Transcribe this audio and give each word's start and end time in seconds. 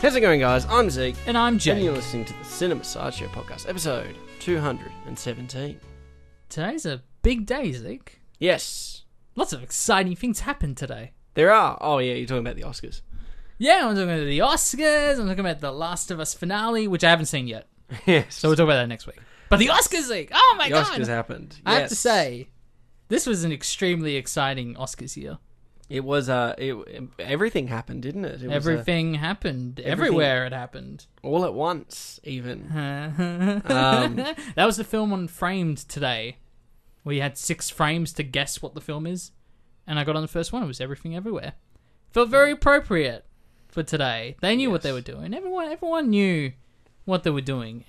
How's 0.00 0.16
it 0.16 0.20
going, 0.22 0.40
guys? 0.40 0.64
I'm 0.66 0.88
Zeke. 0.88 1.16
And 1.26 1.36
I'm 1.36 1.58
Jim. 1.58 1.76
And 1.76 1.84
you're 1.84 1.94
listening 1.94 2.24
to 2.24 2.32
the 2.32 2.44
Cinema 2.44 2.82
Sideshow 2.84 3.26
podcast, 3.26 3.68
episode 3.68 4.16
217. 4.38 5.78
Today's 6.48 6.86
a 6.86 7.02
big 7.20 7.44
day, 7.44 7.70
Zeke. 7.72 8.20
Yes, 8.38 9.04
Lots 9.36 9.52
of 9.52 9.62
exciting 9.62 10.16
things 10.16 10.40
happened 10.40 10.76
today. 10.78 11.12
there 11.34 11.52
are. 11.52 11.76
Oh, 11.82 11.98
yeah, 11.98 12.14
you're 12.14 12.26
talking 12.26 12.46
about 12.46 12.56
the 12.56 12.62
Oscars. 12.62 13.02
Yeah, 13.58 13.86
I'm 13.86 13.94
talking 13.94 14.10
about 14.10 14.24
the 14.24 14.38
Oscars. 14.38 15.20
I'm 15.20 15.26
talking 15.26 15.40
about 15.40 15.60
the 15.60 15.70
Last 15.72 16.10
of 16.10 16.18
Us 16.18 16.32
finale, 16.32 16.88
which 16.88 17.04
I 17.04 17.10
haven't 17.10 17.26
seen 17.26 17.46
yet. 17.46 17.68
yes. 18.06 18.34
So 18.36 18.48
we'll 18.48 18.56
talk 18.56 18.64
about 18.64 18.76
that 18.76 18.88
next 18.88 19.06
week. 19.06 19.18
But 19.50 19.58
the 19.58 19.66
Oscars, 19.66 20.04
Zeke. 20.08 20.30
Oh 20.32 20.54
my 20.56 20.68
the 20.68 20.74
god! 20.74 20.86
Oscars 20.86 21.08
happened. 21.08 21.60
I 21.66 21.74
have 21.80 21.90
to 21.90 21.94
say, 21.94 22.48
this 23.08 23.26
was 23.26 23.44
an 23.44 23.52
extremely 23.52 24.16
exciting 24.16 24.76
Oscars 24.76 25.16
year. 25.16 25.38
It 25.90 26.04
was, 26.04 26.28
uh, 26.28 26.54
it, 26.56 26.74
everything 27.18 27.66
happened, 27.66 28.02
didn't 28.02 28.24
it? 28.24 28.42
it 28.44 28.48
uh, 28.48 28.52
Everything 28.52 29.14
happened. 29.14 29.80
everything- 29.80 29.92
Everywhere 29.92 30.46
it 30.46 30.52
happened. 30.52 31.06
all 31.22 31.44
at 31.44 31.52
once, 31.52 32.20
even. 32.22 32.66
um, 33.64 34.16
that 34.16 34.64
was 34.66 34.76
the 34.76 34.84
film 34.84 35.12
on 35.12 35.26
Framed 35.28 35.78
today. 35.78 36.36
We 37.04 37.18
had 37.18 37.36
six 37.36 37.70
frames 37.70 38.12
to 38.14 38.22
guess 38.22 38.62
what 38.62 38.74
the 38.74 38.80
film 38.80 39.04
is, 39.06 39.32
and 39.86 39.98
I 39.98 40.04
got 40.04 40.14
on 40.14 40.22
the 40.22 40.28
first 40.28 40.52
one. 40.52 40.62
It 40.62 40.66
was 40.66 40.80
Everything 40.80 41.16
Everywhere. 41.16 41.54
Felt 42.12 42.28
very 42.28 42.52
appropriate 42.52 43.24
for 43.68 43.82
today. 43.82 44.36
They 44.40 44.54
knew 44.54 44.70
what 44.70 44.82
they 44.82 44.92
were 44.92 45.00
doing. 45.00 45.34
Everyone, 45.34 45.66
everyone 45.66 46.08
knew 46.10 46.52
what 47.04 47.24
they 47.24 47.30
were 47.30 47.40
doing. 47.40 47.84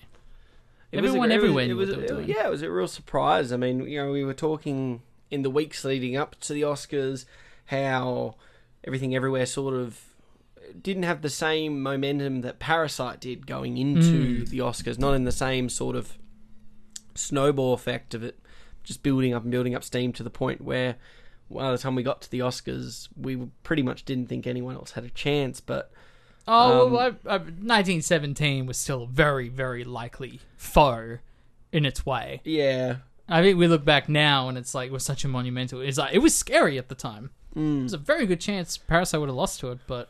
It 0.92 1.02
was 1.02 1.06
a- 1.06 1.08
Everyone 1.10 1.32
it 1.32 1.36
was- 1.36 1.44
everywhere 1.44 1.64
it 1.66 1.68
knew 1.68 1.76
was, 1.78 1.90
what 1.90 1.96
they 1.96 2.02
were 2.02 2.22
it- 2.22 2.26
doing. 2.26 2.30
Yeah, 2.36 2.48
it 2.48 2.50
was 2.50 2.62
a 2.64 2.72
real 2.72 2.88
surprise. 2.88 3.52
I 3.52 3.58
mean, 3.58 3.88
you 3.88 4.04
know, 4.04 4.12
we 4.12 4.24
were 4.26 4.34
talking 4.34 5.04
in 5.30 5.44
the 5.44 5.50
weeks 5.52 5.84
leading 5.86 6.18
up 6.18 6.40
to 6.42 6.54
the 6.54 6.62
Oscars 6.64 7.26
how 7.72 8.36
everything 8.84 9.16
everywhere 9.16 9.46
sort 9.48 9.74
of 9.74 10.00
didn't 10.82 11.04
have 11.04 11.22
the 11.22 11.30
same 11.30 11.82
momentum 11.82 12.42
that 12.42 12.60
Parasite 12.60 13.20
did 13.20 13.46
going 13.48 13.78
into 13.78 14.44
Mm. 14.46 14.50
the 14.50 14.60
Oscars, 14.60 14.98
not 15.00 15.14
in 15.16 15.24
the 15.26 15.32
same 15.32 15.68
sort 15.70 15.96
of 15.96 16.18
snowball 17.16 17.74
effect 17.74 18.14
of 18.14 18.24
it 18.24 18.40
just 18.84 19.04
building 19.04 19.34
up 19.34 19.44
and 19.44 19.52
building 19.52 19.76
up 19.76 19.84
steam 19.84 20.14
to 20.14 20.24
the 20.24 20.30
point 20.30 20.62
where 20.62 20.96
well, 21.50 21.66
by 21.68 21.72
the 21.74 21.78
time 21.78 21.96
we 21.96 22.04
got 22.04 22.22
to 22.22 22.32
the 22.32 22.40
Oscars, 22.40 23.10
we 23.18 23.36
pretty 23.64 23.82
much 23.84 24.06
didn't 24.06 24.28
think 24.28 24.48
anyone 24.48 24.74
else 24.76 24.92
had 24.92 25.04
a 25.04 25.10
chance, 25.10 25.60
but 25.60 25.92
Oh, 26.48 26.88
Um, 26.88 26.94
well, 26.94 27.02
I, 27.28 27.36
I, 27.36 27.38
1917 27.38 28.66
was 28.66 28.78
still 28.78 29.04
a 29.04 29.08
very, 29.08 29.48
very 29.50 29.84
likely 29.84 30.40
foe 30.58 31.18
in 31.72 31.86
its 31.86 32.06
way. 32.06 32.42
yeah, 32.46 32.98
I 33.30 33.42
think 33.44 33.60
we 33.60 33.68
look 33.68 33.86
back 33.86 34.08
now 34.10 34.48
and 34.50 34.58
it's 34.58 34.74
like 34.74 34.88
it 34.88 34.94
was 34.94 35.04
such 35.04 35.24
a 35.24 35.28
monumental. 35.28 35.82
It's 35.82 35.98
like 35.98 36.14
it 36.16 36.20
was 36.20 36.34
scary 36.36 36.78
at 36.78 36.88
the 36.90 36.96
time. 36.96 37.30
Mm. 37.56 37.80
It 37.82 37.84
was 37.84 37.94
a 37.94 37.98
very 37.98 38.26
good 38.26 38.40
chance 38.42 38.78
Parasite 38.78 39.20
would 39.20 39.30
have 39.30 39.36
lost 39.36 39.60
to 39.62 39.72
it, 39.72 39.80
but 39.88 40.10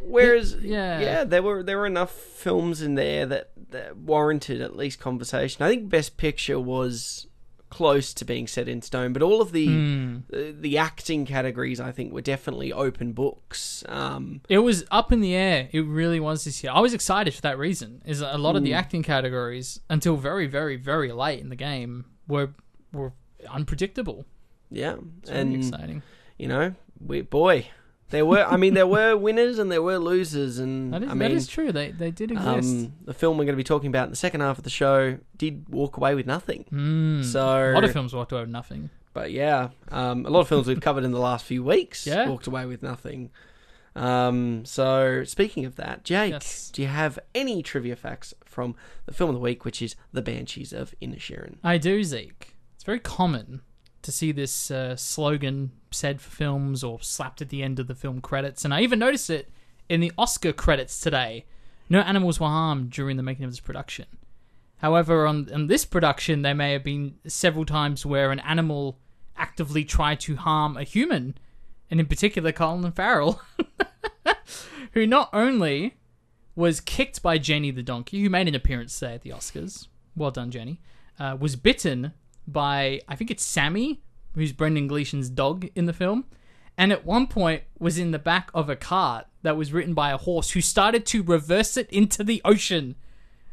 Whereas, 0.00 0.56
Yeah. 0.62 1.00
yeah, 1.00 1.24
there 1.24 1.42
were 1.42 1.62
there 1.62 1.78
were 1.78 1.86
enough 1.86 2.10
films 2.10 2.80
in 2.80 2.94
there 2.94 3.26
that, 3.26 3.50
that 3.70 3.96
warranted 3.96 4.60
at 4.60 4.76
least 4.76 4.98
conversation. 5.00 5.62
I 5.62 5.68
think 5.68 5.88
Best 5.90 6.16
Picture 6.16 6.58
was 6.58 7.26
close 7.70 8.14
to 8.14 8.24
being 8.24 8.46
set 8.46 8.68
in 8.68 8.80
stone, 8.82 9.12
but 9.12 9.20
all 9.20 9.42
of 9.42 9.52
the 9.52 9.66
Hmm. 9.66 10.16
the, 10.30 10.54
the 10.58 10.78
acting 10.78 11.26
categories, 11.26 11.80
I 11.80 11.90
think, 11.92 12.12
were 12.12 12.22
definitely 12.22 12.72
open 12.72 13.12
books. 13.12 13.84
Um, 13.88 14.40
It 14.48 14.58
was 14.60 14.84
up 14.90 15.12
in 15.12 15.20
the 15.20 15.34
air. 15.34 15.68
It 15.72 15.80
really 15.84 16.20
was 16.20 16.44
this 16.44 16.62
year. 16.62 16.72
I 16.72 16.80
was 16.80 16.94
excited 16.94 17.34
for 17.34 17.42
that 17.42 17.58
reason. 17.58 18.00
Is 18.06 18.20
a 18.22 18.38
lot 18.38 18.56
of 18.56 18.62
Hmm. 18.62 18.66
the 18.66 18.74
acting 18.74 19.02
categories 19.02 19.80
until 19.90 20.16
very, 20.16 20.46
very, 20.46 20.76
very 20.76 21.12
late 21.12 21.40
in 21.40 21.48
the 21.50 21.56
game 21.56 22.06
were 22.28 22.50
were 22.92 23.12
unpredictable. 23.50 24.24
yeah, 24.70 24.94
It's 25.20 25.30
really 25.30 25.40
and 25.40 25.56
exciting. 25.56 26.02
You 26.38 26.48
know, 26.48 26.74
we 27.04 27.20
boy, 27.22 27.66
there 28.10 28.24
were. 28.26 28.44
I 28.44 28.56
mean, 28.56 28.74
there 28.74 28.86
were 28.86 29.16
winners 29.26 29.58
and 29.58 29.70
there 29.72 29.82
were 29.82 29.98
losers, 29.98 30.58
and 30.58 30.92
That 30.92 31.02
is, 31.02 31.08
I 31.10 31.14
mean, 31.14 31.18
that 31.20 31.30
is 31.32 31.46
true. 31.46 31.72
They 31.72 31.90
they 31.90 32.10
did 32.10 32.30
exist. 32.30 32.46
um, 32.86 32.92
the 33.04 33.14
film 33.14 33.38
we're 33.38 33.44
going 33.44 33.54
to 33.54 33.56
be 33.56 33.64
talking 33.64 33.88
about 33.88 34.04
in 34.04 34.10
the 34.10 34.16
second 34.16 34.40
half 34.40 34.58
of 34.58 34.64
the 34.64 34.70
show 34.70 35.18
did 35.36 35.68
walk 35.68 35.96
away 35.96 36.14
with 36.14 36.26
nothing. 36.26 36.64
Hmm. 36.68 37.22
So 37.22 37.40
a 37.42 37.72
lot 37.74 37.84
of 37.84 37.92
films 37.92 38.12
walked 38.14 38.32
away 38.32 38.42
with 38.42 38.50
nothing. 38.50 38.90
But 39.12 39.30
yeah, 39.30 39.68
um, 39.92 40.26
a 40.26 40.30
lot 40.30 40.40
of 40.40 40.48
films 40.48 40.66
we've 40.66 40.80
covered 40.80 41.04
in 41.04 41.12
the 41.12 41.20
last 41.20 41.44
few 41.44 41.62
weeks 41.62 42.04
Yeah. 42.06 42.28
walked 42.28 42.46
away 42.48 42.66
with 42.66 42.82
nothing. 42.82 43.30
Um, 43.96 44.64
so 44.64 45.22
speaking 45.24 45.64
of 45.66 45.76
that, 45.76 46.02
Jake, 46.04 46.32
Yes. 46.32 46.70
do 46.72 46.82
you 46.82 46.88
have 46.88 47.18
any 47.32 47.62
trivia 47.62 47.94
facts 47.94 48.34
from 48.44 48.74
the 49.06 49.12
film 49.14 49.30
of 49.30 49.34
the 49.34 49.40
week, 49.40 49.64
which 49.64 49.80
is 49.80 49.94
The 50.12 50.20
Banshees 50.20 50.72
of 50.72 50.94
Inisherin? 51.00 51.58
I 51.62 51.78
do, 51.78 52.02
Zeke. 52.02 52.54
It's 52.74 52.82
very 52.82 52.98
common 52.98 53.60
to 54.04 54.12
see 54.12 54.32
this 54.32 54.70
uh, 54.70 54.96
slogan 54.96 55.72
said 55.90 56.20
for 56.20 56.30
films 56.30 56.84
or 56.84 57.00
slapped 57.02 57.42
at 57.42 57.48
the 57.48 57.62
end 57.62 57.78
of 57.78 57.86
the 57.86 57.94
film 57.94 58.20
credits, 58.20 58.64
and 58.64 58.72
I 58.72 58.82
even 58.82 58.98
noticed 58.98 59.30
it 59.30 59.50
in 59.88 60.00
the 60.00 60.12
Oscar 60.16 60.52
credits 60.52 61.00
today. 61.00 61.44
No 61.88 62.00
animals 62.00 62.40
were 62.40 62.46
harmed 62.46 62.90
during 62.90 63.16
the 63.16 63.22
making 63.22 63.44
of 63.44 63.50
this 63.50 63.60
production. 63.60 64.06
However, 64.78 65.26
on, 65.26 65.52
on 65.52 65.66
this 65.66 65.84
production, 65.84 66.42
there 66.42 66.54
may 66.54 66.72
have 66.72 66.84
been 66.84 67.16
several 67.26 67.64
times 67.64 68.04
where 68.04 68.30
an 68.30 68.40
animal 68.40 68.98
actively 69.36 69.84
tried 69.84 70.20
to 70.20 70.36
harm 70.36 70.76
a 70.76 70.84
human, 70.84 71.36
and 71.90 72.00
in 72.00 72.06
particular, 72.06 72.52
Colin 72.52 72.92
Farrell, 72.92 73.40
who 74.92 75.06
not 75.06 75.30
only 75.32 75.96
was 76.54 76.80
kicked 76.80 77.22
by 77.22 77.38
Jenny 77.38 77.70
the 77.70 77.82
donkey, 77.82 78.22
who 78.22 78.30
made 78.30 78.48
an 78.48 78.54
appearance 78.54 78.98
there 78.98 79.14
at 79.14 79.22
the 79.22 79.30
Oscars. 79.30 79.88
Well 80.16 80.30
done, 80.30 80.50
Jenny. 80.50 80.80
Uh, 81.18 81.36
was 81.38 81.56
bitten 81.56 82.12
by 82.46 83.00
I 83.08 83.16
think 83.16 83.30
it's 83.30 83.42
Sammy, 83.44 84.00
who's 84.34 84.52
Brendan 84.52 84.86
Gleeson's 84.88 85.30
dog 85.30 85.68
in 85.74 85.86
the 85.86 85.92
film, 85.92 86.24
and 86.76 86.92
at 86.92 87.04
one 87.04 87.26
point 87.26 87.62
was 87.78 87.98
in 87.98 88.10
the 88.10 88.18
back 88.18 88.50
of 88.54 88.68
a 88.68 88.76
cart 88.76 89.26
that 89.42 89.56
was 89.56 89.72
written 89.72 89.94
by 89.94 90.10
a 90.10 90.16
horse 90.16 90.50
who 90.50 90.60
started 90.60 91.04
to 91.06 91.22
reverse 91.22 91.76
it 91.76 91.88
into 91.90 92.24
the 92.24 92.40
ocean. 92.44 92.96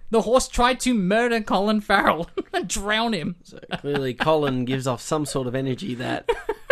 The 0.10 0.24
horse 0.24 0.48
tried 0.50 0.80
to 0.82 0.94
murder 0.94 1.40
Colin 1.42 1.80
Farrell 1.80 2.30
and 2.54 2.68
drown 2.68 3.14
him. 3.14 3.38
So 3.44 3.60
clearly, 3.80 4.14
Colin 4.14 4.66
gives 4.66 4.86
off 4.88 5.02
some 5.02 5.26
sort 5.26 5.48
of 5.48 5.56
energy 5.56 5.96
that 5.96 6.30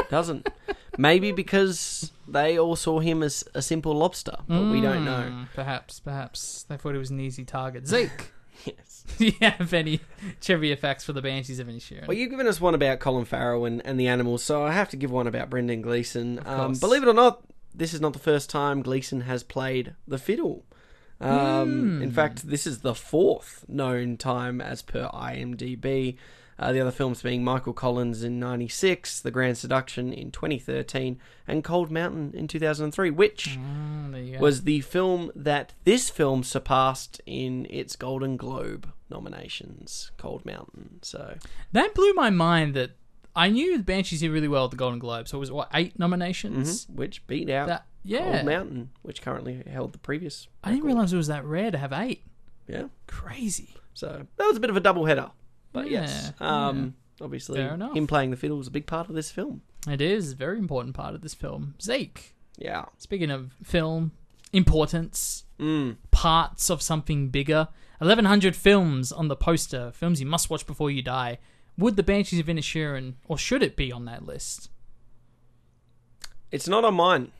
doesn't. 0.09 0.49
Maybe 0.97 1.31
because 1.31 2.11
they 2.27 2.59
all 2.59 2.75
saw 2.75 2.99
him 2.99 3.23
as 3.23 3.45
a 3.53 3.61
simple 3.61 3.93
lobster, 3.95 4.35
but 4.49 4.63
we 4.69 4.81
don't 4.81 5.05
know. 5.05 5.21
Hmm, 5.29 5.43
Perhaps, 5.55 6.01
perhaps 6.01 6.63
they 6.67 6.75
thought 6.75 6.95
it 6.95 6.97
was 6.97 7.11
an 7.11 7.21
easy 7.21 7.45
target. 7.45 7.87
Zeke, 7.87 8.33
Yes. 8.65 8.88
Do 9.17 9.25
you 9.25 9.33
have 9.41 9.73
any 9.73 9.99
trivia 10.41 10.75
facts 10.75 11.03
for 11.03 11.13
the 11.13 11.21
Banshees 11.21 11.59
of 11.59 11.67
Inisherin? 11.67 12.07
Well, 12.07 12.17
you've 12.17 12.29
given 12.29 12.47
us 12.47 12.61
one 12.61 12.75
about 12.75 12.99
Colin 12.99 13.25
Farrell 13.25 13.65
and, 13.65 13.81
and 13.85 13.99
the 13.99 14.07
animals, 14.07 14.43
so 14.43 14.63
I 14.63 14.71
have 14.71 14.89
to 14.89 14.97
give 14.97 15.11
one 15.11 15.27
about 15.27 15.49
Brendan 15.49 15.81
Gleeson. 15.81 16.41
Um, 16.45 16.73
believe 16.73 17.03
it 17.03 17.09
or 17.09 17.13
not, 17.13 17.41
this 17.73 17.93
is 17.93 18.01
not 18.01 18.13
the 18.13 18.19
first 18.19 18.49
time 18.49 18.81
Gleeson 18.81 19.21
has 19.21 19.43
played 19.43 19.95
the 20.07 20.17
fiddle. 20.17 20.65
Um, 21.21 21.97
Hmm. 21.97 22.01
In 22.01 22.11
fact, 22.11 22.47
this 22.47 22.65
is 22.65 22.79
the 22.79 22.95
fourth 22.95 23.65
known 23.67 24.15
time 24.17 24.61
as 24.61 24.81
per 24.81 25.09
IMDb. 25.09 26.15
Uh, 26.59 26.73
the 26.73 26.81
other 26.81 26.91
films 26.91 27.21
being 27.21 27.41
Michael 27.41 27.71
Collins 27.71 28.21
in 28.21 28.37
'96, 28.37 29.21
The 29.21 29.31
Grand 29.31 29.57
Seduction 29.57 30.11
in 30.11 30.29
2013, 30.29 31.17
and 31.47 31.63
Cold 31.63 31.89
Mountain 31.89 32.33
in 32.35 32.49
2003, 32.49 33.09
which 33.11 33.57
go. 33.57 34.39
was 34.39 34.63
the 34.63 34.81
film 34.81 35.31
that 35.35 35.73
this 35.85 36.09
film 36.09 36.43
surpassed 36.43 37.21
in 37.25 37.65
its 37.69 37.95
Golden 37.95 38.35
Globe 38.35 38.91
nominations. 39.09 40.11
Cold 40.17 40.45
Mountain. 40.45 40.99
So 41.01 41.35
That 41.71 41.93
blew 41.95 42.13
my 42.13 42.29
mind 42.29 42.73
that 42.75 42.91
I 43.35 43.49
knew 43.49 43.77
the 43.77 43.83
Banshees 43.83 44.19
did 44.19 44.31
really 44.31 44.47
well 44.47 44.65
at 44.65 44.71
the 44.71 44.77
Golden 44.77 44.99
Globe. 44.99 45.27
So 45.27 45.37
it 45.37 45.39
was 45.39 45.51
what 45.51 45.69
eight 45.73 45.97
nominations. 45.97 46.85
Mhm, 46.87 46.95
which 46.95 47.25
beat 47.27 47.49
out 47.49 47.67
That 47.67 47.85
yeah, 48.03 48.37
Old 48.39 48.45
Mountain, 48.45 48.89
which 49.01 49.21
currently 49.21 49.63
held 49.71 49.93
the 49.93 49.97
previous. 49.99 50.47
I 50.63 50.71
didn't 50.71 50.85
realize 50.85 51.13
it 51.13 51.17
was 51.17 51.27
that 51.27 51.45
rare 51.45 51.71
to 51.71 51.77
have 51.77 51.93
eight. 51.93 52.23
Yeah, 52.67 52.85
Crazy. 53.07 53.75
so 53.93 54.27
that 54.37 54.45
was 54.45 54.57
a 54.57 54.59
bit 54.59 54.69
of 54.69 54.77
a 54.77 54.79
double 54.79 55.05
header, 55.05 55.31
but 55.71 55.89
Yeah, 55.89 56.01
yes, 56.01 56.33
um, 56.39 56.95
obviously 57.21 57.57
Fair 57.57 57.73
enough. 57.73 57.95
him 57.95 58.07
playing 58.07 58.31
the 58.31 58.37
fiddle 58.37 58.57
was 58.57 58.67
a 58.67 58.71
big 58.71 58.85
part 58.87 59.09
of 59.09 59.15
this 59.15 59.31
film. 59.31 59.61
It 59.87 60.01
is 60.01 60.33
a 60.33 60.35
very 60.35 60.57
important 60.57 60.95
part 60.95 61.15
of 61.15 61.21
this 61.21 61.33
film. 61.33 61.75
Zeke. 61.81 62.35
Yeah, 62.57 62.85
Speaking 62.97 63.31
of 63.31 63.53
film 63.63 64.11
importance, 64.51 65.45
mm. 65.59 65.95
parts 66.11 66.69
of 66.69 66.81
something 66.81 67.29
bigger. 67.29 67.69
1100 67.99 68.55
films 68.55 69.11
on 69.11 69.27
the 69.27 69.35
poster. 69.35 69.91
Films 69.93 70.19
you 70.19 70.25
must 70.25 70.49
watch 70.49 70.65
before 70.65 70.89
you 70.91 71.01
die. 71.01 71.37
Would 71.77 71.95
the 71.95 72.03
Banshees 72.03 72.39
of 72.39 72.47
Inisherin, 72.47 73.13
or 73.27 73.37
should 73.37 73.63
it 73.63 73.75
be 73.77 73.91
on 73.91 74.05
that 74.05 74.25
list? 74.25 74.69
it's 76.51 76.67
not 76.67 76.83
on 76.83 76.95
mine. 76.95 77.31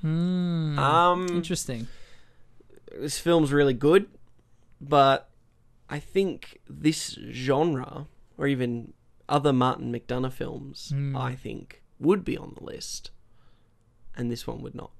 Hmm. 0.00 0.78
Um, 0.78 1.28
Interesting. 1.28 1.86
this 2.98 3.18
film's 3.18 3.52
really 3.52 3.74
good, 3.74 4.06
but 4.80 5.28
I 5.88 5.98
think 6.00 6.58
this 6.68 7.18
genre, 7.30 8.06
or 8.38 8.46
even 8.46 8.92
other 9.28 9.52
Martin 9.52 9.92
McDonagh 9.92 10.32
films, 10.32 10.90
Hmm. 10.90 11.16
I 11.16 11.34
think 11.34 11.82
would 11.98 12.24
be 12.24 12.36
on 12.36 12.54
the 12.56 12.64
list, 12.64 13.10
and 14.16 14.30
this 14.30 14.46
one 14.46 14.60
would 14.62 14.74
not. 14.74 14.90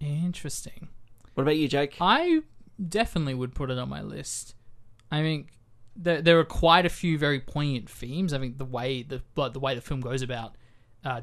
Interesting. 0.00 0.88
What 1.34 1.42
about 1.42 1.56
you, 1.56 1.68
Jake? 1.68 1.96
I 2.00 2.42
definitely 2.88 3.34
would 3.34 3.54
put 3.54 3.70
it 3.70 3.78
on 3.78 3.88
my 3.88 4.02
list. 4.02 4.54
I 5.10 5.20
think 5.22 5.48
there 5.96 6.22
there 6.22 6.38
are 6.38 6.44
quite 6.44 6.86
a 6.86 6.90
few 6.90 7.18
very 7.18 7.40
poignant 7.40 7.88
themes. 7.90 8.32
I 8.32 8.38
think 8.38 8.58
the 8.58 8.64
way 8.64 9.02
the 9.02 9.22
like, 9.36 9.52
the 9.52 9.60
way 9.60 9.74
the 9.74 9.80
film 9.80 10.00
goes 10.00 10.22
about 10.22 10.54
uh, 11.04 11.22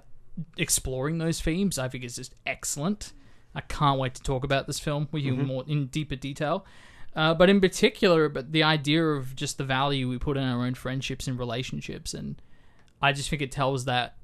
exploring 0.58 1.18
those 1.18 1.42
themes, 1.42 1.80
I 1.80 1.88
think 1.88 2.04
is 2.04 2.16
just 2.16 2.36
excellent. 2.46 3.14
I 3.56 3.62
can't 3.62 4.00
wait 4.00 4.14
to 4.16 4.22
talk 4.22 4.44
about 4.44 4.68
this 4.68 4.80
film 4.80 5.08
with 5.12 5.24
you 5.24 5.34
Mm-hmm. 5.34 5.46
more 5.46 5.64
in 5.68 5.88
deeper 5.88 6.16
detail. 6.16 6.66
Uh, 7.18 7.34
but 7.34 7.50
in 7.50 7.60
particular, 7.60 8.30
but 8.30 8.52
the 8.52 8.62
idea 8.62 9.04
of 9.04 9.36
just 9.36 9.58
the 9.58 9.64
value 9.64 10.08
we 10.08 10.20
put 10.20 10.38
in 10.38 10.44
our 10.44 10.64
own 10.64 10.76
friendships 10.76 11.28
and 11.28 11.40
relationships, 11.40 12.14
and 12.14 12.40
I 13.02 13.12
just 13.12 13.28
think 13.28 13.42
it 13.42 13.52
tells 13.52 13.86
that 13.86 14.16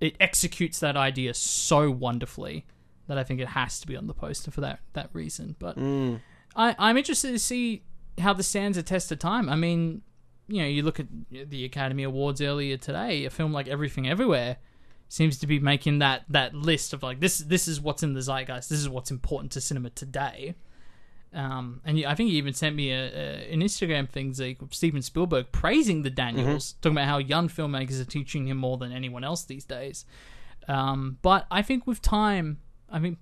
it 0.00 0.16
executes 0.18 0.80
that 0.80 0.96
idea 0.96 1.34
so 1.34 1.90
wonderfully 1.90 2.64
that 3.06 3.18
I 3.18 3.22
think 3.24 3.40
it 3.40 3.48
has 3.48 3.78
to 3.80 3.86
be 3.86 3.96
on 3.96 4.06
the 4.06 4.14
poster 4.14 4.50
for 4.50 4.62
that 4.62 4.80
that 4.94 5.10
reason. 5.12 5.56
But 5.58 5.76
Mm. 5.76 6.20
I, 6.56 6.74
I'm 6.78 6.96
interested 6.96 7.32
to 7.32 7.38
see 7.38 7.82
how 8.16 8.32
this 8.32 8.48
stands 8.48 8.78
a 8.78 8.82
test 8.82 9.12
of 9.12 9.18
time. 9.18 9.50
I 9.50 9.54
mean, 9.54 10.00
you 10.48 10.62
know, 10.62 10.68
you 10.68 10.82
look 10.82 10.98
at 10.98 11.06
the 11.30 11.66
Academy 11.66 12.02
Awards 12.02 12.40
earlier 12.40 12.78
today. 12.78 13.26
A 13.26 13.30
film 13.30 13.52
like 13.52 13.68
Everything 13.68 14.08
Everywhere 14.08 14.56
seems 15.10 15.38
to 15.38 15.46
be 15.46 15.58
making 15.58 15.98
that 15.98 16.24
that 16.30 16.54
list 16.54 16.94
of 16.94 17.02
like 17.02 17.20
this 17.20 17.38
this 17.38 17.68
is 17.68 17.78
what's 17.78 18.02
in 18.02 18.14
the 18.14 18.22
zeitgeist. 18.22 18.70
This 18.70 18.78
is 18.78 18.88
what's 18.88 19.10
important 19.10 19.52
to 19.52 19.60
cinema 19.60 19.90
today. 19.90 20.54
Um, 21.34 21.82
and 21.84 22.04
I 22.06 22.14
think 22.14 22.30
he 22.30 22.36
even 22.36 22.54
sent 22.54 22.74
me 22.74 22.90
a, 22.90 23.04
a, 23.04 23.52
an 23.52 23.60
Instagram 23.60 24.08
thing, 24.08 24.32
Zeke, 24.32 24.62
of 24.62 24.74
Steven 24.74 25.02
Spielberg 25.02 25.52
praising 25.52 26.02
the 26.02 26.10
Daniels, 26.10 26.74
talking 26.80 26.96
about 26.96 27.06
how 27.06 27.18
young 27.18 27.48
filmmakers 27.48 28.00
are 28.00 28.06
teaching 28.06 28.48
him 28.48 28.56
more 28.56 28.78
than 28.78 28.92
anyone 28.92 29.24
else 29.24 29.44
these 29.44 29.64
days. 29.64 30.06
Um, 30.68 31.18
but 31.22 31.46
I 31.50 31.62
think 31.62 31.86
with 31.86 32.00
time, 32.00 32.58
I 32.90 32.98
think 32.98 33.18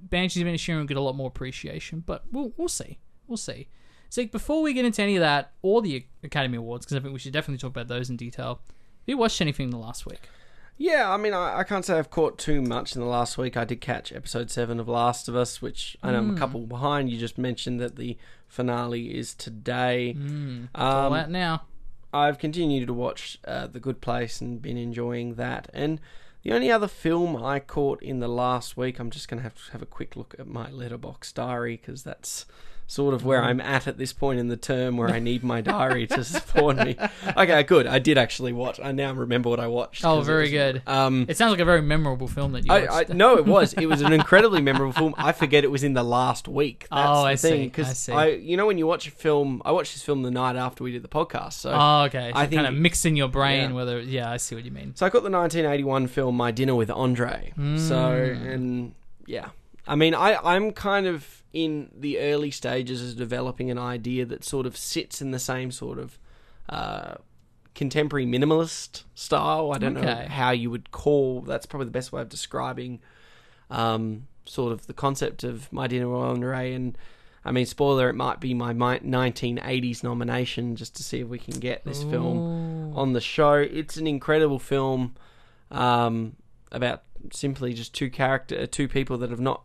Banshees 0.00 0.42
of 0.42 0.48
Inisherin 0.48 0.78
will 0.78 0.84
get 0.86 0.96
a 0.96 1.00
lot 1.00 1.16
more 1.16 1.28
appreciation. 1.28 2.02
But 2.06 2.24
we'll 2.30 2.52
we'll 2.56 2.68
see, 2.68 2.98
we'll 3.26 3.36
see. 3.36 3.68
Zeke, 4.12 4.32
before 4.32 4.62
we 4.62 4.72
get 4.72 4.84
into 4.84 5.02
any 5.02 5.16
of 5.16 5.20
that 5.20 5.52
or 5.62 5.82
the 5.82 6.04
Academy 6.22 6.56
Awards, 6.56 6.84
because 6.84 6.96
I 6.96 7.00
think 7.00 7.12
we 7.12 7.18
should 7.20 7.32
definitely 7.32 7.58
talk 7.58 7.70
about 7.70 7.88
those 7.88 8.10
in 8.10 8.16
detail. 8.16 8.60
Have 8.66 9.06
you 9.06 9.16
watched 9.16 9.40
anything 9.40 9.64
in 9.64 9.70
the 9.70 9.78
last 9.78 10.06
week? 10.06 10.20
Yeah, 10.82 11.12
I 11.12 11.18
mean, 11.18 11.34
I, 11.34 11.58
I 11.58 11.64
can't 11.64 11.84
say 11.84 11.98
I've 11.98 12.08
caught 12.08 12.38
too 12.38 12.62
much 12.62 12.94
in 12.96 13.02
the 13.02 13.06
last 13.06 13.36
week. 13.36 13.54
I 13.54 13.66
did 13.66 13.82
catch 13.82 14.14
episode 14.14 14.50
seven 14.50 14.80
of 14.80 14.88
Last 14.88 15.28
of 15.28 15.36
Us, 15.36 15.60
which 15.60 15.94
I 16.02 16.10
know 16.10 16.16
I'm 16.16 16.34
a 16.34 16.38
couple 16.38 16.60
behind. 16.60 17.10
You 17.10 17.18
just 17.18 17.36
mentioned 17.36 17.80
that 17.80 17.96
the 17.96 18.16
finale 18.48 19.14
is 19.14 19.34
today. 19.34 20.16
All 20.74 21.06
Um, 21.06 21.12
that 21.12 21.28
now. 21.30 21.64
I've 22.14 22.38
continued 22.38 22.86
to 22.86 22.94
watch 22.94 23.38
uh, 23.46 23.66
The 23.66 23.78
Good 23.78 24.00
Place 24.00 24.40
and 24.40 24.62
been 24.62 24.78
enjoying 24.78 25.34
that. 25.34 25.68
And 25.74 26.00
the 26.44 26.52
only 26.52 26.72
other 26.72 26.88
film 26.88 27.36
I 27.36 27.60
caught 27.60 28.02
in 28.02 28.20
the 28.20 28.28
last 28.28 28.74
week, 28.78 28.98
I'm 28.98 29.10
just 29.10 29.28
going 29.28 29.40
to 29.40 29.44
have 29.44 29.54
to 29.66 29.72
have 29.72 29.82
a 29.82 29.86
quick 29.86 30.16
look 30.16 30.34
at 30.38 30.46
my 30.46 30.70
Letterboxd 30.70 31.34
diary 31.34 31.76
because 31.76 32.04
that's 32.04 32.46
sort 32.90 33.14
of 33.14 33.24
where 33.24 33.40
I'm 33.40 33.60
at 33.60 33.86
at 33.86 33.98
this 33.98 34.12
point 34.12 34.40
in 34.40 34.48
the 34.48 34.56
term 34.56 34.96
where 34.96 35.08
I 35.08 35.20
need 35.30 35.44
my 35.44 35.60
diary 35.60 36.08
to 36.08 36.24
support 36.24 36.76
me. 36.76 36.96
Okay, 37.36 37.62
good. 37.62 37.86
I 37.86 38.00
did 38.00 38.18
actually 38.18 38.52
watch. 38.52 38.80
I 38.82 38.90
now 38.90 39.12
remember 39.12 39.48
what 39.48 39.60
I 39.60 39.68
watched. 39.68 40.04
Oh, 40.04 40.16
'cause 40.16 40.26
it 40.26 40.32
very 40.32 40.42
was- 40.42 40.50
good. 40.50 40.82
Um, 40.88 41.24
It 41.28 41.36
sounds 41.36 41.52
like 41.52 41.60
a 41.60 41.64
very 41.64 41.82
memorable 41.82 42.26
film 42.26 42.50
that 42.52 42.64
you 42.66 42.72
I, 42.72 42.86
watched. 42.86 43.10
I 43.12 43.14
no, 43.14 43.36
it 43.36 43.46
was. 43.46 43.74
It 43.74 43.86
was 43.86 44.00
an 44.00 44.12
incredibly 44.12 44.60
memorable 44.60 44.92
film. 44.92 45.14
I 45.16 45.30
forget 45.30 45.62
it 45.62 45.70
was 45.70 45.84
in 45.84 45.92
the 45.94 46.02
last 46.02 46.48
week. 46.48 46.88
That's 46.90 47.08
Oh, 47.08 47.22
the 47.22 47.28
I 47.28 47.36
thing, 47.36 47.52
see, 47.52 47.62
I 47.62 47.64
Because 47.66 47.96
see. 47.98 48.12
I, 48.12 48.26
you 48.30 48.56
know, 48.56 48.66
when 48.66 48.76
you 48.76 48.88
watch 48.88 49.06
a 49.06 49.12
film, 49.12 49.62
I 49.64 49.70
watched 49.70 49.94
this 49.94 50.02
film 50.02 50.22
the 50.22 50.30
night 50.32 50.56
after 50.56 50.82
we 50.82 50.90
did 50.90 51.02
the 51.04 51.08
podcast. 51.08 51.52
So, 51.52 51.70
oh, 51.72 52.02
okay. 52.06 52.32
So 52.34 52.38
I 52.40 52.46
think- 52.46 52.60
kind 52.62 52.66
of 52.66 52.74
mixing 52.74 53.14
your 53.14 53.28
brain 53.28 53.70
Yeah. 53.70 53.76
whether. 53.76 54.00
Yeah, 54.00 54.32
I 54.32 54.36
see 54.38 54.56
what 54.56 54.64
you 54.64 54.72
mean. 54.72 54.96
so 54.96 55.06
I 55.06 55.10
got 55.10 55.22
the 55.22 55.30
1981 55.30 56.08
film 56.08 56.36
My 56.36 56.50
Dinner 56.50 56.74
with 56.74 56.90
Andre. 56.90 57.52
So, 57.56 57.62
Mm. 57.62 58.52
and 58.52 58.94
yeah, 59.26 59.50
I 59.86 59.94
mean, 59.94 60.12
I 60.14 60.36
I'm 60.42 60.72
kind 60.72 61.06
of 61.06 61.39
in 61.52 61.90
the 61.96 62.18
early 62.18 62.50
stages 62.50 63.10
of 63.10 63.16
developing 63.16 63.70
an 63.70 63.78
idea 63.78 64.24
that 64.24 64.44
sort 64.44 64.66
of 64.66 64.76
sits 64.76 65.20
in 65.20 65.30
the 65.30 65.38
same 65.38 65.70
sort 65.70 65.98
of. 65.98 66.18
Uh, 66.68 67.14
contemporary 67.74 68.26
minimalist 68.26 69.04
style. 69.14 69.72
I 69.72 69.78
don't 69.78 69.94
know 69.94 70.26
how 70.28 70.50
you 70.50 70.70
would 70.70 70.90
call. 70.90 71.40
That's 71.40 71.66
probably 71.66 71.86
the 71.86 71.92
best 71.92 72.12
way 72.12 72.20
of 72.20 72.28
describing 72.28 73.00
um, 73.70 74.26
sort 74.44 74.72
of 74.72 74.86
the 74.86 74.92
concept 74.92 75.44
of 75.44 75.72
My 75.72 75.86
Dinner 75.86 76.08
with 76.08 76.20
Andre. 76.20 76.74
And 76.74 76.98
I 77.44 77.52
mean, 77.52 77.66
spoiler, 77.66 78.10
it 78.10 78.14
might 78.14 78.40
be 78.40 78.52
my 78.52 78.74
1980s 78.74 80.02
nomination 80.02 80.76
just 80.76 80.94
to 80.96 81.02
see 81.02 81.20
if 81.20 81.28
we 81.28 81.38
can 81.38 81.58
get 81.58 81.84
this 81.84 82.02
film 82.02 82.92
on 82.94 83.12
the 83.12 83.20
show. 83.20 83.54
It's 83.54 83.96
an 83.96 84.06
incredible 84.06 84.58
film 84.58 85.14
um, 85.70 86.36
about 86.72 87.02
simply 87.32 87.72
just 87.72 87.94
two 87.94 88.10
character, 88.10 88.66
two 88.66 88.88
people 88.88 89.16
that 89.18 89.30
have 89.30 89.40
not 89.40 89.62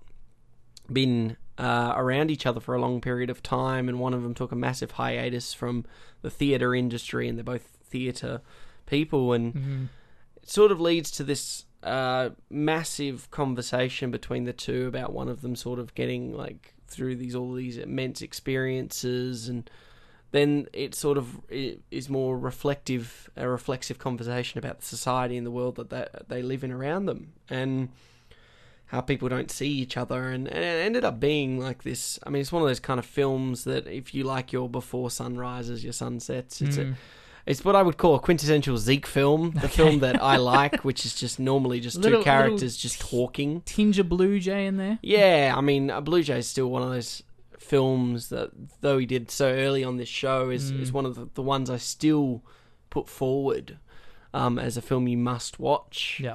been 0.92 1.36
uh, 1.58 1.94
around 1.96 2.30
each 2.32 2.46
other 2.46 2.60
for 2.60 2.76
a 2.76 2.82
long 2.82 3.02
period 3.02 3.30
of 3.30 3.42
time, 3.44 3.88
and 3.90 4.00
one 4.00 4.14
of 4.14 4.24
them 4.24 4.34
took 4.34 4.52
a 4.52 4.56
massive 4.56 4.92
hiatus 4.92 5.54
from 5.54 5.86
the 6.22 6.30
theatre 6.30 6.76
industry, 6.76 7.28
and 7.28 7.38
they're 7.38 7.44
both 7.44 7.78
theatre 7.84 8.42
people, 8.86 9.34
and 9.34 9.54
Mhm. 9.54 9.88
it 10.42 10.50
sort 10.50 10.72
of 10.72 10.80
leads 10.82 11.10
to 11.12 11.24
this 11.24 11.66
uh, 11.84 12.32
massive 12.50 13.30
conversation 13.30 14.10
between 14.10 14.44
the 14.46 14.54
two 14.54 14.88
about 14.88 15.14
one 15.14 15.30
of 15.30 15.42
them 15.42 15.56
sort 15.56 15.78
of 15.78 15.94
getting 15.94 16.34
like 16.34 16.74
through 16.88 17.16
these 17.16 17.36
all 17.36 17.54
these 17.54 17.78
immense 17.78 18.24
experiences 18.24 19.48
and 19.48 19.70
then 20.32 20.68
it 20.74 20.96
sort 20.96 21.18
of 21.18 21.40
is 21.50 22.10
more 22.10 22.38
reflective 22.40 23.30
a 23.38 23.48
reflexive 23.48 24.00
conversation 24.00 24.58
about 24.58 24.80
the 24.80 24.86
society 24.86 25.38
and 25.38 25.46
the 25.46 25.52
world 25.52 25.76
that 25.76 25.90
they, 25.92 26.08
they 26.28 26.42
live 26.42 26.64
in 26.64 26.72
around 26.72 27.06
them 27.06 27.34
and 27.50 27.90
how 28.96 29.02
people 29.02 29.28
don't 29.30 29.52
see 29.52 29.68
each 29.84 29.96
other 29.98 30.30
and, 30.34 30.48
and 30.48 30.64
it 30.64 30.86
ended 30.88 31.04
up 31.04 31.20
being 31.20 31.60
like 31.60 31.84
this 31.84 32.18
i 32.26 32.30
mean 32.30 32.42
it's 32.42 32.52
one 32.52 32.62
of 32.64 32.68
those 32.68 32.80
kind 32.80 33.00
of 33.00 33.06
films 33.06 33.64
that 33.66 33.86
if 33.88 34.14
you 34.16 34.24
like 34.24 34.54
your 34.54 34.68
before 34.70 35.10
sunrises 35.12 35.84
your 35.84 35.94
sunsets 35.94 36.62
it's 36.62 36.78
a, 36.78 36.86
Mm. 36.86 36.96
it's 37.46 37.64
what 37.66 37.76
I 37.76 37.82
would 37.84 37.98
call 37.98 38.16
a 38.16 38.20
quintessential 38.20 38.78
Zeke 38.78 39.06
film, 39.06 39.52
the 39.62 39.70
film 39.70 40.00
that 40.00 40.18
I 40.34 40.38
like, 40.56 40.84
which 40.84 41.06
is 41.06 41.14
just 41.14 41.40
normally 41.40 41.80
just 41.80 41.98
Little- 41.98 42.20
two 42.22 42.24
characters 42.24 42.76
just 42.76 43.00
talking. 43.00 43.62
tinge 43.66 44.00
of 44.00 44.08
Blue 44.10 44.40
Jay 44.40 44.66
in 44.66 44.78
there. 44.78 44.98
Yeah, 45.04 45.54
I 45.56 45.62
mean, 45.62 45.92
uh, 45.92 46.02
Blue 46.02 46.24
Jay 46.24 46.40
is 46.40 46.48
still 46.48 46.70
one 46.72 46.82
of 46.82 46.90
those 46.90 47.22
films 47.60 48.30
that, 48.30 48.50
though 48.82 48.98
he 48.98 49.06
did 49.06 49.30
so 49.30 49.48
early 49.52 49.84
on 49.84 49.98
this 49.98 50.10
show, 50.10 50.50
is, 50.50 50.72
Mm. 50.72 50.82
is 50.82 50.92
one 50.92 51.06
of 51.06 51.16
the, 51.16 51.30
the 51.36 51.42
ones 51.44 51.70
I 51.70 51.78
still 51.78 52.42
put 52.90 53.08
forward 53.10 53.78
um, 54.34 54.58
as 54.60 54.76
a 54.76 54.82
film 54.82 55.08
you 55.08 55.18
must 55.18 55.60
watch. 55.60 56.20
Yeah. 56.24 56.34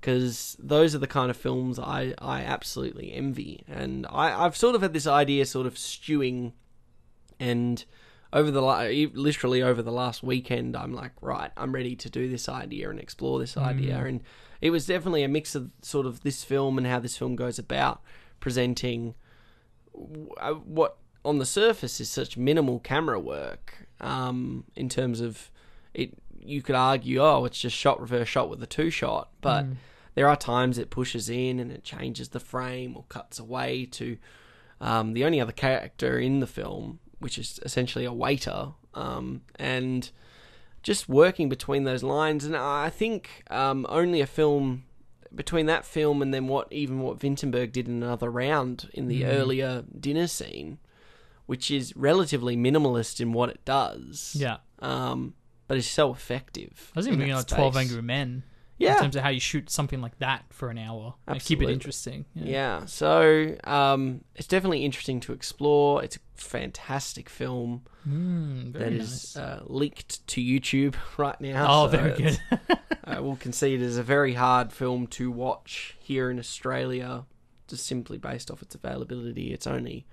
Because 0.00 0.56
those 0.60 0.94
are 0.94 0.98
the 0.98 1.06
kind 1.06 1.30
of 1.30 1.36
films 1.36 1.78
I, 1.78 2.14
I 2.18 2.42
absolutely 2.42 3.12
envy. 3.12 3.64
And 3.66 4.06
I, 4.10 4.44
I've 4.44 4.56
sort 4.56 4.74
of 4.74 4.82
had 4.82 4.92
this 4.92 5.06
idea 5.06 5.44
sort 5.46 5.66
of 5.66 5.76
stewing 5.78 6.52
and 7.40 7.84
over 8.32 8.50
the 8.50 8.60
literally 9.14 9.62
over 9.62 9.80
the 9.80 9.92
last 9.92 10.22
weekend 10.22 10.76
i'm 10.76 10.92
like 10.92 11.12
right 11.22 11.50
i'm 11.56 11.72
ready 11.72 11.96
to 11.96 12.10
do 12.10 12.28
this 12.28 12.46
idea 12.46 12.90
and 12.90 13.00
explore 13.00 13.38
this 13.38 13.56
idea 13.56 13.94
Mm. 13.96 14.08
and 14.08 14.20
it 14.60 14.68
was 14.70 14.84
definitely 14.86 15.22
a 15.22 15.28
mix 15.28 15.54
of 15.54 15.70
sort 15.80 16.04
of 16.04 16.22
this 16.24 16.44
film 16.44 16.76
and 16.76 16.86
how 16.86 16.98
this 16.98 17.16
film 17.16 17.36
goes 17.36 17.58
about 17.58 18.02
presenting 18.38 19.14
uh, 20.40 20.52
what 20.52 20.98
on 21.24 21.38
the 21.38 21.46
surface 21.46 22.00
is 22.00 22.10
such 22.10 22.36
minimal 22.36 22.80
camera 22.80 23.18
work 23.18 23.86
um, 24.00 24.64
in 24.76 24.88
terms 24.90 25.20
of 25.20 25.50
it 25.94 26.12
you 26.42 26.62
could 26.62 26.74
argue 26.74 27.20
oh 27.20 27.44
it's 27.44 27.60
just 27.60 27.76
shot 27.76 28.00
reverse 28.00 28.28
shot 28.28 28.48
with 28.48 28.62
a 28.62 28.66
two 28.66 28.90
shot 28.90 29.30
but 29.40 29.64
Mm. 29.64 29.76
there 30.14 30.28
are 30.28 30.36
times 30.36 30.78
it 30.78 30.90
pushes 30.90 31.28
in 31.28 31.58
and 31.60 31.70
it 31.72 31.84
changes 31.84 32.30
the 32.30 32.40
frame 32.40 32.96
or 32.96 33.04
cuts 33.08 33.38
away 33.38 33.84
to 33.86 34.16
um, 34.80 35.12
the 35.12 35.24
only 35.24 35.40
other 35.40 35.50
character 35.52 36.18
in 36.20 36.38
the 36.40 36.46
film, 36.46 37.00
which 37.18 37.36
is 37.36 37.58
essentially 37.64 38.04
a 38.04 38.12
waiter, 38.12 38.68
um, 38.94 39.40
and 39.56 40.12
just 40.84 41.08
working 41.08 41.48
between 41.48 41.82
those 41.82 42.04
lines. 42.04 42.44
And 42.44 42.56
I 42.56 42.88
think 42.88 43.42
um, 43.50 43.84
only 43.88 44.20
a 44.20 44.26
film 44.26 44.84
between 45.34 45.66
that 45.66 45.84
film 45.84 46.22
and 46.22 46.32
then 46.32 46.46
what 46.46 46.72
even 46.72 47.00
what 47.00 47.18
Vinterberg 47.18 47.72
did 47.72 47.88
in 47.88 48.02
another 48.04 48.30
round 48.30 48.88
in 48.94 49.08
the 49.08 49.22
Mm. 49.22 49.28
earlier 49.34 49.84
dinner 49.98 50.28
scene, 50.28 50.78
which 51.46 51.72
is 51.72 51.96
relatively 51.96 52.56
minimalist 52.56 53.20
in 53.20 53.32
what 53.32 53.48
it 53.50 53.64
does. 53.64 54.36
Yeah. 54.38 54.58
Um, 54.78 55.34
but 55.68 55.76
it's 55.76 55.86
so 55.86 56.12
effective. 56.12 56.90
I 56.96 56.98
was 56.98 57.06
even 57.06 57.20
thinking 57.20 57.36
like 57.36 57.46
Twelve. 57.46 57.76
Angry 57.76 58.02
Men. 58.02 58.42
Yeah. 58.78 58.94
In 58.94 59.02
terms 59.02 59.16
of 59.16 59.22
how 59.24 59.30
you 59.30 59.40
shoot 59.40 59.70
something 59.70 60.00
like 60.00 60.16
that 60.20 60.44
for 60.50 60.70
an 60.70 60.78
hour. 60.78 61.14
Like, 61.26 61.44
keep 61.44 61.60
it 61.62 61.68
interesting. 61.68 62.26
Yeah, 62.34 62.86
so 62.86 63.56
um, 63.64 64.22
it's 64.36 64.46
definitely 64.46 64.84
interesting 64.84 65.18
to 65.20 65.32
explore. 65.32 66.02
It's 66.04 66.14
a 66.16 66.20
fantastic 66.36 67.28
film 67.28 67.82
Mm, 68.08 68.72
that 68.74 68.92
is 68.92 69.34
nice. 69.34 69.36
uh, 69.36 69.62
leaked 69.66 70.24
to 70.28 70.40
YouTube 70.40 70.94
right 71.18 71.38
now. 71.40 71.66
oh, 71.68 71.90
so 71.90 71.96
very 71.98 72.16
good. 72.16 72.38
I 73.04 73.18
will 73.20 73.36
concede 73.36 73.82
it 73.82 73.84
is 73.84 73.98
a 73.98 74.02
very 74.02 74.34
hard 74.34 74.72
film 74.72 75.08
to 75.08 75.30
watch 75.30 75.96
here 75.98 76.30
in 76.30 76.38
Australia, 76.38 77.24
just 77.66 77.84
simply 77.84 78.16
based 78.16 78.48
off 78.50 78.62
its 78.62 78.74
availability. 78.76 79.52
It's 79.52 79.66
only 79.66 80.06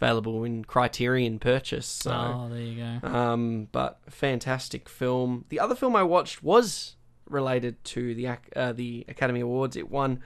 available 0.00 0.44
in 0.44 0.64
Criterion 0.64 1.38
purchase. 1.38 1.86
So. 1.86 2.10
oh, 2.12 2.48
there 2.50 2.60
you 2.60 2.82
go. 3.02 3.08
Um, 3.08 3.68
but 3.72 3.98
fantastic 4.08 4.88
film. 4.88 5.44
The 5.48 5.60
other 5.60 5.74
film 5.74 5.96
I 5.96 6.02
watched 6.02 6.42
was 6.42 6.96
related 7.28 7.82
to 7.84 8.14
the 8.14 8.28
uh, 8.54 8.72
the 8.72 9.04
Academy 9.08 9.40
Awards. 9.40 9.76
It 9.76 9.90
won 9.90 10.20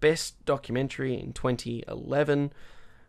Best 0.00 0.42
Documentary 0.44 1.14
in 1.18 1.32
2011, 1.32 2.52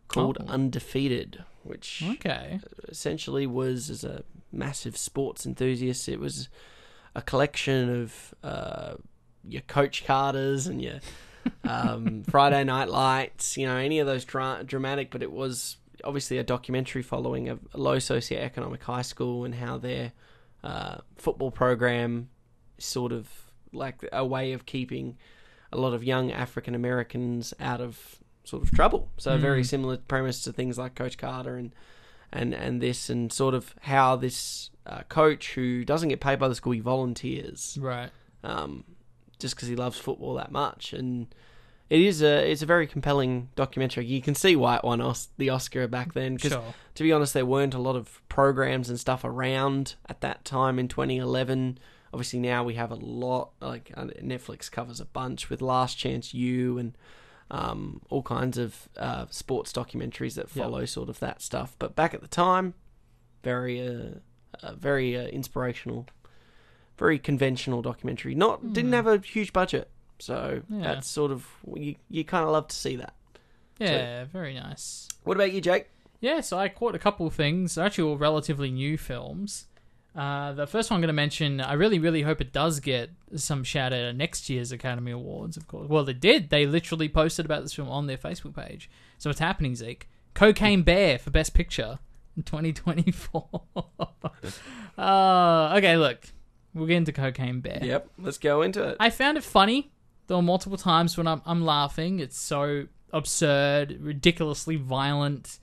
called 0.07 0.38
Oh. 0.41 0.45
Undefeated, 0.47 1.43
which 1.63 2.03
Okay. 2.13 2.59
essentially 2.88 3.45
was 3.45 3.89
as 3.89 4.03
a 4.03 4.24
massive 4.51 4.97
sports 4.97 5.45
enthusiast. 5.45 6.07
It 6.09 6.19
was 6.19 6.50
a 7.15 7.21
collection 7.21 8.01
of 8.03 8.33
uh, 8.43 8.93
your 9.47 9.62
Coach 9.63 10.05
Carters 10.05 10.67
and 10.67 10.81
your 10.81 11.00
um, 11.63 12.24
Friday 12.24 12.63
Night 12.63 12.89
Lights, 12.89 13.57
you 13.57 13.65
know, 13.67 13.75
any 13.77 14.00
of 14.00 14.07
those 14.07 14.25
dra- 14.25 14.63
dramatic, 14.65 15.12
but 15.12 15.21
it 15.24 15.31
was 15.31 15.77
obviously 16.03 16.37
a 16.37 16.43
documentary 16.43 17.01
following 17.01 17.49
a, 17.49 17.55
a 17.73 17.77
low 17.77 17.97
socioeconomic 17.97 18.81
high 18.83 19.01
school 19.01 19.45
and 19.45 19.55
how 19.55 19.77
their 19.77 20.11
uh, 20.63 20.97
football 21.17 21.51
program 21.51 22.29
is 22.77 22.85
sort 22.85 23.11
of 23.11 23.29
like 23.73 23.95
a 24.11 24.25
way 24.25 24.53
of 24.53 24.65
keeping 24.65 25.17
a 25.71 25.77
lot 25.77 25.93
of 25.93 26.03
young 26.03 26.31
African 26.31 26.73
Americans 26.75 27.53
out 27.59 27.81
of 27.81 28.17
sort 28.43 28.63
of 28.63 28.71
trouble. 28.71 29.09
So 29.17 29.37
very 29.37 29.63
similar 29.63 29.97
premise 29.97 30.43
to 30.43 30.53
things 30.53 30.77
like 30.77 30.95
Coach 30.95 31.17
Carter 31.17 31.57
and 31.57 31.73
and 32.31 32.53
and 32.53 32.81
this 32.81 33.09
and 33.09 33.31
sort 33.31 33.53
of 33.53 33.73
how 33.81 34.15
this 34.15 34.69
uh, 34.85 35.01
coach 35.09 35.53
who 35.55 35.83
doesn't 35.85 36.09
get 36.09 36.19
paid 36.19 36.39
by 36.39 36.47
the 36.47 36.55
school 36.55 36.73
he 36.73 36.79
volunteers 36.79 37.77
Right. 37.79 38.09
um, 38.43 38.83
just 39.39 39.55
because 39.55 39.67
he 39.69 39.75
loves 39.75 39.97
football 39.97 40.33
that 40.35 40.51
much. 40.51 40.93
And 40.93 41.27
it 41.89 42.01
is 42.01 42.22
a 42.22 42.50
it's 42.51 42.62
a 42.62 42.65
very 42.65 42.88
compelling 42.88 43.50
documentary. 43.56 44.06
You 44.06 44.22
can 44.22 44.36
see 44.36 44.56
why 44.56 44.77
it 44.77 44.84
won 44.84 45.01
Os- 45.01 45.29
the 45.38 45.50
Oscar 45.50 45.88
back 45.88 46.13
then. 46.13 46.36
Because 46.36 46.51
Sure. 46.51 46.74
to 46.96 47.03
be 47.03 47.12
honest, 47.12 47.34
there 47.34 47.46
weren't 47.46 47.74
a 47.74 47.79
lot 47.79 47.96
of 47.96 48.22
programs 48.29 48.89
and 48.89 49.00
stuff 49.00 49.24
around 49.24 49.96
at 50.08 50.22
that 50.22 50.44
time 50.46 50.79
in 50.79 50.88
2011. 50.88 51.77
Obviously, 52.13 52.39
now 52.39 52.63
we 52.63 52.74
have 52.75 52.91
a 52.91 52.96
lot. 52.96 53.51
Like 53.62 53.91
uh, 53.96 54.06
Netflix 54.22 54.70
covers 54.72 55.00
a 55.00 55.06
bunch 55.06 55.50
with 55.50 55.62
Last 55.62 55.98
Chance 55.98 56.34
U 56.34 56.77
and 56.77 56.98
um, 57.51 58.01
all 58.10 58.24
kinds 58.24 58.58
of 58.58 58.89
uh, 58.98 59.25
sports 59.29 59.72
documentaries 59.72 60.36
that 60.36 60.50
follow 60.50 60.84
sort 60.86 61.08
of 61.10 61.20
that 61.20 61.41
stuff. 61.41 61.75
But 61.79 61.96
back 61.96 62.13
at 62.13 62.22
the 62.22 62.27
time, 62.27 62.74
very 63.44 63.86
uh, 63.88 64.20
uh, 64.62 64.74
very 64.75 65.15
uh, 65.17 65.27
inspirational, 65.27 66.08
very 66.98 67.20
conventional 67.20 67.82
documentary. 67.82 68.36
Not 68.36 68.74
didn't 68.74 68.94
have 68.94 69.08
a 69.08 69.20
huge 69.20 69.53
budget, 69.53 69.89
so. 70.19 70.62
Yeah. 70.69 70.81
that's 70.81 71.07
sort 71.07 71.31
of 71.31 71.47
you 71.75 71.95
you 72.09 72.24
kind 72.24 72.43
of 72.43 72.51
love 72.51 72.67
to 72.67 72.75
see 72.75 72.95
that. 72.97 73.13
Yeah, 73.79 74.25
very 74.25 74.53
nice. 74.53 75.07
What 75.24 75.38
about 75.38 75.51
you, 75.51 75.62
Jake? 75.62 75.88
Yeah, 76.19 76.41
so 76.41 76.57
I 76.57 76.67
caught 76.69 76.95
a 76.95 77.00
couple 77.00 77.27
of 77.27 77.33
things. 77.33 77.75
They're 77.75 77.86
actually 77.86 78.09
all 78.09 78.17
relatively 78.17 78.71
new 78.71 78.97
films. 78.97 79.67
Uh, 80.15 80.53
the 80.53 80.65
first 80.65 80.89
one 80.89 80.95
I'm 80.97 81.01
going 81.01 81.09
to 81.09 81.13
mention, 81.13 81.62
I 81.62 81.74
really, 81.74 82.00
really 82.00 82.24
hope 82.24 82.41
it 82.41 82.51
does 82.51 82.79
get 82.79 83.12
some 83.36 83.63
shout 83.63 83.93
out 83.93 84.00
at 84.00 84.15
next 84.15 84.50
year's 84.50 84.71
Academy 84.71 85.12
Awards, 85.12 85.57
of 85.57 85.67
course. 85.67 85.88
Well, 85.88 86.03
they 86.03 86.13
did. 86.13 86.50
They 86.50 86.65
literally 86.65 87.07
posted 87.07 87.45
about 87.45 87.62
this 87.62 87.74
film 87.74 87.89
on 87.89 88.07
their 88.07 88.17
Facebook 88.17 88.55
page. 88.55 88.89
So 89.19 89.29
it's 89.29 89.39
happening, 89.39 89.75
Zeke. 89.75 90.09
Cocaine 90.33 90.81
Bear 90.81 91.19
for 91.19 91.29
Best 91.29 91.53
Picture 91.53 92.00
in 92.36 92.43
2024. 92.43 93.47
uh, 94.97 95.75
okay, 95.77 95.97
look. 95.97 96.24
We'll 96.74 96.88
get 96.88 96.97
into 96.97 97.12
Cocaine 97.12 97.59
Bear. 97.59 97.79
Yep, 97.83 98.09
let's 98.17 98.39
go 98.39 98.63
into 98.63 98.83
it. 98.83 98.97
I 99.00 99.12
found 99.12 99.38
it 99.38 99.43
funny. 99.43 99.91
There 100.27 100.38
were 100.38 100.43
multiple 100.43 100.77
times 100.77 101.17
when 101.17 101.27
I'm, 101.27 101.41
I'm 101.46 101.65
laughing. 101.65 102.19
It's 102.19 102.38
so 102.38 102.88
absurd, 103.13 103.98
ridiculously 104.01 104.75
violent. 104.75 105.60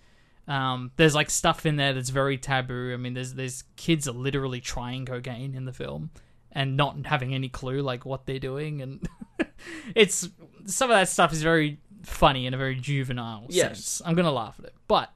Um, 0.48 0.90
there's 0.96 1.14
like 1.14 1.30
stuff 1.30 1.64
in 1.66 1.76
there 1.76 1.92
that's 1.92 2.10
very 2.10 2.36
taboo. 2.38 2.92
I 2.92 2.96
mean, 2.96 3.14
there's 3.14 3.34
there's 3.34 3.64
kids 3.76 4.06
are 4.08 4.12
literally 4.12 4.60
trying 4.60 5.06
cocaine 5.06 5.54
in 5.54 5.64
the 5.64 5.72
film 5.72 6.10
and 6.52 6.76
not 6.76 7.06
having 7.06 7.34
any 7.34 7.48
clue 7.48 7.80
like 7.80 8.04
what 8.04 8.26
they're 8.26 8.38
doing, 8.38 8.80
and 8.82 9.08
it's 9.94 10.28
some 10.66 10.90
of 10.90 10.94
that 10.96 11.08
stuff 11.08 11.32
is 11.32 11.42
very 11.42 11.78
funny 12.02 12.46
in 12.46 12.52
a 12.54 12.56
very 12.58 12.74
juvenile 12.76 13.46
Yes. 13.48 13.66
sense. 13.78 14.02
I'm 14.04 14.14
gonna 14.14 14.30
laugh 14.32 14.56
at 14.58 14.66
it, 14.66 14.74
but 14.86 15.10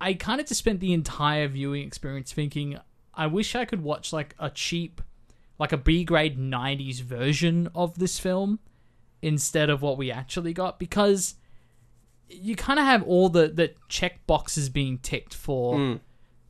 I 0.00 0.14
kind 0.14 0.40
of 0.40 0.46
just 0.48 0.58
spent 0.58 0.80
the 0.80 0.92
entire 0.92 1.46
viewing 1.48 1.86
experience 1.86 2.32
thinking, 2.32 2.78
I 3.14 3.26
wish 3.28 3.54
I 3.54 3.64
could 3.64 3.82
watch 3.82 4.12
like 4.12 4.34
a 4.38 4.50
cheap, 4.50 5.00
like 5.58 5.72
a 5.72 5.76
B 5.76 6.04
grade 6.04 6.38
90s 6.38 7.00
version 7.00 7.68
of 7.74 7.98
this 7.98 8.18
film 8.18 8.58
instead 9.22 9.70
of 9.70 9.80
what 9.82 9.96
we 9.96 10.10
actually 10.10 10.52
got 10.52 10.78
because 10.78 11.34
you 12.28 12.56
kind 12.56 12.78
of 12.78 12.84
have 12.84 13.02
all 13.04 13.28
the, 13.28 13.48
the 13.48 13.72
check 13.88 14.26
boxes 14.26 14.68
being 14.68 14.98
ticked 14.98 15.34
for 15.34 15.76
Mm. 15.76 16.00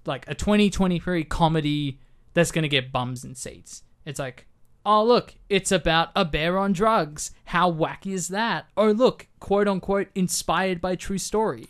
like 0.07 0.25
a 0.29 0.35
2023 0.35 1.25
comedy 1.25 2.01
that's 2.33 2.51
going 2.51 2.63
to 2.63 2.69
get 2.69 2.91
bums 2.93 3.25
in 3.25 3.35
seats. 3.35 3.83
It's 4.05 4.19
like, 4.19 4.47
oh, 4.87 5.05
look, 5.05 5.35
it's 5.49 5.71
about 5.73 6.11
a 6.17 6.25
bear 6.25 6.59
on 6.59 6.73
drugs. 6.73 7.31
How 7.47 7.71
wacky 7.71 8.13
is 8.13 8.29
that? 8.29 8.67
Oh, 8.77 8.91
look, 8.91 9.29
quote 9.41 9.69
unquote, 9.69 10.09
inspired 10.15 10.81
by 10.81 10.95
true 10.97 11.19
story. 11.19 11.69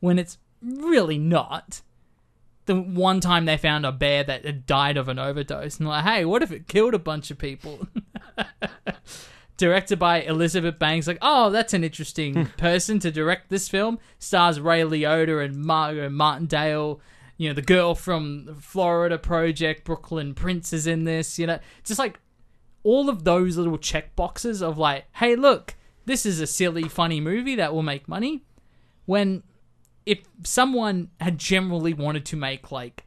When 0.00 0.18
it's 0.18 0.38
really 0.62 1.18
not. 1.18 1.82
The 2.66 2.76
one 2.76 3.20
time 3.20 3.46
they 3.46 3.56
found 3.56 3.84
a 3.86 3.92
bear 3.92 4.22
that 4.24 4.44
had 4.44 4.66
died 4.66 4.96
of 4.96 5.08
an 5.08 5.18
overdose, 5.18 5.78
and 5.78 5.88
like, 5.88 6.04
hey, 6.04 6.24
what 6.24 6.42
if 6.42 6.52
it 6.52 6.68
killed 6.68 6.94
a 6.94 6.98
bunch 6.98 7.30
of 7.30 7.38
people? 7.38 7.86
Directed 9.56 9.98
by 9.98 10.22
Elizabeth 10.22 10.78
Banks, 10.78 11.06
like, 11.06 11.18
oh, 11.20 11.50
that's 11.50 11.74
an 11.74 11.84
interesting 11.84 12.46
person 12.56 12.98
to 13.00 13.10
direct 13.10 13.50
this 13.50 13.68
film. 13.68 13.98
Stars 14.18 14.60
Ray 14.60 14.82
Liotta 14.82 15.44
and 15.44 15.56
Margot 15.56 16.08
Martindale. 16.08 17.00
You 17.36 17.48
know, 17.48 17.54
the 17.54 17.62
girl 17.62 17.94
from 17.94 18.56
Florida 18.60 19.18
Project, 19.18 19.84
Brooklyn 19.84 20.34
Prince 20.34 20.72
is 20.72 20.86
in 20.86 21.04
this. 21.04 21.38
You 21.38 21.46
know, 21.46 21.58
just 21.84 21.98
like 21.98 22.20
all 22.82 23.08
of 23.08 23.24
those 23.24 23.56
little 23.56 23.78
check 23.78 24.14
boxes 24.16 24.62
of 24.62 24.78
like, 24.78 25.04
hey, 25.14 25.36
look, 25.36 25.74
this 26.06 26.24
is 26.24 26.40
a 26.40 26.46
silly, 26.46 26.84
funny 26.84 27.20
movie 27.20 27.56
that 27.56 27.74
will 27.74 27.82
make 27.82 28.08
money. 28.08 28.44
When 29.06 29.42
if 30.06 30.20
someone 30.44 31.10
had 31.20 31.38
generally 31.38 31.94
wanted 31.94 32.24
to 32.26 32.36
make 32.36 32.72
like 32.72 33.04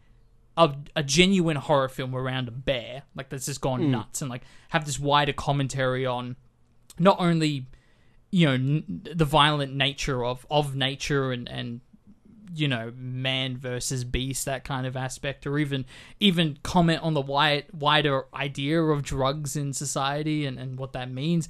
a, 0.58 0.76
a 0.96 1.04
genuine 1.04 1.58
horror 1.58 1.90
film 1.90 2.16
around 2.16 2.48
a 2.48 2.52
bear, 2.52 3.04
like 3.16 3.30
that's 3.30 3.46
just 3.46 3.62
gone 3.62 3.82
hmm. 3.82 3.92
nuts, 3.92 4.22
and 4.22 4.30
like 4.30 4.44
have 4.70 4.86
this 4.86 5.00
wider 5.00 5.34
commentary 5.34 6.06
on 6.06 6.36
not 7.00 7.20
only 7.20 7.68
you 8.32 8.46
know 8.46 8.54
n- 8.54 9.08
the 9.14 9.26
violent 9.26 9.74
nature 9.74 10.24
of 10.24 10.46
of 10.50 10.76
nature 10.76 11.32
and 11.32 11.50
and 11.50 11.82
you 12.56 12.68
know 12.68 12.92
man 12.96 13.58
versus 13.58 14.04
beast 14.04 14.46
that 14.46 14.64
kind 14.64 14.86
of 14.86 14.96
aspect 14.96 15.48
or 15.48 15.58
even 15.58 15.86
even 16.20 16.58
comment 16.62 17.02
on 17.02 17.14
the 17.14 17.22
wide, 17.22 17.66
wider 17.74 18.26
idea 18.34 18.82
of 18.82 19.02
drugs 19.02 19.56
in 19.56 19.74
society 19.74 20.46
and 20.46 20.60
and 20.60 20.78
what 20.78 20.94
that 20.94 21.10
means. 21.10 21.50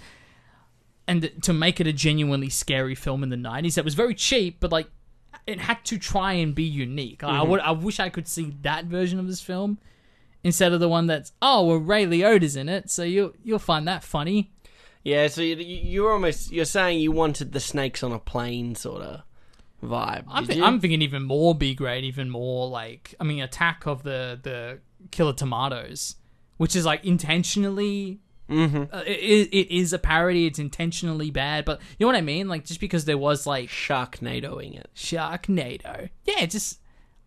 And 1.06 1.30
to 1.44 1.52
make 1.52 1.82
it 1.82 1.88
a 1.88 1.92
genuinely 1.92 2.48
scary 2.48 2.96
film 2.96 3.24
in 3.24 3.30
the 3.30 3.36
90s 3.36 3.74
that 3.74 3.84
was 3.84 3.94
very 3.94 4.16
cheap 4.16 4.62
but 4.62 4.72
like 4.72 4.88
it 5.48 5.60
had 5.60 5.84
to 5.86 5.98
try 5.98 6.34
and 6.34 6.56
be 6.56 6.64
unique 6.64 7.24
Like, 7.24 7.32
I 7.32 7.40
mm-hmm. 7.40 7.50
would 7.52 7.60
I 7.62 7.72
wish 7.72 8.00
I 8.00 8.10
could 8.10 8.28
see 8.28 8.56
that 8.62 8.86
version 8.86 9.20
of 9.20 9.28
this 9.28 9.42
film 9.42 9.78
instead 10.44 10.74
of 10.74 10.80
the 10.80 10.90
one 10.90 11.08
that's 11.08 11.32
oh 11.42 11.66
well 11.66 11.78
Ray 11.78 12.06
Liotta's 12.06 12.56
in 12.56 12.70
it 12.70 12.90
so 12.90 13.04
you 13.04 13.34
you'll 13.44 13.60
find 13.60 13.88
that 13.88 14.04
funny 14.04 14.52
Yeah, 15.04 15.28
so 15.28 15.42
you, 15.42 15.56
you're 15.58 16.12
almost 16.12 16.52
you're 16.52 16.66
saying 16.66 17.00
you 17.00 17.12
wanted 17.12 17.52
the 17.52 17.60
snakes 17.60 18.04
on 18.04 18.12
a 18.12 18.20
plane 18.20 18.76
sort 18.76 19.02
of 19.02 19.24
vibe. 19.84 20.24
I'm, 20.28 20.50
you? 20.50 20.64
I'm 20.64 20.80
thinking 20.80 21.02
even 21.02 21.24
more 21.24 21.54
B 21.54 21.76
grade, 21.76 22.04
even 22.04 22.30
more 22.30 22.68
like 22.68 23.14
I 23.20 23.24
mean, 23.24 23.42
Attack 23.42 23.86
of 23.86 24.04
the 24.04 24.40
the 24.42 24.80
Killer 25.12 25.34
Tomatoes, 25.34 26.16
which 26.58 26.76
is 26.76 26.86
like 26.86 27.04
intentionally. 27.06 28.20
Mhm. 28.50 28.90
Uh, 28.94 29.04
it, 29.08 29.50
it 29.54 29.74
is 29.74 29.94
a 29.94 30.00
parody. 30.00 30.46
It's 30.46 30.60
intentionally 30.60 31.32
bad, 31.32 31.66
but 31.66 31.80
you 31.98 32.04
know 32.06 32.08
what 32.08 32.18
I 32.18 32.22
mean. 32.22 32.48
Like 32.50 32.66
just 32.66 32.80
because 32.80 33.06
there 33.06 33.18
was 33.18 33.48
like 33.48 33.70
Sharknadoing 33.70 34.78
it. 34.78 34.90
Sharknado, 34.96 36.10
yeah, 36.26 36.46
just 36.46 36.80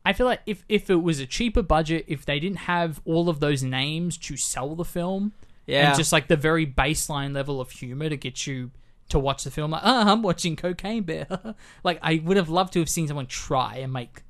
I 0.05 0.13
feel 0.13 0.27
like 0.27 0.41
if 0.47 0.65
if 0.69 0.91
it 0.91 1.03
was 1.03 1.19
a 1.19 1.27
cheaper 1.27 1.63
budget, 1.63 2.05
if 2.07 2.25
they 2.27 2.39
didn't 2.39 2.59
have 2.59 3.01
all 3.05 3.29
of 3.29 3.41
those 3.41 3.63
names 3.63 4.17
to 4.19 4.37
sell 4.37 4.75
the 4.75 4.85
film, 4.85 5.33
Yeah, 5.67 5.89
and 5.89 5.97
just 5.97 6.13
like 6.13 6.29
the 6.29 6.37
very 6.37 6.67
baseline 6.67 7.35
level 7.35 7.61
of 7.61 7.71
humor 7.71 8.09
to 8.09 8.17
get 8.17 8.47
you 8.47 8.71
to 9.09 9.19
watch 9.19 9.45
the 9.45 9.51
film. 9.51 9.71
Like, 9.71 9.83
oh, 9.85 10.09
I'm 10.11 10.23
watching 10.23 10.55
Cocaine 10.57 11.03
Bear. 11.05 11.27
like, 11.85 11.99
I 12.03 12.21
would 12.25 12.37
have 12.37 12.49
loved 12.49 12.73
to 12.75 12.81
have 12.81 12.89
seen 12.89 13.07
someone 13.07 13.27
try 13.27 13.77
and 13.77 13.93
make 13.93 14.23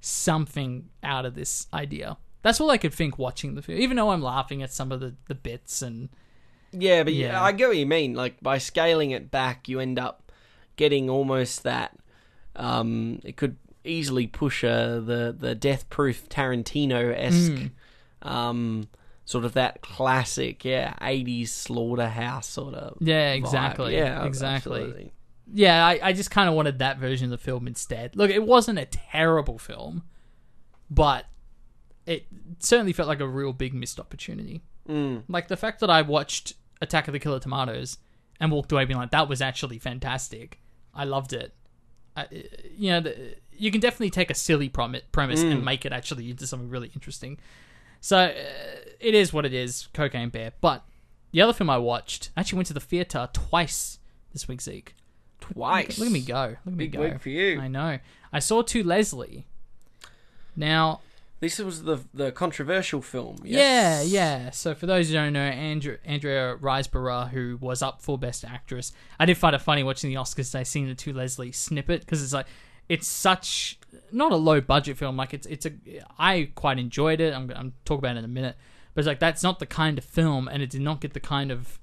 something 0.00 0.88
out 1.02 1.24
of 1.24 1.34
this 1.34 1.66
idea. 1.72 2.16
That's 2.42 2.60
all 2.60 2.70
I 2.70 2.78
could 2.78 2.94
think 2.94 3.18
watching 3.18 3.54
the 3.54 3.62
film, 3.62 3.78
even 3.78 3.96
though 3.96 4.10
I'm 4.10 4.22
laughing 4.22 4.62
at 4.62 4.72
some 4.72 4.92
of 4.92 5.00
the, 5.00 5.14
the 5.26 5.34
bits 5.34 5.82
and 5.82 6.08
yeah, 6.72 7.02
but 7.02 7.14
yeah. 7.14 7.42
I 7.42 7.52
get 7.52 7.68
what 7.68 7.76
you 7.78 7.86
mean. 7.86 8.14
Like 8.14 8.40
by 8.42 8.58
scaling 8.58 9.10
it 9.10 9.30
back, 9.30 9.68
you 9.68 9.80
end 9.80 9.98
up 9.98 10.30
getting 10.76 11.08
almost 11.10 11.62
that. 11.64 11.96
Um, 12.56 13.20
it 13.24 13.36
could 13.36 13.56
easily 13.84 14.26
push 14.26 14.62
uh, 14.64 15.00
the 15.00 15.34
the 15.38 15.54
death 15.54 15.88
proof 15.90 16.28
Tarantino 16.28 17.14
esque, 17.16 17.52
Hmm. 18.22 18.28
um, 18.28 18.88
sort 19.24 19.44
of 19.44 19.54
that 19.54 19.80
classic, 19.80 20.64
yeah, 20.64 20.94
eighties 21.00 21.52
slaughterhouse 21.52 22.46
sort 22.46 22.74
of. 22.74 22.98
yeah, 23.00 23.34
vibe. 23.34 23.38
exactly, 23.38 23.96
Yeah, 23.96 24.24
exactly. 24.26 24.80
absolutely. 24.80 25.12
Yeah, 25.54 25.86
I, 25.86 25.98
I 26.02 26.12
just 26.12 26.30
kind 26.30 26.46
of 26.48 26.54
wanted 26.54 26.80
that 26.80 26.98
version 26.98 27.24
of 27.26 27.30
the 27.30 27.38
film 27.38 27.66
instead. 27.66 28.14
Look, 28.14 28.30
it 28.30 28.42
wasn't 28.42 28.78
a 28.78 28.84
terrible 28.84 29.56
film, 29.58 30.02
but 30.90 31.24
it 32.08 32.26
certainly 32.58 32.94
felt 32.94 33.06
like 33.06 33.20
a 33.20 33.28
real 33.28 33.52
big 33.52 33.74
missed 33.74 34.00
opportunity. 34.00 34.62
Mm. 34.88 35.24
Like 35.28 35.48
the 35.48 35.56
fact 35.56 35.80
that 35.80 35.90
I 35.90 36.00
watched 36.02 36.54
Attack 36.80 37.06
of 37.06 37.12
the 37.12 37.18
Killer 37.18 37.38
Tomatoes 37.38 37.98
and 38.40 38.50
walked 38.50 38.72
away 38.72 38.86
being 38.86 38.98
like, 38.98 39.10
that 39.10 39.28
was 39.28 39.42
actually 39.42 39.78
fantastic. 39.78 40.58
I 40.94 41.04
loved 41.04 41.34
it. 41.34 41.52
I, 42.16 42.26
you 42.76 42.90
know, 42.90 43.00
the, 43.00 43.36
you 43.52 43.70
can 43.70 43.80
definitely 43.80 44.10
take 44.10 44.30
a 44.30 44.34
silly 44.34 44.70
prom- 44.70 44.96
premise 45.12 45.42
and 45.42 45.62
make 45.62 45.84
it 45.84 45.92
actually 45.92 46.30
into 46.30 46.46
something 46.46 46.70
really 46.70 46.90
interesting. 46.94 47.38
So 48.00 48.16
uh, 48.16 48.32
it 48.98 49.14
is 49.14 49.32
what 49.32 49.44
it 49.44 49.52
is, 49.52 49.88
Cocaine 49.92 50.30
Bear. 50.30 50.52
But 50.62 50.84
the 51.32 51.42
other 51.42 51.52
film 51.52 51.68
I 51.68 51.78
watched, 51.78 52.30
I 52.36 52.40
actually 52.40 52.56
went 52.56 52.68
to 52.68 52.74
the 52.74 52.80
theater 52.80 53.28
twice 53.34 53.98
this 54.32 54.48
week, 54.48 54.62
Zeke. 54.62 54.94
Twice. 55.40 55.98
Look 55.98 56.06
at 56.06 56.12
me 56.12 56.22
go. 56.22 56.56
Look 56.64 56.66
at 56.66 56.72
me 56.72 56.86
Big 56.86 56.92
go. 56.92 57.00
week 57.02 57.20
for 57.20 57.28
you. 57.28 57.60
I 57.60 57.68
know. 57.68 57.98
I 58.32 58.38
saw 58.38 58.62
To 58.62 58.82
Leslie. 58.82 59.46
Now, 60.56 61.00
This 61.40 61.58
was 61.58 61.84
the 61.84 61.98
the 62.12 62.32
controversial 62.32 63.00
film. 63.00 63.36
Yeah, 63.44 64.00
Yes. 64.02 64.08
yeah. 64.08 64.50
So 64.50 64.74
for 64.74 64.86
those 64.86 65.08
who 65.08 65.14
don't 65.14 65.32
know, 65.32 65.40
Andrea, 65.40 65.98
Andrea 66.04 66.56
Riseborough, 66.60 67.30
who 67.30 67.58
was 67.60 67.80
up 67.80 68.02
for 68.02 68.18
Best 68.18 68.44
Actress, 68.44 68.92
I 69.20 69.26
did 69.26 69.38
find 69.38 69.54
it 69.54 69.60
funny 69.60 69.84
watching 69.84 70.10
the 70.10 70.16
Oscars 70.16 70.50
today, 70.50 70.64
seen 70.64 70.88
the 70.88 70.94
To 70.96 71.12
Leslie 71.12 71.52
snippet 71.52 72.00
because 72.00 72.22
it's 72.24 72.32
like 72.32 72.46
it's 72.88 73.06
such 73.06 73.78
not 74.10 74.32
a 74.32 74.36
low 74.36 74.60
budget 74.60 74.96
film. 74.96 75.16
Like 75.16 75.32
it's 75.32 75.46
it's 75.46 75.64
a 75.66 75.72
I 76.18 76.50
quite 76.56 76.78
enjoyed 76.78 77.20
it. 77.20 77.32
I'm 77.32 77.52
I'm 77.54 77.72
talk 77.84 77.98
about 78.00 78.16
it 78.16 78.20
in 78.20 78.24
a 78.24 78.28
minute, 78.28 78.56
but 78.94 79.00
it's 79.02 79.06
like 79.06 79.20
that's 79.20 79.42
not 79.44 79.60
the 79.60 79.66
kind 79.66 79.96
of 79.96 80.04
film, 80.04 80.48
and 80.48 80.60
it 80.60 80.70
did 80.70 80.80
not 80.80 81.00
get 81.00 81.12
the 81.14 81.20
kind 81.20 81.52
of 81.52 81.78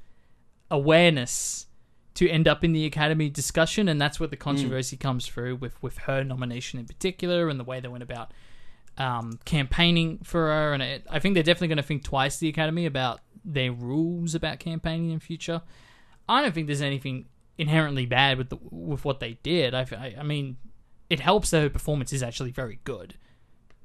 awareness 0.70 1.68
to 2.16 2.30
end 2.30 2.48
up 2.48 2.64
in 2.64 2.72
the 2.74 2.86
Academy 2.86 3.30
discussion, 3.30 3.88
and 3.90 4.00
that's 4.00 4.20
where 4.20 4.28
the 4.28 4.38
controversy 4.38 4.98
comes 4.98 5.28
through 5.28 5.56
with 5.58 5.82
with 5.82 6.00
her 6.00 6.24
nomination 6.24 6.80
in 6.80 6.86
particular, 6.86 7.50
and 7.50 7.60
the 7.60 7.64
way 7.64 7.80
they 7.80 7.88
went 7.88 8.04
about 8.04 8.32
um, 8.98 9.40
campaigning 9.46 10.20
for 10.24 10.48
her, 10.48 10.74
and 10.74 10.82
it, 10.84 11.06
I 11.10 11.20
think 11.20 11.34
they're 11.34 11.44
definitely 11.44 11.70
going 11.70 11.78
to 11.78 11.84
think 11.84 12.04
twice 12.04 12.38
the 12.38 12.48
Academy 12.50 12.86
about 12.86 13.20
their 13.44 13.72
rules 13.72 14.34
about 14.36 14.60
campaigning 14.60 15.12
in 15.12 15.20
future. 15.20 15.62
I 16.28 16.42
don't 16.42 16.54
think 16.56 16.68
there's 16.68 16.82
anything 16.82 17.26
inherently 17.58 18.06
bad 18.06 18.38
with 18.38 18.50
the, 18.50 18.58
with 18.72 19.06
what 19.06 19.20
they 19.20 19.38
did. 19.44 19.74
I, 19.74 19.82
I, 19.92 20.16
I 20.20 20.24
mean, 20.24 20.58
it 21.10 21.20
helps 21.20 21.52
that 21.52 21.62
her 21.62 21.70
performance 21.70 22.12
is 22.14 22.24
actually 22.24 22.52
very 22.52 22.80
good, 22.84 23.16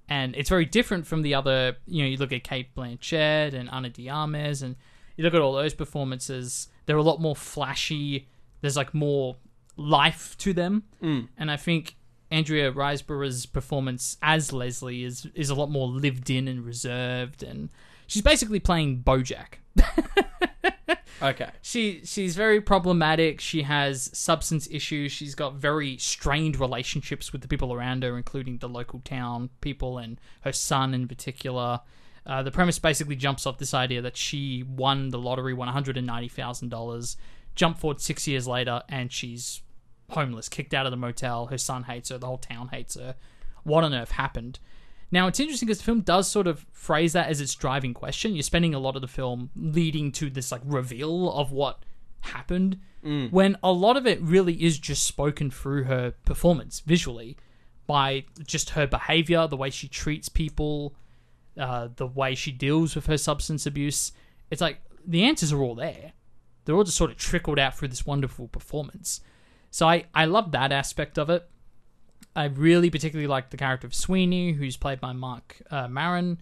and 0.09 0.35
it's 0.37 0.49
very 0.49 0.65
different 0.65 1.07
from 1.07 1.23
the 1.23 1.35
other. 1.35 1.77
You 1.87 2.03
know, 2.05 2.09
you 2.09 2.17
look 2.17 2.33
at 2.33 2.45
Cate 2.45 2.75
Blanchett 2.75 3.53
and 3.55 3.69
Ana 3.71 3.91
de 3.91 4.09
Armas, 4.09 4.63
and 4.63 4.77
you 5.17 5.25
look 5.25 5.35
at 5.35 5.41
all 5.41 5.53
those 5.53 5.75
performances. 5.75 6.69
They're 6.87 6.97
a 6.97 7.03
lot 7.03 7.21
more 7.21 7.37
flashy. 7.37 8.29
There's 8.61 8.77
like 8.77 8.95
more 8.95 9.37
life 9.77 10.37
to 10.39 10.53
them, 10.53 10.85
Mm. 11.03 11.29
and 11.39 11.51
I 11.51 11.57
think 11.57 11.97
Andrea 12.31 12.73
Riseborough's 12.73 13.47
performance 13.47 14.17
as 14.23 14.53
Leslie 14.53 15.05
is 15.05 15.27
is 15.35 15.51
a 15.51 15.55
lot 15.55 15.71
more 15.71 15.89
lived 15.89 16.31
in 16.31 16.49
and 16.49 16.65
reserved, 16.65 17.43
and 17.43 17.71
she's 18.07 18.23
basically 18.23 18.61
playing 18.61 19.03
BoJack. 19.03 19.55
Okay. 21.23 21.51
She 21.61 22.01
she's 22.05 22.35
very 22.35 22.61
problematic. 22.61 23.41
She 23.41 23.63
has 23.63 24.11
substance 24.17 24.69
issues. 24.71 25.13
She's 25.13 25.35
got 25.35 25.55
very 25.55 25.97
strained 25.99 26.59
relationships 26.59 27.33
with 27.33 27.43
the 27.43 27.49
people 27.49 27.73
around 27.73 28.03
her, 28.03 28.17
including 28.17 28.59
the 28.59 28.69
local 28.69 29.01
town 29.01 29.51
people 29.61 29.99
and 29.99 30.19
her 30.43 30.53
son 30.53 30.95
in 30.95 31.09
particular. 31.09 31.81
Uh, 32.27 32.43
the 32.43 32.51
premise 32.51 32.79
basically 32.79 33.17
jumps 33.17 33.47
off 33.47 33.59
this 33.59 33.75
idea 33.75 34.01
that 34.03 34.17
she 34.17 34.63
won 34.63 35.09
the 35.09 35.19
lottery, 35.19 35.53
won 35.53 35.67
one 35.67 35.75
hundred 35.75 35.97
and 35.97 36.07
ninety 36.07 36.29
thousand 36.29 36.71
dollars, 36.71 37.17
jump 37.55 37.79
forward 37.79 38.01
six 38.01 38.27
years 38.27 38.47
later, 38.47 38.83
and 38.89 39.13
she's 39.13 39.63
homeless, 40.11 40.49
kicked 40.49 40.75
out 40.75 40.87
of 40.87 40.91
the 40.91 40.97
motel. 40.97 41.47
Her 41.47 41.59
son 41.59 41.85
hates 41.85 42.09
her. 42.11 42.19
The 42.19 42.27
whole 42.27 42.39
town 42.39 42.69
hates 42.69 42.95
her. 42.95 43.15
What 43.65 43.85
on 43.85 43.95
earth 43.95 44.13
happened? 44.13 44.59
Now 45.13 45.27
it's 45.27 45.41
interesting 45.41 45.67
because 45.67 45.79
the 45.79 45.85
film 45.85 46.03
does 46.03 46.31
sort 46.31 46.47
of 46.47 46.65
phrase 46.73 47.15
that 47.15 47.29
as 47.29 47.41
its 47.41 47.55
driving 47.55 47.95
question. 47.95 48.35
You're 48.35 48.43
spending 48.43 48.75
a 48.75 48.79
lot 48.79 48.95
of 48.97 49.03
the 49.03 49.09
film 49.09 49.51
leading 49.57 50.13
to 50.13 50.31
this 50.31 50.53
like 50.53 50.63
reveal 50.65 51.33
of 51.33 51.51
what 51.53 51.85
happened, 52.21 52.79
when 53.31 53.57
a 53.63 53.73
lot 53.73 53.97
of 53.97 54.07
it 54.07 54.21
really 54.21 54.63
is 54.63 54.79
just 54.79 55.05
spoken 55.05 55.51
through 55.51 55.85
her 55.85 56.13
performance 56.25 56.81
visually 56.81 57.37
by 57.87 58.25
just 58.47 58.71
her 58.71 58.87
behavior, 58.87 59.47
the 59.47 59.57
way 59.57 59.71
she 59.71 59.89
treats 59.89 60.29
people, 60.29 60.95
uh, 61.59 61.89
the 61.97 62.07
way 62.07 62.35
she 62.35 62.53
deals 62.53 62.95
with 62.95 63.07
her 63.07 63.19
substance 63.19 63.67
abuse. 63.67 64.13
It's 64.51 64.61
like 64.61 64.81
the 65.07 65.25
answers 65.25 65.53
are 65.53 65.61
all 65.63 65.75
there. 65.75 66.13
They're 66.65 66.77
all 66.77 66.85
just 66.85 66.99
sort 66.99 67.11
of 67.11 67.17
trickled 67.17 67.59
out 67.59 67.77
through 67.77 67.89
this 67.89 68.07
wonderful 68.07 68.49
performance. 68.49 69.23
So 69.71 69.89
I, 69.89 70.05
I 70.15 70.25
love 70.25 70.53
that 70.53 70.73
aspect 70.73 71.19
of 71.19 71.31
it. 71.31 71.49
I 72.35 72.45
really 72.47 72.91
particularly 72.91 73.27
like 73.27 73.51
the 73.51 73.57
character 73.57 73.87
of 73.87 73.95
Sweeney, 73.95 74.53
who's 74.53 74.77
played 74.77 75.01
by 75.01 75.13
Mark 75.13 75.61
uh, 75.71 75.89
Maron. 75.89 76.41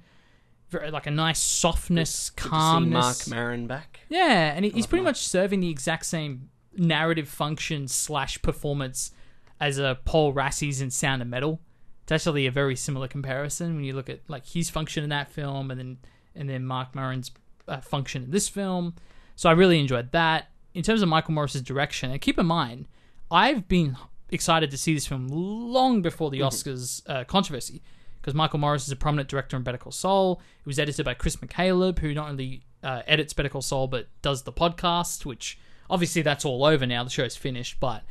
Very 0.70 0.90
like 0.90 1.06
a 1.06 1.10
nice 1.10 1.40
softness, 1.40 2.30
Good 2.30 2.50
calmness. 2.50 3.28
Mark 3.28 3.38
Maron 3.38 3.66
back. 3.66 4.00
Yeah, 4.10 4.52
and 4.54 4.64
he, 4.64 4.70
he's 4.70 4.86
pretty 4.86 5.02
Mark. 5.02 5.14
much 5.14 5.26
serving 5.26 5.60
the 5.60 5.70
exact 5.70 6.04
same 6.06 6.50
narrative 6.76 7.28
function 7.28 7.88
slash 7.88 8.40
performance 8.42 9.12
as 9.60 9.78
a 9.78 9.98
Paul 10.04 10.32
Raci's 10.34 10.80
in 10.82 10.90
Sound 10.90 11.22
of 11.22 11.28
Metal. 11.28 11.60
It's 12.02 12.12
actually 12.12 12.46
a 12.46 12.50
very 12.50 12.76
similar 12.76 13.08
comparison 13.08 13.76
when 13.76 13.84
you 13.84 13.94
look 13.94 14.10
at 14.10 14.20
like 14.28 14.46
his 14.46 14.68
function 14.68 15.04
in 15.04 15.10
that 15.10 15.30
film, 15.30 15.70
and 15.70 15.80
then 15.80 15.98
and 16.34 16.48
then 16.48 16.64
Mark 16.64 16.94
Maron's 16.94 17.30
uh, 17.66 17.80
function 17.80 18.24
in 18.24 18.30
this 18.30 18.48
film. 18.48 18.94
So 19.36 19.48
I 19.48 19.52
really 19.52 19.80
enjoyed 19.80 20.12
that. 20.12 20.48
In 20.74 20.82
terms 20.82 21.00
of 21.02 21.08
Michael 21.08 21.32
Morris's 21.32 21.62
direction, 21.62 22.10
and 22.10 22.20
keep 22.20 22.38
in 22.38 22.46
mind, 22.46 22.88
I've 23.30 23.68
been 23.68 23.96
excited 24.30 24.70
to 24.70 24.78
see 24.78 24.94
this 24.94 25.06
film 25.06 25.28
long 25.28 26.02
before 26.02 26.30
the 26.30 26.40
Oscars 26.40 27.02
uh, 27.08 27.24
controversy 27.24 27.82
because 28.20 28.34
Michael 28.34 28.58
Morris 28.58 28.86
is 28.86 28.92
a 28.92 28.96
prominent 28.96 29.28
director 29.28 29.56
in 29.56 29.62
Better 29.62 29.78
Call 29.78 29.92
Saul. 29.92 30.40
It 30.60 30.66
was 30.66 30.78
edited 30.78 31.04
by 31.04 31.14
Chris 31.14 31.36
McCaleb, 31.36 31.98
who 31.98 32.14
not 32.14 32.28
only 32.30 32.62
uh, 32.82 33.02
edits 33.06 33.32
Better 33.32 33.48
Call 33.48 33.62
Saul 33.62 33.86
but 33.86 34.08
does 34.22 34.42
the 34.42 34.52
podcast, 34.52 35.24
which 35.24 35.58
obviously 35.90 36.22
that's 36.22 36.44
all 36.44 36.64
over 36.64 36.86
now. 36.86 37.04
The 37.04 37.10
show's 37.10 37.36
finished, 37.36 37.78
but 37.80 38.02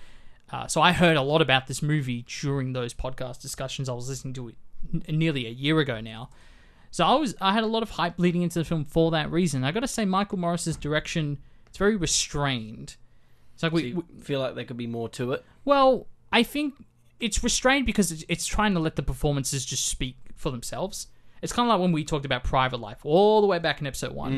uh, 0.52 0.68
so 0.68 0.82
I 0.82 0.92
heard 0.92 1.18
a 1.18 1.22
lot 1.22 1.42
about 1.42 1.68
this 1.68 1.82
movie 1.82 2.26
during 2.42 2.74
those 2.74 2.94
podcast 2.94 3.42
discussions. 3.42 3.90
I 3.90 3.94
was 3.94 4.10
listening 4.10 4.34
to 4.36 4.50
it 4.50 4.56
n- 4.94 5.04
nearly 5.18 5.46
a 5.46 5.52
year 5.52 5.80
ago 5.80 6.00
now. 6.00 6.30
So 6.92 7.06
I 7.06 7.16
was 7.16 7.36
I 7.42 7.54
had 7.54 7.64
a 7.64 7.68
lot 7.68 7.84
of 7.84 7.92
hype 7.92 8.18
leading 8.18 8.44
into 8.44 8.60
the 8.60 8.66
film 8.66 8.86
for 8.86 9.12
that 9.12 9.32
reason. 9.32 9.64
I 9.64 9.72
got 9.72 9.82
to 9.82 9.88
say, 9.88 10.06
Michael 10.06 10.38
Morris's 10.38 10.78
direction 10.78 11.40
it's 11.68 11.78
very 11.78 11.96
restrained. 11.96 12.96
It's 13.58 13.63
like 13.63 13.72
So 13.72 13.76
we, 13.76 13.98
feel 14.22 14.39
like 14.39 14.54
there 14.54 14.65
could 14.65 14.78
be 14.78 14.86
more 14.86 15.10
to 15.10 15.32
it. 15.32 15.43
well, 15.65 16.06
I 16.32 16.43
think 16.43 16.76
it's 17.20 17.43
restrained 17.43 17.88
because 17.88 18.12
it's, 18.12 18.24
it's 18.30 18.46
trying 18.46 18.76
to 18.76 18.80
let 18.80 18.96
the 18.96 19.02
performances 19.02 19.65
just 19.65 19.88
speak 19.88 20.17
for 20.36 20.52
themselves. 20.52 21.08
It's 21.41 21.52
kind 21.52 21.67
of 21.67 21.74
like 21.74 21.82
when 21.82 21.91
we 21.91 22.04
talked 22.04 22.26
about 22.26 22.43
private 22.43 22.80
life 22.80 23.00
all 23.04 23.41
the 23.41 23.48
way 23.48 23.58
back 23.58 23.82
in 23.82 23.88
episode 23.88 24.12
one. 24.13 24.32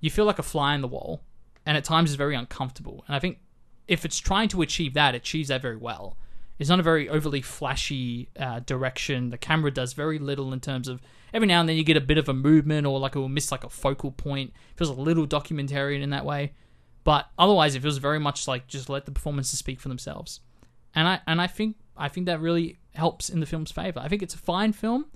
You 0.00 0.10
feel 0.10 0.24
like 0.24 0.40
a 0.40 0.42
fly 0.42 0.74
in 0.74 0.80
the 0.80 0.88
wall, 0.88 1.22
and 1.64 1.76
at 1.76 1.84
times 1.84 2.10
it's 2.10 2.16
very 2.16 2.34
uncomfortable. 2.34 3.04
And 3.06 3.14
I 3.14 3.20
think 3.20 3.38
if 3.86 4.04
it's 4.04 4.18
trying 4.18 4.48
to 4.48 4.62
achieve 4.62 4.94
that, 4.94 5.14
it 5.14 5.18
achieves 5.18 5.48
that 5.48 5.62
very 5.62 5.76
well. 5.76 6.16
It's 6.58 6.70
not 6.70 6.80
a 6.80 6.82
very 6.82 7.08
overly 7.08 7.42
flashy 7.42 8.28
uh, 8.38 8.60
direction. 8.60 9.30
The 9.30 9.38
camera 9.38 9.70
does 9.70 9.92
very 9.92 10.18
little 10.18 10.52
in 10.52 10.60
terms 10.60 10.88
of 10.88 11.00
every 11.32 11.46
now 11.46 11.60
and 11.60 11.68
then 11.68 11.76
you 11.76 11.84
get 11.84 11.96
a 11.96 12.00
bit 12.00 12.16
of 12.18 12.28
a 12.28 12.34
movement 12.34 12.86
or 12.86 12.98
like 12.98 13.14
it 13.16 13.18
will 13.18 13.28
miss 13.28 13.52
like 13.52 13.64
a 13.64 13.68
focal 13.68 14.10
point. 14.12 14.50
It 14.72 14.78
feels 14.78 14.90
a 14.90 15.00
little 15.00 15.26
documentarian 15.26 16.00
in 16.00 16.10
that 16.10 16.24
way, 16.24 16.52
but 17.04 17.26
otherwise 17.38 17.74
it 17.74 17.82
feels 17.82 17.98
very 17.98 18.18
much 18.18 18.48
like 18.48 18.66
just 18.66 18.88
let 18.88 19.04
the 19.06 19.12
performances 19.12 19.58
speak 19.58 19.78
for 19.80 19.88
themselves 19.88 20.40
and 20.94 21.06
I 21.06 21.20
and 21.26 21.40
I 21.40 21.46
think 21.46 21.76
I 21.96 22.08
think 22.08 22.26
that 22.26 22.40
really 22.40 22.78
helps 22.94 23.28
in 23.30 23.40
the 23.40 23.46
film's 23.46 23.70
favor. 23.72 24.00
I 24.00 24.08
think 24.08 24.22
it's 24.22 24.34
a 24.34 24.38
fine 24.38 24.72
film. 24.72 25.06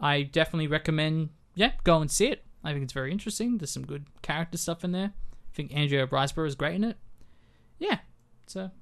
I 0.00 0.22
definitely 0.22 0.66
recommend 0.66 1.30
yeah 1.54 1.72
go 1.84 2.00
and 2.00 2.10
see 2.10 2.26
it. 2.28 2.44
I 2.64 2.72
think 2.72 2.84
it's 2.84 2.92
very 2.92 3.10
interesting. 3.12 3.58
There's 3.58 3.70
some 3.70 3.84
good 3.86 4.06
character 4.22 4.56
stuff 4.58 4.84
in 4.84 4.92
there. 4.92 5.12
I 5.14 5.54
think 5.54 5.74
Andrea 5.74 6.06
Riseborough 6.06 6.46
is 6.46 6.54
great 6.54 6.74
in 6.76 6.84
it. 6.84 6.96
Yeah, 7.78 7.98
it's 8.44 8.56
a 8.56 8.72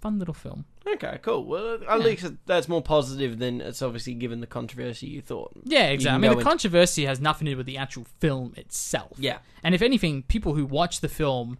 fun 0.00 0.18
little 0.18 0.34
film. 0.34 0.64
Okay, 0.86 1.18
cool. 1.22 1.44
Well, 1.44 1.74
at 1.74 1.82
Yeah. 1.82 1.96
least 1.96 2.32
that's 2.46 2.68
more 2.68 2.80
positive 2.82 3.38
than 3.38 3.60
it's 3.60 3.82
obviously 3.82 4.14
given 4.14 4.40
the 4.40 4.46
controversy 4.46 5.06
you 5.08 5.20
thought. 5.20 5.52
Yeah, 5.64 5.88
exactly. 5.88 6.14
I 6.14 6.18
mean, 6.18 6.30
the 6.30 6.38
into- 6.38 6.44
controversy 6.50 7.04
has 7.04 7.20
nothing 7.20 7.46
to 7.46 7.52
do 7.52 7.56
with 7.58 7.66
the 7.66 7.76
actual 7.76 8.04
film 8.20 8.54
itself. 8.56 9.12
Yeah. 9.18 9.38
And 9.62 9.74
if 9.74 9.82
anything, 9.82 10.22
people 10.22 10.54
who 10.54 10.64
watch 10.64 11.00
the 11.00 11.08
film 11.08 11.58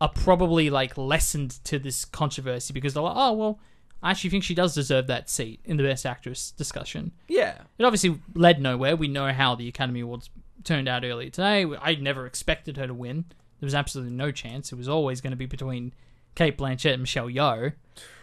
are 0.00 0.08
probably 0.08 0.70
like 0.70 0.98
lessened 0.98 1.62
to 1.64 1.78
this 1.78 2.04
controversy 2.04 2.74
because 2.74 2.94
they're 2.94 3.02
like, 3.02 3.16
oh 3.16 3.32
well, 3.32 3.60
I 4.02 4.10
actually 4.10 4.30
think 4.30 4.44
she 4.44 4.54
does 4.54 4.74
deserve 4.74 5.06
that 5.06 5.30
seat 5.30 5.60
in 5.64 5.76
the 5.76 5.82
Best 5.82 6.04
Actress 6.04 6.50
discussion. 6.52 7.12
Yeah. 7.28 7.62
It 7.78 7.84
obviously 7.84 8.20
led 8.34 8.60
nowhere. 8.60 8.94
We 8.94 9.08
know 9.08 9.32
how 9.32 9.54
the 9.54 9.68
Academy 9.68 10.00
Awards 10.00 10.30
turned 10.64 10.88
out 10.88 11.04
earlier 11.04 11.30
today. 11.30 11.66
I 11.80 11.94
never 11.94 12.26
expected 12.26 12.76
her 12.76 12.86
to 12.86 12.94
win. 12.94 13.24
There 13.60 13.66
was 13.66 13.74
absolutely 13.74 14.12
no 14.12 14.30
chance. 14.30 14.70
It 14.70 14.76
was 14.76 14.88
always 14.88 15.20
going 15.20 15.30
to 15.30 15.36
be 15.36 15.46
between 15.46 15.94
Cate 16.34 16.58
Blanchett 16.58 16.92
and 16.92 17.02
Michelle 17.02 17.28
Yeoh, 17.28 17.72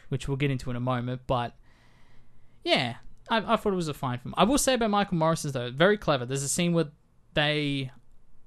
which 0.09 0.27
we'll 0.27 0.37
get 0.37 0.51
into 0.51 0.69
in 0.69 0.75
a 0.75 0.81
moment. 0.81 1.21
But 1.25 1.55
yeah, 2.63 2.95
I, 3.29 3.53
I 3.53 3.55
thought 3.55 3.73
it 3.73 3.77
was 3.77 3.87
a 3.87 3.95
fine 3.95 4.19
film. 4.19 4.35
I 4.37 4.43
will 4.43 4.59
say 4.59 4.75
about 4.75 4.91
Michael 4.91 5.17
Morris's 5.17 5.53
though, 5.53 5.71
very 5.71 5.97
clever. 5.97 6.25
There's 6.25 6.43
a 6.43 6.49
scene 6.49 6.73
where 6.73 6.91
they, 7.33 7.91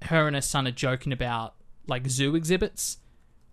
her 0.03 0.27
and 0.27 0.35
her 0.35 0.41
son 0.41 0.65
are 0.65 0.71
joking 0.71 1.11
about 1.11 1.55
like 1.87 2.07
zoo 2.07 2.35
exhibits. 2.35 2.99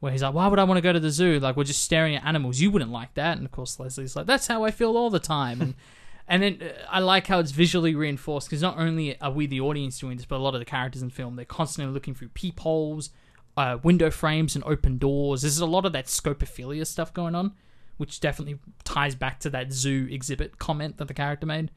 Where 0.04 0.12
he's 0.12 0.22
like, 0.22 0.34
why 0.34 0.48
would 0.48 0.58
I 0.58 0.64
want 0.64 0.76
to 0.76 0.82
go 0.82 0.92
to 0.92 1.00
the 1.00 1.10
zoo? 1.10 1.40
Like, 1.40 1.56
we're 1.56 1.64
just 1.64 1.82
staring 1.82 2.14
at 2.14 2.26
animals. 2.26 2.60
You 2.60 2.70
wouldn't 2.70 2.92
like 2.92 3.14
that. 3.14 3.38
And 3.38 3.46
of 3.46 3.52
course, 3.52 3.80
Leslie's 3.80 4.14
like, 4.14 4.26
that's 4.26 4.46
how 4.46 4.62
I 4.62 4.70
feel 4.70 4.98
all 4.98 5.08
the 5.08 5.18
time. 5.18 5.62
And 5.62 5.74
and 6.28 6.42
then 6.42 6.58
uh, 6.62 6.74
I 6.90 6.98
like 6.98 7.26
how 7.26 7.38
it's 7.38 7.52
visually 7.52 7.94
reinforced 7.94 8.50
because 8.50 8.60
not 8.60 8.76
only 8.76 9.18
are 9.22 9.30
we 9.30 9.46
the 9.46 9.62
audience 9.62 9.98
doing 9.98 10.18
this, 10.18 10.26
but 10.26 10.36
a 10.36 10.42
lot 10.42 10.54
of 10.54 10.60
the 10.60 10.66
characters 10.66 11.00
in 11.00 11.08
the 11.08 11.14
film 11.14 11.36
they're 11.36 11.46
constantly 11.46 11.90
looking 11.90 12.14
through 12.14 12.28
peepholes, 12.28 13.08
uh, 13.56 13.78
window 13.82 14.10
frames, 14.10 14.54
and 14.54 14.62
open 14.64 14.98
doors. 14.98 15.40
There's 15.40 15.58
a 15.58 15.64
lot 15.64 15.86
of 15.86 15.94
that 15.94 16.04
scopophilia 16.04 16.86
stuff 16.86 17.14
going 17.14 17.34
on, 17.34 17.54
which 17.96 18.20
definitely 18.20 18.58
ties 18.84 19.14
back 19.14 19.40
to 19.40 19.48
that 19.50 19.72
zoo 19.72 20.06
exhibit 20.10 20.58
comment 20.58 20.98
that 20.98 21.08
the 21.08 21.14
character 21.14 21.46
made. 21.46 21.70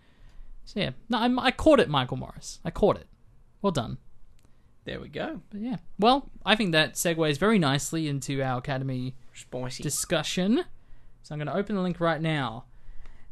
So 0.66 0.82
yeah, 0.82 0.90
no, 1.08 1.20
I'm, 1.20 1.40
I 1.40 1.52
caught 1.52 1.80
it, 1.80 1.88
Michael 1.88 2.18
Morris. 2.18 2.60
I 2.66 2.72
caught 2.72 2.98
it. 2.98 3.08
Well 3.62 3.72
done. 3.72 4.00
There 4.88 5.02
we 5.02 5.10
go. 5.10 5.42
But 5.50 5.60
yeah, 5.60 5.76
well, 6.00 6.32
I 6.46 6.56
think 6.56 6.72
that 6.72 6.94
segues 6.94 7.38
very 7.38 7.60
nicely 7.60 8.08
into 8.08 8.42
our 8.42 8.60
Academy 8.60 9.16
Spicy. 9.34 9.84
discussion. 9.84 10.64
So 11.24 11.36
I'm 11.36 11.40
going 11.40 11.48
to 11.48 11.58
open 11.58 11.76
the 11.76 11.82
link 11.82 12.00
right 12.00 12.22
now. 12.22 12.64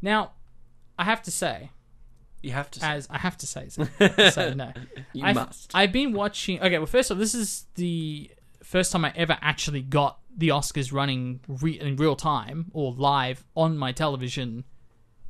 Now, 0.02 0.34
I 1.00 1.06
have 1.06 1.22
to 1.24 1.32
say, 1.32 1.72
you 2.42 2.52
have 2.52 2.70
to. 2.72 2.82
Say. 2.82 2.88
as 2.88 3.08
I 3.10 3.20
have 3.20 3.38
to 3.38 3.48
say, 3.48 3.70
so, 3.70 3.88
so 4.32 4.54
no, 4.54 4.74
you 5.14 5.24
I've, 5.24 5.36
must. 5.36 5.72
I've 5.74 5.94
been 5.94 6.12
watching. 6.12 6.60
Okay, 6.60 6.78
well, 6.78 6.88
first 6.88 7.10
off, 7.10 7.18
this 7.18 7.34
is 7.34 7.68
the 7.76 8.30
first 8.62 8.92
time 8.92 9.06
I 9.06 9.14
ever 9.16 9.38
actually 9.40 9.82
got 9.82 10.20
the 10.36 10.50
Oscars 10.50 10.92
running 10.92 11.40
re- 11.48 11.80
in 11.80 11.96
real 11.96 12.18
time 12.18 12.70
or 12.74 12.92
live 12.92 13.46
on 13.56 13.78
my 13.78 13.94
television. 13.94 14.66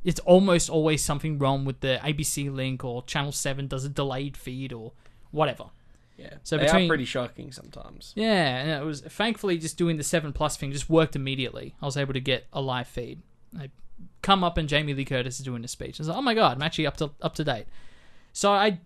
It's 0.02 0.18
almost 0.20 0.70
always 0.70 1.04
something 1.04 1.38
wrong 1.38 1.64
with 1.64 1.78
the 1.82 2.00
ABC 2.02 2.52
link 2.52 2.82
or 2.84 3.04
Channel 3.04 3.30
Seven 3.30 3.68
does 3.68 3.84
a 3.84 3.88
delayed 3.88 4.36
feed 4.36 4.72
or 4.72 4.90
whatever. 5.30 5.66
Yeah. 6.16 6.34
so 6.42 6.56
they 6.56 6.64
between- 6.64 6.84
are 6.84 6.88
pretty 6.88 7.04
shocking 7.04 7.52
sometimes. 7.52 8.12
Yeah, 8.16 8.56
and 8.58 8.70
it 8.70 8.84
was 8.84 9.00
thankfully 9.00 9.58
just 9.58 9.76
doing 9.76 9.96
the 9.96 10.02
seven 10.02 10.32
plus 10.32 10.56
thing 10.56 10.72
just 10.72 10.90
worked 10.90 11.16
immediately. 11.16 11.74
I 11.80 11.84
was 11.86 11.96
able 11.96 12.14
to 12.14 12.20
get 12.20 12.46
a 12.52 12.60
live 12.60 12.88
feed. 12.88 13.22
I 13.58 13.70
come 14.22 14.44
up 14.44 14.58
and 14.58 14.68
Jamie 14.68 14.94
Lee 14.94 15.04
Curtis 15.04 15.38
is 15.38 15.44
doing 15.44 15.64
a 15.64 15.68
speech. 15.68 15.98
I 15.98 16.02
was 16.02 16.08
like, 16.08 16.18
oh 16.18 16.22
my 16.22 16.34
god, 16.34 16.56
I'm 16.56 16.62
actually 16.62 16.86
up 16.86 16.96
to 16.98 17.10
up 17.22 17.34
to 17.36 17.44
date. 17.44 17.66
So 18.32 18.52
I, 18.52 18.80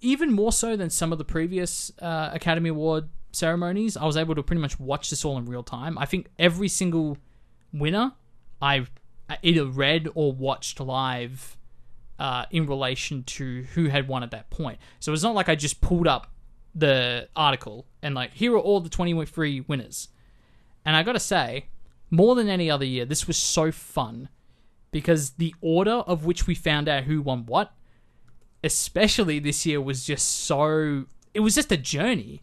even 0.00 0.32
more 0.32 0.52
so 0.52 0.76
than 0.76 0.90
some 0.90 1.12
of 1.12 1.18
the 1.18 1.24
previous 1.24 1.92
uh, 2.00 2.30
Academy 2.32 2.70
Award 2.70 3.08
ceremonies, 3.32 3.96
I 3.96 4.04
was 4.04 4.16
able 4.16 4.34
to 4.34 4.42
pretty 4.42 4.60
much 4.62 4.78
watch 4.80 5.10
this 5.10 5.24
all 5.24 5.38
in 5.38 5.46
real 5.46 5.62
time. 5.62 5.98
I 5.98 6.06
think 6.06 6.28
every 6.38 6.68
single 6.68 7.18
winner 7.72 8.12
I 8.60 8.86
either 9.42 9.66
read 9.66 10.08
or 10.14 10.32
watched 10.32 10.80
live 10.80 11.56
uh, 12.18 12.46
in 12.50 12.66
relation 12.66 13.22
to 13.24 13.64
who 13.74 13.86
had 13.88 14.08
won 14.08 14.22
at 14.22 14.30
that 14.30 14.50
point. 14.50 14.78
So 15.00 15.12
it's 15.12 15.22
not 15.22 15.34
like 15.34 15.48
I 15.48 15.54
just 15.54 15.80
pulled 15.80 16.06
up 16.06 16.30
the 16.74 17.28
article 17.36 17.86
and 18.02 18.14
like 18.14 18.32
here 18.34 18.54
are 18.54 18.58
all 18.58 18.80
the 18.80 18.88
23 18.88 19.60
winners. 19.60 20.08
And 20.84 20.94
I 20.96 21.02
got 21.02 21.12
to 21.12 21.20
say, 21.20 21.66
more 22.10 22.34
than 22.34 22.48
any 22.48 22.70
other 22.70 22.84
year, 22.84 23.04
this 23.04 23.26
was 23.26 23.36
so 23.36 23.72
fun 23.72 24.28
because 24.90 25.30
the 25.30 25.54
order 25.60 25.90
of 25.90 26.24
which 26.24 26.46
we 26.46 26.54
found 26.54 26.88
out 26.88 27.04
who 27.04 27.20
won 27.20 27.46
what, 27.46 27.72
especially 28.62 29.38
this 29.38 29.66
year, 29.66 29.80
was 29.80 30.04
just 30.04 30.28
so. 30.28 31.06
It 31.32 31.40
was 31.40 31.56
just 31.56 31.72
a 31.72 31.76
journey, 31.76 32.42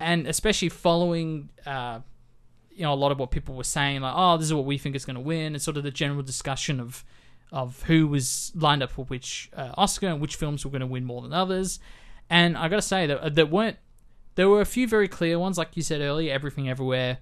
and 0.00 0.26
especially 0.26 0.68
following, 0.68 1.50
uh, 1.64 2.00
you 2.70 2.82
know, 2.82 2.92
a 2.92 2.96
lot 2.96 3.12
of 3.12 3.20
what 3.20 3.30
people 3.30 3.54
were 3.54 3.62
saying, 3.62 4.00
like, 4.00 4.14
"Oh, 4.16 4.36
this 4.36 4.46
is 4.46 4.54
what 4.54 4.64
we 4.64 4.78
think 4.78 4.96
is 4.96 5.04
going 5.04 5.14
to 5.14 5.20
win," 5.20 5.54
and 5.54 5.62
sort 5.62 5.76
of 5.76 5.84
the 5.84 5.92
general 5.92 6.22
discussion 6.22 6.80
of 6.80 7.04
of 7.52 7.82
who 7.84 8.08
was 8.08 8.50
lined 8.54 8.82
up 8.82 8.90
for 8.90 9.04
which 9.04 9.50
uh, 9.54 9.72
Oscar 9.76 10.08
and 10.08 10.20
which 10.20 10.36
films 10.36 10.64
were 10.64 10.70
going 10.70 10.80
to 10.80 10.86
win 10.86 11.04
more 11.04 11.22
than 11.22 11.32
others. 11.32 11.78
And 12.30 12.56
I 12.56 12.68
got 12.68 12.76
to 12.76 12.82
say 12.82 13.06
that 13.06 13.34
there 13.34 13.46
weren't 13.46 13.76
there 14.34 14.48
were 14.48 14.60
a 14.60 14.66
few 14.66 14.86
very 14.86 15.08
clear 15.08 15.38
ones, 15.38 15.58
like 15.58 15.76
you 15.76 15.82
said 15.82 16.00
earlier. 16.00 16.32
Everything 16.32 16.68
Everywhere 16.68 17.18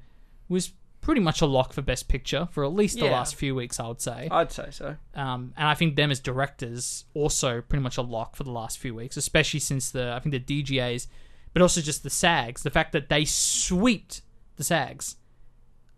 was 0.49 0.73
pretty 1.01 1.21
much 1.21 1.41
a 1.41 1.47
lock 1.47 1.73
for 1.73 1.81
Best 1.83 2.09
Picture 2.09 2.49
for 2.51 2.65
at 2.65 2.73
least 2.75 2.99
the 2.99 3.05
Yeah. 3.07 3.13
last 3.13 3.37
few 3.37 3.55
weeks, 3.55 3.79
I 3.79 3.87
would 3.89 4.01
say. 4.01 4.29
I'd 4.31 4.51
say 4.53 4.69
so. 4.71 4.97
Um, 5.15 5.55
and 5.57 5.69
I 5.69 5.75
think 5.75 5.95
them 5.97 6.11
as 6.11 6.19
directors 6.21 7.05
also 7.15 7.61
pretty 7.63 7.83
much 7.83 7.97
a 7.97 8.03
lock 8.03 8.35
for 8.37 8.43
the 8.45 8.51
last 8.51 8.79
few 8.79 8.95
weeks, 8.95 9.17
especially 9.17 9.61
since 9.61 9.91
the 9.91 10.13
I 10.13 10.19
think 10.21 10.33
the 10.33 10.63
DGAs, 10.63 11.07
but 11.53 11.63
also 11.63 11.81
just 11.81 12.03
the 12.03 12.11
SAGs. 12.11 12.63
The 12.65 12.71
fact 12.71 12.93
that 12.93 13.09
they 13.09 13.25
sweeped 13.25 14.21
the 14.57 14.65
SAGs, 14.65 15.17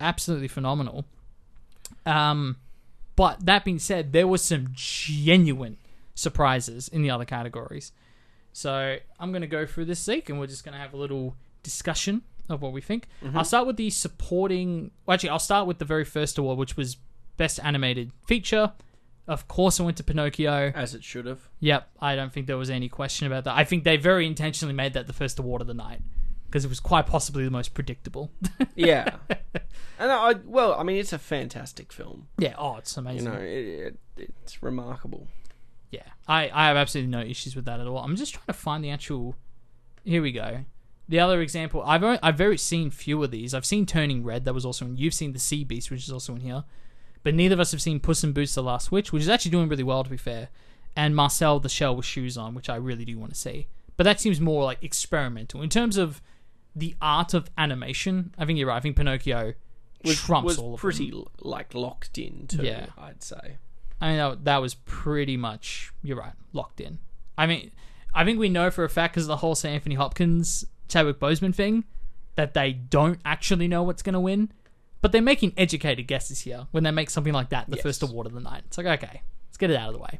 absolutely 0.01 0.49
phenomenal. 0.49 1.05
Um, 2.07 2.57
but 3.17 3.45
that 3.47 3.65
being 3.65 3.79
said, 3.79 4.13
there 4.13 4.29
was 4.29 4.43
some 4.43 4.69
genuine 4.73 5.79
surprises 6.15 6.87
in 6.89 7.03
the 7.03 7.11
other 7.11 7.25
categories. 7.25 7.93
So 8.59 8.97
I'm 9.21 9.31
going 9.31 9.43
to 9.43 9.47
go 9.47 9.67
through 9.67 9.85
this 9.85 10.03
Zeke, 10.03 10.31
and 10.31 10.41
we're 10.41 10.49
just 10.49 10.65
going 10.65 10.73
to 10.73 10.81
have 10.81 10.93
a 10.93 10.97
little 10.97 11.37
discussion 11.63 12.23
of 12.49 12.61
what 12.61 12.73
we 12.73 12.81
think. 12.81 13.07
Mm-hmm. 13.23 13.39
I'll 13.39 13.45
start 13.45 13.69
with 13.69 13.77
the 13.77 13.89
supporting. 13.89 14.91
Well, 15.07 15.15
actually, 15.15 15.29
I'll 15.29 15.39
start 15.39 15.69
with 15.69 15.79
the 15.79 15.85
very 15.85 16.05
first 16.05 16.39
award, 16.39 16.59
which 16.59 16.77
was 16.77 16.97
Best 17.37 17.61
Animated 17.63 18.11
Feature. 18.27 18.73
Of 19.29 19.47
course, 19.47 19.79
I 19.79 19.85
went 19.85 19.97
to 19.99 20.03
Pinocchio. 20.03 20.73
As 20.75 20.93
it 20.93 21.05
should 21.05 21.27
have. 21.27 21.49
Yep, 21.61 21.89
I 22.01 22.17
don't 22.17 22.33
think 22.33 22.49
there 22.49 22.57
was 22.57 22.69
any 22.69 22.89
question 22.89 23.29
about 23.29 23.45
that. 23.45 23.57
I 23.57 23.63
think 23.63 23.85
they 23.85 23.97
very 23.97 24.27
intentionally 24.27 24.75
made 24.75 24.95
that 24.95 25.07
the 25.07 25.13
first 25.13 25.39
award 25.39 25.61
of 25.61 25.69
the 25.69 25.75
night 25.75 26.01
because 26.47 26.65
it 26.65 26.69
was 26.69 26.81
quite 26.81 27.07
possibly 27.07 27.45
the 27.45 27.53
most 27.53 27.75
predictable. 27.75 28.33
Yeah. 28.75 29.17
and 29.99 30.11
I 30.11 30.35
well, 30.45 30.75
I 30.75 30.83
mean, 30.83 30.97
it's 30.97 31.13
a 31.13 31.19
fantastic 31.19 31.93
film. 31.93 32.27
yeah, 32.39 32.55
oh, 32.59 32.77
it's 32.77 32.97
amazing. 32.97 33.27
You 33.27 33.33
know, 33.33 33.39
it, 33.39 33.99
it, 34.17 34.35
it's 34.43 34.63
remarkable. 34.63 35.29
Yeah, 35.91 36.03
I, 36.27 36.51
I 36.53 36.69
have 36.69 36.77
absolutely 36.77 37.11
no 37.11 37.21
issues 37.21 37.57
with 37.57 37.65
that 37.65 37.81
at 37.81 37.87
all. 37.87 37.99
I'm 37.99 38.17
just 38.17 38.35
trying 38.35 38.47
to 38.47 38.53
find 38.53 38.85
the 38.85 38.91
actual. 38.91 39.37
Here 40.05 40.23
we 40.23 40.33
go. 40.33 40.65
The 41.09 41.21
other 41.21 41.41
example, 41.41 41.83
I've 41.87 42.05
only, 42.05 42.19
I've 42.23 42.37
very 42.37 42.59
seen 42.59 42.91
few 42.91 43.23
of 43.25 43.31
these. 43.31 43.55
I've 43.55 43.65
seen 43.65 43.87
Turning 43.87 44.23
Red, 44.23 44.45
that 44.45 44.53
was 44.53 44.67
also 44.67 44.85
in. 44.85 44.97
You've 44.99 45.15
seen 45.15 45.33
The 45.33 45.39
Sea 45.39 45.65
Beast, 45.65 45.91
which 45.91 46.05
is 46.05 46.13
also 46.13 46.35
in 46.35 46.41
here, 46.41 46.65
but 47.23 47.35
neither 47.35 47.55
of 47.55 47.61
us 47.61 47.73
have 47.73 47.81
seen 47.81 48.01
Puss 48.01 48.23
in 48.23 48.33
Boots: 48.33 48.55
The 48.55 48.63
Last 48.63 48.93
Witch, 48.93 49.13
which 49.13 49.23
is 49.23 49.29
actually 49.29 49.51
doing 49.53 49.69
really 49.69 49.83
well 49.83 50.05
to 50.05 50.11
be 50.11 50.19
fair, 50.19 50.49
and 50.95 51.17
Marcel 51.17 51.61
the 51.61 51.69
Shell 51.71 51.97
with 51.97 52.05
Shoes 52.05 52.37
On, 52.37 52.55
which 52.55 52.69
I 52.69 52.77
really 52.77 53.07
do 53.07 53.19
want 53.19 53.33
to 53.33 53.39
see. 53.41 53.69
But 53.97 54.05
that 54.05 54.21
seems 54.21 54.41
more 54.41 54.65
like 54.65 54.83
experimental 54.85 55.63
in 55.63 55.71
terms 55.71 55.97
of 55.97 56.21
the 56.77 56.95
art 57.01 57.33
of 57.35 57.51
animation. 57.57 58.35
I 58.39 58.45
think 58.45 58.59
you're 58.59 58.69
right. 58.69 58.77
I 58.77 58.81
think 58.81 58.97
Pinocchio 58.97 59.55
Was, 60.05 60.21
trumps 60.21 60.45
was 60.45 60.59
all 60.59 60.75
of 60.75 60.81
pretty 60.81 61.11
them. 61.11 61.25
like 61.41 61.75
locked 61.75 62.19
in 62.19 62.47
too. 62.47 62.63
Yeah. 62.63 62.87
I'd 62.99 63.23
say. 63.23 63.57
I 64.01 64.09
mean, 64.09 64.17
that, 64.19 64.45
that 64.45 64.59
was 64.63 64.75
pretty 64.75 65.37
much, 65.37 65.93
you're 66.03 66.19
right, 66.19 66.33
locked 66.53 66.81
in. 66.81 66.99
I 67.37 67.47
mean, 67.47 67.73
I 68.15 68.25
think 68.25 68.39
we 68.39 68.49
know 68.49 68.71
for 68.71 68.85
a 68.85 68.89
fact 68.89 69.15
because 69.15 69.25
of 69.25 69.29
the 69.29 69.37
whole 69.37 69.55
St. 69.55 69.75
Anthony 69.75 69.95
Hopkins, 69.97 70.65
Chadwick 70.89 71.19
Boseman 71.19 71.55
thing, 71.55 71.85
that 72.37 72.55
they 72.55 72.73
don't 72.73 73.21
actually 73.25 73.69
know 73.69 73.83
what's 73.83 74.03
going 74.03 74.15
to 74.15 74.21
win. 74.21 74.53
But 75.01 75.13
they're 75.13 75.23
making 75.23 75.53
educated 75.57 76.07
guesses 76.09 76.41
here 76.41 76.67
when 76.73 76.83
they 76.83 76.91
make 76.91 77.11
something 77.11 77.33
like 77.33 77.51
that 77.51 77.69
the 77.71 77.77
Yes. 77.77 77.83
first 77.85 78.03
award 78.03 78.27
of 78.27 78.33
the 78.33 78.41
night. 78.41 78.63
It's 78.67 78.79
like, 78.79 78.87
okay, 78.87 79.23
let's 79.49 79.57
get 79.57 79.71
it 79.71 79.77
out 79.77 79.89
of 79.89 79.95
the 79.95 80.01
way. 80.01 80.19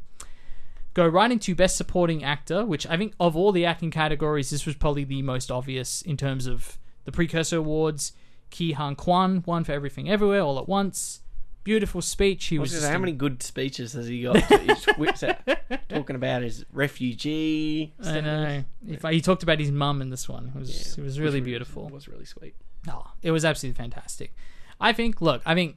Go 0.95 1.07
right 1.07 1.31
into 1.31 1.55
Best 1.55 1.77
Supporting 1.77 2.23
Actor, 2.25 2.65
which 2.65 2.87
I 2.87 2.97
think 2.97 3.15
of 3.21 3.37
all 3.37 3.51
the 3.53 3.65
acting 3.65 3.91
categories, 3.91 4.51
this 4.51 4.67
was 4.67 4.75
probably 4.77 5.05
the 5.05 5.23
most 5.23 5.51
obvious 5.51 6.03
in 6.03 6.17
terms 6.17 6.47
of 6.47 6.79
the 7.05 7.13
precursor 7.13 7.59
awards. 7.59 8.13
Ke 8.51 8.73
Huy 8.75 8.95
Quan 8.97 9.43
won 9.47 9.65
for 9.65 9.73
Everything 9.73 10.09
Everywhere 10.09 10.41
All 10.41 10.59
at 10.59 10.69
Once. 10.69 11.21
Beautiful 11.65 12.01
speech. 12.01 12.47
He 12.47 12.57
I 12.57 12.61
was 12.61 12.71
was 12.73 12.81
just 12.81 12.89
how 12.91 12.95
in- 12.97 13.03
many 13.03 13.13
good 13.13 13.43
speeches 13.43 13.93
has 13.93 14.07
he 14.07 14.23
got? 14.23 14.35
that 14.49 14.61
he 14.87 14.93
whips 15.01 15.23
out, 15.23 15.37
talking 15.89 16.17
about 16.17 16.43
his 16.43 16.65
refugee. 16.73 17.93
I 18.01 18.03
stuff. 18.03 18.25
know. 18.25 18.65
If 18.89 19.03
he 19.03 19.21
talked 19.21 19.43
about 19.43 19.59
his 19.61 19.71
mum 19.71 20.01
in 20.01 20.11
this 20.11 20.29
one. 20.29 20.53
It 20.55 20.59
was 20.59 20.97
Yeah, 20.97 21.03
it 21.03 21.05
was 21.07 21.21
really 21.21 21.39
It 21.39 21.45
beautiful. 21.45 21.87
It 21.89 21.93
was 21.93 22.09
really 22.09 22.25
sweet. 22.25 22.55
Oh, 22.91 23.11
it 23.23 23.31
was 23.33 23.45
absolutely 23.45 23.77
fantastic. 23.77 24.35
I 24.81 24.93
think. 24.93 25.21
Look, 25.21 25.43
I 25.45 25.55
think 25.55 25.77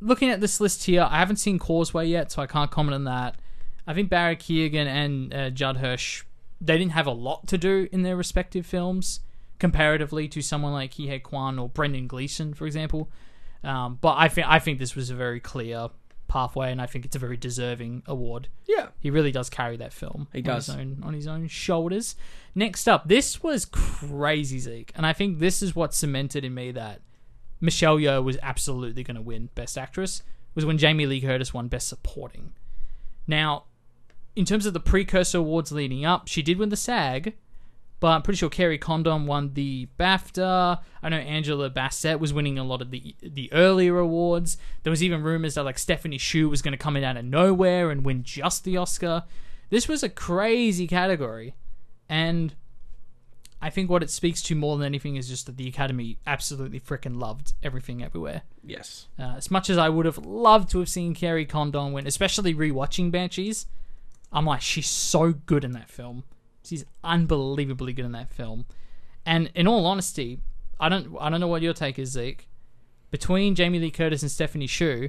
looking 0.00 0.30
at 0.30 0.40
this 0.40 0.60
list 0.60 0.84
here, 0.84 1.06
I 1.08 1.18
haven't 1.18 1.36
seen 1.36 1.58
Causeway 1.58 2.06
yet, 2.06 2.32
so 2.32 2.42
I 2.42 2.46
can't 2.46 2.70
comment 2.70 2.94
on 2.94 3.04
that. 3.04 3.36
I 3.86 3.94
think 3.94 4.10
Barry 4.10 4.36
Keoghan 4.36 4.86
and 4.86 5.34
uh, 5.34 5.50
Judd 5.50 5.78
Hirsch 5.78 6.24
they 6.60 6.76
didn't 6.76 6.92
have 6.92 7.06
a 7.06 7.10
lot 7.12 7.46
to 7.48 7.56
do 7.56 7.88
in 7.90 8.02
their 8.02 8.16
respective 8.16 8.66
films 8.66 9.20
comparatively 9.58 10.28
to 10.28 10.42
someone 10.42 10.72
like 10.74 10.90
Ke 10.92 11.06
Huy 11.08 11.18
Quan 11.18 11.58
or 11.58 11.70
Brendan 11.70 12.06
Gleeson, 12.06 12.52
for 12.52 12.66
example. 12.66 13.10
Um, 13.62 13.98
but 14.00 14.16
I 14.16 14.28
think 14.28 14.46
I 14.48 14.58
think 14.58 14.78
this 14.78 14.94
was 14.96 15.10
a 15.10 15.14
very 15.14 15.40
clear 15.40 15.88
pathway, 16.28 16.70
and 16.70 16.80
I 16.80 16.86
think 16.86 17.04
it's 17.04 17.16
a 17.16 17.18
very 17.18 17.36
deserving 17.36 18.02
award. 18.06 18.48
Yeah. 18.66 18.88
He 19.00 19.10
really 19.10 19.32
does 19.32 19.50
carry 19.50 19.76
that 19.78 19.92
film. 19.92 20.28
He 20.32 20.38
on 20.38 20.44
does. 20.44 20.66
his 20.66 20.76
own 20.76 21.00
on 21.02 21.12
his 21.12 21.26
own 21.26 21.48
shoulders. 21.48 22.16
Next 22.54 22.88
up, 22.88 23.08
this 23.08 23.42
was 23.42 23.64
crazy, 23.66 24.58
Zeke, 24.58 24.92
and 24.94 25.04
I 25.04 25.12
think 25.12 25.38
this 25.38 25.62
is 25.62 25.76
what 25.76 25.94
cemented 25.94 26.44
in 26.44 26.54
me 26.54 26.72
that 26.72 27.00
Michelle 27.60 27.98
Yeoh 27.98 28.24
was 28.24 28.38
absolutely 28.42 29.02
going 29.02 29.16
to 29.16 29.22
win 29.22 29.50
Best 29.54 29.76
Actress. 29.76 30.22
Was 30.54 30.64
when 30.64 30.78
Jamie 30.78 31.06
Lee 31.06 31.20
Curtis 31.20 31.54
won 31.54 31.68
Best 31.68 31.86
Supporting. 31.86 32.52
Now, 33.26 33.66
in 34.34 34.44
terms 34.44 34.66
of 34.66 34.72
the 34.72 34.80
precursor 34.80 35.38
awards 35.38 35.70
leading 35.70 36.04
up, 36.04 36.26
she 36.26 36.42
did 36.42 36.58
win 36.58 36.70
the 36.70 36.76
SAG, 36.76 37.34
but 38.00 38.08
I'm 38.08 38.22
pretty 38.22 38.38
sure 38.38 38.48
Kerry 38.48 38.78
Condon 38.78 39.26
won 39.26 39.52
the 39.52 39.86
BAFTA. 39.98 40.80
I 41.02 41.08
know 41.08 41.18
Angela 41.18 41.68
Bassett 41.68 42.18
was 42.18 42.32
winning 42.32 42.58
a 42.58 42.64
lot 42.64 42.82
of 42.82 42.90
the 42.90 43.14
the 43.22 43.52
earlier 43.52 43.98
awards. 43.98 44.56
There 44.82 44.90
was 44.90 45.02
even 45.02 45.22
rumors 45.22 45.54
that 45.54 45.64
like 45.64 45.78
Stephanie 45.78 46.18
Hsu 46.18 46.48
was 46.48 46.62
going 46.62 46.72
to 46.72 46.78
come 46.78 46.96
in 46.96 47.04
out 47.04 47.18
of 47.18 47.24
nowhere 47.24 47.90
and 47.90 48.04
win 48.04 48.22
just 48.22 48.64
the 48.64 48.78
Oscar. 48.78 49.24
This 49.68 49.86
was 49.86 50.02
a 50.02 50.08
crazy 50.08 50.86
category, 50.86 51.54
and 52.08 52.54
I 53.62 53.68
think 53.68 53.90
what 53.90 54.02
it 54.02 54.10
speaks 54.10 54.42
to 54.44 54.54
more 54.54 54.78
than 54.78 54.86
anything 54.86 55.16
is 55.16 55.28
just 55.28 55.44
that 55.46 55.58
the 55.58 55.68
Academy 55.68 56.18
absolutely 56.26 56.80
freaking 56.80 57.20
loved 57.20 57.52
everything 57.62 58.02
everywhere. 58.02 58.42
Yes. 58.64 59.08
Uh, 59.18 59.34
as 59.36 59.50
much 59.50 59.68
as 59.68 59.76
I 59.76 59.90
would 59.90 60.06
have 60.06 60.18
loved 60.18 60.70
to 60.70 60.78
have 60.78 60.88
seen 60.88 61.14
Kerry 61.14 61.44
Condon 61.44 61.92
win, 61.92 62.06
especially 62.06 62.54
rewatching 62.54 63.10
Banshees, 63.10 63.66
I'm 64.32 64.46
like, 64.46 64.62
she's 64.62 64.88
so 64.88 65.32
good 65.32 65.64
in 65.64 65.72
that 65.72 65.90
film. 65.90 66.24
She's 66.64 66.84
unbelievably 67.02 67.92
good 67.94 68.04
in 68.04 68.12
that 68.12 68.30
film. 68.30 68.66
And 69.26 69.50
in 69.54 69.66
all 69.66 69.86
honesty, 69.86 70.38
I 70.78 70.88
don't, 70.88 71.16
I 71.20 71.30
don't 71.30 71.40
know 71.40 71.48
what 71.48 71.62
your 71.62 71.74
take 71.74 71.98
is, 71.98 72.10
Zeke. 72.10 72.48
Between 73.10 73.54
Jamie 73.54 73.78
Lee 73.80 73.90
Curtis 73.90 74.22
and 74.22 74.30
Stephanie 74.30 74.66
Hsu, 74.66 75.08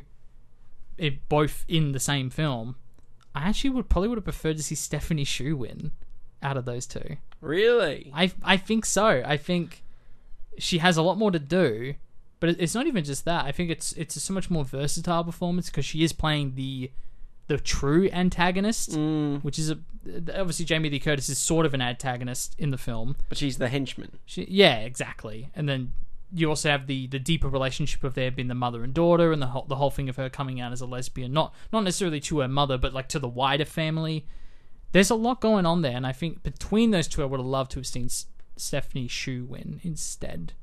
it 0.98 1.28
both 1.30 1.66
in 1.68 1.92
the 1.92 2.00
same 2.00 2.30
film, 2.30 2.76
I 3.36 3.48
actually 3.48 3.70
would 3.72 3.90
probably 3.90 4.10
would 4.10 4.18
have 4.18 4.24
preferred 4.26 4.58
to 4.58 4.64
see 4.64 4.76
Stephanie 4.76 5.24
Hsu 5.26 5.56
win 5.56 5.92
out 6.42 6.58
of 6.58 6.66
those 6.66 6.86
two. 6.88 7.18
Really? 7.40 8.12
I 8.14 8.32
I 8.44 8.58
think 8.58 8.86
so. 8.86 9.24
I 9.26 9.38
think 9.38 9.84
she 10.58 10.80
has 10.80 10.98
a 10.98 11.02
lot 11.02 11.18
more 11.18 11.32
to 11.32 11.40
do, 11.40 11.96
But 12.40 12.50
it's 12.60 12.76
not 12.76 12.88
even 12.88 13.04
just 13.04 13.24
that. 13.26 13.46
I 13.46 13.52
think 13.52 13.70
it's 13.70 13.94
it's 13.94 14.16
a 14.16 14.20
so 14.20 14.34
much 14.34 14.50
more 14.50 14.66
versatile 14.66 15.24
performance 15.24 15.70
because 15.70 15.86
she 15.86 16.04
is 16.04 16.12
playing 16.12 16.56
the 16.56 16.92
the 17.48 17.58
true 17.58 18.10
antagonist, 18.12 18.92
Mm, 18.92 19.44
which 19.44 19.60
is 19.60 19.70
a 19.70 19.78
obviously 20.36 20.66
Jamie 20.66 20.90
Lee 20.90 21.00
Curtis 21.00 21.30
is 21.30 21.38
sort 21.38 21.66
of 21.66 21.74
an 21.74 21.82
antagonist 21.82 22.56
in 22.58 22.72
the 22.72 22.78
film. 22.78 23.16
but 23.30 23.38
she's 23.38 23.58
the 23.58 23.70
henchman. 23.70 24.18
She, 24.26 24.46
yeah, 24.50 24.80
exactly. 24.80 25.50
And 25.56 25.68
then 25.70 25.94
you 26.34 26.48
also 26.50 26.70
have 26.70 26.88
the 26.88 27.08
the 27.08 27.20
deeper 27.20 27.50
relationship 27.50 28.04
of 28.04 28.14
there 28.14 28.32
being 28.32 28.48
the 28.48 28.56
mother 28.56 28.84
and 28.84 28.94
daughter, 28.94 29.32
and 29.32 29.42
the 29.42 29.48
whole 29.48 29.66
the 29.66 29.76
whole 29.76 29.90
thing 29.92 30.08
of 30.10 30.16
her 30.16 30.30
coming 30.30 30.62
out 30.62 30.72
as 30.72 30.82
a 30.82 30.86
lesbian, 30.86 31.34
not 31.34 31.54
not 31.74 31.84
necessarily 31.84 32.20
to 32.22 32.40
her 32.40 32.48
mother, 32.48 32.78
but 32.78 32.94
like 32.94 33.10
to 33.10 33.20
the 33.20 33.28
wider 33.28 33.66
family. 33.66 34.26
There's 34.94 35.10
a 35.10 35.16
lot 35.16 35.40
going 35.42 35.66
on 35.66 35.82
there, 35.84 35.96
and 35.96 36.06
I 36.08 36.12
think 36.12 36.44
between 36.44 36.92
those 36.92 37.08
two, 37.08 37.22
I 37.22 37.26
would 37.26 37.40
have 37.40 37.46
loved 37.48 37.72
to 37.72 37.80
have 37.80 37.88
seen 37.88 38.06
S- 38.06 38.26
Stephanie 38.58 39.08
Hsu 39.08 39.46
win 39.48 39.80
instead. 39.84 40.54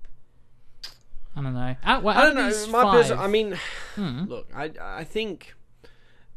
I 1.37 1.42
don't 1.42 1.55
know. 1.55 1.77
Out, 1.85 2.03
well, 2.03 2.18
I 2.18 2.22
don't 2.24 2.35
know. 2.35 2.48
My 2.70 2.83
five- 2.83 2.92
person. 2.92 3.18
I 3.18 3.27
mean, 3.29 3.59
Hmm. 3.94 4.24
look, 4.24 4.48
I 4.55 4.70
I 4.83 5.05
think 5.05 5.55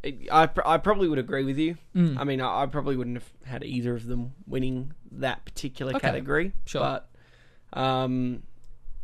I 0.04 0.50
I 0.66 0.78
probably 0.78 1.08
would 1.08 1.20
agree 1.20 1.44
with 1.44 1.58
you. 1.58 1.78
Mm. 1.96 2.18
I 2.18 2.24
mean, 2.24 2.42
I, 2.42 2.64
I 2.64 2.66
probably 2.66 2.96
wouldn't 2.96 3.18
have 3.18 3.30
had 3.46 3.64
either 3.64 3.94
of 3.96 4.08
them 4.08 4.34
winning 4.48 4.94
that 5.12 5.46
particular 5.46 5.92
Okay, 5.96 6.08
category. 6.08 6.54
sure. 6.66 6.82
But 6.82 7.80
um, 7.80 8.44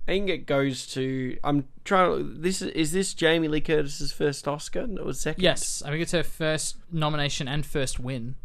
I 0.07 0.11
think 0.11 0.29
it 0.29 0.45
goes 0.45 0.87
to. 0.93 1.37
I'm 1.43 1.65
trying. 1.85 2.41
This 2.41 2.61
is 2.61 2.69
is 2.71 2.91
this 2.93 3.13
Jamie 3.13 3.47
Lee 3.47 3.61
Curtis's 3.61 4.11
first 4.11 4.47
Oscar? 4.47 4.81
It 4.81 5.05
was 5.05 5.19
second. 5.19 5.43
Yes, 5.43 5.83
I 5.85 5.89
think 5.89 6.01
it's 6.01 6.13
her 6.13 6.23
first 6.23 6.77
nomination 6.91 7.47
and 7.47 7.65
first 7.65 7.99
win. 7.99 8.35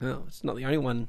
Well, 0.00 0.24
it's 0.26 0.44
not 0.44 0.56
the 0.56 0.64
only 0.64 0.78
one 0.78 1.08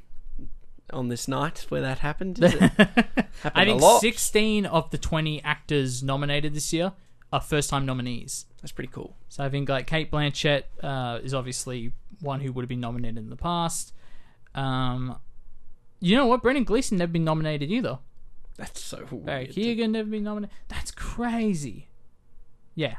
on 0.93 1.09
this 1.09 1.27
night 1.27 1.65
where 1.69 1.81
that 1.81 1.99
happened. 1.99 2.41
Is 2.41 2.53
it? 2.53 2.61
Happened 2.71 3.27
I 3.43 3.65
think 3.65 3.81
a 3.81 3.83
lot. 3.85 3.99
16 4.01 4.65
of 4.67 4.89
the 4.91 4.97
20 4.97 5.43
actors 5.43 6.01
nominated 6.01 6.53
this 6.53 6.71
year 6.71 6.93
are 7.35 7.41
first 7.41 7.69
time 7.69 7.85
nominees. 7.85 8.45
That's 8.61 8.71
pretty 8.71 8.91
cool. 8.91 9.15
So 9.29 9.43
I 9.43 9.49
think 9.49 9.67
like 9.69 9.87
Cate 9.87 10.09
Blanchett 10.09 10.63
uh, 10.81 11.19
is 11.21 11.33
obviously 11.33 11.91
one 12.21 12.39
who 12.39 12.51
would 12.53 12.63
have 12.63 12.69
been 12.69 12.79
nominated 12.79 13.17
in 13.17 13.29
the 13.29 13.35
past. 13.35 13.93
Um, 14.55 15.19
you 15.99 16.15
know 16.15 16.27
what? 16.27 16.41
Brendan 16.41 16.63
Gleeson 16.63 16.97
never 16.97 17.11
been 17.11 17.25
nominated 17.25 17.69
either. 17.69 17.99
That's 18.57 18.81
so 18.81 19.05
Barry 19.11 19.51
weird. 19.55 19.77
Keoghan 19.77 19.91
never 19.91 20.09
been 20.09 20.23
nominated. 20.23 20.55
That's 20.69 20.91
crazy. 20.91 21.89
Yeah, 22.73 22.95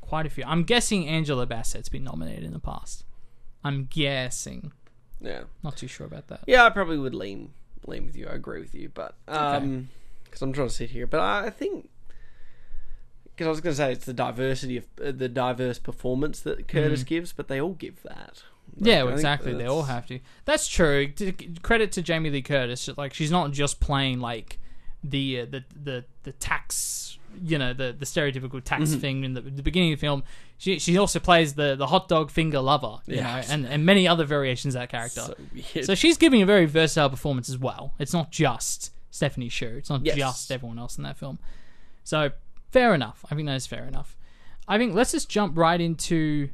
quite 0.00 0.26
a 0.26 0.30
few. 0.30 0.44
I'm 0.46 0.64
guessing 0.64 1.06
Angela 1.06 1.46
Bassett's 1.46 1.88
been 1.88 2.04
nominated 2.04 2.44
in 2.44 2.52
the 2.52 2.58
past. 2.58 3.04
I'm 3.62 3.86
guessing. 3.90 4.72
Yeah. 5.20 5.42
Not 5.62 5.76
too 5.76 5.88
sure 5.88 6.06
about 6.06 6.28
that. 6.28 6.40
Yeah, 6.46 6.64
I 6.64 6.70
probably 6.70 6.98
would 6.98 7.14
lean 7.14 7.50
lean 7.86 8.06
with 8.06 8.16
you. 8.16 8.28
I 8.28 8.34
agree 8.34 8.60
with 8.60 8.74
you, 8.74 8.88
but 8.88 9.14
um, 9.28 9.88
because 10.24 10.42
I'm 10.42 10.52
trying 10.52 10.68
to 10.68 10.74
sit 10.74 10.90
here, 10.90 11.06
but 11.06 11.20
I 11.20 11.50
think 11.50 11.90
because 13.36 13.46
I 13.46 13.50
was 13.50 13.60
going 13.60 13.72
to 13.72 13.76
say 13.76 13.92
it's 13.92 14.06
the 14.06 14.12
diversity 14.14 14.78
of 14.78 14.86
uh, 15.04 15.12
the 15.12 15.28
diverse 15.28 15.78
performance 15.78 16.40
that 16.40 16.66
Curtis 16.68 17.02
gives, 17.04 17.32
but 17.32 17.48
they 17.48 17.60
all 17.60 17.74
give 17.74 18.02
that. 18.04 18.42
Like, 18.78 18.86
Yeah, 18.88 19.02
well, 19.04 19.12
exactly. 19.12 19.52
They 19.54 19.66
all 19.66 19.82
have 19.84 20.06
to. 20.06 20.20
That's 20.46 20.66
true. 20.66 21.06
D- 21.08 21.32
Credit 21.62 21.92
to 21.92 22.02
Jamie 22.02 22.30
Lee 22.30 22.42
Curtis. 22.42 22.88
Like 22.96 23.12
she's 23.14 23.30
not 23.30 23.52
just 23.52 23.78
playing 23.80 24.20
like 24.20 24.58
the 25.04 25.40
uh, 25.42 25.46
the 25.50 25.64
the 25.84 26.04
the 26.24 26.32
tax, 26.32 27.18
you 27.44 27.58
know, 27.58 27.72
the 27.74 27.94
the 27.98 28.06
stereotypical 28.06 28.62
tax 28.64 28.90
Mm-hmm. 28.90 28.98
thing 29.00 29.24
in 29.24 29.34
the, 29.34 29.40
the 29.42 29.62
beginning 29.62 29.92
of 29.92 30.00
the 30.00 30.06
film. 30.06 30.24
She 30.58 30.78
she 30.78 30.96
also 30.98 31.18
plays 31.20 31.54
the 31.54 31.76
the 31.76 31.86
hot 31.86 32.08
dog 32.08 32.30
finger 32.30 32.60
lover, 32.60 32.96
you 33.06 33.16
Yeah. 33.16 33.40
know, 33.40 33.42
and 33.50 33.66
and 33.66 33.84
many 33.84 34.08
other 34.08 34.24
variations 34.24 34.74
of 34.74 34.80
that 34.80 34.88
character. 34.88 35.20
So. 35.74 35.82
So 35.82 35.94
she's 35.94 36.16
giving 36.16 36.40
a 36.42 36.46
very 36.46 36.64
versatile 36.66 37.10
performance 37.10 37.48
as 37.50 37.58
well. 37.58 37.92
It's 37.98 38.12
not 38.14 38.32
just 38.32 38.90
Stephanie 39.10 39.48
Hsu. 39.50 39.66
It's 39.78 39.90
not 39.90 40.04
Yes. 40.04 40.16
just 40.16 40.50
everyone 40.50 40.78
else 40.78 40.96
in 40.96 41.04
that 41.04 41.16
film. 41.18 41.38
So 42.04 42.30
fair 42.76 42.92
enough. 42.94 43.24
I 43.30 43.34
think 43.34 43.46
that 43.46 43.54
is 43.54 43.66
fair 43.66 43.84
enough. 43.84 44.18
I 44.68 44.76
think 44.76 44.94
let's 44.94 45.12
just 45.12 45.30
jump 45.30 45.56
right 45.56 45.80
into 45.80 46.50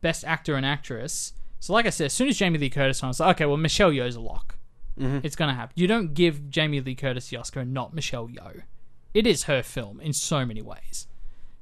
best 0.00 0.24
actor 0.24 0.56
and 0.56 0.66
actress. 0.66 1.34
So 1.60 1.72
like 1.72 1.86
I 1.86 1.90
said, 1.90 2.06
as 2.06 2.12
soon 2.12 2.28
as 2.28 2.36
Jamie 2.36 2.58
Lee 2.58 2.68
Curtis 2.68 3.00
won, 3.00 3.06
I 3.06 3.10
was 3.10 3.20
like, 3.20 3.36
okay, 3.36 3.46
well 3.46 3.56
Michelle 3.56 3.92
Yeoh's 3.92 4.16
a 4.16 4.20
lock. 4.20 4.58
Mm-hmm. 4.98 5.20
It's 5.22 5.36
gonna 5.36 5.54
happen. 5.54 5.72
You 5.76 5.86
don't 5.86 6.14
give 6.14 6.50
Jamie 6.50 6.80
Lee 6.80 6.96
Curtis 6.96 7.28
the 7.28 7.36
Oscar 7.36 7.60
and 7.60 7.72
not 7.72 7.94
Michelle 7.94 8.26
Yeoh. 8.26 8.62
It 9.14 9.24
is 9.24 9.44
her 9.44 9.62
film 9.62 10.00
in 10.00 10.12
so 10.12 10.44
many 10.44 10.62
ways. 10.62 11.06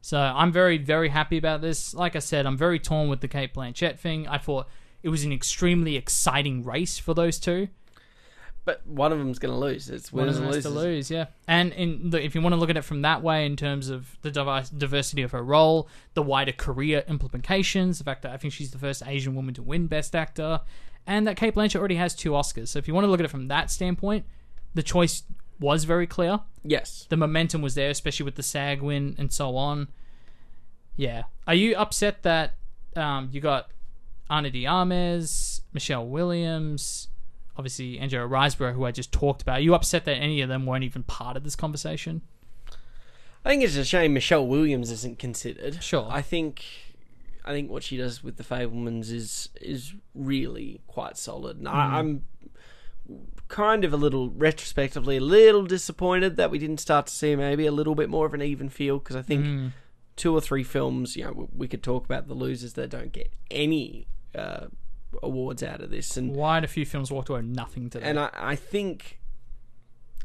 So 0.01 0.19
I'm 0.19 0.51
very, 0.51 0.79
very 0.79 1.11
happy 1.11 1.37
about 1.37 1.61
this. 1.61 1.93
Like 1.93 2.17
I 2.17 2.21
said, 2.21 2.47
I'm 2.47 2.57
very 2.57 2.79
torn 2.79 3.09
with 3.11 3.21
the 3.21 3.29
Cate 3.29 3.53
Blanchett 3.53 3.99
thing. 3.99 4.27
I 4.27 4.39
thought 4.39 4.67
it 5.03 5.11
was 5.11 5.25
an 5.25 5.33
extremely 5.33 5.97
exciting 5.97 6.65
race 6.65 6.99
for 6.99 7.13
those 7.13 7.39
two. 7.39 7.69
But 8.65 8.87
one 8.87 9.13
of 9.13 9.19
them's 9.19 9.39
going 9.39 9.53
to 9.53 9.59
lose. 9.59 9.91
It's 9.91 10.11
One 10.13 10.23
of 10.23 10.27
winners 10.27 10.37
them 10.37 10.47
and 10.47 10.55
has 10.55 10.65
to 10.65 10.71
lose, 10.71 11.11
yeah. 11.11 11.27
And 11.47 11.73
in 11.75 12.11
the, 12.11 12.25
if 12.25 12.35
you 12.35 12.41
want 12.41 12.55
to 12.55 12.57
look 12.57 12.71
at 12.71 12.77
it 12.79 12.83
from 12.83 13.03
that 13.03 13.23
way, 13.23 13.45
in 13.45 13.57
terms 13.57 13.91
of 13.91 14.17
the 14.23 14.31
divi- 14.31 14.67
diversity 14.79 15.21
of 15.23 15.33
her 15.33 15.43
role, 15.43 15.89
the 16.15 16.23
wider 16.23 16.53
career 16.53 17.05
implications, 17.07 17.99
the 17.99 18.05
fact 18.05 18.23
that 18.23 18.33
I 18.33 18.39
think 18.39 18.55
she's 18.55 18.71
the 18.71 18.79
first 18.79 19.03
Asian 19.07 19.35
woman 19.35 19.53
to 19.55 19.63
win 19.63 19.87
Best 19.87 20.17
Actor, 20.17 20.63
and 21.07 21.27
that 21.27 21.37
Cate 21.37 21.55
Blanchett 21.55 21.79
already 21.79 21.97
has 21.97 22.15
two 22.15 22.31
Oscars. 22.31 22.69
So 22.69 22.79
if 22.79 22.89
you 22.89 22.95
want 22.95 23.05
to 23.05 23.11
look 23.11 23.21
at 23.21 23.27
it 23.27 23.31
from 23.31 23.49
that 23.49 23.71
standpoint, 23.71 24.25
the 24.73 24.83
choice 24.83 25.25
was 25.61 25.85
very 25.85 26.07
clear. 26.07 26.41
Yes. 26.63 27.07
The 27.11 27.19
momentum 27.19 27.61
was 27.61 27.75
there, 27.75 27.91
especially 27.91 28.25
with 28.25 28.37
the 28.37 28.43
SAG 28.43 28.81
win 28.81 29.15
and 29.19 29.31
so 29.33 29.57
on. 29.57 29.89
Yeah. 30.97 31.25
Are 31.47 31.55
you 31.55 31.77
upset 31.77 32.23
that 32.23 32.55
um, 32.97 33.29
you 33.31 33.41
got 33.41 33.69
Ana 34.31 34.51
de 34.51 34.67
Armas, 34.67 35.61
Michelle 35.73 36.07
Williams, 36.07 37.09
obviously 37.57 37.99
Angela 37.99 38.29
Riseborough, 38.29 38.75
who 38.75 38.85
I 38.85 38.91
just 38.91 39.13
talked 39.13 39.43
about? 39.43 39.59
Are 39.59 39.63
you 39.63 39.75
upset 39.75 40.05
that 40.07 40.17
any 40.17 40.41
of 40.41 40.49
them 40.49 40.67
weren't 40.67 40.85
even 40.85 41.03
part 41.03 41.37
of 41.37 41.45
this 41.45 41.57
conversation? 41.57 42.23
I 43.45 43.51
think 43.51 43.63
it's 43.63 43.77
a 43.77 43.85
shame 43.85 44.15
Michelle 44.15 44.47
Williams 44.47 44.91
isn't 44.91 45.19
considered. 45.19 45.83
Sure. 45.83 46.09
I 46.11 46.23
think 46.23 46.65
I 47.45 47.53
think 47.53 47.71
what 47.71 47.83
she 47.83 47.99
does 47.99 48.25
with 48.25 48.37
the 48.39 48.43
Fabelmans 48.43 49.11
is 49.13 49.51
is 49.61 49.93
really 50.15 50.81
quite 50.87 51.17
solid. 51.19 51.59
And 51.59 51.67
Mm. 51.67 51.73
I, 51.75 51.99
I'm 51.99 52.25
kind 53.49 53.85
of 53.85 53.93
a 53.93 53.97
little 53.99 54.31
retrospectively 54.31 55.19
a 55.19 55.21
little 55.21 55.65
disappointed 55.65 56.37
that 56.37 56.51
we 56.51 56.59
didn't 56.59 56.81
start 56.81 57.07
to 57.07 57.13
see 57.13 57.37
maybe 57.37 57.67
a 57.67 57.71
little 57.73 57.95
bit 57.95 58.09
more 58.09 58.25
of 58.25 58.33
an 58.33 58.41
even 58.41 58.71
feel 58.71 58.99
because 58.99 59.15
I 59.17 59.21
think 59.23 59.45
Mm. 59.45 59.73
two 60.17 60.35
or 60.35 60.41
three 60.41 60.65
films, 60.65 61.15
you 61.17 61.25
know, 61.25 61.33
we- 61.33 61.47
we 61.55 61.69
could 61.69 61.83
talk 61.83 62.07
about 62.07 62.29
the 62.29 62.35
losers 62.35 62.73
that 62.75 62.89
don't 62.89 63.13
get 63.13 63.31
any 63.51 64.07
uh, 64.35 64.67
awards 65.23 65.63
out 65.63 65.81
of 65.81 65.91
this, 65.91 66.17
and 66.17 66.35
Why 66.35 66.55
had 66.57 66.65
a 66.65 66.69
few 66.69 66.85
films 66.87 67.11
walked 67.11 67.29
away 67.29 67.41
with 67.41 67.47
nothing 67.55 67.91
today? 67.91 68.07
and 68.09 68.19
I, 68.19 68.31
I 68.33 68.57
think 68.57 69.21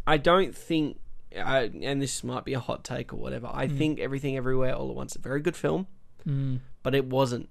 I 0.07 0.17
don't 0.17 0.55
think 0.55 0.99
I, 1.37 1.69
and 1.81 2.01
this 2.01 2.23
might 2.23 2.43
be 2.45 2.53
a 2.53 2.59
hot 2.59 2.83
take 2.83 3.13
or 3.13 3.17
whatever. 3.17 3.49
I 3.53 3.67
think 3.67 3.99
Everything 3.99 4.35
Everywhere 4.35 4.73
All 4.73 4.89
at 4.89 4.95
Once 4.95 5.15
a 5.15 5.19
very 5.19 5.41
good 5.41 5.55
film, 5.55 5.87
Mm. 6.27 6.59
but 6.83 6.93
it 6.95 7.05
wasn't 7.05 7.49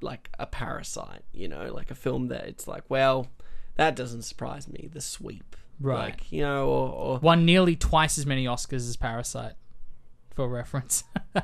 like 0.00 0.28
a 0.38 0.46
parasite, 0.46 1.22
you 1.32 1.46
know, 1.48 1.72
like 1.72 1.90
a 1.90 1.94
film 1.94 2.26
that 2.28 2.44
it's 2.46 2.66
like, 2.66 2.82
well, 2.88 3.28
that 3.76 3.94
doesn't 3.96 4.22
surprise 4.22 4.66
me. 4.68 4.88
The 4.92 5.00
sweep, 5.00 5.56
Right. 5.80 6.10
Like, 6.10 6.32
you 6.32 6.40
know, 6.42 6.68
or, 6.68 6.88
or 6.90 7.18
Won 7.20 7.44
nearly 7.46 7.76
twice 7.76 8.18
as 8.18 8.26
many 8.26 8.44
Oscars 8.46 8.88
as 8.88 8.96
Parasite, 8.96 9.54
for 10.34 10.48
reference. 10.48 11.04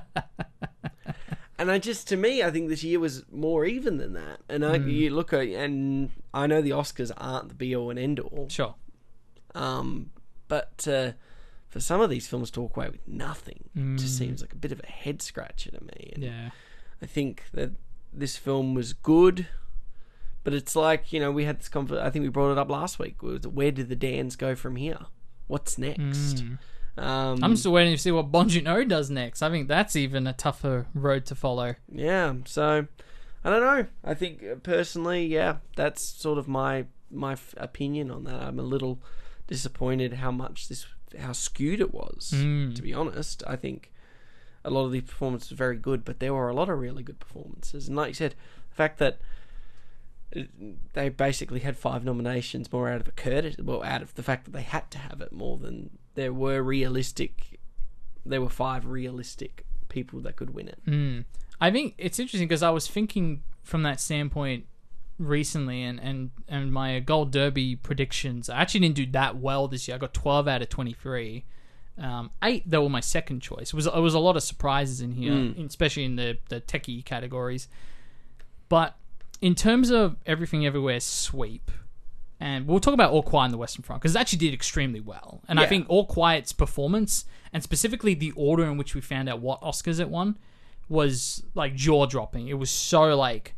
and 1.58 1.70
I 1.70 1.78
just 1.78 2.08
to 2.08 2.16
me, 2.16 2.42
I 2.42 2.50
think 2.50 2.68
this 2.68 2.84
year 2.84 3.00
was 3.00 3.24
more 3.30 3.64
even 3.64 3.96
than 3.98 4.12
that. 4.14 4.40
And 4.48 4.64
I, 4.64 4.78
Hmm. 4.78 4.88
you 4.88 5.10
look 5.10 5.32
at, 5.32 5.46
and 5.48 6.10
I 6.32 6.46
know 6.46 6.62
the 6.62 6.70
Oscars 6.70 7.10
aren't 7.16 7.48
the 7.48 7.54
be 7.54 7.74
all 7.74 7.90
and 7.90 7.98
end 7.98 8.20
all, 8.20 8.48
sure. 8.48 8.74
Um, 9.54 10.10
but 10.46 10.86
uh, 10.88 11.12
for 11.68 11.80
some 11.80 12.00
of 12.00 12.10
these 12.10 12.26
films 12.28 12.50
to 12.52 12.60
walk 12.60 12.76
away 12.76 12.88
with 12.90 13.06
nothing 13.08 13.68
just 13.96 14.16
seems 14.18 14.40
like 14.40 14.52
a 14.52 14.56
bit 14.56 14.72
of 14.72 14.80
a 14.80 14.86
head 14.86 15.20
scratcher 15.22 15.70
to 15.70 15.82
me. 15.84 16.12
And 16.14 16.22
Yeah. 16.24 16.50
I 17.02 17.06
think 17.06 17.44
that 17.52 17.72
this 18.12 18.36
film 18.36 18.74
was 18.74 18.92
good, 18.92 19.46
but 20.44 20.52
it's 20.54 20.74
like 20.74 21.12
you 21.12 21.20
know 21.20 21.30
we 21.30 21.44
had 21.44 21.60
this 21.60 21.68
conver- 21.68 22.00
I 22.00 22.10
think 22.10 22.22
we 22.24 22.28
brought 22.28 22.52
it 22.52 22.58
up 22.58 22.70
last 22.70 22.98
week. 22.98 23.16
Where 23.20 23.70
did 23.70 23.88
the 23.88 23.96
Dans 23.96 24.34
go 24.36 24.54
from 24.54 24.76
here? 24.76 25.06
What's 25.46 25.78
next? 25.78 26.42
Um, 26.98 27.42
I'm 27.42 27.56
still 27.56 27.72
waiting 27.72 27.94
to 27.94 27.98
see 27.98 28.10
what 28.10 28.30
Bong 28.32 28.48
Joon-ho 28.48 28.84
does 28.84 29.10
next. 29.10 29.42
I 29.42 29.50
think 29.50 29.68
that's 29.68 29.96
even 29.96 30.26
a 30.26 30.32
tougher 30.32 30.86
road 30.94 31.26
to 31.26 31.34
follow. 31.34 31.74
yeah, 31.92 32.34
so 32.44 32.86
I 33.44 33.50
don't 33.50 33.60
know. 33.60 33.86
I 34.04 34.14
think 34.14 34.42
uh, 34.42 34.56
personally, 34.56 35.26
yeah, 35.26 35.56
that's 35.76 36.02
sort 36.02 36.38
of 36.38 36.48
my 36.48 36.86
my 37.10 37.32
f- 37.32 37.54
opinion 37.56 38.10
on 38.10 38.24
that. 38.24 38.42
I'm 38.42 38.58
a 38.58 38.62
little 38.62 39.00
disappointed 39.46 40.14
how 40.14 40.30
much 40.30 40.68
this 40.68 40.86
how 41.18 41.32
skewed 41.32 41.80
it 41.80 41.94
was. 41.94 42.32
Mm. 42.34 42.74
To 42.74 42.82
be 42.82 42.92
honest, 42.92 43.42
I 43.46 43.56
think 43.56 43.92
a 44.64 44.70
lot 44.70 44.84
of 44.84 44.92
the 44.92 45.00
performances 45.00 45.50
were 45.50 45.56
very 45.56 45.76
good, 45.76 46.04
but 46.04 46.20
there 46.20 46.34
were 46.34 46.48
a 46.48 46.54
lot 46.54 46.68
of 46.68 46.78
really 46.78 47.02
good 47.02 47.20
performances. 47.20 47.88
And 47.88 47.96
like 47.96 48.08
you 48.08 48.14
said, 48.14 48.34
the 48.70 48.76
fact 48.76 48.98
that 48.98 49.18
they 50.92 51.08
basically 51.08 51.60
had 51.60 51.76
five 51.76 52.04
nominations 52.04 52.70
more 52.70 52.90
out 52.90 53.00
of 53.00 53.08
a 53.08 53.12
Curtis, 53.12 53.56
well, 53.58 53.82
out 53.82 54.02
of 54.02 54.14
the 54.14 54.22
fact 54.22 54.44
that 54.44 54.50
they 54.50 54.62
had 54.62 54.90
to 54.90 54.98
have 54.98 55.20
it 55.20 55.32
more 55.32 55.56
than 55.56 55.90
there 56.18 56.32
were 56.32 56.60
realistic. 56.62 57.60
There 58.26 58.40
were 58.40 58.48
five 58.48 58.86
realistic 58.86 59.64
people 59.88 60.18
that 60.22 60.34
could 60.34 60.52
win 60.52 60.66
it. 60.68 60.80
Mm. 60.84 61.24
I 61.60 61.70
think 61.70 61.94
it's 61.96 62.18
interesting 62.18 62.48
because 62.48 62.62
I 62.62 62.70
was 62.70 62.88
thinking 62.88 63.44
from 63.62 63.84
that 63.84 64.00
standpoint 64.00 64.66
recently, 65.18 65.82
and, 65.82 66.00
and, 66.00 66.30
and 66.48 66.72
my 66.72 66.98
Gold 66.98 67.30
Derby 67.30 67.76
predictions. 67.76 68.50
I 68.50 68.60
actually 68.62 68.80
didn't 68.80 68.96
do 68.96 69.06
that 69.12 69.36
well 69.36 69.68
this 69.68 69.86
year. 69.86 69.94
I 69.94 69.98
got 69.98 70.12
12 70.12 70.48
out 70.48 70.62
of 70.62 70.68
23. 70.68 71.44
Um, 71.98 72.30
eight, 72.42 72.64
though, 72.66 72.82
were 72.82 72.88
my 72.88 73.00
second 73.00 73.40
choice. 73.40 73.68
It 73.68 73.74
was 73.74 73.86
it 73.86 73.94
was 73.94 74.14
a 74.14 74.20
lot 74.20 74.36
of 74.36 74.42
surprises 74.42 75.00
in 75.00 75.12
here, 75.12 75.32
Mm. 75.32 75.66
especially 75.66 76.04
in 76.04 76.16
the 76.16 76.38
the 76.48 76.60
techie 76.60 77.04
categories. 77.04 77.66
But 78.68 78.96
in 79.40 79.54
terms 79.56 79.90
of 79.90 80.16
everything 80.26 80.64
everywhere 80.66 81.00
sweep, 81.00 81.70
and 82.40 82.66
we'll 82.66 82.80
talk 82.80 82.94
about 82.94 83.10
All 83.10 83.22
Quiet 83.22 83.46
on 83.46 83.50
the 83.50 83.58
Western 83.58 83.82
Front 83.82 84.02
because 84.02 84.14
it 84.14 84.18
actually 84.18 84.38
did 84.38 84.54
extremely 84.54 85.00
well. 85.00 85.42
And 85.48 85.58
I 85.58 85.66
think 85.66 85.86
All 85.88 86.06
Quiet's 86.06 86.52
performance 86.52 87.24
and 87.52 87.62
specifically 87.62 88.14
the 88.14 88.32
order 88.36 88.64
in 88.64 88.76
which 88.76 88.94
we 88.94 89.00
found 89.00 89.28
out 89.28 89.40
what 89.40 89.60
Oscars 89.60 89.98
it 89.98 90.08
won 90.08 90.38
was 90.88 91.42
like 91.54 91.74
jaw 91.74 92.06
dropping. 92.06 92.48
It 92.48 92.58
was 92.58 92.70
so 92.70 93.16
like 93.16 93.54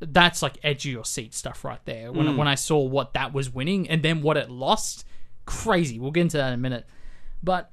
that's 0.00 0.42
like 0.42 0.58
edge 0.62 0.84
of 0.86 0.92
your 0.92 1.04
seat 1.04 1.34
stuff 1.34 1.64
right 1.64 1.84
there. 1.84 2.12
When 2.12 2.26
mm. 2.26 2.36
when 2.36 2.48
I 2.48 2.54
saw 2.56 2.78
what 2.78 3.14
that 3.14 3.32
was 3.32 3.52
winning 3.52 3.88
and 3.88 4.02
then 4.02 4.22
what 4.22 4.36
it 4.36 4.50
lost, 4.50 5.06
crazy. 5.46 5.98
We'll 5.98 6.10
get 6.10 6.22
into 6.22 6.36
that 6.36 6.48
in 6.48 6.54
a 6.54 6.58
minute. 6.58 6.86
But 7.42 7.70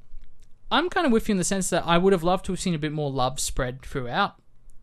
I'm 0.72 0.89
kind 0.89 1.06
of 1.06 1.12
with 1.12 1.28
you 1.28 1.34
in 1.34 1.38
the 1.38 1.44
sense 1.44 1.70
that 1.72 1.84
I 1.86 1.98
would 1.98 2.13
have 2.13 2.24
loved 2.24 2.46
to 2.46 2.54
have 2.54 2.60
seen 2.60 2.74
a 2.74 2.80
bit 2.80 2.91
more 2.91 3.12
love 3.12 3.39
spread 3.39 3.82
throughout, 3.82 4.36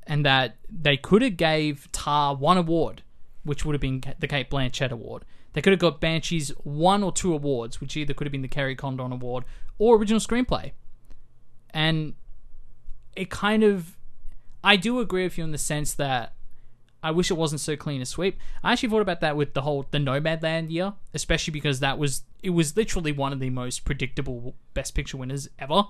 and 0.07 0.25
that 0.27 0.57
they 0.69 0.97
could 0.97 1.23
have 1.23 1.37
gave 1.37 1.91
Tar 1.93 2.35
one 2.35 2.59
award, 2.59 3.03
which 3.45 3.65
would 3.65 3.75
have 3.75 3.81
been 3.81 4.03
the 4.19 4.29
Cate 4.29 4.51
Blanchett 4.51 4.91
award. 4.91 5.25
They 5.59 5.63
could 5.63 5.73
have 5.73 5.81
got 5.81 6.01
Banshees 6.01 6.51
one 6.63 7.03
or 7.03 7.11
two 7.11 7.35
awards, 7.35 7.81
which 7.81 7.97
either 7.97 8.15
could 8.15 8.29
have 8.29 8.31
been 8.31 8.43
the 8.43 8.47
Kerry 8.47 8.77
Condon 8.77 9.11
award 9.11 9.43
or 9.77 9.97
original 9.97 10.21
screenplay. 10.21 10.71
And 11.71 12.15
it 13.17 13.29
kind 13.29 13.65
of, 13.65 13.97
I 14.63 14.77
do 14.77 15.01
agree 15.01 15.25
with 15.25 15.37
you 15.37 15.43
in 15.43 15.51
the 15.51 15.59
sense 15.59 15.95
that 15.95 16.35
I 17.03 17.11
wish 17.11 17.33
it 17.33 17.35
wasn't 17.35 17.61
so 17.61 17.75
clean 17.75 18.01
a 18.01 18.07
sweep. 18.07 18.39
I 18.63 18.71
actually 18.71 18.91
thought 18.91 19.03
about 19.03 19.21
that 19.21 19.37
with 19.37 19.55
the 19.55 19.63
whole 19.63 19.85
the 19.91 19.99
Nomadland 19.99 20.71
year, 20.71 20.93
especially 21.13 21.51
because 21.51 21.81
that 21.81 21.99
was 21.99 22.23
it 22.41 22.51
was 22.51 22.77
literally 22.77 23.11
one 23.11 23.33
of 23.33 23.41
the 23.41 23.51
most 23.51 23.85
predictable 23.85 24.55
Best 24.75 24.95
Picture 24.95 25.17
winners 25.17 25.49
ever, 25.59 25.87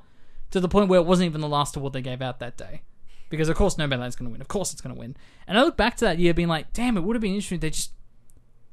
to 0.51 0.61
the 0.61 0.69
point 0.71 0.89
where 0.89 1.01
it 1.01 1.05
wasn't 1.05 1.27
even 1.27 1.43
the 1.43 1.47
last 1.47 1.77
award 1.77 1.93
they 1.93 2.01
gave 2.01 2.23
out 2.23 2.39
that 2.39 2.57
day. 2.57 2.81
Because 3.29 3.51
of 3.51 3.57
course 3.57 3.75
Nomadland's 3.75 4.17
going 4.17 4.31
to 4.31 4.33
win. 4.33 4.41
Of 4.41 4.49
course 4.49 4.73
it's 4.73 4.81
going 4.81 4.95
to 4.95 4.99
win. 4.99 5.15
And 5.47 5.59
I 5.59 5.63
look 5.63 5.77
back 5.77 5.99
to 5.99 6.07
that 6.07 6.19
year 6.19 6.33
being 6.33 6.49
like, 6.49 6.73
damn, 6.73 6.97
it 6.97 7.03
would 7.03 7.17
have 7.17 7.21
been 7.21 7.35
interesting. 7.35 7.61
They 7.61 7.69
just 7.69 7.93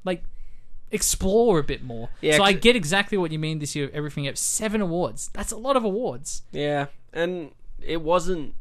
like 0.06 0.24
explore 0.92 1.60
a 1.60 1.64
bit 1.64 1.84
more. 1.84 2.10
Yeah, 2.22 2.38
so 2.38 2.44
I 2.44 2.54
get 2.54 2.76
exactly 2.76 3.18
what 3.18 3.32
you 3.32 3.40
mean 3.40 3.60
this 3.60 3.76
year. 3.76 3.90
Everything 3.94 4.28
up 4.28 4.38
seven 4.38 4.82
awards. 4.82 5.30
That's 5.34 5.52
a 5.52 5.58
lot 5.58 5.76
of 5.76 5.84
awards. 5.84 6.44
Yeah, 6.52 6.88
and 7.14 7.52
it 7.82 8.02
wasn't. 8.02 8.56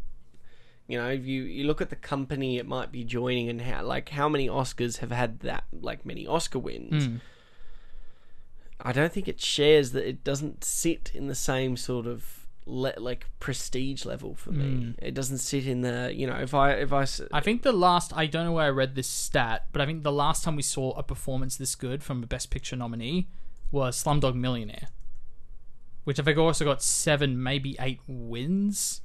You 0.86 0.98
know, 0.98 1.08
if 1.08 1.24
you 1.24 1.42
you 1.42 1.64
look 1.64 1.80
at 1.80 1.88
the 1.88 1.96
company 1.96 2.58
it 2.58 2.66
might 2.66 2.92
be 2.92 3.04
joining 3.04 3.48
and 3.48 3.62
how 3.62 3.82
like 3.82 4.10
how 4.10 4.28
many 4.28 4.48
Oscars 4.48 4.98
have 4.98 5.10
had 5.10 5.40
that 5.40 5.64
like 5.72 6.04
many 6.04 6.26
Oscar 6.26 6.58
wins. 6.58 7.08
Mm. 7.08 7.20
I 8.80 8.92
don't 8.92 9.12
think 9.12 9.28
it 9.28 9.40
shares 9.40 9.92
that 9.92 10.06
it 10.06 10.24
doesn't 10.24 10.62
sit 10.62 11.10
in 11.14 11.26
the 11.26 11.34
same 11.34 11.76
sort 11.76 12.06
of 12.06 12.43
le- 12.66 12.94
like 12.96 13.26
prestige 13.40 14.04
level 14.04 14.34
for 14.34 14.50
me. 14.50 14.64
Mm. 14.64 14.94
It 14.98 15.14
doesn't 15.14 15.38
sit 15.38 15.66
in 15.66 15.82
the 15.82 16.12
you 16.14 16.26
know 16.26 16.36
if 16.36 16.54
I 16.54 16.72
if 16.72 16.92
I 16.92 17.06
I 17.32 17.40
think 17.40 17.62
the 17.62 17.72
last 17.72 18.12
I 18.16 18.26
don't 18.26 18.44
know 18.44 18.52
where 18.52 18.66
I 18.66 18.70
read 18.70 18.94
this 18.94 19.08
stat, 19.08 19.66
but 19.72 19.80
I 19.80 19.86
think 19.86 20.02
the 20.02 20.12
last 20.12 20.44
time 20.44 20.56
we 20.56 20.62
saw 20.62 20.92
a 20.92 21.02
performance 21.02 21.56
this 21.56 21.74
good 21.74 22.02
from 22.02 22.22
a 22.22 22.26
Best 22.26 22.50
Picture 22.50 22.76
nominee 22.76 23.28
was 23.70 24.02
Slumdog 24.02 24.34
Millionaire, 24.34 24.88
which 26.04 26.18
I 26.18 26.22
think 26.22 26.38
also 26.38 26.64
got 26.64 26.82
seven, 26.82 27.42
maybe 27.42 27.76
eight 27.80 28.00
wins. 28.06 29.02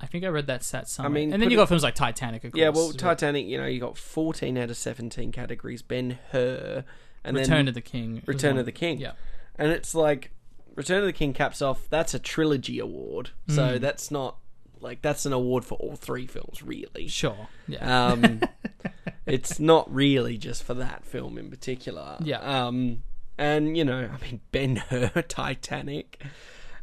I 0.00 0.06
think 0.06 0.24
I 0.24 0.28
read 0.28 0.48
that 0.48 0.64
stat 0.64 0.88
somewhere. 0.88 1.10
I 1.10 1.14
mean, 1.14 1.32
and 1.32 1.40
then 1.40 1.50
you 1.50 1.56
got 1.56 1.68
films 1.68 1.84
like 1.84 1.94
Titanic. 1.94 2.44
Of 2.44 2.56
yeah 2.56 2.70
well 2.70 2.92
Titanic 2.92 3.46
you 3.46 3.56
know 3.56 3.66
you 3.66 3.80
got 3.80 3.96
fourteen 3.96 4.58
out 4.58 4.70
of 4.70 4.76
seventeen 4.76 5.32
categories 5.32 5.80
Ben 5.80 6.18
Hur 6.32 6.84
and 7.24 7.36
Return 7.36 7.68
of 7.68 7.74
the 7.74 7.80
King. 7.80 8.22
Return 8.26 8.58
of 8.58 8.66
the 8.66 8.72
King 8.72 8.98
Yeah, 8.98 9.12
and 9.56 9.70
it's 9.70 9.94
like 9.94 10.32
Return 10.74 11.00
of 11.00 11.04
the 11.06 11.12
King 11.12 11.32
caps 11.32 11.60
off. 11.62 11.86
That's 11.90 12.14
a 12.14 12.18
trilogy 12.18 12.78
award, 12.78 13.30
so 13.48 13.76
Mm. 13.76 13.80
that's 13.80 14.10
not 14.10 14.38
like 14.80 15.00
that's 15.02 15.24
an 15.26 15.32
award 15.32 15.64
for 15.64 15.76
all 15.76 15.94
three 15.96 16.26
films, 16.26 16.62
really. 16.62 17.06
sure. 17.08 17.48
Yeah, 17.68 18.08
Um, 18.08 18.40
it's 19.26 19.60
not 19.60 19.92
really 19.92 20.36
just 20.38 20.64
for 20.64 20.74
that 20.74 21.04
film 21.04 21.38
in 21.38 21.50
particular. 21.50 22.16
Yeah. 22.20 22.38
Um, 22.40 23.02
and 23.38 23.76
you 23.76 23.84
know, 23.84 24.10
I 24.12 24.22
mean, 24.24 24.40
Ben 24.50 24.76
Hur, 24.76 25.08
Titanic. 25.28 26.22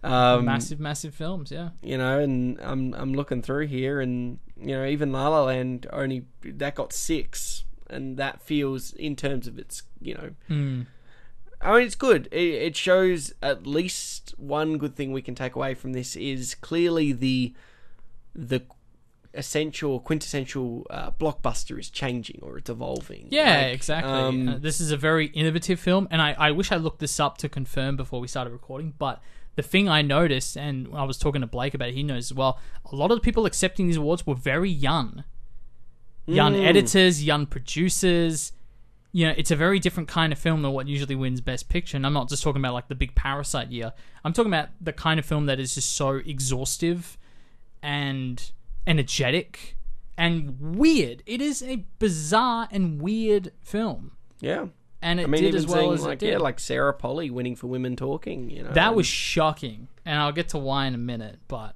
Um, 0.02 0.46
massive, 0.46 0.80
massive 0.80 1.14
films. 1.14 1.52
Yeah, 1.52 1.70
You 1.82 1.98
know, 1.98 2.20
and 2.20 2.58
I'm 2.62 2.94
I'm 2.94 3.14
looking 3.14 3.42
through 3.42 3.68
here, 3.68 4.00
and 4.00 4.40
you 4.58 4.76
know, 4.78 4.86
even 4.86 5.12
La 5.12 5.28
La 5.28 5.44
Land 5.44 5.88
only 5.92 6.24
that 6.44 6.76
got 6.76 6.94
six, 6.94 7.66
and 7.90 8.16
that 8.18 8.42
feels 8.42 8.94
in 8.94 9.18
terms 9.18 9.46
of 9.46 9.60
its 9.60 9.84
you 10.00 10.14
know 10.14 10.30
mm. 10.50 10.86
I 11.62 11.74
mean, 11.78 11.86
it's 11.86 11.96
good. 11.96 12.28
It, 12.32 12.38
it 12.40 12.76
shows 12.76 13.34
at 13.42 13.68
least 13.68 14.34
one 14.38 14.78
good 14.78 14.96
thing 14.96 15.12
we 15.12 15.22
can 15.22 15.36
take 15.36 15.56
away 15.56 15.74
from 15.74 15.94
this 15.94 16.16
is 16.16 16.56
clearly 16.56 17.12
the 17.12 17.54
the 18.34 18.62
essential, 19.34 20.00
quintessential 20.00 20.88
uh, 20.90 21.12
blockbuster 21.12 21.78
is 21.80 21.90
changing 21.90 22.40
or 22.42 22.58
it's 22.58 22.70
evolving. 22.70 23.28
Yeah, 23.30 23.58
Like, 23.68 23.76
exactly. 23.76 24.12
um, 24.12 24.50
Uh, 24.50 24.58
this 24.58 24.80
is 24.82 24.92
a 24.92 24.98
very 24.98 25.28
innovative 25.28 25.80
film, 25.80 26.08
and 26.10 26.22
I, 26.22 26.36
I 26.38 26.52
wish 26.52 26.72
I 26.72 26.78
looked 26.78 27.00
this 27.00 27.20
up 27.20 27.38
to 27.40 27.50
confirm 27.50 27.96
before 27.96 28.20
we 28.22 28.28
started 28.28 28.52
recording. 28.52 28.94
But 28.98 29.22
the 29.56 29.62
thing 29.62 29.88
I 29.90 30.02
noticed, 30.02 30.58
and 30.58 30.88
I 30.96 31.04
was 31.04 31.18
talking 31.18 31.42
to 31.42 31.48
Blake 31.48 31.74
about 31.74 31.90
it, 31.90 31.94
he 31.96 32.02
knows 32.04 32.32
as 32.32 32.34
well, 32.36 32.60
a 32.92 32.96
lot 32.96 33.12
of 33.12 33.18
the 33.18 33.22
people 33.22 33.46
accepting 33.46 33.88
these 33.88 33.98
awards 33.98 34.26
were 34.26 34.36
very 34.36 34.70
young. 34.72 35.24
Young 36.26 36.54
Mm. 36.56 36.66
editors, 36.66 37.24
young 37.24 37.46
producers. 37.46 38.52
You 39.12 39.28
know, 39.28 39.34
it's 39.36 39.50
a 39.50 39.56
very 39.56 39.80
different 39.80 40.08
kind 40.08 40.32
of 40.32 40.38
film 40.38 40.62
than 40.62 40.72
what 40.72 40.88
usually 40.88 41.16
wins 41.16 41.42
Best 41.42 41.68
Picture. 41.68 41.98
And 41.98 42.06
I'm 42.06 42.14
not 42.14 42.30
just 42.30 42.44
talking 42.44 42.62
about 42.62 42.74
like 42.74 42.90
the 42.90 42.96
big 42.96 43.16
Parasite 43.16 43.72
year. 43.72 43.92
I'm 44.24 44.34
talking 44.34 44.52
about 44.52 44.70
the 44.80 44.94
kind 44.94 45.20
of 45.20 45.26
film 45.26 45.48
that 45.48 45.60
is 45.60 45.74
just 45.76 45.96
so 45.96 46.16
exhaustive 46.18 47.18
and 47.82 48.52
energetic 48.86 49.78
and 50.18 50.76
weird. 50.76 51.24
It 51.26 51.42
is 51.42 51.64
a 51.64 51.86
bizarre 51.98 52.68
and 52.72 53.02
weird 53.02 53.52
film, 53.62 54.12
yeah. 54.42 54.66
and 55.02 55.20
it 55.20 55.24
I 55.24 55.28
mean, 55.28 55.44
did 55.44 55.56
as 55.56 55.66
well 55.66 55.94
as 55.94 56.04
like 56.04 56.14
it 56.16 56.20
did. 56.20 56.32
yeah, 56.34 56.38
like 56.38 56.60
Sarah 56.60 56.94
Polley 56.94 57.30
winning 57.30 57.56
for 57.56 57.68
Women 57.68 57.96
Talking. 57.96 58.50
You 58.50 58.64
know, 58.64 58.72
that 58.72 58.88
and- 58.90 58.96
was 58.98 59.08
shocking, 59.08 59.88
and 60.06 60.20
I'll 60.20 60.34
get 60.34 60.50
to 60.50 60.58
why 60.58 60.86
in 60.88 60.94
a 60.94 61.00
minute. 61.00 61.40
But 61.48 61.76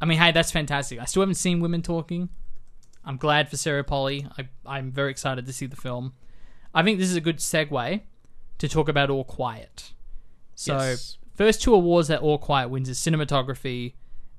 I 0.00 0.06
mean, 0.06 0.18
hey, 0.18 0.32
that's 0.32 0.50
fantastic. 0.50 0.98
I 0.98 1.04
still 1.04 1.22
haven't 1.22 1.34
seen 1.36 1.60
Women 1.60 1.82
Talking. 1.82 2.30
I'm 3.04 3.18
glad 3.18 3.50
for 3.50 3.58
Sarah 3.58 3.84
Polley. 3.84 4.26
I, 4.38 4.48
I'm 4.64 4.90
very 4.90 5.10
excited 5.10 5.44
to 5.46 5.52
see 5.52 5.66
the 5.66 5.76
film. 5.76 6.14
I 6.74 6.82
think 6.82 6.98
this 6.98 7.10
is 7.10 7.16
a 7.16 7.20
good 7.20 7.38
segue 7.38 8.00
to 8.58 8.68
talk 8.68 8.88
about 8.88 9.10
All 9.10 9.24
Quiet. 9.24 9.92
So, 10.54 10.76
Yes. 10.78 11.18
first 11.34 11.62
two 11.62 11.74
awards 11.74 12.08
that 12.08 12.20
All 12.20 12.38
Quiet 12.38 12.68
wins 12.68 12.88
is 12.88 12.98
cinematography 12.98 13.94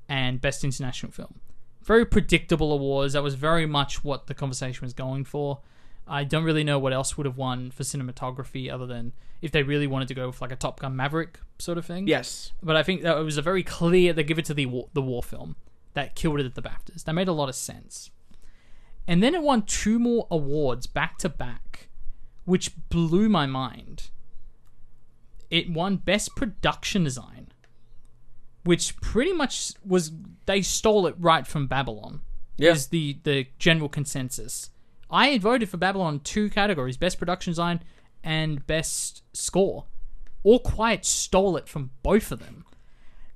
and 0.10 0.40
Best 0.42 0.64
International 0.64 1.12
Film. 1.12 1.40
Very 1.84 2.06
predictable 2.06 2.72
awards. 2.74 3.14
That 3.14 3.24
was 3.24 3.36
very 3.36 3.66
much 3.66 4.04
what 4.04 4.28
the 4.28 4.34
conversation 4.34 4.86
was 4.86 4.94
going 4.94 5.24
for. 5.24 5.60
I 6.08 6.24
don't 6.24 6.44
really 6.44 6.64
know 6.64 6.78
what 6.78 6.94
else 6.94 7.18
would 7.18 7.26
have 7.26 7.38
won 7.38 7.72
for 7.72 7.84
cinematography 7.84 8.72
other 8.72 8.86
than 8.86 9.14
if 9.42 9.52
they 9.52 9.64
really 9.64 9.88
wanted 9.88 10.08
to 10.10 10.14
go 10.14 10.28
with 10.28 10.42
like 10.42 10.52
a 10.52 10.56
Top 10.56 10.80
Gun 10.80 10.96
Maverick 10.96 11.40
sort 11.60 11.78
of 11.78 11.86
thing. 11.86 12.08
yes, 12.08 12.52
But 12.62 12.76
I 12.76 12.84
think 12.84 13.02
that 13.04 13.18
it 13.18 13.24
was 13.24 13.38
a 13.38 13.42
very 13.42 13.64
clear 13.64 14.14
they 14.14 14.24
give 14.24 14.38
it 14.40 14.46
to 14.46 14.54
the 14.54 14.66
war, 14.68 14.88
the 14.94 15.02
war 15.02 15.24
film 15.24 15.56
that 15.94 16.16
killed 16.16 16.40
it 16.40 16.46
at 16.46 16.56
the 16.56 16.62
BAFTAs. 16.62 17.04
That 17.06 17.14
made 17.14 17.28
a 17.28 17.32
lot 17.34 17.50
of 17.50 17.56
sense. 17.56 18.12
And 19.08 19.22
then 19.24 19.34
it 19.36 19.42
won 19.44 19.64
two 19.64 19.98
more 20.00 20.28
awards 20.32 20.88
back 20.88 21.18
to 21.20 21.30
back, 21.30 21.90
which 22.46 22.72
blew 22.90 23.28
my 23.30 23.46
mind. 23.46 24.10
It 25.50 25.70
won 25.70 25.98
Best 25.98 26.36
Production 26.36 27.04
Design, 27.04 27.50
which 28.64 28.98
pretty 28.98 29.34
much 29.34 29.74
was 29.86 30.12
they 30.46 30.62
stole 30.62 31.06
it 31.08 31.16
right 31.20 31.46
from 31.46 31.68
Babylon. 31.68 32.22
Yeah. 32.58 32.72
Is 32.72 32.88
the 32.88 33.20
the 33.24 33.48
general 33.60 33.90
consensus. 33.90 34.70
I 35.12 35.28
had 35.28 35.42
voted 35.42 35.70
for 35.70 35.78
Babylon 35.78 36.16
in 36.16 36.20
two 36.22 36.50
categories: 36.50 36.98
Best 36.98 37.20
Production 37.20 37.52
Design 37.52 37.82
and 38.24 38.66
Best 38.66 39.24
Score. 39.34 39.86
All 40.44 40.60
Quiet 40.60 41.06
stole 41.06 41.58
it 41.58 41.68
from 41.68 41.92
both 42.04 42.32
of 42.32 42.40
them. 42.40 42.66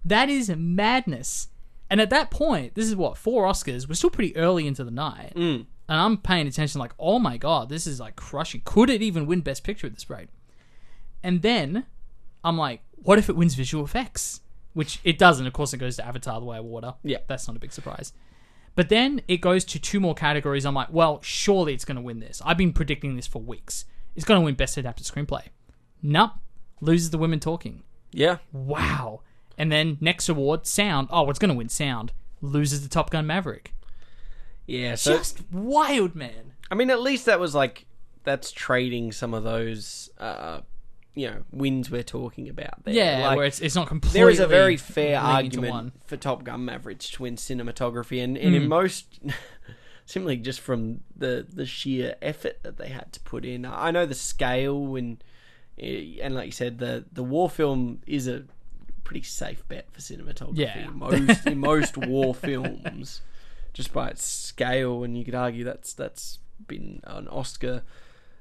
That 0.06 0.30
is 0.30 0.50
madness. 0.50 1.48
And 1.90 2.00
at 2.00 2.12
that 2.12 2.30
point, 2.32 2.76
this 2.76 2.86
is 2.86 2.96
what 2.96 3.18
four 3.18 3.46
Oscars. 3.46 3.88
We're 3.90 3.96
still 3.96 4.10
pretty 4.12 4.36
early 4.38 4.68
into 4.68 4.84
the 4.84 4.92
night, 4.92 5.34
Mm. 5.36 5.66
And 5.90 6.00
I'm 6.00 6.18
paying 6.18 6.48
attention. 6.48 6.80
Like, 6.80 6.94
oh 6.98 7.20
my 7.20 7.36
god, 7.38 7.68
this 7.68 7.86
is 7.86 8.00
like 8.00 8.16
crushing. 8.16 8.62
Could 8.64 8.90
it 8.90 9.02
even 9.02 9.26
win 9.26 9.42
Best 9.42 9.64
Picture 9.66 9.88
at 9.88 9.94
this 9.94 10.10
rate? 10.10 10.30
And 11.24 11.42
then 11.42 11.86
I'm 12.44 12.58
like, 12.58 12.82
what 12.96 13.18
if 13.20 13.28
it 13.28 13.36
wins 13.36 13.56
visual 13.56 13.84
effects? 13.84 14.40
Which 14.74 15.00
it 15.04 15.18
doesn't. 15.18 15.48
Of 15.48 15.52
course, 15.54 15.74
it 15.74 15.78
goes 15.78 15.98
to 15.98 16.06
Avatar: 16.06 16.40
The 16.40 16.46
Way 16.46 16.60
of 16.60 16.66
Water. 16.66 16.94
Yeah. 17.04 17.18
that's 17.28 17.48
not 17.48 17.58
a 17.58 17.60
big 17.60 17.74
surprise. 17.74 18.14
But 18.76 18.88
then 18.90 19.22
it 19.28 19.38
goes 19.38 19.66
to 19.66 19.80
two 19.80 20.00
more 20.00 20.14
categories. 20.14 20.66
I'm 20.66 20.76
like, 20.76 20.94
well, 20.94 21.20
surely 21.22 21.74
it's 21.74 21.84
going 21.84 21.98
to 21.98 22.02
win 22.04 22.20
this. 22.20 22.42
I've 22.46 22.56
been 22.56 22.72
predicting 22.72 23.16
this 23.16 23.28
for 23.28 23.42
weeks. 23.42 23.84
It's 24.16 24.24
going 24.24 24.40
to 24.40 24.46
win 24.46 24.54
Best 24.56 24.78
Adapted 24.78 25.06
Screenplay. 25.08 25.48
Nope. 26.02 26.32
Loses 26.80 27.10
the 27.10 27.18
women 27.18 27.40
talking. 27.42 27.84
yeah. 28.14 28.38
Wow. 28.54 29.22
And 29.58 29.70
then 29.70 29.98
next 30.00 30.30
award, 30.30 30.66
sound. 30.66 31.10
Oh, 31.12 31.30
it's 31.30 31.40
going 31.40 31.50
to 31.50 31.58
win 31.58 31.68
sound. 31.68 32.14
Loses 32.42 32.82
the 32.84 32.88
Top 32.88 33.10
Gun 33.10 33.28
Maverick. 33.28 33.74
Yeah, 34.70 34.96
so 34.96 35.18
Just 35.18 35.42
wild, 35.52 36.16
man. 36.16 36.54
I 36.72 36.76
mean, 36.76 36.90
at 36.90 37.02
least 37.02 37.26
that 37.26 37.40
was 37.40 37.56
like 37.56 37.86
that's 38.24 38.52
trading 38.52 39.12
some 39.12 39.34
of 39.34 39.44
those 39.44 40.10
uh, 40.20 40.62
you 41.16 41.28
know 41.30 41.44
wins 41.52 41.90
we're 41.90 42.04
talking 42.04 42.48
about 42.50 42.84
there. 42.84 42.94
Yeah, 42.94 43.28
Like, 43.28 43.38
where 43.38 43.46
it's 43.48 43.60
it's 43.60 43.76
not 43.76 43.88
completely. 43.88 44.20
there 44.20 44.30
is 44.30 44.40
a 44.40 44.48
very 44.48 44.78
fair 44.78 45.20
argument 45.20 45.94
for 46.06 46.18
Top 46.18 46.44
Gun 46.44 46.66
Maverick 46.66 47.00
to 47.00 47.24
win 47.24 47.36
cinematography, 47.36 48.24
and, 48.24 48.38
and 48.38 48.54
in 48.56 48.64
Mm. 48.64 48.68
most, 48.68 49.20
simply 50.06 50.38
just 50.38 50.60
from 50.60 51.02
the 51.16 51.46
the 51.52 51.66
sheer 51.66 52.16
effort 52.22 52.62
that 52.64 52.78
they 52.78 52.90
had 52.90 53.12
to 53.14 53.20
put 53.22 53.46
in. 53.46 53.66
I 53.66 53.92
know 53.92 54.06
the 54.06 54.16
scale 54.16 54.96
and 54.96 55.24
eh, 55.80 56.18
and 56.22 56.36
like 56.36 56.46
you 56.48 56.52
said, 56.52 56.78
the 56.80 57.06
the 57.12 57.24
war 57.24 57.50
film 57.50 58.02
is 58.06 58.28
a 58.28 58.44
pretty 59.04 59.24
safe 59.24 59.68
bet 59.68 59.92
for 59.92 60.02
cinematography. 60.02 60.58
Yeah. 60.58 60.90
most 60.92 61.46
in 61.48 61.58
most 61.60 61.98
war 61.98 62.36
films, 62.36 63.22
just 63.80 63.94
by 63.94 64.10
its 64.10 64.26
scale, 64.26 65.04
and 65.06 65.18
you 65.18 65.24
could 65.24 65.36
argue 65.36 65.64
that's 65.64 65.94
that's 65.94 66.40
been 66.68 67.00
an 67.06 67.28
Oscar. 67.30 67.84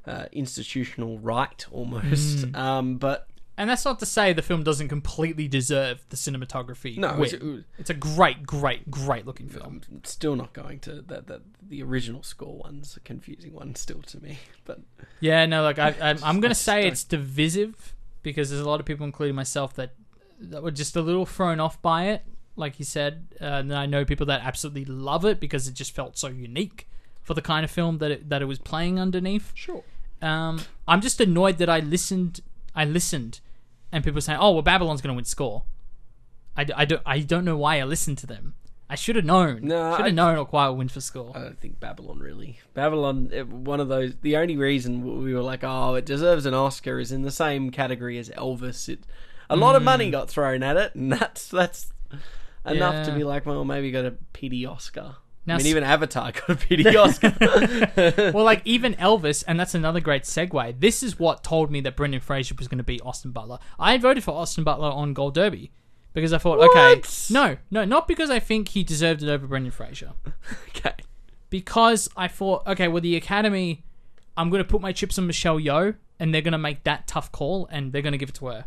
Uh, 0.07 0.24
institutional 0.32 1.18
right 1.18 1.66
almost, 1.70 2.39
Mm. 2.47 2.57
um, 2.57 2.97
but 2.97 3.28
And 3.59 3.68
that's 3.68 3.84
not 3.84 3.99
to 3.99 4.07
say 4.07 4.32
the 4.32 4.41
film 4.41 4.62
doesn't 4.62 4.89
completely 4.89 5.47
deserve 5.49 6.03
the 6.09 6.16
cinematography. 6.16 6.97
no, 6.97 7.09
win. 7.18 7.34
it 7.34 7.43
was- 7.43 7.64
it's 7.78 7.91
a 7.91 7.95
great, 7.95 8.47
great, 8.47 8.91
great 8.91 9.26
looking 9.26 9.51
film. 9.51 9.82
I'm 9.91 10.05
still 10.05 10.34
not 10.34 10.55
going 10.55 10.78
to 10.80 11.03
that. 11.09 11.26
That 11.26 11.43
the 11.61 11.82
original 11.82 12.22
score 12.22 12.57
one's 12.57 12.97
a 12.97 13.01
confusing 13.01 13.53
one 13.53 13.74
still 13.74 14.01
to 14.03 14.22
me. 14.22 14.39
But 14.64 14.80
Yeah, 15.20 15.45
no, 15.45 15.62
like 15.62 15.78
I, 15.78 15.89
I'm, 16.01 16.18
I'm 16.24 16.41
gonna 16.41 16.53
I 16.64 16.64
say 16.70 16.86
it's 16.89 17.05
divisive 17.05 17.95
because 18.22 18.49
there's 18.49 18.62
a 18.62 18.68
lot 18.68 18.80
of 18.80 18.86
people, 18.86 19.05
including 19.05 19.36
myself, 19.36 19.74
that 19.74 19.91
that 20.41 20.62
were 20.62 20.70
just 20.70 20.97
a 20.97 21.03
little 21.03 21.26
thrown 21.26 21.61
off 21.61 21.82
by 21.82 22.07
it. 22.07 22.22
Like 22.59 22.78
you 22.78 22.84
said, 22.84 23.28
uh, 23.40 23.44
and 23.44 23.70
then 23.70 23.78
I 23.78 23.86
know 23.86 24.04
people 24.04 24.26
that 24.26 24.42
absolutely 24.42 24.84
love 24.84 25.24
it 25.24 25.38
because 25.40 25.68
it 25.68 25.74
just 25.74 25.94
felt 25.94 26.18
so 26.18 26.28
unique 26.28 26.88
for 27.22 27.34
the 27.34 27.42
kind 27.42 27.64
of 27.64 27.70
film 27.70 27.98
that 27.98 28.11
it, 28.11 28.28
that 28.30 28.42
it 28.42 28.46
was 28.46 28.59
playing 28.59 28.98
underneath. 28.98 29.52
sure, 29.54 29.84
Um, 30.20 30.61
I'm 30.86 31.00
just 31.00 31.20
annoyed 31.20 31.59
that 31.59 31.68
I 31.70 31.78
listened. 31.80 32.40
I 32.74 32.84
listened, 32.84 33.40
and 33.92 34.02
people 34.04 34.20
saying, 34.20 34.38
"Oh, 34.40 34.52
well, 34.52 34.62
Babylon's 34.62 35.00
going 35.00 35.12
to 35.14 35.16
win 35.16 35.24
score." 35.24 35.62
I, 36.56 36.64
d- 36.64 36.72
I 36.76 36.84
don't. 36.84 37.02
I 37.06 37.20
don't 37.20 37.44
know 37.44 37.56
why 37.56 37.78
I 37.80 37.84
listened 37.84 38.18
to 38.18 38.26
them. 38.26 38.54
I 38.90 38.94
should 38.94 39.16
have 39.16 39.24
known. 39.24 39.61
No, 39.62 39.96
should 39.96 40.06
have 40.06 40.14
known. 40.14 40.38
Or 40.38 40.46
Quiet 40.46 40.70
will 40.70 40.78
win 40.78 40.88
for 40.88 41.00
score. 41.02 41.32
I 41.36 41.40
don't 41.40 41.61
think 41.61 41.78
Babylon 41.78 42.18
really. 42.20 42.59
Babylon, 42.74 43.28
it, 43.32 43.46
one 43.46 43.80
of 43.80 43.88
those. 43.88 44.14
The 44.22 44.36
only 44.36 44.56
reason 44.56 45.22
we 45.22 45.34
were 45.34 45.42
like, 45.42 45.62
oh, 45.62 45.94
it 45.94 46.06
deserves 46.06 46.46
an 46.46 46.54
Oscar 46.54 46.98
is 46.98 47.12
in 47.12 47.22
the 47.22 47.30
same 47.30 47.70
category 47.70 48.18
as 48.18 48.30
Elvis. 48.30 48.88
It 48.88 49.00
a 49.50 49.56
lot 49.56 49.76
of 49.76 49.82
money 49.82 50.11
got 50.11 50.28
thrown 50.28 50.62
at 50.62 50.76
it, 50.76 50.94
and 50.94 51.12
that's 51.12 51.48
that's 51.48 51.92
enough 52.72 53.06
to 53.06 53.12
be 53.12 53.24
like, 53.24 53.46
well, 53.46 53.64
maybe 53.64 53.90
got 53.90 54.04
a 54.04 54.12
pity 54.32 54.64
Oscar. 54.66 55.16
Now 55.46 55.54
I 55.54 55.56
mean, 55.58 55.66
s- 55.66 55.70
even 55.70 55.82
Avatar 55.84 56.32
got 56.32 56.48
a 56.50 56.56
pity 56.56 56.96
Oscar. 56.96 57.34
well, 58.34 58.44
like 58.44 58.60
even 58.64 58.94
Elvis, 58.94 59.42
and 59.46 59.58
that's 59.58 59.74
another 59.74 60.00
great 60.00 60.24
segue. 60.24 60.78
This 60.80 61.02
is 61.02 61.18
what 61.18 61.42
told 61.42 61.70
me 61.70 61.80
that 61.82 61.96
Brendan 61.96 62.20
Fraser 62.20 62.54
was 62.58 62.68
going 62.68 62.78
to 62.78 62.84
beat 62.84 63.00
Austin 63.02 63.30
Butler. 63.30 63.58
I 63.78 63.96
voted 63.98 64.24
for 64.24 64.32
Austin 64.32 64.62
Butler 64.64 64.90
on 64.90 65.14
Gold 65.14 65.34
Derby 65.34 65.70
because 66.12 66.32
I 66.32 66.38
thought, 66.38 66.58
okay, 66.58 66.96
What? 66.96 67.26
no, 67.30 67.56
no, 67.70 67.84
not 67.84 68.06
because 68.08 68.28
I 68.30 68.38
think 68.40 68.68
he 68.68 68.82
deserved 68.84 69.22
it 69.22 69.28
over 69.30 69.46
Brendan 69.46 69.72
Fraser. 69.72 70.12
okay, 70.76 70.94
because 71.50 72.08
I 72.16 72.28
thought, 72.28 72.66
okay, 72.66 72.88
well, 72.88 73.00
the 73.00 73.16
Academy, 73.16 73.84
I'm 74.36 74.50
going 74.50 74.62
to 74.62 74.68
put 74.68 74.80
my 74.82 74.92
chips 74.92 75.18
on 75.18 75.26
Michelle 75.26 75.58
Yeoh, 75.58 75.94
and 76.20 76.34
they're 76.34 76.42
going 76.42 76.52
to 76.52 76.58
make 76.58 76.84
that 76.84 77.06
tough 77.06 77.32
call, 77.32 77.66
and 77.70 77.92
they're 77.92 78.02
going 78.02 78.12
to 78.12 78.18
give 78.18 78.28
it 78.30 78.34
to 78.36 78.48
her. 78.48 78.64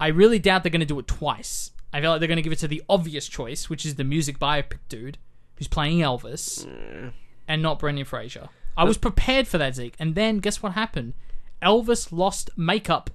I 0.00 0.08
really 0.08 0.38
doubt 0.38 0.62
they're 0.62 0.70
going 0.70 0.80
to 0.80 0.86
do 0.86 0.98
it 0.98 1.06
twice. 1.06 1.70
I 1.92 2.00
feel 2.00 2.10
like 2.10 2.20
they're 2.20 2.28
going 2.28 2.36
to 2.36 2.42
give 2.42 2.52
it 2.52 2.58
to 2.60 2.68
the 2.68 2.82
obvious 2.88 3.28
choice, 3.28 3.68
which 3.68 3.84
is 3.84 3.96
the 3.96 4.04
music 4.04 4.38
biopic 4.38 4.78
dude 4.88 5.18
who's 5.56 5.68
playing 5.68 5.98
Elvis, 5.98 6.66
and 7.46 7.62
not 7.62 7.78
Brendan 7.78 8.04
Fraser. 8.04 8.48
I 8.76 8.84
was 8.84 8.96
prepared 8.96 9.46
for 9.46 9.58
that, 9.58 9.74
Zeke, 9.74 9.94
and 9.98 10.14
then 10.14 10.38
guess 10.38 10.62
what 10.62 10.72
happened? 10.72 11.12
Elvis 11.62 12.10
lost 12.10 12.50
makeup 12.56 13.10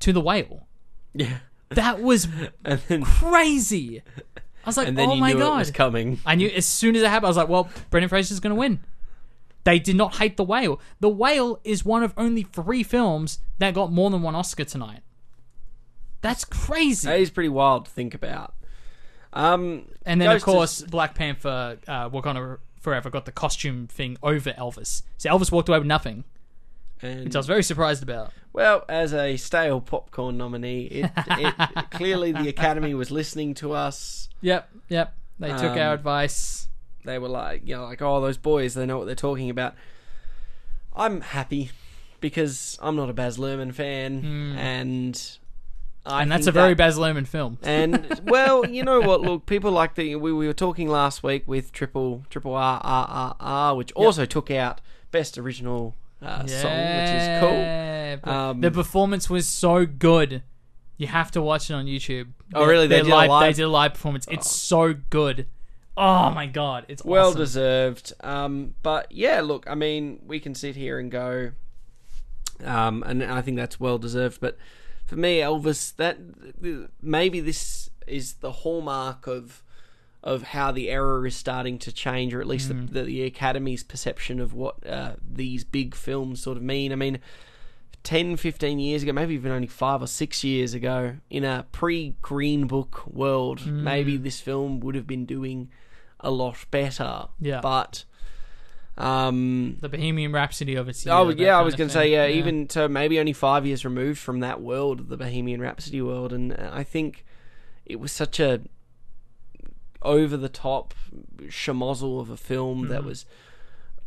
to 0.00 0.12
the 0.12 0.20
whale. 0.20 0.66
yeah, 1.14 1.38
That 1.70 2.00
was 2.00 2.26
then 2.62 3.04
crazy. 3.04 4.02
I 4.64 4.68
was 4.68 4.76
like, 4.76 4.88
and 4.88 4.98
then 4.98 5.10
oh 5.10 5.14
you 5.14 5.20
my 5.20 5.32
knew 5.32 5.38
god, 5.38 5.54
it 5.54 5.58
was 5.58 5.70
coming. 5.70 6.18
I 6.26 6.34
knew 6.34 6.48
as 6.48 6.66
soon 6.66 6.96
as 6.96 7.02
it 7.02 7.08
happened, 7.08 7.26
I 7.26 7.30
was 7.30 7.36
like, 7.36 7.48
well, 7.48 7.68
Brendan 7.90 8.08
Fraser's 8.08 8.40
going 8.40 8.54
to 8.54 8.58
win. 8.58 8.80
They 9.64 9.78
did 9.78 9.96
not 9.96 10.16
hate 10.16 10.36
The 10.36 10.44
Whale. 10.44 10.80
The 11.00 11.08
Whale 11.08 11.60
is 11.64 11.84
one 11.84 12.02
of 12.04 12.12
only 12.16 12.42
three 12.44 12.82
films 12.84 13.40
that 13.58 13.74
got 13.74 13.90
more 13.90 14.10
than 14.10 14.22
one 14.22 14.34
Oscar 14.36 14.64
tonight. 14.64 15.00
That's 16.22 16.44
crazy. 16.44 17.06
That 17.08 17.20
is 17.20 17.30
pretty 17.30 17.48
wild 17.48 17.84
to 17.86 17.90
think 17.90 18.14
about. 18.14 18.54
Um, 19.32 19.86
and 20.04 20.20
then, 20.20 20.28
of 20.28 20.34
goes 20.34 20.40
to- 20.40 20.44
course, 20.44 20.82
Black 20.82 21.14
Panther, 21.14 21.78
uh, 21.86 22.08
Wakanda 22.10 22.58
Forever 22.80 23.10
got 23.10 23.24
the 23.26 23.32
costume 23.32 23.86
thing 23.88 24.16
over 24.22 24.52
Elvis. 24.52 25.02
So 25.18 25.28
Elvis 25.30 25.50
walked 25.52 25.68
away 25.68 25.78
with 25.78 25.86
nothing, 25.88 26.24
and, 27.02 27.24
which 27.24 27.34
I 27.34 27.38
was 27.38 27.46
very 27.46 27.62
surprised 27.64 28.02
about. 28.02 28.32
well, 28.52 28.84
as 28.88 29.12
a 29.12 29.36
stale 29.36 29.80
popcorn 29.80 30.36
nominee, 30.38 30.84
it, 30.86 31.10
it 31.16 31.54
clearly 31.90 32.32
the 32.32 32.48
Academy 32.48 32.94
was 32.94 33.10
listening 33.10 33.54
to 33.54 33.72
us. 33.72 34.28
Yep, 34.40 34.70
yep. 34.88 35.14
They 35.38 35.48
took 35.50 35.72
Um, 35.72 35.78
our 35.78 35.92
advice. 35.94 36.68
They 37.04 37.18
were 37.18 37.28
like, 37.28 37.62
you 37.66 37.74
know, 37.76 37.84
like, 37.84 38.00
oh, 38.02 38.20
those 38.20 38.38
boys, 38.38 38.74
they 38.74 38.86
know 38.86 38.98
what 38.98 39.06
they're 39.06 39.14
talking 39.14 39.50
about. 39.50 39.74
I'm 40.94 41.20
happy 41.20 41.70
because 42.20 42.78
I'm 42.80 42.96
not 42.96 43.10
a 43.10 43.12
Baz 43.12 43.36
Luhrmann 43.36 43.74
fan, 43.74 44.24
and 44.56 45.38
I. 46.06 46.22
And 46.22 46.30
that's 46.32 46.46
a 46.46 46.52
very 46.52 46.70
that- 46.74 46.78
Baz 46.78 46.96
Luhrmann 46.98 47.26
film. 47.26 47.58
And 47.62 48.20
well, 48.24 48.66
you 48.66 48.82
know 48.82 49.00
what? 49.00 49.20
Look, 49.20 49.46
people 49.46 49.72
like 49.72 49.94
the 49.94 50.16
we, 50.16 50.32
we 50.32 50.46
were 50.46 50.52
talking 50.52 50.88
last 50.88 51.22
week 51.22 51.44
with 51.46 51.72
Triple 51.72 52.24
Triple 52.30 52.54
R 52.54 52.80
R 52.82 53.06
R 53.08 53.36
R, 53.40 53.76
which 53.76 53.92
also 53.92 54.24
took 54.24 54.50
out 54.50 54.80
Best 55.10 55.36
Original 55.38 55.94
uh, 56.22 56.46
Song, 56.46 56.70
which 56.72 57.10
is 57.10 57.40
cool. 57.40 58.32
Um, 58.32 58.60
the 58.60 58.70
performance 58.70 59.28
was 59.28 59.46
so 59.46 59.84
good. 59.86 60.42
You 60.96 61.08
have 61.08 61.30
to 61.32 61.42
watch 61.42 61.68
it 61.68 61.74
on 61.74 61.84
YouTube. 61.86 62.28
Oh, 62.54 62.64
really? 62.64 62.86
They 62.86 63.02
did 63.02 63.06
a 63.08 63.14
live, 63.14 63.28
live- 63.28 63.48
They 63.48 63.52
did 63.60 63.64
a 63.66 63.68
live 63.68 63.92
performance. 63.94 64.26
It's 64.30 64.50
so 64.54 64.94
good. 65.10 65.46
Oh 65.98 66.30
my 66.30 66.46
god, 66.46 66.84
it's 66.88 67.02
Well 67.04 67.28
awesome. 67.28 67.40
deserved. 67.40 68.12
Um, 68.20 68.74
but 68.82 69.10
yeah, 69.10 69.40
look, 69.40 69.64
I 69.68 69.74
mean, 69.74 70.20
we 70.26 70.40
can 70.40 70.54
sit 70.54 70.76
here 70.76 70.98
and 70.98 71.10
go, 71.10 71.52
um, 72.64 73.02
and 73.06 73.22
I 73.24 73.40
think 73.42 73.56
that's 73.56 73.80
well 73.80 73.98
deserved. 73.98 74.40
But 74.40 74.56
for 75.06 75.16
me, 75.16 75.38
Elvis, 75.38 75.94
that 75.96 76.18
maybe 77.00 77.40
this 77.40 77.90
is 78.06 78.34
the 78.34 78.52
hallmark 78.52 79.26
of 79.26 79.62
of 80.22 80.42
how 80.42 80.72
the 80.72 80.90
era 80.90 81.24
is 81.24 81.36
starting 81.36 81.78
to 81.78 81.92
change, 81.92 82.34
or 82.34 82.40
at 82.40 82.48
least 82.48 82.68
the, 82.68 83.04
the 83.04 83.22
Academy's 83.22 83.84
perception 83.84 84.40
of 84.40 84.52
what 84.52 84.84
uh, 84.84 85.12
these 85.24 85.62
big 85.62 85.94
films 85.94 86.42
sort 86.42 86.56
of 86.56 86.62
mean. 86.62 86.92
I 86.92 86.96
mean. 86.96 87.20
10, 88.02 88.36
15 88.36 88.78
years 88.78 89.02
ago, 89.02 89.12
maybe 89.12 89.34
even 89.34 89.50
only 89.50 89.66
five 89.66 90.00
or 90.00 90.06
six 90.06 90.44
years 90.44 90.74
ago, 90.74 91.16
in 91.28 91.42
a 91.42 91.66
pre 91.72 92.14
Green 92.22 92.68
Book 92.68 93.04
world, 93.04 93.66
maybe 93.66 94.16
this 94.16 94.38
film 94.38 94.78
would 94.78 94.94
have 94.94 95.08
been 95.08 95.26
doing 95.26 95.70
a 96.20 96.30
lot 96.30 96.66
better. 96.70 97.26
Yeah. 97.40 97.60
But, 97.60 98.04
um, 98.98 99.76
the 99.80 99.88
Bohemian 99.88 100.32
Rhapsody 100.32 100.74
of 100.74 100.88
its 100.88 101.04
year. 101.04 101.14
oh 101.14 101.28
yeah, 101.30 101.58
I 101.58 101.62
was 101.62 101.74
going 101.74 101.88
to 101.88 101.92
say 101.94 102.10
yeah, 102.12 102.26
even 102.28 102.68
so, 102.70 102.88
maybe 102.88 103.18
only 103.20 103.32
five 103.34 103.66
years 103.66 103.84
removed 103.84 104.18
from 104.18 104.40
that 104.40 104.60
world, 104.62 105.08
the 105.08 105.16
Bohemian 105.16 105.60
Rhapsody 105.60 106.00
world, 106.02 106.32
and 106.32 106.52
uh, 106.52 106.70
I 106.72 106.82
think 106.82 107.24
it 107.84 107.96
was 108.00 108.10
such 108.12 108.40
a 108.40 108.60
over 110.02 110.36
the 110.36 110.48
top 110.48 110.94
schmozzle 111.46 112.20
of 112.20 112.30
a 112.30 112.36
film 112.36 112.88
that 112.88 113.00
Mm-hmm. 113.00 113.08
was 113.08 113.26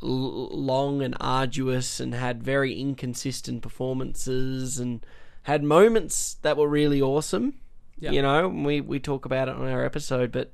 l- 0.01 0.47
long 0.57 1.01
and 1.01 1.15
arduous 1.19 1.99
and 1.99 2.13
had 2.13 2.41
very 2.43 2.79
inconsistent 2.79 3.61
performances 3.61 4.79
and 4.79 5.05
had 5.43 5.63
moments 5.63 6.35
that 6.41 6.57
were 6.57 6.67
really 6.69 7.01
awesome. 7.01 7.55
Yeah. 7.99 8.11
You 8.11 8.21
know, 8.21 8.47
we 8.47 8.79
we 8.81 8.99
talk 8.99 9.25
about 9.25 9.49
it 9.49 9.55
on 9.55 9.67
our 9.67 9.83
episode, 9.83 10.31
but 10.31 10.53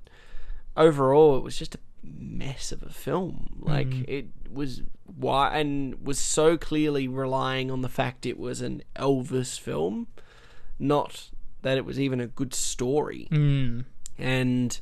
overall, 0.75 1.37
it 1.37 1.43
was 1.43 1.57
just 1.59 1.75
a 1.75 1.79
mess 2.17 2.71
of 2.71 2.83
a 2.83 2.89
film. 2.89 3.55
Like 3.59 3.87
Mm. 3.87 4.05
it 4.09 4.25
was 4.51 4.83
why 5.05 5.57
and 5.57 6.05
was 6.05 6.19
so 6.19 6.57
clearly 6.57 7.07
relying 7.07 7.69
on 7.71 7.81
the 7.81 7.89
fact 7.89 8.25
it 8.25 8.37
was 8.39 8.61
an 8.61 8.81
Elvis 8.95 9.59
film, 9.59 10.07
not 10.79 11.29
that 11.61 11.77
it 11.77 11.85
was 11.85 11.99
even 11.99 12.19
a 12.19 12.27
good 12.27 12.53
story. 12.53 13.27
Mm. 13.31 13.85
And 14.17 14.79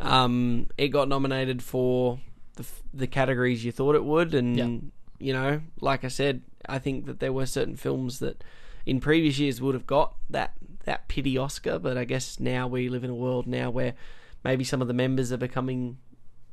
um, 0.00 0.68
it 0.78 0.88
got 0.88 1.08
nominated 1.08 1.62
for 1.62 2.20
the 2.56 2.64
the 2.92 3.06
categories 3.06 3.64
you 3.64 3.72
thought 3.72 3.94
it 3.94 4.04
would, 4.04 4.34
and 4.34 4.56
Yeah. 4.56 5.26
you 5.26 5.32
know, 5.32 5.62
like 5.80 6.04
I 6.04 6.08
said, 6.08 6.42
I 6.68 6.78
think 6.78 7.06
that 7.06 7.20
there 7.20 7.32
were 7.32 7.46
certain 7.46 7.76
films 7.76 8.18
that 8.20 8.42
in 8.86 8.98
previous 9.00 9.38
years 9.38 9.60
would 9.60 9.74
have 9.74 9.86
got 9.86 10.16
that 10.30 10.54
that 10.84 11.06
pity 11.08 11.36
Oscar, 11.36 11.78
but 11.78 11.96
I 11.98 12.04
guess 12.04 12.40
now 12.40 12.66
we 12.66 12.88
live 12.88 13.04
in 13.04 13.10
a 13.10 13.14
world 13.14 13.46
now 13.46 13.70
where 13.70 13.94
maybe 14.42 14.64
some 14.64 14.80
of 14.80 14.88
the 14.88 14.94
members 14.94 15.30
are 15.30 15.36
becoming 15.36 15.98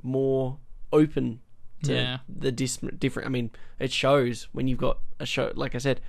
more 0.01 0.57
open 0.93 1.41
to 1.83 1.93
Yeah. 1.93 2.17
the 2.27 2.51
dis- 2.51 2.77
different. 2.97 3.27
I 3.27 3.29
mean, 3.29 3.51
it 3.79 3.91
shows 3.91 4.47
when 4.51 4.67
you've 4.67 4.79
got 4.79 4.99
a 5.19 5.25
show. 5.25 5.51
Like 5.55 5.75
I 5.75 5.77
said, 5.79 6.01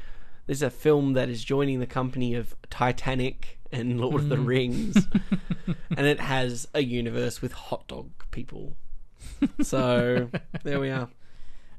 there's 0.46 0.62
a 0.62 0.70
film 0.70 1.12
that 1.12 1.28
is 1.28 1.44
joining 1.44 1.80
the 1.80 1.86
company 1.86 2.34
of 2.34 2.54
Titanic 2.70 3.58
and 3.70 4.00
Lord 4.00 4.22
of 4.22 4.28
the 4.30 4.36
Mm. 4.36 4.46
Rings, 4.46 5.06
and 5.96 6.06
it 6.06 6.20
has 6.20 6.66
a 6.74 6.82
universe 6.82 7.42
with 7.42 7.52
hot 7.52 7.86
dog 7.88 8.10
people. 8.30 8.76
So 9.62 10.30
there 10.64 10.80
we 10.80 10.90
are. 10.90 11.08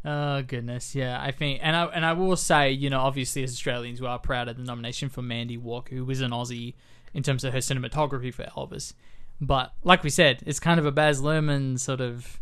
Oh 0.05 0.41
goodness, 0.43 0.95
yeah. 0.95 1.21
I 1.21 1.31
think, 1.31 1.59
and 1.61 1.75
I 1.75 1.85
and 1.87 2.05
I 2.05 2.13
will 2.13 2.35
say, 2.37 2.71
you 2.71 2.89
know, 2.89 2.99
obviously 3.01 3.43
as 3.43 3.51
Australians, 3.51 3.99
we 3.99 4.07
are 4.07 4.19
proud 4.19 4.47
of 4.47 4.57
the 4.57 4.63
nomination 4.63 5.09
for 5.09 5.21
Mandy 5.21 5.57
Walker, 5.57 5.95
who 5.95 6.05
was 6.05 6.21
an 6.21 6.31
Aussie 6.31 6.75
in 7.13 7.23
terms 7.23 7.43
of 7.43 7.53
her 7.53 7.59
cinematography 7.59 8.33
for 8.33 8.43
Elvis. 8.55 8.93
But 9.41 9.73
like 9.83 10.03
we 10.03 10.09
said, 10.09 10.43
it's 10.45 10.59
kind 10.59 10.79
of 10.79 10.85
a 10.85 10.91
Baz 10.91 11.21
Luhrmann 11.21 11.79
sort 11.79 12.01
of. 12.01 12.39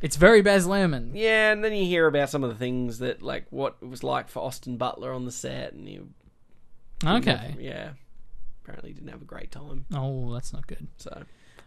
It's 0.00 0.16
very 0.16 0.42
Baz 0.42 0.66
Luhrmann. 0.66 1.12
Yeah, 1.14 1.52
and 1.52 1.64
then 1.64 1.72
you 1.72 1.84
hear 1.86 2.06
about 2.06 2.30
some 2.30 2.44
of 2.44 2.50
the 2.50 2.56
things 2.56 2.98
that, 2.98 3.22
like, 3.22 3.46
what 3.50 3.76
it 3.80 3.86
was 3.86 4.02
like 4.02 4.28
for 4.28 4.40
Austin 4.42 4.76
Butler 4.76 5.12
on 5.12 5.24
the 5.24 5.32
set, 5.32 5.72
and 5.72 5.88
you. 5.88 6.10
Okay. 7.04 7.56
Yeah. 7.58 7.90
Apparently 8.62 8.92
didn't 8.92 9.10
have 9.10 9.22
a 9.22 9.26
great 9.26 9.50
time. 9.50 9.86
Oh, 9.94 10.32
that's 10.32 10.52
not 10.52 10.66
good. 10.66 10.88
So. 10.96 11.22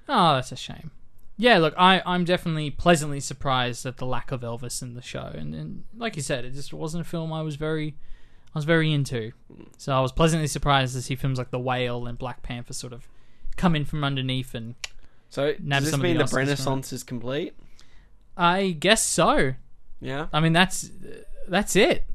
Oh, 0.08 0.36
that's 0.36 0.52
a 0.52 0.56
shame. 0.56 0.91
Yeah, 1.38 1.58
look, 1.60 1.74
I, 1.78 2.02
I'm 2.06 2.26
definitely 2.26 2.70
pleasantly 2.70 3.22
surprised 3.22 3.86
at 3.86 3.97
the 3.97 4.06
lack 4.06 4.32
of 4.32 4.41
Elvis 4.41 4.82
in 4.82 4.95
the 4.95 5.02
show, 5.02 5.32
and, 5.34 5.56
and 5.56 5.86
like 5.95 6.18
you 6.18 6.22
said, 6.22 6.43
it 6.43 6.54
just 6.54 6.74
wasn't 6.74 7.06
a 7.06 7.10
film 7.10 7.32
I 7.32 7.41
was 7.41 7.56
very, 7.56 7.95
I 8.54 8.58
was 8.58 8.66
very 8.66 8.91
into. 8.91 9.32
Mm. 9.52 9.68
So 9.78 9.93
I 9.93 10.02
was 10.02 10.12
pleasantly 10.12 10.47
surprised 10.47 10.93
to 10.95 11.02
see 11.02 11.16
films 11.16 11.38
like 11.38 11.52
The 11.52 11.60
Whale 11.60 12.08
and 12.08 12.18
Black 12.18 12.43
Panther 12.43 12.74
sort 12.74 12.91
of 12.91 13.08
come 13.60 13.76
in 13.76 13.86
from 13.86 14.03
underneath, 14.03 14.55
and 14.55 14.76
So 15.30 15.53
Nab 15.62 15.84
does 15.84 15.91
this 15.91 15.99
mean 15.99 16.18
the 16.18 16.24
the, 16.24 16.24
Oscars 16.26 16.30
from 16.30 16.39
it. 16.39 16.41
Renaissance 16.43 16.93
is 16.93 17.03
complete? 17.03 17.53
I 18.38 18.72
guess 18.72 19.03
so. 19.03 19.53
Yeah. 19.99 20.28
I 20.32 20.39
mean, 20.39 20.53
that's 20.53 20.89
that's 21.47 21.76
it. 21.76 22.05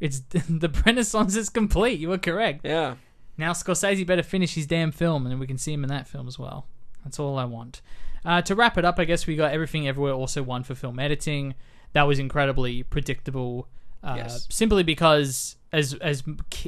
It's 0.00 0.20
the 0.30 0.72
Renaissance 0.86 1.36
is 1.36 1.48
complete. 1.50 1.98
You 1.98 2.08
were 2.10 2.18
correct. 2.18 2.64
Yeah. 2.64 2.94
Now 3.36 3.52
Scorsese 3.52 4.06
better 4.06 4.22
finish 4.22 4.54
his 4.54 4.66
damn 4.66 4.92
film, 4.92 5.26
and 5.26 5.32
then 5.32 5.40
we 5.40 5.46
can 5.46 5.58
see 5.58 5.72
him 5.72 5.82
in 5.82 5.90
that 5.90 6.06
film 6.06 6.28
as 6.28 6.38
well. 6.38 6.66
That's 7.02 7.18
all 7.18 7.36
I 7.38 7.44
want. 7.44 7.82
Uh, 8.24 8.40
to 8.42 8.54
wrap 8.54 8.78
it 8.78 8.84
up, 8.84 8.98
I 8.98 9.04
guess 9.04 9.26
we 9.26 9.36
got 9.36 9.52
everything 9.52 9.86
everywhere. 9.86 10.12
Also, 10.12 10.42
one 10.42 10.62
for 10.62 10.74
film 10.74 10.98
editing. 10.98 11.54
That 11.92 12.04
was 12.04 12.18
incredibly 12.18 12.82
predictable. 12.82 13.68
Uh, 14.02 14.14
Yes. 14.18 14.46
Simply 14.50 14.82
because 14.82 15.56
as 15.72 15.94
as 15.94 16.22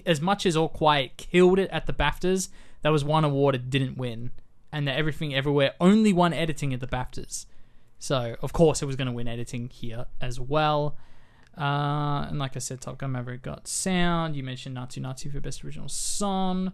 as 0.04 0.20
much 0.20 0.44
as 0.46 0.56
All 0.56 0.68
Quiet 0.68 1.16
killed 1.16 1.58
it 1.58 1.70
at 1.70 1.86
the 1.86 1.92
Baftas, 1.92 2.48
that 2.82 2.90
was 2.90 3.04
one 3.04 3.24
award 3.24 3.54
it 3.54 3.70
didn't 3.70 3.96
win, 3.96 4.30
and 4.72 4.86
that 4.86 4.96
everything 4.96 5.34
everywhere 5.34 5.74
only 5.80 6.12
won 6.12 6.32
editing 6.32 6.72
at 6.72 6.80
the 6.80 6.86
Baftas. 6.86 7.46
So 7.98 8.36
of 8.42 8.52
course 8.52 8.82
it 8.82 8.86
was 8.86 8.96
going 8.96 9.06
to 9.06 9.12
win 9.12 9.28
editing 9.28 9.68
here 9.68 10.06
as 10.20 10.38
well. 10.38 10.96
Uh, 11.56 12.26
and 12.28 12.38
like 12.38 12.54
I 12.54 12.58
said, 12.58 12.80
Top 12.80 12.98
Gun 12.98 13.12
Maverick 13.12 13.42
got 13.42 13.66
sound. 13.66 14.36
You 14.36 14.42
mentioned 14.42 14.76
Naatu 14.76 15.00
Naatu 15.00 15.32
for 15.32 15.40
best 15.40 15.64
original 15.64 15.88
song. 15.88 16.72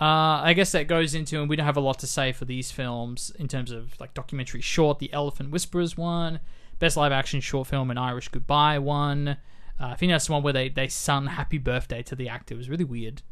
Uh, 0.00 0.42
I 0.42 0.54
guess 0.54 0.72
that 0.72 0.88
goes 0.88 1.14
into, 1.14 1.40
and 1.40 1.48
we 1.48 1.56
don't 1.56 1.66
have 1.66 1.76
a 1.76 1.80
lot 1.80 1.98
to 2.00 2.06
say 2.06 2.32
for 2.32 2.46
these 2.46 2.72
films 2.72 3.30
in 3.38 3.46
terms 3.46 3.70
of 3.70 3.98
like 4.00 4.14
documentary 4.14 4.60
short. 4.60 4.98
The 4.98 5.12
Elephant 5.12 5.50
Whisperers 5.50 5.96
one, 5.96 6.40
best 6.78 6.96
live 6.96 7.12
action 7.12 7.40
short 7.40 7.68
film, 7.68 7.90
An 7.90 7.98
Irish 7.98 8.28
Goodbye 8.28 8.78
one. 8.78 9.36
Uh, 9.80 9.86
I 9.86 9.94
think 9.94 10.10
that's 10.10 10.26
the 10.26 10.32
one 10.32 10.42
where 10.42 10.52
they 10.52 10.68
they 10.68 10.88
sung 10.88 11.26
Happy 11.26 11.58
Birthday 11.58 12.02
to 12.04 12.16
the 12.16 12.28
actor. 12.28 12.54
It 12.54 12.58
was 12.58 12.70
really 12.70 12.84
weird. 12.84 13.22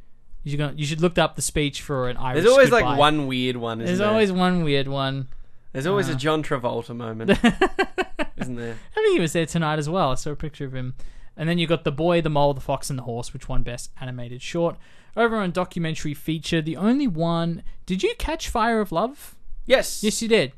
You 0.44 0.50
should 0.50 0.58
go, 0.58 0.72
you 0.76 0.84
should 0.86 1.00
look 1.00 1.18
up 1.18 1.36
the 1.36 1.42
speech 1.42 1.82
for 1.82 2.08
an 2.08 2.16
Irish. 2.16 2.42
There's 2.42 2.52
always 2.52 2.70
Goodbye. 2.70 2.90
like 2.90 2.98
one 2.98 3.26
weird 3.26 3.56
one, 3.56 3.80
isn't 3.80 3.86
There's 3.86 3.98
there? 3.98 4.08
always 4.08 4.32
one 4.32 4.64
weird 4.64 4.88
one. 4.88 5.28
There's 5.72 5.86
always 5.86 6.08
uh, 6.08 6.12
a 6.12 6.16
John 6.16 6.42
Travolta 6.42 6.94
moment, 6.96 7.30
isn't 8.36 8.56
there? 8.56 8.76
I 8.90 8.94
think 8.94 9.14
he 9.14 9.20
was 9.20 9.32
there 9.32 9.46
tonight 9.46 9.78
as 9.78 9.88
well. 9.88 10.10
I 10.10 10.14
saw 10.16 10.30
a 10.30 10.36
picture 10.36 10.64
of 10.66 10.74
him. 10.74 10.94
And 11.36 11.48
then 11.48 11.56
you 11.58 11.66
got 11.66 11.84
The 11.84 11.92
Boy, 11.92 12.20
the 12.20 12.28
Mole, 12.28 12.52
the 12.52 12.60
Fox, 12.60 12.90
and 12.90 12.98
the 12.98 13.04
Horse, 13.04 13.32
which 13.32 13.48
won 13.48 13.62
Best 13.62 13.90
Animated 14.00 14.42
Short. 14.42 14.76
Over 15.16 15.36
on 15.36 15.50
Documentary 15.50 16.12
Feature, 16.12 16.60
the 16.60 16.76
only 16.76 17.06
one. 17.06 17.62
Did 17.86 18.02
you 18.02 18.14
catch 18.18 18.48
Fire 18.50 18.80
of 18.80 18.92
Love? 18.92 19.34
Yes. 19.64 20.02
Yes, 20.02 20.20
you 20.20 20.28
did. 20.28 20.52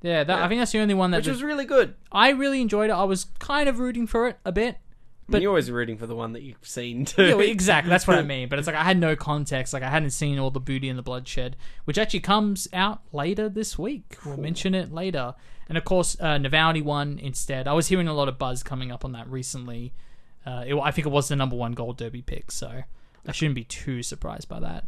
Yeah, 0.00 0.24
that, 0.24 0.38
Yeah. 0.38 0.44
I 0.44 0.48
think 0.48 0.60
that's 0.60 0.72
the 0.72 0.78
only 0.78 0.94
one 0.94 1.10
that 1.10 1.18
Which 1.18 1.28
was 1.28 1.42
really 1.42 1.64
good. 1.66 1.94
I 2.10 2.30
really 2.30 2.60
enjoyed 2.62 2.88
it. 2.90 2.94
I 2.94 3.04
was 3.04 3.26
kind 3.38 3.68
of 3.68 3.78
rooting 3.78 4.06
for 4.06 4.28
it 4.28 4.38
a 4.46 4.52
bit. 4.52 4.76
But 5.28 5.40
you're 5.40 5.50
always 5.50 5.70
rooting 5.70 5.96
for 5.96 6.06
the 6.06 6.14
one 6.14 6.34
that 6.34 6.42
you've 6.42 6.56
seen 6.62 7.04
too. 7.06 7.24
Yeah, 7.26 7.34
well, 7.34 7.48
exactly. 7.48 7.88
That's 7.88 8.06
what 8.06 8.18
I 8.18 8.22
mean. 8.34 8.48
But 8.48 8.58
it's 8.58 8.66
like 8.66 8.76
I 8.76 8.84
had 8.84 8.98
no 8.98 9.16
context. 9.16 9.72
Like 9.72 9.82
I 9.82 9.88
hadn't 9.88 10.10
seen 10.10 10.38
all 10.38 10.50
the 10.50 10.60
beauty 10.60 10.88
and 10.88 10.98
the 10.98 11.02
bloodshed, 11.02 11.56
which 11.86 11.96
actually 11.98 12.20
comes 12.20 12.68
out 12.72 13.00
later 13.12 13.48
this 13.48 13.78
week. 13.78 14.18
We'll 14.24 14.36
mention 14.36 14.74
it 14.74 14.92
later. 14.92 15.34
And 15.68 15.78
of 15.78 15.84
course, 15.84 16.16
uh, 16.20 16.36
Navalny 16.36 16.82
won 16.82 17.18
instead. 17.18 17.66
I 17.66 17.72
was 17.72 17.88
hearing 17.88 18.06
a 18.06 18.12
lot 18.12 18.28
of 18.28 18.38
buzz 18.38 18.62
coming 18.62 18.92
up 18.92 19.04
on 19.04 19.12
that 19.12 19.26
recently. 19.28 19.94
Uh, 20.44 20.64
it, 20.66 20.74
I 20.74 20.90
think 20.90 21.06
it 21.06 21.10
was 21.10 21.28
the 21.28 21.36
number 21.36 21.56
one 21.56 21.72
gold 21.72 21.96
derby 21.96 22.20
pick, 22.20 22.50
so 22.50 22.82
I 23.26 23.32
shouldn't 23.32 23.54
be 23.54 23.64
too 23.64 24.02
surprised 24.02 24.48
by 24.48 24.60
that. 24.60 24.84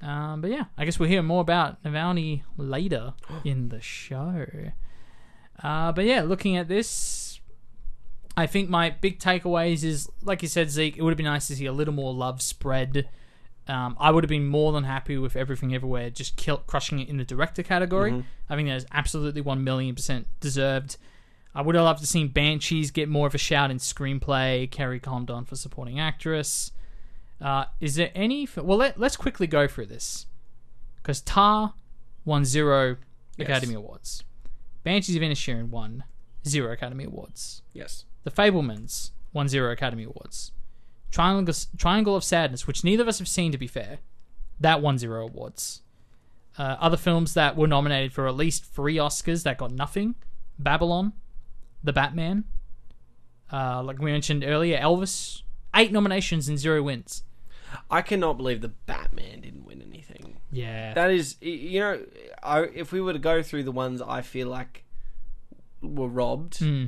Um, 0.00 0.40
but 0.40 0.50
yeah, 0.50 0.64
I 0.78 0.84
guess 0.84 0.98
we'll 0.98 1.08
hear 1.08 1.22
more 1.22 1.40
about 1.40 1.82
Navalny 1.82 2.42
later 2.56 3.14
in 3.44 3.68
the 3.68 3.80
show. 3.80 4.46
Uh, 5.62 5.92
but 5.92 6.04
yeah, 6.04 6.22
looking 6.22 6.56
at 6.56 6.68
this, 6.68 6.88
I 8.36 8.46
think 8.46 8.70
my 8.70 8.90
big 8.90 9.18
takeaways 9.18 9.84
is, 9.84 10.08
like 10.22 10.42
you 10.42 10.48
said, 10.48 10.70
Zeke, 10.70 10.96
it 10.96 11.02
would 11.02 11.10
have 11.10 11.16
been 11.18 11.26
nice 11.26 11.48
to 11.48 11.56
see 11.56 11.66
a 11.66 11.72
little 11.72 11.92
more 11.94 12.14
love 12.14 12.40
spread. 12.40 13.08
Um, 13.68 13.96
I 14.00 14.10
would 14.10 14.24
have 14.24 14.28
been 14.28 14.46
more 14.46 14.72
than 14.72 14.84
happy 14.84 15.18
with 15.18 15.36
everything 15.36 15.74
everywhere, 15.74 16.10
just 16.10 16.36
kill, 16.36 16.58
crushing 16.58 16.98
it 16.98 17.08
in 17.08 17.16
the 17.18 17.24
director 17.24 17.62
category. 17.62 18.24
I 18.48 18.56
think 18.56 18.68
that 18.68 18.76
is 18.76 18.86
absolutely 18.90 19.40
one 19.40 19.62
million 19.62 19.94
percent 19.94 20.26
deserved. 20.40 20.96
I 21.54 21.60
would 21.62 21.74
have 21.74 21.84
loved 21.84 22.00
to 22.00 22.06
see 22.06 22.24
Banshees 22.26 22.90
get 22.90 23.08
more 23.08 23.26
of 23.26 23.34
a 23.34 23.38
shout 23.38 23.70
in 23.70 23.76
screenplay. 23.76 24.70
Kerry 24.70 24.98
Condon 24.98 25.44
for 25.44 25.54
supporting 25.54 26.00
actress. 26.00 26.72
Uh, 27.40 27.66
is 27.80 27.96
there 27.96 28.10
any? 28.14 28.48
Well, 28.56 28.78
let, 28.78 28.98
let's 28.98 29.16
quickly 29.16 29.46
go 29.46 29.68
through 29.68 29.86
this 29.86 30.26
because 30.96 31.20
Tar 31.20 31.74
won 32.24 32.44
zero 32.44 32.96
Yes. 33.36 33.48
Academy 33.48 33.74
Awards. 33.74 34.24
Banshees 34.84 35.16
of 35.16 35.22
Inisherin 35.22 35.68
won 35.70 36.04
zero 36.46 36.72
Academy 36.72 37.04
Awards. 37.04 37.62
Yes. 37.72 38.04
The 38.24 38.30
Fabelmans 38.30 39.10
won 39.32 39.48
zero 39.48 39.72
Academy 39.72 40.04
Awards. 40.04 40.52
Triangle, 41.10 41.54
Triangle 41.76 42.16
of 42.16 42.24
Sadness, 42.24 42.66
which 42.66 42.84
neither 42.84 43.02
of 43.02 43.08
us 43.08 43.18
have 43.18 43.28
seen, 43.28 43.52
to 43.52 43.58
be 43.58 43.66
fair, 43.66 43.98
that 44.60 44.80
won 44.80 44.96
zero 44.98 45.26
awards. 45.26 45.82
Uh, 46.58 46.76
other 46.80 46.96
films 46.96 47.34
that 47.34 47.56
were 47.56 47.66
nominated 47.66 48.12
for 48.12 48.26
at 48.28 48.34
least 48.36 48.64
three 48.64 48.96
Oscars 48.96 49.42
that 49.42 49.58
got 49.58 49.72
nothing: 49.72 50.14
Babylon, 50.58 51.12
The 51.82 51.92
Batman, 51.92 52.44
uh, 53.52 53.82
like 53.82 53.98
we 53.98 54.10
mentioned 54.12 54.44
earlier, 54.44 54.78
Elvis, 54.78 55.42
eight 55.74 55.92
nominations 55.92 56.48
and 56.48 56.58
zero 56.58 56.82
wins. 56.82 57.24
I 57.90 58.02
cannot 58.02 58.36
believe 58.36 58.60
the 58.60 58.68
Batman 58.68 59.40
didn't 59.40 59.64
win 59.64 59.80
anything. 59.82 60.36
Yeah, 60.50 60.92
That 60.92 61.10
is, 61.10 61.36
you 61.40 61.80
know, 61.80 62.02
I, 62.42 62.64
if 62.64 62.92
we 62.92 63.00
were 63.00 63.14
to 63.14 63.18
go 63.18 63.42
through 63.42 63.62
the 63.64 63.72
ones 63.72 64.02
I 64.02 64.20
feel 64.20 64.48
like 64.48 64.84
were 65.80 66.08
robbed, 66.08 66.58
Hmm. 66.58 66.86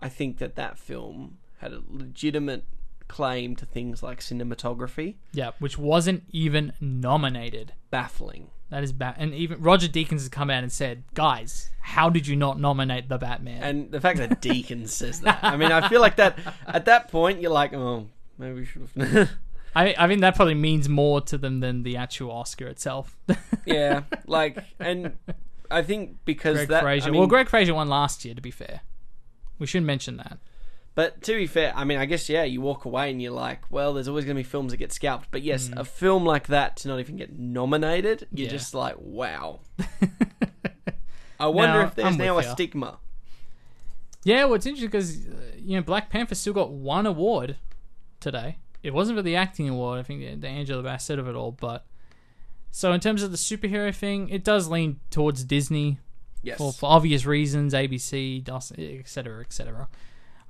I 0.00 0.08
think 0.08 0.38
that 0.38 0.56
that 0.56 0.78
film 0.78 1.38
had 1.58 1.72
a 1.72 1.82
legitimate 1.88 2.64
claim 3.08 3.54
to 3.56 3.64
things 3.64 4.02
like 4.02 4.20
cinematography. 4.20 5.14
yeah, 5.32 5.52
which 5.58 5.78
wasn't 5.78 6.24
even 6.30 6.72
nominated. 6.80 7.72
Baffling. 7.90 8.48
That 8.70 8.82
is 8.82 8.92
bad. 8.92 9.14
And 9.18 9.32
even 9.32 9.60
Roger 9.62 9.86
Deakins 9.86 10.10
has 10.12 10.28
come 10.28 10.50
out 10.50 10.64
and 10.64 10.72
said, 10.72 11.04
"Guys, 11.14 11.70
how 11.80 12.10
did 12.10 12.26
you 12.26 12.34
not 12.34 12.58
nominate 12.58 13.08
the 13.08 13.16
Batman?" 13.16 13.62
And 13.62 13.92
the 13.92 14.00
fact 14.00 14.18
that 14.18 14.40
Deacon 14.40 14.88
says 14.88 15.20
that. 15.20 15.38
I 15.42 15.56
mean, 15.56 15.70
I 15.70 15.88
feel 15.88 16.00
like 16.00 16.16
that 16.16 16.38
at 16.66 16.84
that 16.86 17.08
point 17.08 17.40
you're 17.40 17.52
like, 17.52 17.72
oh, 17.72 18.08
maybe 18.38 18.54
we 18.54 18.64
should 18.64 18.88
have. 18.96 19.30
I, 19.76 19.94
I 19.98 20.08
think 20.08 20.22
that 20.22 20.34
probably 20.34 20.54
means 20.54 20.88
more 20.88 21.20
to 21.20 21.36
them 21.36 21.60
than 21.60 21.82
the 21.82 21.98
actual 21.98 22.32
Oscar 22.32 22.66
itself. 22.66 23.14
yeah, 23.66 24.04
like, 24.26 24.58
and 24.80 25.12
I 25.70 25.82
think 25.82 26.16
because 26.24 26.56
Greig 26.56 26.68
that. 26.70 26.82
Fraser. 26.82 27.08
I 27.08 27.10
mean, 27.12 27.18
well, 27.20 27.28
Greig 27.28 27.48
Fraser 27.48 27.74
won 27.74 27.88
last 27.88 28.24
year. 28.24 28.34
To 28.34 28.40
be 28.40 28.50
fair, 28.50 28.80
we 29.58 29.66
should 29.66 29.82
mention 29.82 30.16
that. 30.18 30.38
But 30.94 31.22
to 31.24 31.34
be 31.34 31.46
fair, 31.46 31.72
I 31.76 31.84
mean, 31.84 31.98
I 31.98 32.06
guess 32.06 32.28
yeah, 32.30 32.44
you 32.44 32.62
walk 32.62 32.86
away 32.86 33.10
and 33.10 33.20
you're 33.20 33.30
like, 33.32 33.70
well, 33.70 33.92
there's 33.92 34.08
always 34.08 34.24
going 34.24 34.34
to 34.36 34.38
be 34.40 34.48
films 34.48 34.72
that 34.72 34.78
get 34.78 34.92
scalped. 34.92 35.30
But 35.30 35.42
yes, 35.42 35.70
a 35.76 35.84
film 35.84 36.24
like 36.24 36.46
that 36.46 36.76
to 36.78 36.88
not 36.88 37.00
even 37.00 37.16
get 37.16 37.38
nominated, 37.38 38.26
you're 38.32 38.46
Mm. 38.46 38.50
Yeah. 38.50 38.56
just 38.56 38.74
like, 38.74 38.94
wow. 38.98 39.60
I 41.38 41.48
wonder 41.48 41.80
No, 41.80 41.86
if 41.86 41.94
there's 41.94 42.16
now 42.16 42.38
a 42.38 42.42
stigma. 42.42 42.98
Yeah, 44.24 44.44
well, 44.46 44.54
it's 44.54 44.64
interesting 44.66 44.88
because 44.88 45.26
uh, 45.26 45.30
you 45.58 45.76
know 45.76 45.82
Black 45.82 46.08
Panther 46.10 46.34
still 46.34 46.54
got 46.54 46.70
one 46.72 47.04
award 47.06 47.56
today. 48.20 48.56
It 48.82 48.94
wasn't 48.94 49.18
for 49.18 49.22
the 49.22 49.36
acting 49.36 49.68
award. 49.68 49.98
I 50.00 50.02
think 50.02 50.20
the, 50.20 50.34
the 50.36 50.48
Angela 50.48 50.82
Bassett 50.82 51.18
of 51.18 51.28
it 51.28 51.34
all, 51.34 51.52
but 51.52 51.84
so 52.70 52.92
in 52.92 53.00
terms 53.00 53.22
of 53.22 53.30
the 53.30 53.36
superhero 53.36 53.94
thing, 53.94 54.28
it 54.30 54.42
does 54.44 54.68
lean 54.68 55.00
towards 55.10 55.44
Disney 55.44 55.98
Yes. 56.42 56.58
for, 56.58 56.72
for 56.72 56.90
obvious 56.90 57.26
reasons, 57.26 57.74
ABC, 57.74 58.48
etc., 59.00 59.40
etc. 59.40 59.88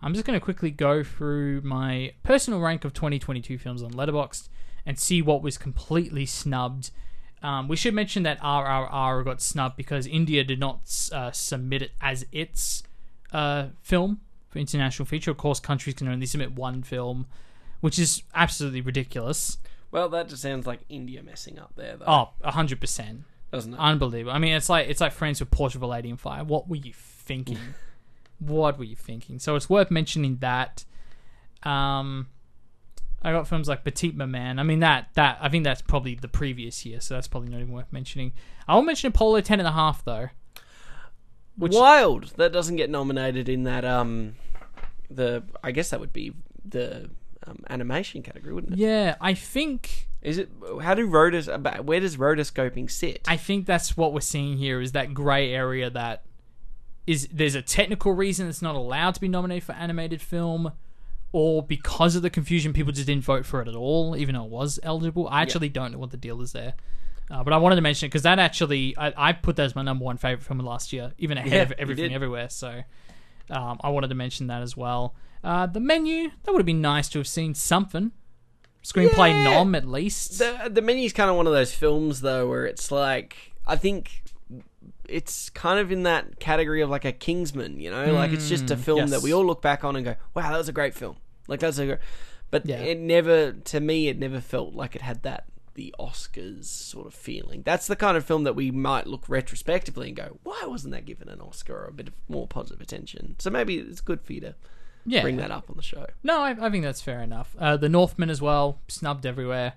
I'm 0.02 0.12
just 0.12 0.26
going 0.26 0.38
to 0.38 0.44
quickly 0.44 0.70
go 0.70 1.02
through 1.02 1.62
my 1.62 2.12
personal 2.22 2.60
rank 2.60 2.84
of 2.84 2.92
2022 2.92 3.58
films 3.58 3.82
on 3.82 3.92
Letterboxd 3.92 4.48
and 4.84 4.98
see 4.98 5.22
what 5.22 5.42
was 5.42 5.58
completely 5.58 6.26
snubbed. 6.26 6.90
Um, 7.42 7.68
we 7.68 7.76
should 7.76 7.94
mention 7.94 8.22
that 8.24 8.40
RRR 8.40 9.24
got 9.24 9.40
snubbed 9.40 9.76
because 9.76 10.06
India 10.06 10.44
did 10.44 10.60
not 10.60 10.80
uh, 11.12 11.30
submit 11.32 11.82
it 11.82 11.90
as 12.00 12.26
its 12.30 12.82
uh, 13.32 13.68
film 13.82 14.20
for 14.48 14.58
international 14.58 15.06
feature. 15.06 15.30
Of 15.30 15.38
course, 15.38 15.60
countries 15.60 15.94
can 15.94 16.08
only 16.08 16.26
submit 16.26 16.52
one 16.52 16.82
film, 16.82 17.26
which 17.80 17.98
is 17.98 18.22
absolutely 18.34 18.80
ridiculous. 18.80 19.58
Well, 19.90 20.08
that 20.10 20.28
just 20.28 20.42
sounds 20.42 20.66
like 20.66 20.80
India 20.88 21.22
messing 21.22 21.58
up 21.58 21.72
there, 21.76 21.96
though. 21.96 22.04
Oh, 22.06 22.50
hundred 22.50 22.80
percent. 22.80 23.22
Doesn't 23.52 23.74
it? 23.74 23.80
Unbelievable. 23.80 24.32
I 24.32 24.38
mean, 24.38 24.54
it's 24.54 24.68
like 24.68 24.88
it's 24.88 25.00
like 25.00 25.12
friends 25.12 25.40
with 25.40 25.50
Portrait 25.50 25.82
of 25.82 25.88
Lady 25.88 26.10
in 26.10 26.16
Fire. 26.16 26.44
What 26.44 26.68
were 26.68 26.76
you 26.76 26.92
thinking? 26.94 27.58
what 28.38 28.78
were 28.78 28.84
you 28.84 28.96
thinking? 28.96 29.38
So 29.38 29.56
it's 29.56 29.70
worth 29.70 29.90
mentioning 29.90 30.38
that. 30.38 30.84
Um, 31.62 32.28
I 33.22 33.32
got 33.32 33.48
films 33.48 33.68
like 33.68 33.82
Petite 33.82 34.16
Maman. 34.16 34.58
I 34.58 34.62
mean 34.62 34.80
that 34.80 35.08
that 35.14 35.38
I 35.40 35.48
think 35.48 35.64
that's 35.64 35.82
probably 35.82 36.14
the 36.14 36.28
previous 36.28 36.84
year, 36.84 37.00
so 37.00 37.14
that's 37.14 37.28
probably 37.28 37.48
not 37.48 37.60
even 37.60 37.72
worth 37.72 37.92
mentioning. 37.92 38.32
I 38.68 38.74
will 38.74 38.82
mention 38.82 39.08
Apollo 39.08 39.40
ten 39.42 39.58
and 39.58 39.66
a 39.68 39.72
half 39.72 40.04
though. 40.04 40.28
Which- 41.56 41.74
Wild 41.74 42.34
that 42.36 42.52
doesn't 42.52 42.76
get 42.76 42.90
nominated 42.90 43.48
in 43.48 43.64
that 43.64 43.84
um 43.84 44.34
the 45.10 45.42
I 45.64 45.70
guess 45.72 45.90
that 45.90 46.00
would 46.00 46.12
be 46.12 46.32
the 46.64 47.10
um, 47.46 47.60
animation 47.70 48.22
category, 48.22 48.52
wouldn't 48.52 48.74
it? 48.74 48.78
Yeah, 48.78 49.16
I 49.20 49.34
think 49.34 50.05
Is 50.26 50.38
it 50.38 50.50
how 50.82 50.94
do 50.94 51.08
rotos 51.08 51.46
about 51.46 51.84
where 51.84 52.00
does 52.00 52.16
rotoscoping 52.16 52.90
sit? 52.90 53.22
I 53.28 53.36
think 53.36 53.64
that's 53.64 53.96
what 53.96 54.12
we're 54.12 54.20
seeing 54.20 54.58
here 54.58 54.80
is 54.80 54.90
that 54.90 55.14
grey 55.14 55.54
area 55.54 55.88
that 55.90 56.24
is 57.06 57.28
there's 57.32 57.54
a 57.54 57.62
technical 57.62 58.12
reason 58.12 58.48
it's 58.48 58.60
not 58.60 58.74
allowed 58.74 59.14
to 59.14 59.20
be 59.20 59.28
nominated 59.28 59.62
for 59.62 59.72
animated 59.74 60.20
film, 60.20 60.72
or 61.30 61.62
because 61.62 62.16
of 62.16 62.22
the 62.22 62.30
confusion, 62.30 62.72
people 62.72 62.92
just 62.92 63.06
didn't 63.06 63.22
vote 63.22 63.46
for 63.46 63.62
it 63.62 63.68
at 63.68 63.76
all, 63.76 64.16
even 64.16 64.34
though 64.34 64.44
it 64.44 64.50
was 64.50 64.80
eligible. 64.82 65.28
I 65.28 65.42
actually 65.42 65.68
don't 65.68 65.92
know 65.92 65.98
what 65.98 66.10
the 66.10 66.16
deal 66.16 66.42
is 66.42 66.50
there. 66.50 66.74
Uh, 67.30 67.44
but 67.44 67.52
I 67.52 67.58
wanted 67.58 67.76
to 67.76 67.82
mention 67.82 68.06
it 68.06 68.08
because 68.08 68.22
that 68.22 68.40
actually, 68.40 68.96
I, 68.98 69.12
I 69.16 69.32
put 69.32 69.54
that 69.56 69.64
as 69.64 69.76
my 69.76 69.82
number 69.82 70.04
one 70.04 70.16
favorite 70.16 70.44
film 70.44 70.58
of 70.58 70.66
last 70.66 70.92
year, 70.92 71.12
even 71.18 71.38
ahead 71.38 71.52
Yeah, 71.52 71.62
of 71.62 71.72
everything 71.72 72.12
everywhere. 72.12 72.48
So 72.48 72.82
um, 73.50 73.78
I 73.80 73.90
wanted 73.90 74.08
to 74.08 74.14
mention 74.16 74.48
that 74.48 74.62
as 74.62 74.76
well. 74.76 75.14
Uh, 75.44 75.66
the 75.66 75.80
menu, 75.80 76.30
that 76.42 76.52
would 76.52 76.60
have 76.60 76.66
been 76.66 76.80
nice 76.80 77.08
to 77.10 77.18
have 77.18 77.28
seen 77.28 77.54
something. 77.54 78.10
Screenplay 78.86 79.30
Yeah. 79.30 79.42
nom, 79.42 79.74
at 79.74 79.84
least. 79.84 80.38
The 80.38 80.70
the 80.70 80.88
is 80.88 81.12
kind 81.12 81.28
of 81.28 81.34
one 81.34 81.48
of 81.48 81.52
those 81.52 81.74
films 81.74 82.20
though 82.20 82.48
where 82.48 82.66
it's 82.66 82.92
like 82.92 83.52
I 83.66 83.74
think 83.74 84.22
it's 85.08 85.50
kind 85.50 85.80
of 85.80 85.90
in 85.90 86.04
that 86.04 86.38
category 86.38 86.82
of 86.82 86.88
like 86.88 87.04
a 87.04 87.10
Kingsman, 87.10 87.80
you 87.80 87.90
know, 87.90 88.12
like 88.12 88.30
it's 88.30 88.48
just 88.48 88.70
a 88.70 88.76
hmm, 88.76 88.82
film 88.82 88.98
yes. 88.98 89.10
that 89.10 89.22
we 89.22 89.34
all 89.34 89.44
look 89.44 89.60
back 89.60 89.82
on 89.82 89.96
and 89.96 90.04
go, 90.04 90.14
"Wow, 90.34 90.52
that 90.52 90.58
was 90.58 90.68
a 90.68 90.72
great 90.72 90.94
film." 90.94 91.16
Like 91.48 91.58
that's 91.58 91.80
a, 91.80 91.98
but 92.52 92.64
Yeah. 92.64 92.76
it 92.78 92.98
never 93.00 93.52
to 93.52 93.80
me 93.80 94.06
it 94.06 94.20
never 94.20 94.40
felt 94.40 94.74
like 94.74 94.94
it 94.94 95.02
had 95.02 95.24
that 95.24 95.46
the 95.74 95.92
Oscars 95.98 96.66
sort 96.66 97.08
of 97.08 97.14
feeling. 97.14 97.62
That's 97.62 97.88
the 97.88 97.96
kind 97.96 98.16
of 98.16 98.24
film 98.24 98.44
that 98.44 98.54
we 98.54 98.70
might 98.70 99.08
look 99.08 99.28
retrospectively 99.28 100.08
and 100.08 100.16
go, 100.16 100.38
"Why 100.44 100.62
wasn't 100.64 100.92
that 100.92 101.06
given 101.06 101.28
an 101.28 101.40
Oscar 101.40 101.74
or 101.76 101.86
a 101.86 101.92
bit 101.92 102.06
of 102.06 102.14
more 102.28 102.46
positive 102.46 102.80
attention?" 102.80 103.34
So 103.40 103.50
maybe 103.50 103.78
it's 103.78 104.00
good 104.00 104.22
for 104.22 104.32
you 104.32 104.40
to 104.42 104.54
yeah. 105.06 105.22
bring 105.22 105.36
that 105.36 105.50
up 105.50 105.70
on 105.70 105.76
the 105.76 105.82
show. 105.82 106.06
No, 106.22 106.40
I, 106.40 106.50
I 106.60 106.70
think 106.70 106.84
that's 106.84 107.00
fair 107.00 107.20
enough. 107.22 107.54
Uh, 107.58 107.76
the 107.76 107.88
Northman 107.88 108.28
as 108.30 108.40
well, 108.42 108.80
snubbed 108.88 109.24
everywhere. 109.26 109.74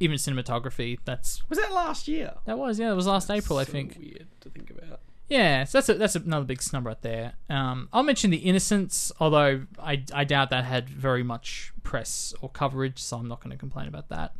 Even 0.00 0.16
cinematography. 0.16 0.98
That's 1.04 1.48
Was 1.48 1.58
that 1.58 1.72
last 1.72 2.08
year? 2.08 2.34
that 2.46 2.58
was 2.58 2.78
yeah. 2.80 2.90
It 2.90 2.94
was 2.96 3.06
last 3.06 3.30
April, 3.30 3.58
I 3.58 3.64
So 3.64 3.72
think. 3.72 3.96
weird 3.98 4.26
to 4.40 4.50
think 4.50 4.70
about. 4.70 5.00
Yeah, 5.28 5.64
so 5.64 5.78
that's 5.78 5.88
a, 5.88 5.94
that's 5.94 6.16
another 6.16 6.44
big 6.44 6.60
snub 6.60 6.84
right 6.84 7.00
there. 7.00 7.34
Um, 7.48 7.88
I'll 7.92 8.02
mention 8.02 8.30
the 8.30 8.38
Innocents, 8.38 9.12
although 9.20 9.62
I 9.78 10.02
I 10.12 10.24
doubt 10.24 10.50
that 10.50 10.64
had 10.64 10.90
very 10.90 11.22
much 11.22 11.72
press 11.84 12.34
or 12.42 12.48
coverage, 12.50 12.98
so 12.98 13.16
I'm 13.16 13.28
not 13.28 13.40
going 13.40 13.52
to 13.52 13.56
complain 13.56 13.86
about 13.88 14.08
that. 14.10 14.34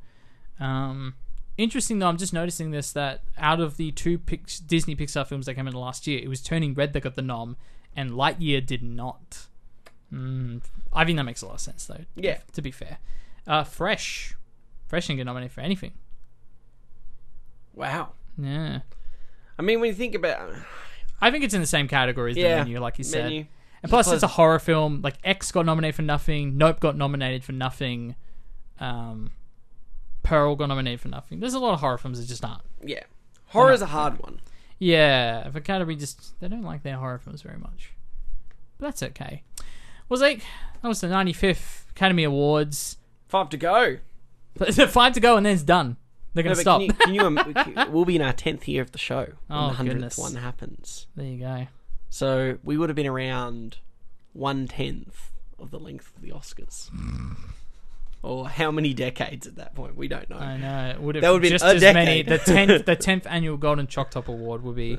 Um, 0.60 1.14
interesting 1.56 1.98
though, 1.98 2.08
I'm 2.08 2.18
just 2.18 2.32
noticing 2.32 2.72
this 2.72 2.92
that 2.92 3.22
out 3.38 3.60
of 3.60 3.76
the 3.76 3.92
two 3.92 4.18
Pix- 4.18 4.58
Disney 4.60 4.94
Pixar 4.96 5.26
films 5.26 5.46
that 5.46 5.54
came 5.54 5.66
in 5.68 5.74
last 5.74 6.06
year, 6.06 6.20
it 6.22 6.28
was 6.28 6.42
Turning 6.42 6.74
Red 6.74 6.92
that 6.92 7.00
got 7.02 7.14
the 7.14 7.22
nom, 7.22 7.56
and 7.96 8.10
Lightyear 8.10 8.64
did 8.66 8.82
not. 8.82 9.46
Mm, 10.12 10.62
I 10.92 11.04
think 11.04 11.16
that 11.16 11.24
makes 11.24 11.42
a 11.42 11.46
lot 11.46 11.54
of 11.54 11.60
sense 11.60 11.86
though. 11.86 12.04
Yeah. 12.14 12.38
To 12.52 12.62
be 12.62 12.70
fair, 12.70 12.98
uh, 13.46 13.64
Fresh, 13.64 14.34
Fresh 14.86 15.06
didn't 15.06 15.18
get 15.18 15.24
nominated 15.24 15.52
for 15.52 15.62
anything. 15.62 15.92
Wow. 17.74 18.10
Yeah. 18.38 18.80
I 19.58 19.62
mean, 19.62 19.80
when 19.80 19.88
you 19.88 19.94
think 19.94 20.14
about 20.14 20.54
I 21.20 21.30
think 21.30 21.44
it's 21.44 21.54
in 21.54 21.60
the 21.60 21.66
same 21.66 21.88
category 21.88 22.32
as 22.32 22.36
yeah, 22.36 22.58
the 22.58 22.64
menu, 22.64 22.80
like 22.80 22.98
you 22.98 23.04
said. 23.04 23.24
menu. 23.24 23.46
And 23.82 23.90
plus, 23.90 24.10
it's 24.12 24.22
a 24.22 24.28
horror 24.28 24.58
film. 24.58 25.00
Like 25.02 25.14
X 25.24 25.50
got 25.50 25.66
nominated 25.66 25.94
for 25.96 26.02
nothing. 26.02 26.56
Nope 26.56 26.80
got 26.80 26.96
nominated 26.96 27.42
for 27.44 27.52
nothing. 27.52 28.16
Um, 28.78 29.30
Pearl 30.22 30.56
got 30.56 30.66
nominated 30.66 31.00
for 31.00 31.08
nothing. 31.08 31.40
There's 31.40 31.54
a 31.54 31.58
lot 31.58 31.74
of 31.74 31.80
horror 31.80 31.98
films 31.98 32.20
that 32.20 32.26
just 32.26 32.44
aren't. 32.44 32.62
yeah, 32.84 33.04
horror's 33.46 33.82
a 33.82 33.86
hard 33.86 34.20
one. 34.20 34.40
Yeah, 34.78 35.48
the 35.48 35.60
category 35.60 35.96
just 35.96 36.38
they 36.40 36.48
don't 36.48 36.62
like 36.62 36.82
their 36.82 36.96
horror 36.96 37.18
films 37.18 37.42
very 37.42 37.58
much. 37.58 37.92
But 38.78 38.86
that's 38.86 39.02
okay. 39.02 39.42
Was 40.08 40.20
like 40.20 40.42
that 40.82 40.88
was 40.88 41.00
the 41.00 41.06
95th 41.08 41.90
Academy 41.90 42.24
Awards. 42.24 42.98
Five 43.28 43.48
to 43.50 43.56
go. 43.56 43.98
Five 44.88 45.12
to 45.14 45.20
go 45.20 45.36
and 45.36 45.46
then 45.46 45.54
it's 45.54 45.62
done. 45.62 45.96
They're 46.34 46.42
gonna 46.44 46.54
but 46.56 46.60
stop. 46.62 46.80
Can 46.80 46.88
you, 46.88 46.94
can 46.94 47.14
you, 47.14 47.20
um, 47.22 47.36
can- 47.54 47.92
we'll 47.92 48.04
be 48.04 48.16
in 48.16 48.22
our 48.22 48.32
tenth 48.32 48.66
year 48.68 48.82
of 48.82 48.92
the 48.92 48.98
show 48.98 49.20
when 49.46 49.58
Oh, 49.58 49.68
the 49.68 49.74
hundredth 49.74 49.96
goodness. 49.96 50.18
one 50.18 50.34
happens. 50.36 51.06
there 51.16 51.26
you 51.26 51.38
go. 51.38 51.66
So 52.10 52.58
we 52.62 52.76
would 52.76 52.88
have 52.88 52.96
been 52.96 53.06
around 53.06 53.78
one 54.34 54.66
tenth 54.68 55.30
of 55.58 55.70
the 55.70 55.78
length 55.78 56.10
of 56.16 56.22
the 56.22 56.30
Oscars. 56.30 56.90
Or 58.22 58.48
how 58.48 58.70
many 58.70 58.94
decades 58.94 59.46
at 59.46 59.56
that 59.56 59.74
point? 59.74 59.96
We 59.96 60.08
don't 60.08 60.28
know. 60.30 60.36
I 60.38 60.56
know. 60.56 60.90
It 60.90 61.00
would 61.00 61.14
have 61.16 61.22
That 61.22 61.32
would 61.32 61.42
be 61.42 61.50
just 61.50 61.64
as 61.64 61.82
many. 61.82 62.22
The 62.22 62.38
tenth, 62.38 62.84
the 62.86 62.96
tenth 62.96 63.26
annual 63.26 63.56
Golden 63.56 63.86
Chalk 63.86 64.10
Top 64.10 64.28
Award 64.28 64.62
would 64.62 64.76
be 64.76 64.98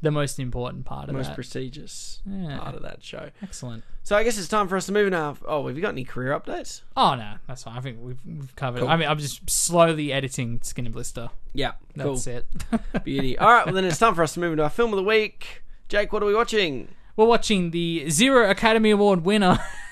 the 0.00 0.10
most 0.10 0.38
important 0.40 0.84
part 0.84 1.08
of 1.08 1.14
Most 1.14 1.26
that. 1.28 1.34
prestigious 1.34 2.20
Yeah. 2.26 2.58
part 2.58 2.74
of 2.74 2.82
that 2.82 3.04
show. 3.04 3.30
Excellent. 3.42 3.84
So 4.02 4.16
I 4.16 4.24
guess 4.24 4.36
it's 4.38 4.48
time 4.48 4.66
for 4.68 4.76
us 4.76 4.86
to 4.86 4.92
move 4.92 5.10
now. 5.12 5.36
Oh, 5.46 5.66
have 5.68 5.76
you 5.76 5.82
got 5.82 5.90
any 5.90 6.04
career 6.04 6.38
updates? 6.38 6.80
Oh 6.96 7.14
no, 7.14 7.34
that's 7.46 7.62
fine. 7.62 7.76
I 7.76 7.80
think 7.80 7.98
we've, 8.00 8.18
we've 8.26 8.56
covered. 8.56 8.80
Cool. 8.80 8.88
it. 8.88 8.92
I 8.92 8.96
mean, 8.96 9.08
I'm 9.08 9.18
just 9.18 9.48
slowly 9.48 10.12
editing 10.12 10.60
Skinny 10.62 10.88
Blister. 10.88 11.30
Yeah, 11.52 11.72
cool. 11.98 12.14
That's 12.16 12.26
it. 12.26 12.46
Beauty. 13.04 13.38
All 13.38 13.48
right, 13.52 13.64
well 13.66 13.74
then 13.74 13.84
it's 13.84 13.98
time 13.98 14.14
for 14.14 14.22
us 14.24 14.34
to 14.34 14.40
move 14.40 14.52
into 14.52 14.64
our 14.64 14.70
film 14.70 14.92
of 14.92 14.96
the 14.96 15.04
week. 15.04 15.62
Jake, 15.88 16.12
what 16.12 16.22
are 16.22 16.26
we 16.26 16.34
watching? 16.34 16.88
We're 17.16 17.26
watching 17.26 17.70
the 17.70 18.08
Zero 18.08 18.48
Academy 18.50 18.90
Award 18.90 19.24
winner, 19.24 19.58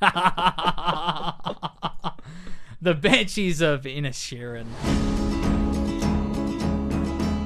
the 2.80 2.94
Banshees 2.94 3.60
of 3.60 3.82
Inisherin. 3.82 4.64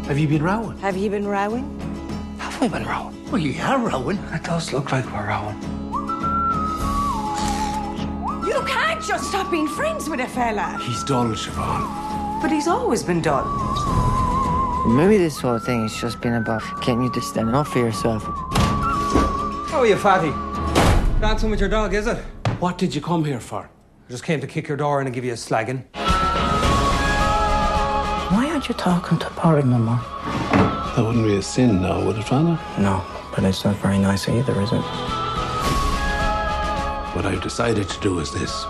Have 0.06 0.18
you 0.18 0.28
been 0.28 0.42
rowing? 0.42 0.78
Have 0.78 0.96
you 0.96 1.10
been 1.10 1.26
rowing? 1.26 1.80
Have 2.38 2.60
we 2.60 2.68
been 2.68 2.84
rowing? 2.84 3.30
Well, 3.32 3.40
you 3.40 3.60
are 3.60 3.78
rowing. 3.78 4.18
It 4.32 4.44
does 4.44 4.72
look 4.72 4.92
like 4.92 5.04
we're 5.06 5.26
rowing. 5.26 5.60
You 8.46 8.62
can't 8.66 9.02
just 9.02 9.30
stop 9.30 9.50
being 9.50 9.66
friends 9.66 10.08
with 10.08 10.20
a 10.20 10.28
fella. 10.28 10.78
He's 10.80 11.02
dull, 11.02 11.26
Siobhan. 11.28 12.40
But 12.40 12.52
he's 12.52 12.68
always 12.68 13.02
been 13.02 13.20
dull. 13.20 13.44
Maybe 14.86 15.18
this 15.18 15.40
whole 15.40 15.58
thing 15.58 15.82
has 15.82 15.96
just 15.96 16.20
been 16.20 16.34
about 16.34 16.62
getting 16.82 17.02
you 17.02 17.10
to 17.14 17.20
stand 17.20 17.56
up 17.56 17.66
for 17.66 17.80
yourself. 17.80 18.22
How 18.22 19.80
are 19.80 19.86
you, 19.86 19.96
fatty? 19.96 20.30
Dancing 21.20 21.50
with 21.50 21.58
your 21.58 21.68
dog, 21.68 21.94
is 21.94 22.06
it? 22.06 22.22
What 22.60 22.78
did 22.78 22.94
you 22.94 23.00
come 23.00 23.24
here 23.24 23.40
for? 23.40 23.68
I 24.08 24.10
just 24.10 24.24
came 24.24 24.40
to 24.40 24.46
kick 24.46 24.68
your 24.68 24.76
door 24.76 25.00
in 25.00 25.06
and 25.06 25.14
give 25.14 25.24
you 25.24 25.32
a 25.32 25.36
slagging. 25.36 25.84
Why 28.32 28.48
aren't 28.50 28.68
you 28.68 28.74
talking 28.74 29.18
to 29.18 29.26
Polly 29.30 29.62
no 29.64 29.78
more? 29.78 30.00
That 30.94 31.04
wouldn't 31.04 31.26
be 31.26 31.36
a 31.36 31.42
sin 31.42 31.82
now, 31.82 32.04
would 32.04 32.16
it, 32.16 32.24
Father? 32.24 32.58
No, 32.78 33.04
but 33.34 33.44
it's 33.44 33.64
not 33.64 33.76
very 33.76 33.98
nice 33.98 34.28
either, 34.28 34.58
is 34.60 34.72
it? 34.72 34.82
What 37.14 37.26
I've 37.26 37.42
decided 37.42 37.88
to 37.88 38.00
do 38.00 38.18
is 38.20 38.30
this. 38.32 38.64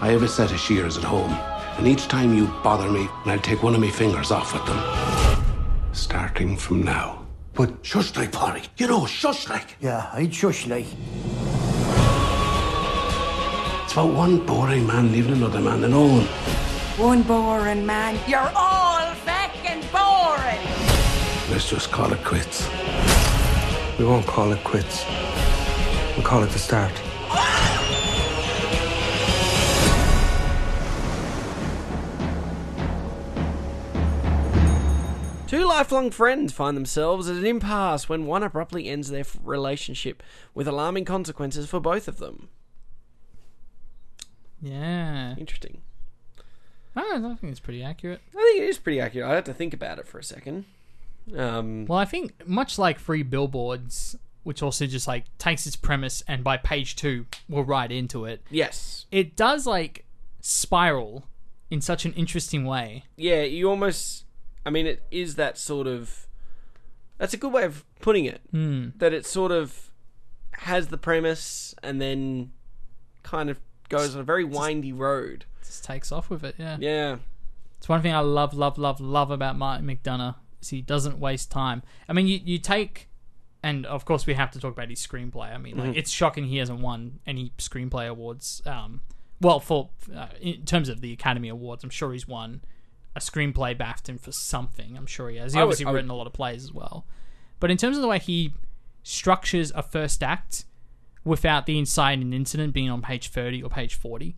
I 0.00 0.08
have 0.10 0.22
a 0.22 0.28
set 0.28 0.50
of 0.50 0.58
shears 0.58 0.96
at 0.96 1.04
home, 1.04 1.32
and 1.78 1.86
each 1.86 2.08
time 2.08 2.34
you 2.34 2.46
bother 2.64 2.90
me, 2.90 3.08
I'll 3.26 3.38
take 3.38 3.62
one 3.62 3.74
of 3.74 3.80
my 3.80 3.90
fingers 3.90 4.30
off 4.30 4.54
with 4.54 4.64
them. 4.66 5.44
Starting 5.92 6.56
from 6.56 6.82
now. 6.82 7.26
But 7.54 7.84
shush 7.84 8.16
like, 8.16 8.32
Polly. 8.32 8.62
You 8.78 8.88
know, 8.88 9.06
shush 9.06 9.48
like. 9.48 9.76
Yeah, 9.80 10.08
I'd 10.12 10.34
shush 10.34 10.66
like. 10.66 10.86
It's 13.92 13.98
about 13.98 14.14
one 14.14 14.38
boring 14.46 14.86
man 14.86 15.12
leaving 15.12 15.32
another 15.32 15.60
man 15.60 15.84
alone. 15.84 16.24
One 16.96 17.22
boring 17.22 17.84
man. 17.84 18.18
You're 18.26 18.50
all 18.56 19.12
fucking 19.16 19.82
boring. 19.92 20.66
Let's 21.50 21.68
just 21.68 21.92
call 21.92 22.10
it 22.10 22.24
quits. 22.24 22.66
We 23.98 24.06
won't 24.06 24.26
call 24.26 24.50
it 24.52 24.64
quits. 24.64 25.04
We'll 26.16 26.24
call 26.24 26.42
it 26.42 26.48
the 26.48 26.58
start. 26.58 26.90
Two 35.46 35.66
lifelong 35.66 36.10
friends 36.10 36.54
find 36.54 36.78
themselves 36.78 37.28
at 37.28 37.36
an 37.36 37.44
impasse 37.44 38.08
when 38.08 38.24
one 38.24 38.42
abruptly 38.42 38.88
ends 38.88 39.10
their 39.10 39.26
relationship, 39.44 40.22
with 40.54 40.66
alarming 40.66 41.04
consequences 41.04 41.68
for 41.68 41.78
both 41.78 42.08
of 42.08 42.16
them. 42.16 42.48
Yeah, 44.62 45.34
Interesting. 45.36 45.80
I, 46.94 47.00
don't 47.02 47.24
I 47.24 47.34
think 47.36 47.50
it's 47.50 47.60
pretty 47.60 47.82
accurate. 47.82 48.20
I 48.36 48.36
think 48.36 48.62
it 48.62 48.68
is 48.68 48.78
pretty 48.78 49.00
accurate. 49.00 49.28
I 49.28 49.34
had 49.34 49.44
to 49.46 49.54
think 49.54 49.72
about 49.74 49.98
it 49.98 50.06
for 50.06 50.18
a 50.18 50.24
second. 50.24 50.66
Um, 51.36 51.86
Well, 51.86 51.98
I 51.98 52.04
think 52.04 52.46
much 52.46 52.78
like 52.78 52.98
Free 52.98 53.22
Billboards, 53.22 54.16
which 54.42 54.62
also 54.62 54.86
just 54.86 55.06
like 55.08 55.24
takes 55.38 55.66
its 55.66 55.76
premise 55.76 56.22
and 56.28 56.44
by 56.44 56.56
page 56.58 56.94
two 56.96 57.26
we're 57.48 57.62
right 57.62 57.90
into 57.90 58.24
it. 58.26 58.42
yes. 58.50 59.06
It 59.10 59.36
does 59.36 59.66
like 59.66 60.04
spiral 60.40 61.24
in 61.70 61.80
such 61.80 62.04
an 62.04 62.12
interesting 62.12 62.64
way. 62.66 63.04
Yeah, 63.16 63.42
you 63.42 63.70
almost. 63.70 64.24
I 64.66 64.70
mean, 64.70 64.86
it 64.86 65.02
is 65.10 65.36
that 65.36 65.56
sort 65.58 65.86
of. 65.86 66.26
That's 67.18 67.32
a 67.34 67.36
good 67.38 67.52
way 67.52 67.64
of 67.64 67.84
putting 68.00 68.26
it. 68.26 68.40
Hmm. 68.50 68.88
That 68.96 69.12
it 69.14 69.24
sort 69.26 69.50
of. 69.52 69.90
has 70.52 70.88
the 70.88 70.98
premise 70.98 71.74
and 71.82 72.00
then 72.00 72.52
kind 73.22 73.48
of 73.48 73.58
goes 73.92 74.14
on 74.14 74.20
a 74.20 74.24
very 74.24 74.44
windy 74.44 74.92
road. 74.92 75.44
Just 75.64 75.84
takes 75.84 76.10
off 76.10 76.28
with 76.30 76.42
it. 76.44 76.56
Yeah. 76.58 76.76
Yeah. 76.80 77.16
It's 77.78 77.88
one 77.88 78.02
thing 78.02 78.14
I 78.14 78.20
love, 78.20 78.54
love, 78.54 78.78
love, 78.78 79.00
love 79.00 79.30
about 79.30 79.56
Martin 79.56 79.86
McDonagh 79.86 80.36
is 80.60 80.68
he 80.68 80.80
doesn't 80.82 81.18
waste 81.18 81.50
time. 81.50 81.82
I 82.08 82.12
mean, 82.12 82.26
you 82.28 82.40
you 82.44 82.58
take, 82.58 83.08
and 83.62 83.84
of 83.86 84.04
course 84.04 84.26
we 84.26 84.34
have 84.34 84.50
to 84.52 84.60
talk 84.60 84.72
about 84.72 84.88
his 84.88 85.04
screenplay. 85.04 85.52
I 85.52 85.58
mean, 85.58 85.76
like 85.78 85.96
it's 85.96 86.10
shocking 86.10 86.44
he 86.44 86.58
hasn't 86.58 86.80
won 86.80 87.18
any 87.26 87.52
screenplay 87.58 88.08
awards. 88.08 88.62
Um, 88.66 89.00
well, 89.40 89.58
for 89.58 89.90
uh, 90.16 90.28
in 90.40 90.64
terms 90.64 90.88
of 90.88 91.00
the 91.00 91.12
Academy 91.12 91.48
Awards, 91.48 91.82
I'm 91.82 91.90
sure 91.90 92.12
he's 92.12 92.28
won 92.28 92.62
a 93.16 93.20
screenplay 93.20 93.76
BAFTA 93.76 94.20
for 94.20 94.30
something. 94.32 94.96
I'm 94.96 95.06
sure 95.06 95.28
he 95.30 95.36
has. 95.38 95.52
He 95.52 95.58
would- 95.58 95.64
obviously 95.64 95.86
would- 95.86 95.94
written 95.94 96.10
a 96.10 96.14
lot 96.14 96.28
of 96.28 96.32
plays 96.32 96.62
as 96.62 96.72
well. 96.72 97.04
But 97.58 97.70
in 97.72 97.76
terms 97.76 97.96
of 97.96 98.02
the 98.02 98.08
way 98.08 98.20
he 98.20 98.54
structures 99.02 99.72
a 99.74 99.82
first 99.82 100.22
act 100.22 100.64
without 101.24 101.66
the 101.66 101.78
inciting 101.78 102.32
incident 102.32 102.72
being 102.72 102.90
on 102.90 103.02
page 103.02 103.28
30 103.28 103.62
or 103.62 103.70
page 103.70 103.94
40, 103.94 104.34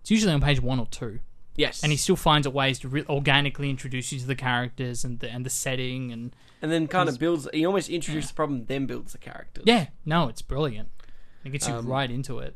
it's 0.00 0.10
usually 0.10 0.32
on 0.32 0.40
page 0.40 0.60
one 0.60 0.78
or 0.78 0.86
two 0.86 1.20
Yes. 1.56 1.82
and 1.82 1.90
he 1.90 1.98
still 1.98 2.14
finds 2.14 2.46
a 2.46 2.50
ways 2.50 2.78
to 2.80 2.88
re- 2.88 3.04
organically 3.08 3.68
introduce 3.68 4.12
you 4.12 4.20
to 4.20 4.26
the 4.26 4.36
characters 4.36 5.04
and 5.04 5.18
the 5.18 5.28
and 5.28 5.44
the 5.44 5.50
setting 5.50 6.12
and 6.12 6.34
and 6.62 6.70
then 6.72 6.86
kind 6.88 7.08
of 7.08 7.18
builds. 7.18 7.48
He 7.52 7.64
almost 7.66 7.88
introduces 7.88 8.30
the 8.30 8.34
problem, 8.34 8.64
then 8.66 8.86
builds 8.86 9.12
the 9.12 9.18
characters. 9.18 9.64
yeah, 9.66 9.86
no, 10.04 10.28
it's 10.28 10.42
brilliant. 10.42 10.88
It 11.44 11.50
gets 11.50 11.66
you 11.68 11.74
Um, 11.74 11.86
right 11.86 12.10
into 12.10 12.38
it. 12.40 12.54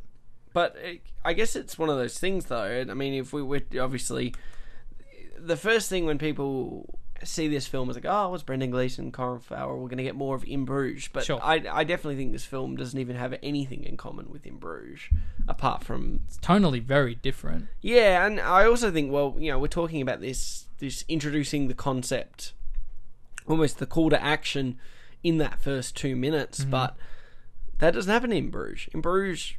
But 0.53 0.77
uh, 0.77 0.89
I 1.25 1.33
guess 1.33 1.57
it's 1.57 1.79
one 1.79 1.89
of 1.89 1.97
those 1.97 2.19
things, 2.19 2.45
though. 2.47 2.85
I 2.89 2.95
mean, 2.95 3.15
if 3.15 3.33
we 3.33 3.43
were 3.43 3.63
obviously 3.81 4.35
the 5.39 5.57
first 5.57 5.89
thing 5.89 6.05
when 6.05 6.19
people 6.19 6.99
see 7.25 7.49
this 7.49 7.67
film 7.67 7.89
as 7.91 7.97
like, 7.97 8.07
oh, 8.07 8.31
what's 8.31 8.43
Brendan 8.43 8.71
Gleeson, 8.71 9.13
Colin 9.13 9.41
Farrell? 9.41 9.79
We're 9.79 9.89
going 9.89 9.99
to 9.99 10.03
get 10.03 10.15
more 10.15 10.35
of 10.35 10.45
In 10.45 10.65
Bruges. 10.65 11.09
But 11.09 11.25
Sure. 11.25 11.41
I, 11.43 11.63
I 11.71 11.85
definitely 11.85 12.17
think 12.17 12.33
this 12.33 12.45
film 12.45 12.77
doesn't 12.77 12.99
even 12.99 13.17
have 13.17 13.35
anything 13.43 13.85
in 13.85 13.97
common 13.97 14.31
with 14.31 14.47
In 14.47 14.57
Bruges, 14.57 15.01
apart 15.49 15.85
from 15.85 16.21
It's 16.27 16.39
tonally 16.39 16.83
very 16.83 17.15
different. 17.15 17.69
yeah. 17.81 18.27
And 18.27 18.41
I 18.41 18.67
also 18.67 18.91
think, 18.91 19.13
well, 19.13 19.35
you 19.39 19.51
know, 19.51 19.59
we're 19.59 19.69
talking 19.69 20.03
about 20.03 20.21
this 20.21 20.67
this 20.79 21.05
introducing 21.09 21.69
the 21.69 21.75
concept, 21.75 22.53
almost 23.47 23.79
the 23.79 23.87
call 23.87 24.11
to 24.11 24.23
action 24.23 24.79
in 25.23 25.39
that 25.39 25.61
first 25.61 25.97
two 25.97 26.17
minutes, 26.17 26.61
mm-hmm. 26.61 26.71
but 26.71 26.97
that 27.79 27.95
doesn't 27.95 28.13
happen 28.13 28.33
in 28.33 28.51
Bruges. 28.51 28.89
In 28.93 29.01
Bruges, 29.01 29.55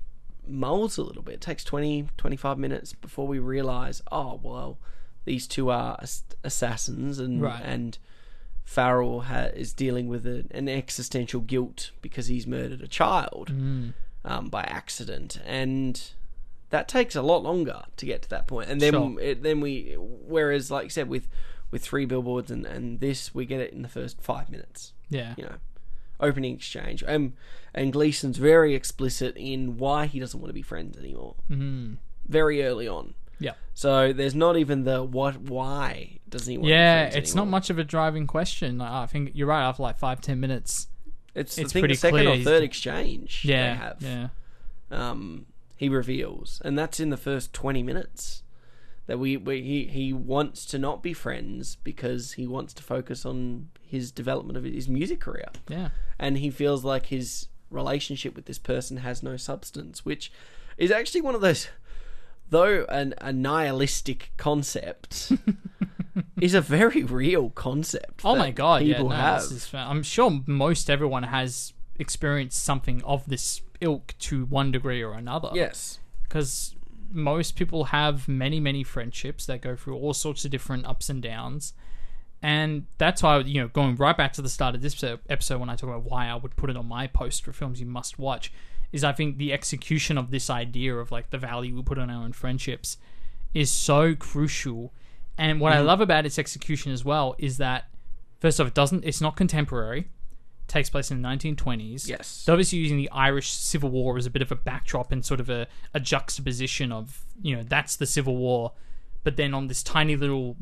molds 0.48 0.98
a 0.98 1.04
little 1.04 1.22
bit. 1.22 1.36
It 1.36 1.42
takes 1.42 1.64
20, 1.64 2.10
25 2.18 2.58
minutes 2.58 2.94
before 2.94 3.28
we 3.28 3.40
realise, 3.40 4.02
oh, 4.12 4.40
well, 4.44 4.78
these 5.26 5.48
two 5.48 5.70
are 5.70 5.98
assassins 6.44 7.20
and 7.20 7.42
Right. 7.42 7.62
and 7.64 7.98
Farrell 8.66 9.22
ha- 9.22 9.50
is 9.54 9.74
dealing 9.74 10.08
with 10.08 10.26
a, 10.26 10.46
an 10.52 10.70
existential 10.70 11.42
guilt 11.42 11.92
because 12.02 12.28
he's 12.28 12.48
murdered 12.48 12.82
a 12.82 12.88
child 12.88 13.52
um, 14.26 14.50
by 14.50 14.62
accident. 14.64 15.40
And 15.46 16.02
that 16.70 16.88
takes 16.88 17.16
a 17.16 17.22
lot 17.22 17.44
longer 17.44 17.84
to 17.98 18.06
get 18.06 18.22
to 18.24 18.30
that 18.30 18.48
point. 18.48 18.70
And 18.70 18.80
then 18.82 18.94
Sure. 18.94 19.20
it, 19.20 19.44
then 19.44 19.60
we, 19.60 19.96
whereas, 19.98 20.72
like 20.72 20.86
I 20.86 20.88
said, 20.88 21.10
with, 21.10 21.28
with 21.72 21.84
three 21.84 22.06
billboards 22.06 22.50
and, 22.52 22.66
and 22.66 23.00
this, 23.00 23.36
we 23.36 23.46
get 23.46 23.60
it 23.60 23.74
in 23.74 23.82
the 23.82 23.90
first 23.90 24.22
five 24.22 24.50
minutes 24.50 24.94
Yeah. 25.10 25.34
you 25.38 25.44
know, 25.44 25.56
opening 26.20 26.56
exchange. 26.56 27.04
Um, 27.06 27.34
and 27.74 27.92
Gleeson's 27.92 28.38
very 28.38 28.76
explicit 28.76 29.36
in 29.36 29.78
why 29.78 30.06
he 30.06 30.20
doesn't 30.20 30.40
want 30.40 30.50
to 30.50 30.54
be 30.54 30.62
friends 30.62 30.98
anymore. 30.98 31.36
Mm-hmm. 31.50 31.96
Very 32.28 32.64
early 32.64 32.88
on. 32.88 33.14
Yeah. 33.44 33.54
So 33.74 34.14
there's 34.14 34.36
not 34.36 34.58
even 34.58 34.84
the 34.84 35.04
what, 35.04 35.38
why 35.38 36.20
doesn't 36.30 36.50
he 36.52 36.58
want 36.58 36.70
Yeah, 36.70 37.04
to 37.04 37.08
be 37.08 37.12
friends 37.12 37.24
it's 37.30 37.36
not 37.36 37.48
much 37.48 37.70
of 37.70 37.78
a 37.80 37.84
driving 37.84 38.26
question. 38.28 38.78
Like, 38.78 38.92
I 38.92 39.06
think 39.08 39.32
you're 39.34 39.48
right. 39.48 39.64
After 39.68 39.84
like 39.84 39.98
five, 40.00 40.22
ten 40.22 40.40
minutes, 40.40 40.88
It's, 41.36 41.58
it's 41.58 41.72
I 41.72 41.74
think 41.74 41.84
pretty 41.84 41.94
the 41.96 42.00
second 42.00 42.20
clear 42.20 42.30
or 42.30 42.38
third 42.44 42.64
exchange 42.64 43.44
yeah, 43.46 43.74
they 43.74 43.78
have. 43.80 43.98
yeah, 44.02 44.28
Um, 44.92 45.46
he 45.76 45.90
reveals, 45.90 46.62
and 46.64 46.78
that's 46.78 47.00
in 47.00 47.10
the 47.10 47.18
first 47.18 47.54
20 47.54 47.84
minutes. 47.84 48.40
That 49.08 49.20
we, 49.20 49.36
we 49.36 49.62
he 49.62 49.86
he 49.88 50.14
wants 50.14 50.66
to 50.68 50.80
not 50.80 51.04
be 51.04 51.12
friends 51.12 51.76
because 51.84 52.34
he 52.34 52.48
wants 52.48 52.74
to 52.76 52.84
focus 52.84 53.26
on 53.26 53.68
his 53.82 54.12
development 54.12 54.56
of 54.58 54.64
his 54.64 54.88
music 54.88 55.20
career. 55.20 55.50
yeah. 55.68 55.90
and 56.18 56.38
he 56.38 56.50
feels 56.50 56.86
like 56.86 57.08
his 57.08 57.48
relationship 57.70 58.34
with 58.34 58.46
this 58.46 58.58
person 58.60 58.98
has 58.98 59.22
no 59.22 59.36
substance, 59.36 60.06
which 60.06 60.32
is 60.78 60.90
actually 60.90 61.20
one 61.20 61.36
of 61.36 61.42
those, 61.42 61.68
though 62.50 62.86
an, 62.90 63.14
a 63.20 63.32
nihilistic 63.34 64.32
concept, 64.38 65.32
is 66.42 66.54
a 66.54 66.62
very 66.62 67.04
real 67.04 67.50
concept. 67.52 68.22
Oh 68.24 68.36
my 68.36 68.52
god! 68.52 68.84
Yeah, 68.84 68.96
people 68.96 69.10
no, 69.10 69.16
have. 69.16 69.42
is- 69.42 69.70
I'm 69.74 70.04
sure 70.04 70.42
most 70.46 70.90
everyone 70.90 71.24
has 71.24 71.74
experienced 71.98 72.64
something 72.64 73.04
of 73.04 73.26
this 73.28 73.62
ilk 73.82 74.16
to 74.18 74.46
one 74.46 74.72
degree 74.72 75.02
or 75.02 75.14
another. 75.14 75.50
yes, 75.54 76.00
because 76.24 76.76
most 77.12 77.56
people 77.56 77.86
have 77.86 78.28
many 78.28 78.60
many 78.60 78.84
friendships 78.84 79.46
that 79.46 79.62
go 79.62 79.76
through 79.76 79.96
all 79.96 80.14
sorts 80.14 80.46
of 80.46 80.52
different 80.52 80.86
ups 80.86 81.10
and 81.10 81.22
downs 81.22 81.74
and 82.42 82.86
that's 82.98 83.24
why 83.24 83.40
you 83.40 83.62
know 83.62 83.68
going 83.68 83.96
right 83.96 84.18
back 84.18 84.34
to 84.34 84.42
the 84.42 84.50
start 84.50 84.74
of 84.74 84.82
this 84.82 85.04
episode 85.30 85.60
when 85.60 85.70
i 85.70 85.76
talk 85.76 85.90
about 85.90 86.04
why 86.04 86.28
i 86.28 86.36
would 86.36 86.56
put 86.56 86.70
it 86.70 86.76
on 86.76 86.88
my 86.88 87.06
post 87.08 87.44
for 87.44 87.54
films 87.54 87.80
you 87.80 87.86
must 87.86 88.18
watch 88.18 88.52
is 88.94 89.04
i 89.04 89.12
think 89.12 89.38
the 89.38 89.52
execution 89.52 90.18
of 90.18 90.32
this 90.32 90.50
idea 90.50 90.96
of 90.96 91.12
like 91.12 91.30
the 91.32 91.38
value 91.38 91.76
we 91.76 91.82
put 91.82 91.98
on 91.98 92.10
our 92.10 92.24
own 92.24 92.32
friendships 92.32 92.98
is 93.54 93.70
so 93.70 94.16
crucial 94.16 94.94
and 95.38 95.60
what 95.60 95.74
i 95.74 95.78
mm-hmm. 95.78 95.88
love 95.88 96.00
about 96.00 96.26
its 96.26 96.40
execution 96.40 96.94
as 96.94 97.04
well 97.04 97.36
is 97.38 97.58
that 97.58 97.90
first 98.40 98.62
off 98.62 98.68
it 98.68 98.74
doesn't 98.74 99.04
it's 99.04 99.20
not 99.20 99.36
contemporary 99.36 100.00
it 100.00 100.08
takes 100.68 100.90
place 100.90 101.12
in 101.12 101.22
the 101.22 101.28
1920s 101.28 102.08
Yes. 102.08 102.28
so 102.28 102.54
obviously 102.54 102.80
using 102.80 102.98
the 102.98 103.10
Irish 103.12 103.52
Civil 103.52 103.90
War 103.90 104.18
as 104.18 104.26
a 104.26 104.30
bit 104.30 104.42
of 104.42 104.52
a 104.52 104.56
backdrop 104.56 105.12
and 105.12 105.26
sort 105.26 105.40
of 105.42 105.50
a, 105.50 105.68
a 105.94 106.00
juxtaposition 106.00 106.92
of, 106.92 107.26
you 107.42 107.56
know, 107.56 107.64
that's 107.64 107.98
the 107.98 108.06
Civil 108.06 108.38
War. 108.38 108.72
But 109.24 109.38
then 109.38 109.54
on 109.54 109.68
this 109.68 109.84
tiny 109.84 110.16
little 110.16 110.56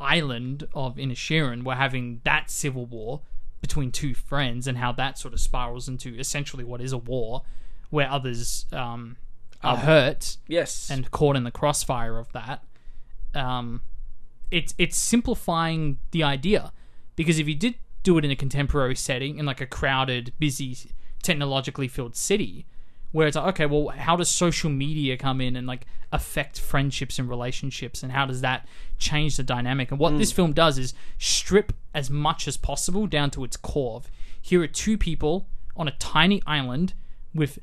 island 0.00 0.68
of 0.74 0.96
Inisherin, 0.96 1.64
we're 1.64 1.74
having 1.74 2.20
that 2.24 2.50
civil 2.50 2.86
war 2.86 3.22
between 3.60 3.90
two 3.90 4.14
friends 4.14 4.66
and 4.66 4.78
how 4.78 4.92
that 4.92 5.18
sort 5.18 5.34
of 5.34 5.40
spirals 5.40 5.88
into 5.88 6.14
essentially 6.18 6.64
what 6.64 6.80
is 6.80 6.92
a 6.92 6.98
war 6.98 7.42
where 7.90 8.10
others 8.10 8.66
um, 8.72 9.16
are 9.62 9.76
hurt 9.76 10.36
yes, 10.46 10.90
and 10.90 11.10
caught 11.10 11.36
in 11.36 11.44
the 11.44 11.50
crossfire 11.50 12.18
of 12.18 12.32
that. 12.32 12.62
Um, 13.34 13.82
it's 14.50 14.74
it's 14.78 14.96
simplifying 14.96 15.98
the 16.12 16.22
idea 16.22 16.72
because 17.16 17.38
if 17.38 17.48
you 17.48 17.54
did 17.54 17.74
do 18.02 18.18
it 18.18 18.24
in 18.24 18.30
a 18.30 18.36
contemporary 18.36 18.94
setting 18.94 19.38
in 19.38 19.46
like 19.46 19.60
a 19.60 19.66
crowded, 19.66 20.32
busy, 20.38 20.76
technologically 21.22 21.88
filled 21.88 22.14
city, 22.14 22.66
where 23.10 23.26
it's 23.26 23.36
like, 23.36 23.46
okay, 23.46 23.66
well, 23.66 23.88
how 23.88 24.14
does 24.14 24.28
social 24.28 24.70
media 24.70 25.16
come 25.16 25.40
in 25.40 25.56
and 25.56 25.66
like 25.66 25.86
affect 26.12 26.60
friendships 26.60 27.18
and 27.18 27.28
relationships, 27.28 28.02
and 28.02 28.12
how 28.12 28.26
does 28.26 28.42
that 28.42 28.66
change 28.98 29.36
the 29.36 29.42
dynamic? 29.42 29.90
And 29.90 29.98
what 29.98 30.18
this 30.18 30.32
film 30.32 30.52
does 30.52 30.78
is 30.78 30.94
strip 31.18 31.72
as 31.94 32.10
much 32.10 32.46
as 32.46 32.56
possible 32.56 33.06
down 33.06 33.30
to 33.32 33.44
its 33.44 33.56
core. 33.56 33.96
Of, 33.96 34.10
here 34.40 34.62
are 34.62 34.68
two 34.68 34.96
people 34.96 35.46
on 35.76 35.88
a 35.88 35.92
tiny 35.92 36.42
island 36.46 36.94
with 37.34 37.58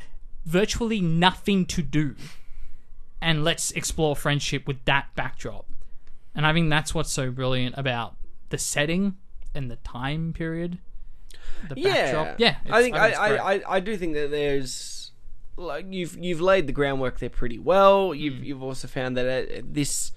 virtually 0.46 1.02
nothing 1.02 1.66
to 1.66 1.82
do 1.82 2.16
and 3.22 3.44
let's 3.44 3.72
explore 3.72 4.16
friendship 4.16 4.68
with 4.68 4.84
that 4.86 5.08
backdrop. 5.16 5.66
And 6.36 6.46
I 6.46 6.54
think 6.54 6.70
that's 6.70 6.94
what's 6.94 7.12
so 7.12 7.32
brilliant 7.32 7.76
about 7.78 8.16
the 8.50 8.58
setting 8.58 9.16
and 9.56 9.72
the 9.72 9.78
time 9.78 10.34
period. 10.34 10.80
The 11.70 11.76
yeah, 11.80 11.94
backdrop. 11.94 12.40
Yeah. 12.40 12.56
I 12.70 12.82
think 12.82 12.96
I, 12.96 13.12
I. 13.12 13.54
I, 13.54 13.62
I 13.76 13.80
do 13.80 13.96
think 13.96 14.16
that 14.16 14.32
there's 14.32 15.12
like 15.56 15.86
you've 15.90 16.18
you've 16.18 16.42
laid 16.42 16.68
the 16.68 16.74
groundwork 16.74 17.20
there 17.20 17.30
pretty 17.30 17.60
well. 17.60 18.14
You've 18.14 18.38
Hmm. 18.38 18.44
you've 18.44 18.64
also 18.64 18.88
found 18.88 19.16
that 19.16 19.28
uh, 19.50 19.62
this 19.64 20.12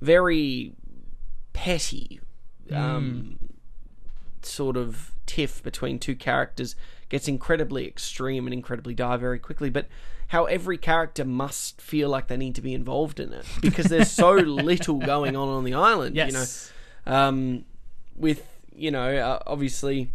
very 0.00 0.72
petty 1.52 2.20
um, 2.72 3.36
Hmm. 3.40 3.46
sort 4.42 4.76
of 4.76 5.12
tiff 5.26 5.62
between 5.62 5.98
two 5.98 6.14
characters 6.14 6.76
gets 7.08 7.28
incredibly 7.28 7.86
extreme 7.86 8.46
and 8.46 8.54
incredibly 8.54 8.94
dire 8.94 9.18
very 9.18 9.38
quickly. 9.38 9.70
But 9.70 9.86
how 10.28 10.46
every 10.46 10.76
character 10.76 11.24
must 11.24 11.80
feel 11.80 12.08
like 12.08 12.26
they 12.26 12.36
need 12.36 12.54
to 12.56 12.60
be 12.60 12.74
involved 12.74 13.20
in 13.20 13.32
it 13.32 13.46
because 13.60 13.86
there's 13.86 14.10
so 14.10 14.32
little 14.34 14.98
going 14.98 15.36
on 15.36 15.48
on 15.48 15.64
the 15.64 15.74
island. 15.74 16.16
yes. 16.16 16.72
You 17.06 17.12
know, 17.12 17.18
um, 17.18 17.64
with 18.16 18.46
you 18.74 18.90
know 18.90 19.16
uh, 19.16 19.38
obviously 19.46 20.10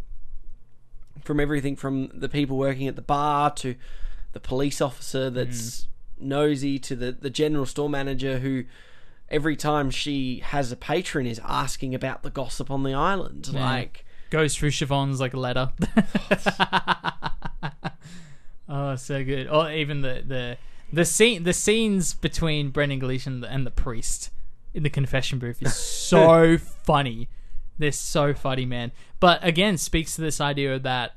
from 1.23 1.39
everything 1.39 1.75
from 1.75 2.09
the 2.13 2.29
people 2.29 2.57
working 2.57 2.87
at 2.87 2.95
the 2.95 3.01
bar 3.01 3.51
to 3.51 3.75
the 4.33 4.39
police 4.39 4.81
officer 4.81 5.29
that's 5.29 5.87
nosy 6.19 6.79
to 6.79 6.95
the 6.95 7.11
the 7.11 7.29
general 7.29 7.65
store 7.65 7.89
manager 7.89 8.39
who 8.39 8.63
every 9.29 9.55
time 9.55 9.89
she 9.89 10.39
has 10.39 10.71
a 10.71 10.75
patron 10.75 11.25
is 11.25 11.39
asking 11.43 11.93
about 11.95 12.23
the 12.23 12.29
gossip 12.29 12.69
on 12.69 12.83
the 12.83 12.93
island 12.93 13.53
like 13.53 14.05
goes 14.31 14.55
through 14.55 14.71
Siobhan's 14.71 15.19
like 15.19 15.35
a 15.35 15.39
letter. 15.39 15.69
oh, 18.69 18.95
so 18.95 19.23
good. 19.23 19.47
Or 19.47 19.71
even 19.71 20.01
the 20.01 20.23
the 20.25 20.57
the 20.91 21.05
scene 21.05 21.43
the 21.43 21.53
scenes 21.53 22.15
between 22.15 22.71
Brendan 22.71 22.97
Gleeson 22.99 23.43
and 23.43 23.65
the 23.65 23.71
priest 23.71 24.31
in 24.73 24.83
the 24.83 24.89
confession 24.89 25.37
booth 25.37 25.61
is 25.61 25.75
so 25.75 26.57
funny. 26.83 27.29
They're 27.77 27.91
so 27.91 28.33
funny, 28.33 28.65
man. 28.65 28.91
But 29.19 29.39
again, 29.43 29.77
speaks 29.77 30.15
to 30.15 30.21
this 30.21 30.41
idea 30.41 30.79
that 30.79 31.15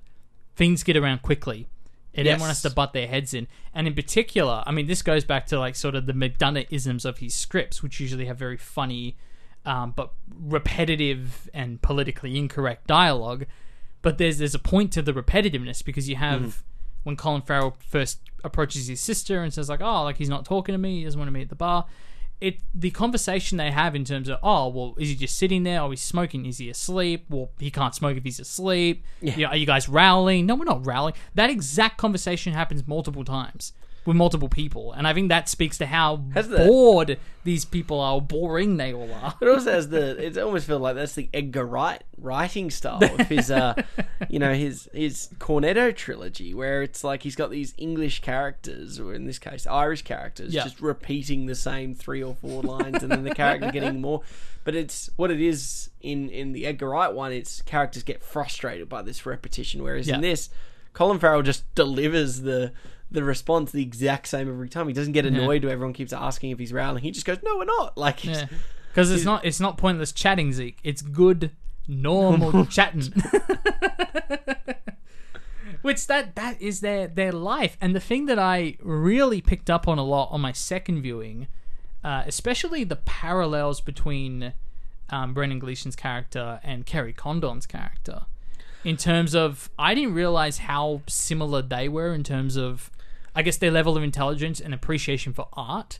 things 0.56 0.82
get 0.82 0.96
around 0.96 1.22
quickly. 1.22 1.68
And 2.16 2.28
everyone 2.28 2.50
has 2.50 2.62
to 2.62 2.70
butt 2.70 2.92
their 2.92 3.08
heads 3.08 3.34
in. 3.34 3.48
And 3.74 3.88
in 3.88 3.94
particular, 3.94 4.62
I 4.66 4.70
mean, 4.70 4.86
this 4.86 5.02
goes 5.02 5.24
back 5.24 5.46
to 5.46 5.58
like 5.58 5.74
sort 5.74 5.96
of 5.96 6.06
the 6.06 6.12
McDonagh 6.12 6.68
isms 6.70 7.04
of 7.04 7.18
his 7.18 7.34
scripts, 7.34 7.82
which 7.82 7.98
usually 7.98 8.26
have 8.26 8.38
very 8.38 8.56
funny, 8.56 9.16
um, 9.66 9.92
but 9.96 10.12
repetitive 10.64 11.48
and 11.54 11.80
politically 11.82 12.36
incorrect 12.38 12.86
dialogue. 12.86 13.46
But 14.02 14.18
there's 14.18 14.38
there's 14.38 14.54
a 14.54 14.58
point 14.58 14.92
to 14.92 15.02
the 15.02 15.12
repetitiveness 15.12 15.84
because 15.84 16.08
you 16.08 16.16
have 16.16 16.40
Mm-hmm. 16.40 16.60
when 17.04 17.16
Colin 17.16 17.42
Farrell 17.42 17.76
first 17.86 18.20
approaches 18.42 18.86
his 18.86 19.00
sister 19.00 19.42
and 19.42 19.52
says 19.52 19.68
like, 19.68 19.80
"Oh, 19.80 20.02
like 20.04 20.16
he's 20.18 20.28
not 20.28 20.44
talking 20.44 20.72
to 20.74 20.78
me. 20.78 20.98
He 20.98 21.04
doesn't 21.04 21.18
want 21.18 21.28
to 21.28 21.32
meet 21.32 21.42
at 21.42 21.48
the 21.48 21.54
bar." 21.54 21.86
It 22.40 22.58
the 22.74 22.90
conversation 22.90 23.56
they 23.58 23.70
have 23.70 23.94
in 23.94 24.04
terms 24.04 24.28
of, 24.28 24.38
"Oh, 24.42 24.68
well, 24.68 24.94
is 24.98 25.08
he 25.08 25.14
just 25.14 25.36
sitting 25.38 25.62
there? 25.62 25.80
Or 25.80 25.90
he's 25.90 26.02
smoking? 26.02 26.44
Is 26.46 26.58
he 26.58 26.68
asleep? 26.68 27.24
Well, 27.30 27.50
he 27.58 27.70
can't 27.70 27.94
smoke 27.94 28.16
if 28.18 28.24
he's 28.24 28.40
asleep. 28.40 29.04
Yeah. 29.22 29.48
are 29.48 29.56
you 29.56 29.66
guys 29.66 29.88
rowing? 29.88 30.44
No, 30.46 30.54
we're 30.54 30.64
not 30.64 30.84
rowing. 30.84 31.14
That 31.34 31.48
exact 31.48 31.96
conversation 31.96 32.52
happens 32.52 32.86
multiple 32.86 33.24
times 33.24 33.72
with 34.06 34.16
multiple 34.16 34.48
people, 34.48 34.92
and 34.92 35.06
I 35.08 35.14
think 35.14 35.28
that 35.30 35.48
speaks 35.48 35.78
to 35.78 35.86
how 35.86 36.22
Has 36.34 36.48
the- 36.48 36.58
bored 36.58 37.18
these 37.44 37.64
people 37.66 38.00
are, 38.00 38.20
boring 38.22 38.76
they 38.78 38.92
all 38.94 39.12
are. 39.12 39.34
It 39.40 39.48
also 39.48 39.70
has 39.72 39.88
the. 39.90 40.22
It 40.24 40.38
almost 40.38 40.66
feels 40.66 40.80
like 40.80 40.94
that's 40.94 41.14
the 41.14 41.28
Edgar 41.34 41.66
Wright 41.66 42.02
writing 42.18 42.70
style 42.70 43.02
of 43.04 43.28
his, 43.28 43.50
uh, 43.50 43.74
you 44.30 44.38
know, 44.38 44.54
his 44.54 44.88
his 44.94 45.28
Cornetto 45.38 45.94
trilogy, 45.94 46.54
where 46.54 46.82
it's 46.82 47.04
like 47.04 47.22
he's 47.22 47.36
got 47.36 47.50
these 47.50 47.74
English 47.76 48.20
characters, 48.22 48.98
or 48.98 49.12
in 49.14 49.26
this 49.26 49.38
case, 49.38 49.66
Irish 49.66 50.02
characters, 50.02 50.54
Yeah. 50.54 50.64
just 50.64 50.80
repeating 50.80 51.46
the 51.46 51.54
same 51.54 51.94
three 51.94 52.22
or 52.22 52.34
four 52.34 52.62
lines, 52.62 53.02
and 53.02 53.12
then 53.12 53.24
the 53.24 53.34
character 53.34 53.70
getting 53.70 54.00
more. 54.00 54.22
But 54.64 54.74
it's 54.74 55.10
what 55.16 55.30
it 55.30 55.40
is 55.42 55.90
in 56.00 56.30
in 56.30 56.52
the 56.52 56.64
Edgar 56.66 56.88
Wright 56.90 57.12
one. 57.12 57.32
It's 57.32 57.60
characters 57.62 58.02
get 58.02 58.22
frustrated 58.22 58.88
by 58.88 59.02
this 59.02 59.26
repetition, 59.26 59.82
whereas 59.82 60.08
Yeah. 60.08 60.14
in 60.14 60.20
this, 60.22 60.48
Colin 60.94 61.18
Farrell 61.18 61.42
just 61.42 61.64
delivers 61.74 62.40
the. 62.40 62.72
The 63.14 63.24
response 63.24 63.70
the 63.72 63.82
exact 63.82 64.28
same 64.28 64.48
every 64.48 64.68
time. 64.68 64.88
He 64.88 64.92
doesn't 64.92 65.12
get 65.12 65.24
annoyed 65.24 65.64
when 65.64 65.72
everyone 65.72 65.94
keeps 65.94 66.12
asking 66.12 66.50
if 66.50 66.58
he's 66.58 66.72
rowing. 66.72 66.98
He 67.02 67.10
just 67.10 67.24
goes, 67.24 67.38
"No, 67.42 67.56
we're 67.56 67.64
not." 67.64 67.96
Like, 68.04 68.20
he's- 68.20 68.42
Yeah, 68.50 68.58
because 68.88 69.10
it's 69.10 69.24
not 69.24 69.44
it's 69.44 69.60
not 69.60 69.78
pointless 69.78 70.12
chatting, 70.12 70.52
Zeke. 70.52 70.78
It's 70.84 71.00
good 71.00 71.50
normal 71.88 72.66
chatting. 72.76 73.12
Which 75.82 76.06
that 76.06 76.34
that 76.36 76.60
is 76.62 76.80
their 76.80 77.06
their 77.08 77.32
life, 77.32 77.76
and 77.80 77.94
the 77.94 78.00
thing 78.00 78.24
that 78.26 78.38
I 78.38 78.76
really 78.80 79.42
picked 79.42 79.68
up 79.68 79.86
on 79.86 79.98
a 79.98 80.04
lot 80.04 80.30
on 80.32 80.40
my 80.40 80.52
second 80.52 81.02
viewing, 81.02 81.46
uh, 82.02 82.22
especially 82.26 82.84
the 82.84 82.96
parallels 82.96 83.82
between 83.82 84.54
um, 85.10 85.34
Brendan 85.34 85.58
Gleeson's 85.58 85.94
character 85.94 86.58
and 86.64 86.86
Kerry 86.86 87.12
Condon's 87.12 87.66
character, 87.66 88.22
in 88.82 88.96
terms 88.96 89.34
of 89.34 89.68
I 89.78 89.94
didn't 89.94 90.14
realize 90.14 90.56
how 90.58 91.02
similar 91.06 91.60
they 91.60 91.86
were 91.90 92.14
in 92.14 92.22
terms 92.24 92.56
of, 92.56 92.90
I 93.34 93.42
guess 93.42 93.56
their 93.56 93.70
level 93.70 93.96
of 93.96 94.02
intelligence 94.02 94.60
and 94.60 94.72
appreciation 94.74 95.32
for 95.32 95.48
art 95.54 95.98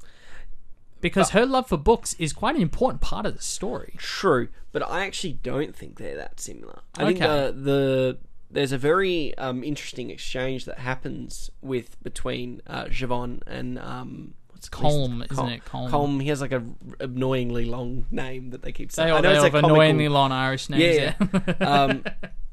because 1.01 1.31
her 1.31 1.45
love 1.45 1.69
for 1.69 1.77
books 1.77 2.15
is 2.19 2.33
quite 2.33 2.57
an 2.57 2.63
important 2.63 3.01
part 3.03 3.27
of 3.27 3.37
the 3.37 3.43
story. 3.43 3.95
True, 3.99 4.49
but 4.73 4.83
I 4.89 5.05
actually 5.05 5.35
don't 5.35 5.75
think 5.77 5.99
they're 5.99 6.17
that 6.17 6.41
similar. 6.41 6.81
I 6.97 7.05
think 7.07 7.21
Okay. 7.21 7.27
the, 7.27 7.53
the 7.53 8.19
there's 8.51 8.73
a 8.73 8.79
very 8.79 9.37
um, 9.37 9.63
interesting 9.65 10.11
exchange 10.11 10.65
that 10.65 10.79
happens 10.79 11.51
with 11.61 12.01
between 12.03 12.63
uh, 12.69 12.85
Siobhan 12.85 13.43
and 13.49 13.79
um, 13.81 14.35
what's 14.51 14.69
Colm, 14.69 15.29
Col- 15.29 15.45
isn't 15.47 15.49
it? 15.59 15.65
Colm. 15.65 15.91
Colm. 15.91 16.23
He 16.23 16.29
has 16.29 16.41
like 16.41 16.53
a 16.53 16.57
r- 16.63 16.97
annoyingly 17.01 17.65
long 17.65 18.07
name 18.13 18.51
that 18.51 18.63
they 18.63 18.71
keep 18.73 18.91
They 18.93 18.95
saying. 19.03 19.11
all 19.11 19.19
I 19.19 19.21
know 19.23 19.29
they 19.31 19.35
it's 19.35 19.41
all 19.41 19.45
a 19.47 19.51
have 19.51 19.61
comical- 19.61 19.75
annoyingly 19.75 20.09
long 20.09 20.31
Irish 20.33 20.69
names. 20.71 20.83
yeah, 20.97 21.15
yeah. 21.49 21.55
um, 21.69 22.05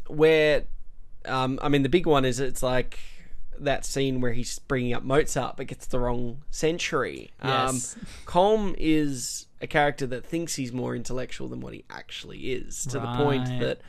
where 0.08 0.64
um, 1.26 1.60
I 1.62 1.70
mean 1.70 1.84
the 1.84 1.90
big 1.90 2.08
one 2.08 2.26
is 2.26 2.40
it's 2.40 2.64
like 2.64 2.98
that 3.64 3.86
scene 3.86 4.22
where 4.22 4.34
he's 4.34 4.60
bringing 4.60 4.94
up 4.94 5.04
Mozart 5.04 5.58
but 5.58 5.68
gets 5.68 5.86
the 5.88 6.00
wrong 6.00 6.42
century. 6.50 7.32
Yes. 7.44 7.96
Um, 7.98 8.06
Colm 8.26 8.76
is 8.78 9.48
a 9.62 9.68
character 9.68 10.08
that 10.08 10.26
thinks 10.26 10.56
he's 10.56 10.72
more 10.74 10.96
intellectual 10.96 11.48
than 11.48 11.60
what 11.62 11.74
he 11.74 11.84
actually 11.90 12.52
is, 12.52 12.84
to 12.86 13.00
the 13.00 13.14
point 13.16 13.46
that. 13.60 13.82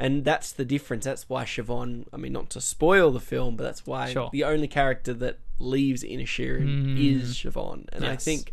And 0.00 0.24
that's 0.24 0.52
the 0.52 0.64
difference. 0.64 1.04
That's 1.04 1.28
why 1.28 1.42
Siobhan, 1.44 2.04
I 2.12 2.18
mean, 2.18 2.32
not 2.32 2.50
to 2.50 2.60
spoil 2.60 3.10
the 3.10 3.18
film, 3.18 3.56
but 3.56 3.64
that's 3.64 3.84
why 3.84 4.12
Sure. 4.12 4.30
the 4.32 4.44
only 4.44 4.68
character 4.68 5.12
that 5.14 5.40
leaves 5.58 6.04
Inisherin 6.04 6.96
is 6.96 7.34
Siobhan. 7.34 7.86
And 7.92 8.04
I 8.06 8.14
think 8.14 8.52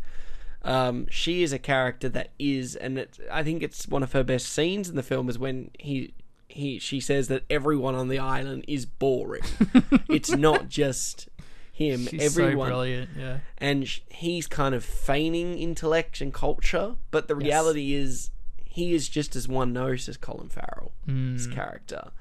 um, 0.64 1.06
she 1.12 1.44
is 1.44 1.54
a 1.54 1.60
character 1.60 2.10
that 2.10 2.30
is, 2.40 2.76
and 2.76 2.98
it, 2.98 3.20
I 3.32 3.44
think 3.44 3.62
it's 3.62 3.88
one 3.88 4.02
of 4.02 4.14
her 4.14 4.24
best 4.24 4.48
scenes 4.52 4.90
in 4.90 4.96
the 4.96 5.04
film 5.04 5.30
is 5.30 5.38
when 5.38 5.70
he 5.78 6.16
he 6.56 6.80
she 6.80 7.00
says 7.00 7.28
that 7.28 7.44
everyone 7.50 7.96
on 7.96 8.08
the 8.08 8.18
island 8.20 8.64
is 8.68 8.86
boring. 8.86 9.44
it's 10.10 10.32
not 10.32 10.70
just 10.70 11.28
him. 11.72 12.08
She's 12.08 12.22
everyone, 12.38 12.68
so 12.68 12.72
brilliant. 12.72 13.10
Yeah. 13.18 13.38
and 13.58 13.88
sh- 13.88 14.00
he's 14.10 14.48
kind 14.48 14.74
of 14.74 14.84
feigning 14.84 15.58
intellect 15.58 16.22
and 16.22 16.34
culture, 16.34 16.96
but 17.12 17.28
the 17.28 17.36
reality 17.36 17.94
is 17.94 18.32
he 18.64 18.94
is 18.94 19.10
just 19.10 19.36
as 19.36 19.48
one 19.48 19.74
note 19.74 20.08
as 20.08 20.18
Colin 20.18 20.50
Farrell, 20.50 20.94
his 21.06 21.48
character, 21.48 22.12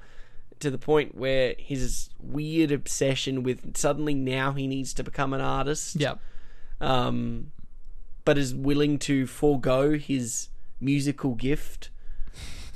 to 0.59 0.69
the 0.69 0.77
point 0.77 1.15
where 1.15 1.55
his 1.57 2.09
weird 2.19 2.71
obsession 2.71 3.43
with 3.43 3.75
suddenly 3.77 4.13
now 4.13 4.51
he 4.53 4.67
needs 4.67 4.93
to 4.95 5.03
become 5.03 5.33
an 5.33 5.41
artist, 5.41 5.95
Yep. 5.97 6.19
um, 6.81 7.51
but 8.25 8.37
is 8.37 8.53
willing 8.53 8.97
to 8.99 9.25
forego 9.27 9.97
his 9.97 10.49
musical 10.81 11.35
gift 11.35 11.89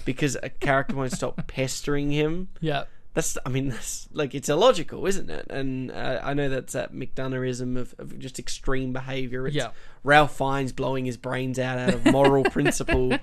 because 0.05 0.37
a 0.41 0.49
character 0.49 0.95
won't 0.95 1.11
stop 1.11 1.45
pestering 1.47 2.11
him. 2.11 2.49
Yeah. 2.61 2.83
That's, 3.15 3.37
I 3.43 3.49
mean, 3.49 3.69
that's 3.69 4.07
like 4.13 4.35
it's 4.35 4.49
illogical, 4.49 5.07
isn't 5.07 5.29
it? 5.31 5.47
And 5.49 5.91
uh, 5.91 6.19
I 6.23 6.35
know 6.35 6.47
that's 6.47 6.73
that 6.73 6.93
McDonaghism 6.93 7.75
of, 7.75 7.95
of 7.97 8.17
just 8.19 8.37
extreme 8.37 8.93
behaviour. 8.93 9.47
It's 9.47 9.55
Yeah. 9.55 9.69
Ralph 10.03 10.37
Fiennes 10.37 10.71
blowing 10.71 11.05
his 11.05 11.17
brains 11.17 11.57
out 11.57 11.79
out 11.79 11.93
of 11.95 12.05
moral 12.05 12.43
principle. 12.51 13.17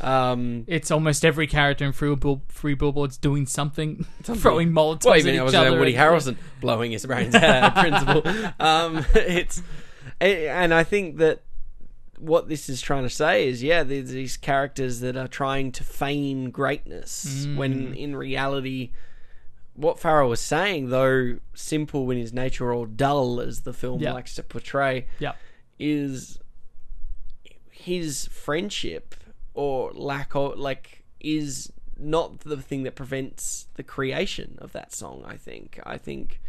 Um, 0.00 0.64
It's 0.68 0.90
almost 0.90 1.24
every 1.24 1.46
character 1.46 1.84
in 1.86 1.92
Free, 1.92 2.14
Bill- 2.14 2.42
free 2.48 2.74
Billboards 2.74 3.16
doing 3.16 3.46
something, 3.46 4.04
throwing 4.22 4.70
Molotovs 4.70 5.04
well, 5.06 5.14
at 5.14 5.20
even 5.20 5.34
each 5.34 5.40
I 5.40 5.44
was 5.44 5.54
other. 5.54 5.78
Woody 5.78 5.94
Harrelson 5.94 6.36
blowing 6.60 6.92
his 6.92 7.06
brains 7.06 7.34
out 7.34 7.42
out 7.44 7.76
of 7.76 8.22
principle. 8.22 8.54
Um, 8.60 9.06
it's, 9.14 9.62
and 10.20 10.72
I 10.74 10.84
think 10.84 11.16
that 11.16 11.42
what 12.24 12.48
this 12.48 12.68
is 12.68 12.80
trying 12.80 13.02
to 13.02 13.10
say 13.10 13.46
is, 13.46 13.62
yeah, 13.62 13.82
there's 13.82 14.10
these 14.10 14.36
characters 14.36 15.00
that 15.00 15.16
are 15.16 15.28
trying 15.28 15.72
to 15.72 15.84
feign 15.84 16.50
greatness 16.50 17.44
mm. 17.46 17.56
when 17.56 17.94
in 17.94 18.16
reality 18.16 18.92
what 19.74 19.98
Farrell 19.98 20.28
was 20.30 20.40
saying, 20.40 20.88
though 20.90 21.38
simple 21.52 22.10
in 22.10 22.18
his 22.18 22.32
nature 22.32 22.72
or 22.72 22.86
dull 22.86 23.40
as 23.40 23.62
the 23.62 23.72
film 23.72 24.00
Yeah. 24.00 24.12
likes 24.12 24.34
to 24.36 24.42
portray, 24.42 25.06
Yep. 25.18 25.36
is 25.78 26.38
his 27.70 28.26
friendship 28.28 29.14
or 29.52 29.92
lack 29.92 30.34
of 30.34 30.58
like 30.58 31.04
is 31.20 31.72
not 31.98 32.40
the 32.40 32.56
thing 32.56 32.84
that 32.84 32.94
prevents 32.94 33.66
the 33.74 33.82
creation 33.82 34.56
of 34.60 34.72
that 34.72 34.92
song. 34.92 35.24
I 35.26 35.36
think. 35.36 35.80
I 35.84 35.98
think 35.98 36.40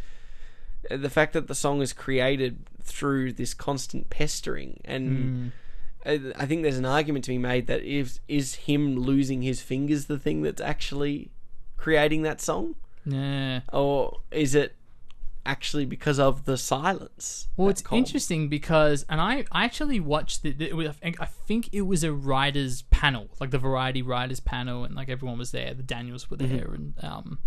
the 0.89 1.09
fact 1.09 1.33
that 1.33 1.47
the 1.47 1.55
song 1.55 1.81
is 1.81 1.93
created 1.93 2.67
through 2.81 3.33
this 3.33 3.53
constant 3.53 4.09
pestering 4.09 4.79
and. 4.85 5.51
I 5.51 5.64
I 6.05 6.45
think 6.45 6.63
there's 6.63 6.77
an 6.77 6.85
argument 6.85 7.25
to 7.25 7.31
be 7.31 7.37
made 7.37 7.67
that 7.67 7.81
is 7.83 8.19
is 8.27 8.55
him 8.55 8.95
losing 8.97 9.41
his 9.41 9.61
fingers 9.61 10.05
the 10.05 10.19
thing 10.19 10.41
that's 10.43 10.61
actually 10.61 11.31
creating 11.77 12.21
that 12.23 12.39
song, 12.41 12.75
Yeah. 13.05 13.61
or 13.73 14.19
is 14.31 14.55
it 14.55 14.75
actually 15.45 15.85
because 15.85 16.19
of 16.19 16.45
the 16.45 16.57
silence? 16.57 17.47
Well, 17.55 17.69
it's 17.69 17.83
interesting 17.91 18.49
because, 18.49 19.05
and 19.09 19.21
I, 19.21 19.45
I 19.51 19.63
actually 19.65 19.99
watched 19.99 20.41
the, 20.41 20.51
the 20.51 20.69
it 20.69 20.75
was, 20.75 20.87
I 20.87 20.91
think- 20.91 21.21
I 21.21 21.25
think 21.25 21.69
it 21.71 21.81
was 21.81 22.03
a 22.03 22.11
writers 22.11 22.81
panel, 22.89 23.29
like 23.39 23.51
the 23.51 23.59
Variety 23.59 24.01
writers 24.01 24.39
panel, 24.39 24.83
and 24.83 24.95
like 24.95 25.09
everyone 25.09 25.37
was 25.37 25.51
there. 25.51 25.73
The 25.75 25.83
Daniels 25.83 26.31
were 26.31 26.37
there, 26.37 26.71
and 26.73 26.93
um, 27.03 27.39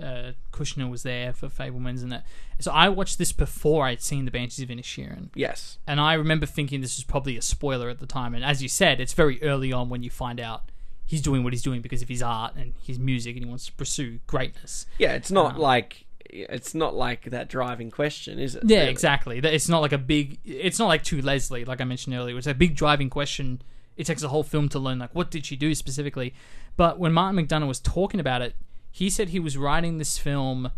uh, 0.00 0.32
Kushner 0.52 0.90
was 0.90 1.02
there 1.02 1.32
for 1.32 1.48
Fabelmans 1.48 2.02
and 2.02 2.10
that. 2.12 2.26
So 2.60 2.70
I 2.72 2.88
watched 2.88 3.18
this 3.18 3.32
before 3.32 3.86
I'd 3.86 4.02
seen 4.02 4.24
the 4.24 4.30
Banshees 4.30 4.62
of 4.64 4.68
Inisherin, 4.68 5.28
Yes. 5.34 5.78
and 5.86 6.00
I 6.00 6.14
remember 6.14 6.46
thinking 6.46 6.80
this 6.80 6.96
was 6.96 7.04
probably 7.04 7.36
a 7.36 7.42
spoiler 7.42 7.88
at 7.88 7.98
the 8.00 8.06
time. 8.06 8.34
And 8.34 8.44
as 8.44 8.62
you 8.62 8.68
said, 8.68 9.00
it's 9.00 9.12
very 9.12 9.42
early 9.42 9.72
on 9.72 9.88
when 9.88 10.02
you 10.02 10.10
find 10.10 10.40
out 10.40 10.70
he's 11.06 11.20
doing 11.22 11.44
what 11.44 11.52
he's 11.52 11.62
doing 11.62 11.82
because 11.82 12.02
of 12.02 12.08
his 12.08 12.22
art 12.22 12.54
and 12.56 12.72
his 12.82 12.98
music, 12.98 13.36
and 13.36 13.44
he 13.44 13.48
wants 13.48 13.66
to 13.66 13.72
pursue 13.72 14.20
greatness. 14.26 14.86
Yeah, 14.98 15.12
it's 15.14 15.30
not 15.30 15.58
like 15.58 16.06
it's 16.30 16.74
not 16.74 16.94
like 16.96 17.30
that 17.30 17.48
driving 17.48 17.90
question, 17.92 18.38
is 18.40 18.56
it? 18.56 18.64
Yeah, 18.66 18.78
really? 18.80 18.90
exactly. 18.90 19.38
It's 19.38 19.68
not 19.68 19.80
like 19.82 19.92
a 19.92 19.98
big. 19.98 20.38
It's 20.44 20.78
not 20.78 20.86
like 20.88 21.04
to 21.04 21.20
Leslie, 21.22 21.64
like 21.64 21.80
I 21.80 21.84
mentioned 21.84 22.16
earlier. 22.16 22.36
It's 22.36 22.46
a 22.46 22.54
big 22.54 22.74
driving 22.74 23.10
question. 23.10 23.62
It 23.96 24.06
takes 24.06 24.24
a 24.24 24.28
whole 24.28 24.42
film 24.42 24.68
to 24.70 24.78
learn, 24.80 24.98
like 24.98 25.14
what 25.14 25.30
did 25.30 25.46
she 25.46 25.54
do 25.54 25.74
specifically. 25.74 26.34
But 26.76 26.98
when 26.98 27.12
Martin 27.12 27.46
McDonagh 27.46 27.68
was 27.68 27.78
talking 27.78 28.18
about 28.18 28.42
it, 28.42 28.56
he 28.96 29.10
said 29.10 29.30
he 29.30 29.40
was 29.40 29.56
writing 29.58 29.98
this 29.98 30.18
film. 30.18 30.70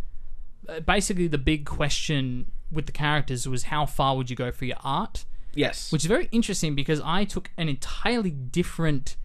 uh, 0.67 0.81
Basically, 0.81 1.29
the 1.29 1.37
big 1.37 1.67
question 1.67 2.51
with 2.73 2.87
the 2.87 2.93
characters 2.93 3.47
was 3.47 3.65
how 3.65 3.85
far 3.85 4.17
would 4.17 4.31
you 4.31 4.37
go 4.37 4.51
for 4.51 4.65
your 4.65 4.79
art, 4.83 5.27
Yes. 5.55 5.93
which 5.93 6.03
is 6.03 6.07
very 6.07 6.27
interesting 6.33 6.75
because 6.75 6.99
I 7.05 7.25
took 7.25 7.51
an 7.59 7.69
entirely 7.69 8.31
different 8.31 9.17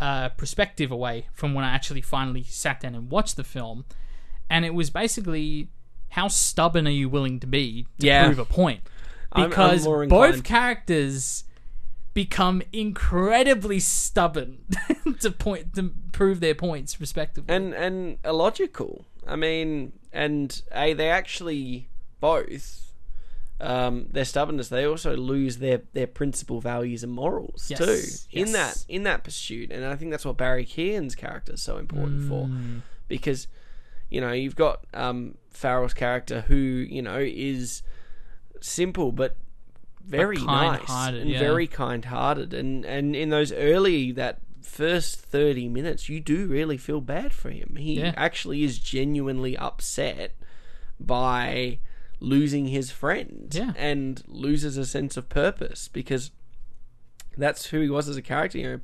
uh, 0.00 0.30
perspective 0.30 0.90
away 0.90 1.26
from 1.34 1.52
when 1.52 1.62
I 1.64 1.74
actually 1.74 2.00
finally 2.00 2.42
sat 2.44 2.80
down 2.80 2.94
and 2.94 3.10
watched 3.10 3.36
the 3.36 3.44
film, 3.44 3.84
and 4.48 4.64
it 4.64 4.72
was 4.72 4.88
basically 4.88 5.68
how 6.10 6.28
stubborn 6.28 6.86
are 6.86 6.90
you 7.02 7.10
willing 7.10 7.38
to 7.40 7.46
be 7.46 7.86
to 7.98 8.06
Yeah. 8.06 8.24
prove 8.24 8.38
a 8.38 8.44
point? 8.46 8.80
I'm- 9.32 9.44
I'm 9.44 9.50
Because 9.50 9.84
both 9.86 10.42
characters 10.42 11.44
become 12.14 12.62
incredibly 12.72 13.78
stubborn 13.80 14.58
to 15.20 15.30
point 15.30 15.74
to 15.74 15.92
prove 16.12 16.40
their 16.40 16.54
points 16.54 17.00
respectively. 17.00 17.54
and 17.54 17.74
and 17.74 18.18
illogical. 18.24 19.04
I 19.26 19.36
mean, 19.36 19.92
and 20.12 20.60
a 20.72 20.94
they 20.94 21.10
actually 21.10 21.88
both 22.20 22.92
um, 23.60 24.06
their 24.10 24.24
stubbornness. 24.24 24.68
They 24.68 24.84
also 24.84 25.16
lose 25.16 25.58
their 25.58 25.82
their 25.92 26.06
principal 26.06 26.60
values 26.60 27.02
and 27.04 27.12
morals 27.12 27.66
Yes, 27.70 27.78
too 27.78 28.38
in 28.40 28.48
yes. 28.48 28.52
that 28.52 28.84
in 28.88 29.02
that 29.04 29.24
pursuit. 29.24 29.70
And 29.70 29.84
I 29.84 29.96
think 29.96 30.10
that's 30.10 30.24
what 30.24 30.36
Barry 30.36 30.64
Keoghan's 30.64 31.14
character 31.14 31.52
is 31.54 31.62
so 31.62 31.76
important 31.76 32.28
for 32.28 32.46
Mm. 32.46 32.82
because 33.08 33.46
you 34.10 34.20
know 34.20 34.32
you've 34.32 34.56
got 34.56 34.84
um, 34.94 35.34
Farrell's 35.50 35.94
character 35.94 36.42
who 36.48 36.54
you 36.56 37.02
know 37.02 37.18
is 37.20 37.82
simple 38.60 39.12
but 39.12 39.36
very 40.08 40.36
nice 40.38 40.88
and 40.88 41.28
yeah. 41.28 41.38
very 41.38 41.66
kind-hearted 41.66 42.54
and 42.54 42.84
and 42.84 43.14
in 43.14 43.28
those 43.28 43.52
early 43.52 44.10
that 44.12 44.40
first 44.62 45.20
30 45.20 45.68
minutes 45.68 46.08
you 46.08 46.20
do 46.20 46.46
really 46.46 46.76
feel 46.76 47.00
bad 47.00 47.32
for 47.32 47.50
him 47.50 47.76
he 47.78 48.00
Yeah. 48.00 48.12
actually 48.16 48.64
is 48.64 48.78
genuinely 48.78 49.56
upset 49.56 50.32
by 50.98 51.78
losing 52.20 52.68
his 52.68 52.90
friend 52.90 53.50
Yeah. 53.54 53.72
and 53.76 54.22
loses 54.26 54.76
a 54.76 54.84
sense 54.86 55.16
of 55.16 55.28
purpose 55.28 55.88
because 55.88 56.30
that's 57.36 57.66
who 57.66 57.80
he 57.80 57.88
was 57.88 58.08
as 58.08 58.16
a 58.16 58.22
character 58.22 58.58
you 58.58 58.64
know 58.64 58.80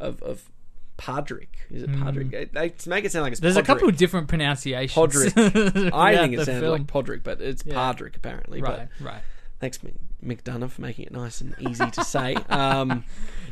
of 0.00 0.22
of 0.22 0.50
Padrick 0.96 1.48
is 1.70 1.84
it 1.84 1.92
Padrick 1.92 2.24
hmm. 2.24 2.30
they, 2.30 2.44
they 2.70 2.74
make 2.86 3.04
it 3.04 3.12
sound 3.12 3.22
like 3.22 3.32
it's. 3.32 3.40
There's 3.40 3.56
a 3.56 3.62
couple 3.62 3.88
of 3.88 3.96
different 3.96 4.26
pronunciations. 4.26 4.96
Podrick. 4.96 5.92
I 5.94 6.16
think 6.16 6.34
it 6.34 6.44
sounds 6.44 6.58
film. 6.58 6.72
like 6.72 6.86
Podrick, 6.88 7.22
but 7.22 7.40
it's 7.40 7.62
Yeah. 7.64 7.74
Padrick 7.74 8.16
apparently. 8.16 8.60
right, 8.60 8.88
But 8.98 9.06
right. 9.06 9.22
thanks, 9.60 9.78
McDonagh, 10.24 10.70
for 10.70 10.82
making 10.82 11.06
it 11.06 11.12
nice 11.12 11.40
and 11.40 11.54
easy 11.60 11.90
to 11.90 12.04
say. 12.04 12.36
Um, 12.48 13.04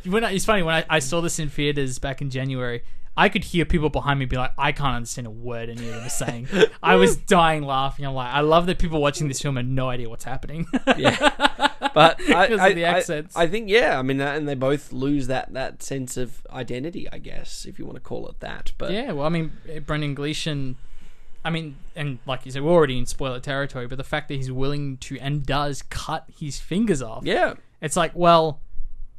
When 0.04 0.24
I, 0.24 0.32
it's 0.32 0.44
funny 0.44 0.62
when 0.62 0.74
I, 0.74 0.84
I 0.88 0.98
saw 1.00 1.20
this 1.20 1.38
in 1.38 1.48
theaters 1.48 1.98
back 1.98 2.20
in 2.22 2.30
January, 2.30 2.82
I 3.16 3.28
could 3.28 3.44
hear 3.44 3.64
people 3.64 3.88
behind 3.88 4.18
me 4.20 4.26
be 4.26 4.36
like, 4.36 4.52
"I 4.58 4.72
can't 4.72 4.94
understand 4.94 5.26
a 5.26 5.30
word 5.30 5.68
any 5.70 5.88
of 5.88 5.94
them 5.94 6.04
are 6.06 6.08
saying." 6.10 6.48
I 6.82 6.96
was 6.96 7.16
dying 7.36 7.62
laughing. 7.62 8.04
I'm 8.04 8.14
like, 8.14 8.32
I 8.32 8.40
love 8.40 8.66
that 8.66 8.78
people 8.78 9.00
watching 9.00 9.26
this 9.28 9.40
film 9.40 9.56
have 9.56 9.64
no 9.66 9.88
idea 9.88 10.08
what's 10.08 10.24
happening. 10.24 10.66
yeah, 10.96 11.16
but 11.94 12.20
I, 12.30 12.46
Because 12.48 12.70
of 12.70 12.74
the 12.76 12.84
accents. 12.84 13.34
I, 13.36 13.46
think 13.46 13.68
yeah. 13.70 13.98
I 13.98 14.02
mean, 14.02 14.20
and 14.20 14.46
they 14.46 14.54
both 14.54 14.92
lose 14.92 15.28
that 15.28 15.52
that 15.54 15.82
sense 15.82 16.16
of 16.16 16.46
identity, 16.50 17.08
I 17.10 17.18
guess, 17.18 17.64
if 17.64 17.78
you 17.78 17.86
want 17.86 17.96
to 17.96 18.02
call 18.02 18.28
it 18.28 18.40
that. 18.40 18.72
But 18.76 18.92
yeah, 18.92 19.12
well, 19.12 19.26
I 19.26 19.30
mean, 19.30 19.52
Brendan 19.86 20.14
Gleeson. 20.14 20.76
I 21.46 21.50
mean, 21.50 21.76
and 21.94 22.18
like 22.26 22.44
you 22.44 22.50
said, 22.50 22.62
we're 22.62 22.72
already 22.72 22.98
in 22.98 23.06
spoiler 23.06 23.38
territory, 23.38 23.86
but 23.86 23.98
the 23.98 24.04
fact 24.04 24.26
that 24.28 24.34
he's 24.34 24.50
willing 24.50 24.96
to 24.96 25.16
and 25.20 25.46
does 25.46 25.80
cut 25.82 26.24
his 26.40 26.58
fingers 26.58 27.00
off, 27.00 27.24
yeah, 27.24 27.54
it's 27.80 27.96
like, 27.96 28.10
well, 28.16 28.60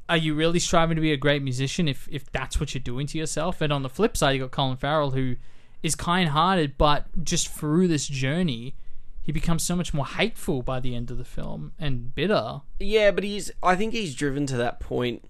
are 0.10 0.18
you 0.18 0.36
really 0.36 0.60
striving 0.60 0.96
to 0.96 1.02
be 1.02 1.14
a 1.14 1.18
great 1.18 1.42
musician 1.42 1.88
if 1.88 2.06
if 2.12 2.30
that's 2.32 2.60
what 2.60 2.74
you're 2.74 2.84
doing 2.84 3.08
to 3.08 3.18
yourself? 3.18 3.62
And 3.62 3.72
on 3.72 3.82
the 3.82 3.90
flip 3.90 4.18
side, 4.18 4.32
you 4.32 4.42
got 4.42 4.52
Colin 4.52 4.76
Farrell 4.76 5.12
who 5.12 5.38
is 5.82 5.96
kind-hearted, 5.96 6.78
but 6.78 7.06
just 7.24 7.48
through 7.48 7.88
this 7.88 8.08
journey, 8.08 8.76
he 9.22 9.32
becomes 9.32 9.64
so 9.64 9.76
much 9.78 9.94
more 9.94 10.06
hateful 10.06 10.62
by 10.62 10.82
the 10.82 10.96
end 10.96 11.10
of 11.10 11.18
the 11.18 11.24
film 11.24 11.72
and 11.80 12.14
bitter. 12.14 12.62
yeah. 12.78 13.12
But 13.12 13.24
he's. 13.24 13.52
I 13.64 13.78
think 13.78 13.94
he's 13.94 14.14
driven 14.14 14.46
to 14.48 14.58
that 14.58 14.82
point. 14.82 15.24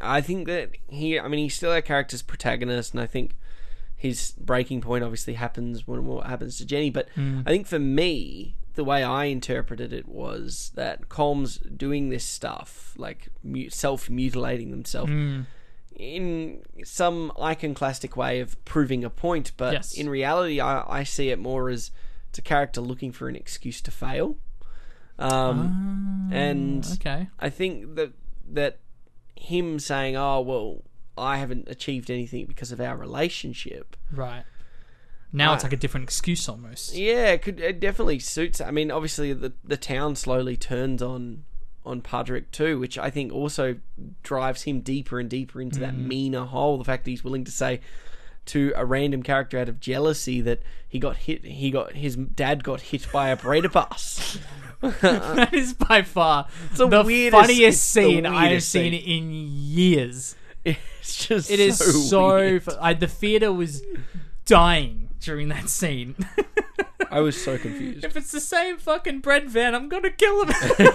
I 0.00 0.20
think 0.20 0.46
that 0.46 0.70
he. 0.86 1.18
I 1.18 1.26
mean, 1.26 1.40
he's 1.40 1.56
still 1.56 1.72
our 1.72 1.82
character's 1.82 2.22
protagonist, 2.22 2.92
and 2.94 3.00
I 3.00 3.06
think 3.06 3.34
his 4.02 4.32
breaking 4.32 4.80
point 4.80 5.04
obviously 5.04 5.34
happens 5.34 5.86
when 5.86 6.06
what 6.06 6.26
happens 6.26 6.58
to 6.58 6.66
Jenny. 6.66 6.90
But 6.90 7.08
hmm. 7.14 7.42
I 7.46 7.50
think 7.50 7.68
for 7.68 7.78
me, 7.78 8.56
the 8.74 8.82
way 8.82 9.04
I 9.04 9.26
interpreted 9.26 9.92
it 9.92 10.08
was 10.08 10.72
that 10.74 11.08
Colm's 11.08 11.58
doing 11.58 12.08
this 12.08 12.24
stuff, 12.24 12.94
like 12.96 13.28
self 13.68 14.10
mutilating 14.10 14.72
themselves, 14.72 15.12
hmm. 15.12 15.42
in 15.94 16.62
some 16.82 17.30
iconoclastic 17.40 18.16
way 18.16 18.40
of 18.40 18.62
proving 18.64 19.04
a 19.04 19.10
point. 19.10 19.52
But 19.56 19.74
Yes. 19.74 19.94
in 19.94 20.08
reality, 20.08 20.60
I, 20.60 20.82
I 21.00 21.04
see 21.04 21.28
it 21.30 21.38
more 21.38 21.70
as 21.70 21.92
it's 22.30 22.40
a 22.40 22.42
character 22.42 22.80
looking 22.80 23.12
for 23.12 23.28
an 23.28 23.36
excuse 23.36 23.80
to 23.82 23.92
fail. 23.92 24.36
Um, 25.16 26.28
ah, 26.32 26.34
and 26.34 26.84
Okay. 26.94 27.28
I 27.38 27.50
think 27.50 27.94
that 27.94 28.14
that 28.50 28.80
him 29.36 29.78
saying, 29.78 30.16
"Oh 30.16 30.40
well, 30.40 30.82
I 31.16 31.36
haven't 31.38 31.68
achieved 31.68 32.10
anything 32.10 32.46
because 32.46 32.72
of 32.72 32.80
our 32.80 32.96
relationship." 32.96 33.96
Right. 34.10 34.44
Now 35.32 35.54
it's 35.54 35.64
Uh, 35.64 35.68
like 35.68 35.72
a 35.72 35.76
different 35.78 36.04
excuse 36.04 36.48
almost. 36.48 36.94
Yeah, 36.94 37.28
it 37.32 37.42
could 37.42 37.58
it 37.60 37.80
definitely 37.80 38.18
suits. 38.18 38.60
I 38.60 38.70
mean, 38.70 38.90
obviously 38.90 39.32
the 39.32 39.52
the 39.64 39.76
town 39.78 40.14
slowly 40.16 40.56
turns 40.56 41.00
on 41.02 41.44
on 41.84 42.00
Padrick 42.02 42.50
too, 42.52 42.78
which 42.78 42.96
I 42.98 43.10
think 43.10 43.32
also 43.32 43.76
drives 44.22 44.62
him 44.62 44.80
deeper 44.82 45.18
and 45.18 45.28
deeper 45.28 45.60
into 45.60 45.80
that 45.80 45.96
meaner 45.96 46.44
hole. 46.44 46.78
The 46.78 46.84
fact 46.84 47.04
that 47.04 47.10
he's 47.10 47.24
willing 47.24 47.44
to 47.44 47.50
say 47.50 47.80
to 48.46 48.72
a 48.76 48.84
random 48.84 49.22
character 49.22 49.58
out 49.58 49.68
of 49.68 49.80
jealousy 49.80 50.40
that 50.42 50.60
he 50.88 50.98
got 50.98 51.16
hit, 51.16 51.44
he 51.44 51.70
got 51.70 51.92
his 51.94 52.14
dad 52.16 52.62
got 52.62 52.80
hit 52.82 53.06
by 53.12 53.30
a 53.30 53.36
Breda 53.36 53.68
bus. 53.70 54.38
that 54.80 55.54
is 55.54 55.74
by 55.74 56.02
far 56.02 56.46
the 56.74 56.86
weirdest- 56.88 57.04
it's 57.24 57.30
funniest 57.48 57.94
the 57.94 58.02
scene 58.02 58.26
I 58.26 58.48
have 58.48 58.62
seen 58.62 58.92
scene. 58.92 59.24
in 59.24 59.30
years. 59.32 60.34
It's 60.64 61.26
just 61.26 61.50
It 61.50 61.58
is 61.60 61.78
so, 61.78 61.84
so. 61.90 62.34
weird. 62.36 62.62
fu- 62.62 62.72
I, 62.80 62.94
the 62.94 63.08
theater 63.08 63.52
was 63.52 63.82
dying 64.44 65.08
during 65.20 65.48
that 65.48 65.68
scene. 65.68 66.14
I 67.10 67.20
was 67.20 67.42
so 67.42 67.58
confused. 67.58 68.04
if 68.04 68.16
it's 68.16 68.30
the 68.30 68.40
same 68.40 68.78
fucking 68.78 69.20
bread 69.20 69.50
van, 69.50 69.74
I'm 69.74 69.88
gonna 69.88 70.10
kill 70.10 70.44
him. 70.44 70.54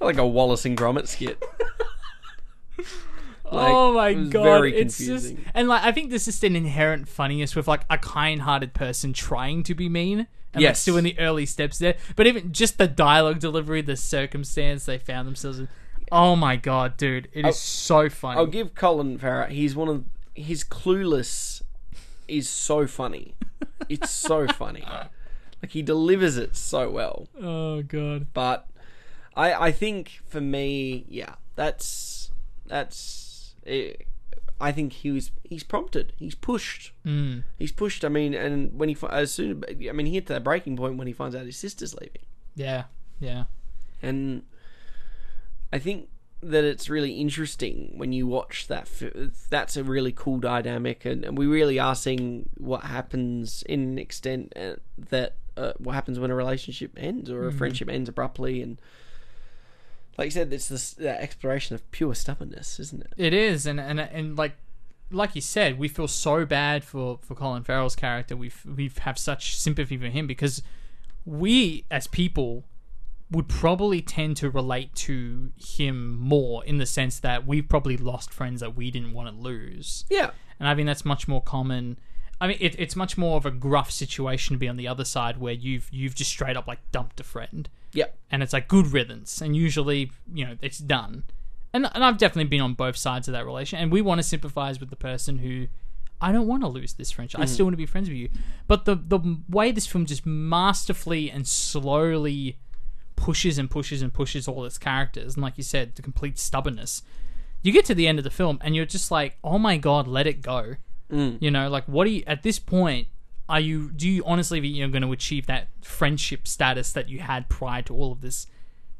like 0.00 0.18
a 0.18 0.26
Wallace 0.26 0.64
and 0.64 0.76
Gromit 0.76 1.06
skit. 1.06 1.42
oh 3.44 3.92
my 3.94 4.08
it 4.10 4.16
was 4.18 4.28
god, 4.30 4.42
very 4.44 4.74
it's 4.76 4.96
just 4.98 5.26
confusing. 5.28 5.44
and 5.54 5.68
like 5.68 5.82
I 5.84 5.92
think 5.92 6.08
there's 6.10 6.24
just 6.24 6.42
an 6.42 6.56
inherent 6.56 7.06
funniness 7.08 7.54
with 7.54 7.68
like 7.68 7.82
a 7.90 7.98
kind-hearted 7.98 8.72
person 8.74 9.12
trying 9.12 9.62
to 9.64 9.74
be 9.74 9.88
mean. 9.88 10.20
And 10.54 10.60
like 10.60 10.62
Yes. 10.62 10.80
still 10.80 10.96
in 10.98 11.04
the 11.04 11.18
early 11.18 11.46
steps 11.46 11.78
there, 11.78 11.96
but 12.16 12.26
even 12.26 12.52
just 12.52 12.76
the 12.78 12.86
dialogue 12.88 13.38
delivery, 13.38 13.80
the 13.82 13.96
circumstance 13.96 14.84
they 14.84 14.98
found 14.98 15.26
themselves 15.28 15.58
in. 15.60 15.68
Oh 16.14 16.36
my 16.36 16.56
god, 16.56 16.96
dude, 16.98 17.28
it 17.32 17.46
is 17.46 17.58
so 17.58 18.08
funny. 18.10 18.38
I'll 18.38 18.46
give 18.46 18.74
Colin 18.74 19.16
Farrell. 19.18 19.48
He's 19.48 19.74
one 19.74 19.88
of 19.88 20.04
his 20.34 20.62
clueless 20.62 21.62
is 22.28 22.48
so 22.48 22.86
funny. 22.86 23.34
It's 23.88 24.10
so 24.10 24.46
funny. 24.62 24.84
Like 24.86 25.70
he 25.70 25.80
delivers 25.82 26.36
it 26.36 26.54
so 26.54 26.90
well. 26.90 27.28
oh 27.40 27.82
god. 27.82 28.26
But 28.34 28.68
I 29.34 29.54
I 29.54 29.72
think 29.72 30.20
for 30.26 30.40
me, 30.40 31.06
yeah, 31.08 31.36
that's 31.56 32.30
that's. 32.66 33.54
eh, 33.66 33.92
I 34.60 34.70
think 34.70 34.92
he 34.92 35.10
was 35.10 35.30
he's 35.44 35.64
prompted. 35.64 36.12
He's 36.16 36.34
pushed. 36.34 36.92
Mm. 37.06 37.42
He's 37.58 37.72
pushed. 37.72 38.04
I 38.04 38.08
mean, 38.08 38.34
and 38.34 38.78
when 38.78 38.88
he 38.90 38.96
as 39.10 39.32
soon 39.32 39.64
I 39.88 39.92
mean 39.92 40.06
he 40.06 40.12
hit 40.14 40.26
that 40.26 40.44
breaking 40.44 40.76
point 40.76 40.98
when 40.98 41.06
he 41.06 41.12
finds 41.14 41.34
out 41.34 41.46
his 41.46 41.56
sister's 41.56 41.94
leaving. 41.94 42.22
Yeah, 42.54 42.84
yeah. 43.18 43.44
and 44.02 44.42
I 45.72 45.78
think 45.78 46.08
that 46.42 46.64
it's 46.64 46.90
really 46.90 47.12
interesting 47.12 47.92
when 47.96 48.12
you 48.12 48.26
watch 48.26 48.66
that. 48.66 48.88
That's 49.48 49.76
a 49.76 49.84
really 49.84 50.12
cool 50.12 50.38
dynamic, 50.38 51.04
and, 51.04 51.24
and 51.24 51.38
we 51.38 51.46
really 51.46 51.78
are 51.78 51.94
seeing 51.94 52.48
what 52.58 52.84
happens 52.84 53.62
in 53.62 53.80
an 53.80 53.98
extent 53.98 54.52
uh, 54.56 54.74
that 55.10 55.36
uh, 55.56 55.72
what 55.78 55.94
happens 55.94 56.18
when 56.18 56.30
a 56.30 56.34
relationship 56.34 56.92
ends 56.96 57.30
or 57.30 57.46
a 57.46 57.52
friendship 57.52 57.88
ends 57.88 58.08
abruptly, 58.08 58.60
and 58.60 58.80
like 60.18 60.26
you 60.26 60.30
said, 60.32 60.52
it's 60.52 60.68
this 60.68 60.92
that 60.94 61.20
exploration 61.20 61.74
of 61.74 61.90
pure 61.90 62.14
stubbornness, 62.14 62.78
isn't 62.80 63.02
it? 63.02 63.12
It 63.16 63.34
is, 63.34 63.66
and 63.66 63.80
and 63.80 64.00
and 64.00 64.36
like 64.36 64.56
like 65.10 65.34
you 65.34 65.40
said, 65.40 65.78
we 65.78 65.88
feel 65.88 66.08
so 66.08 66.44
bad 66.44 66.84
for 66.84 67.18
for 67.22 67.34
Colin 67.34 67.62
Farrell's 67.62 67.96
character. 67.96 68.36
We 68.36 68.50
we 68.64 68.90
have 69.00 69.18
such 69.18 69.56
sympathy 69.56 69.96
for 69.96 70.06
him 70.06 70.26
because 70.26 70.62
we 71.24 71.84
as 71.90 72.06
people 72.06 72.64
would 73.32 73.48
probably 73.48 74.00
tend 74.00 74.36
to 74.38 74.50
relate 74.50 74.94
to 74.94 75.52
him 75.56 76.18
more 76.18 76.64
in 76.64 76.78
the 76.78 76.86
sense 76.86 77.18
that 77.20 77.46
we've 77.46 77.68
probably 77.68 77.96
lost 77.96 78.32
friends 78.32 78.60
that 78.60 78.76
we 78.76 78.90
didn't 78.90 79.12
want 79.12 79.28
to 79.28 79.34
lose. 79.34 80.04
Yeah, 80.08 80.30
And 80.60 80.68
I 80.68 80.74
think 80.74 80.86
that's 80.86 81.04
much 81.04 81.26
more 81.26 81.42
common. 81.42 81.98
I 82.40 82.48
mean, 82.48 82.58
it, 82.60 82.74
it's 82.78 82.96
much 82.96 83.16
more 83.16 83.36
of 83.36 83.46
a 83.46 83.50
gruff 83.50 83.90
situation 83.90 84.54
to 84.54 84.58
be 84.58 84.68
on 84.68 84.76
the 84.76 84.88
other 84.88 85.04
side 85.04 85.38
where 85.38 85.52
you've 85.52 85.88
you've 85.90 86.14
just 86.14 86.30
straight 86.30 86.56
up 86.56 86.66
like 86.66 86.78
dumped 86.92 87.20
a 87.20 87.24
friend. 87.24 87.68
Yeah, 87.92 88.06
and 88.30 88.42
it's 88.42 88.52
like 88.52 88.68
good 88.68 88.88
riddance. 88.88 89.40
And 89.40 89.56
usually 89.56 90.12
you 90.32 90.46
know 90.46 90.56
it's 90.60 90.78
done. 90.78 91.24
And, 91.74 91.88
and 91.94 92.04
i've 92.04 92.18
definitely 92.18 92.50
been 92.50 92.60
on 92.60 92.74
both 92.74 92.96
sides 92.96 93.28
of 93.28 93.32
that 93.32 93.46
relation. 93.46 93.78
And 93.78 93.90
we 93.90 94.02
want 94.02 94.18
to 94.18 94.22
sympathize 94.22 94.78
with 94.78 94.90
the 94.90 94.96
person 94.96 95.38
who 95.38 95.68
i 96.20 96.30
don't 96.30 96.46
want 96.46 96.62
to 96.62 96.68
lose 96.68 96.94
this 96.94 97.10
friendship. 97.10 97.40
I 97.40 97.44
mm-hmm. 97.44 97.52
still 97.54 97.66
want 97.66 97.74
to 97.74 97.78
be 97.78 97.86
friends 97.86 98.08
with 98.08 98.18
you. 98.18 98.28
But 98.66 98.84
the 98.84 98.94
the 98.94 99.38
way 99.48 99.72
this 99.72 99.86
film 99.86 100.04
just 100.04 100.26
masterfully 100.26 101.30
and 101.30 101.48
slowly 101.48 102.58
pushes 103.16 103.58
and 103.58 103.70
pushes 103.70 104.02
and 104.02 104.12
pushes 104.12 104.48
all 104.48 104.64
its 104.64 104.78
characters 104.78 105.34
and 105.34 105.42
like 105.42 105.56
you 105.56 105.64
said 105.64 105.94
the 105.94 106.02
complete 106.02 106.38
stubbornness 106.38 107.02
you 107.62 107.72
get 107.72 107.84
to 107.84 107.94
the 107.94 108.08
end 108.08 108.18
of 108.18 108.24
the 108.24 108.30
film 108.30 108.58
and 108.62 108.74
you're 108.74 108.84
just 108.84 109.10
like 109.10 109.36
oh 109.44 109.58
my 109.58 109.76
god 109.76 110.08
let 110.08 110.26
it 110.26 110.42
go 110.42 110.76
mm. 111.10 111.36
you 111.40 111.50
know 111.50 111.68
like 111.68 111.84
what 111.86 112.04
do 112.04 112.10
you 112.10 112.22
at 112.26 112.42
this 112.42 112.58
point 112.58 113.06
are 113.48 113.60
you 113.60 113.90
do 113.90 114.08
you 114.08 114.24
honestly 114.24 114.60
think 114.60 114.74
you're 114.74 114.88
going 114.88 115.02
to 115.02 115.12
achieve 115.12 115.46
that 115.46 115.68
friendship 115.82 116.48
status 116.48 116.92
that 116.92 117.08
you 117.08 117.20
had 117.20 117.48
prior 117.48 117.82
to 117.82 117.94
all 117.94 118.12
of 118.12 118.20
this 118.20 118.46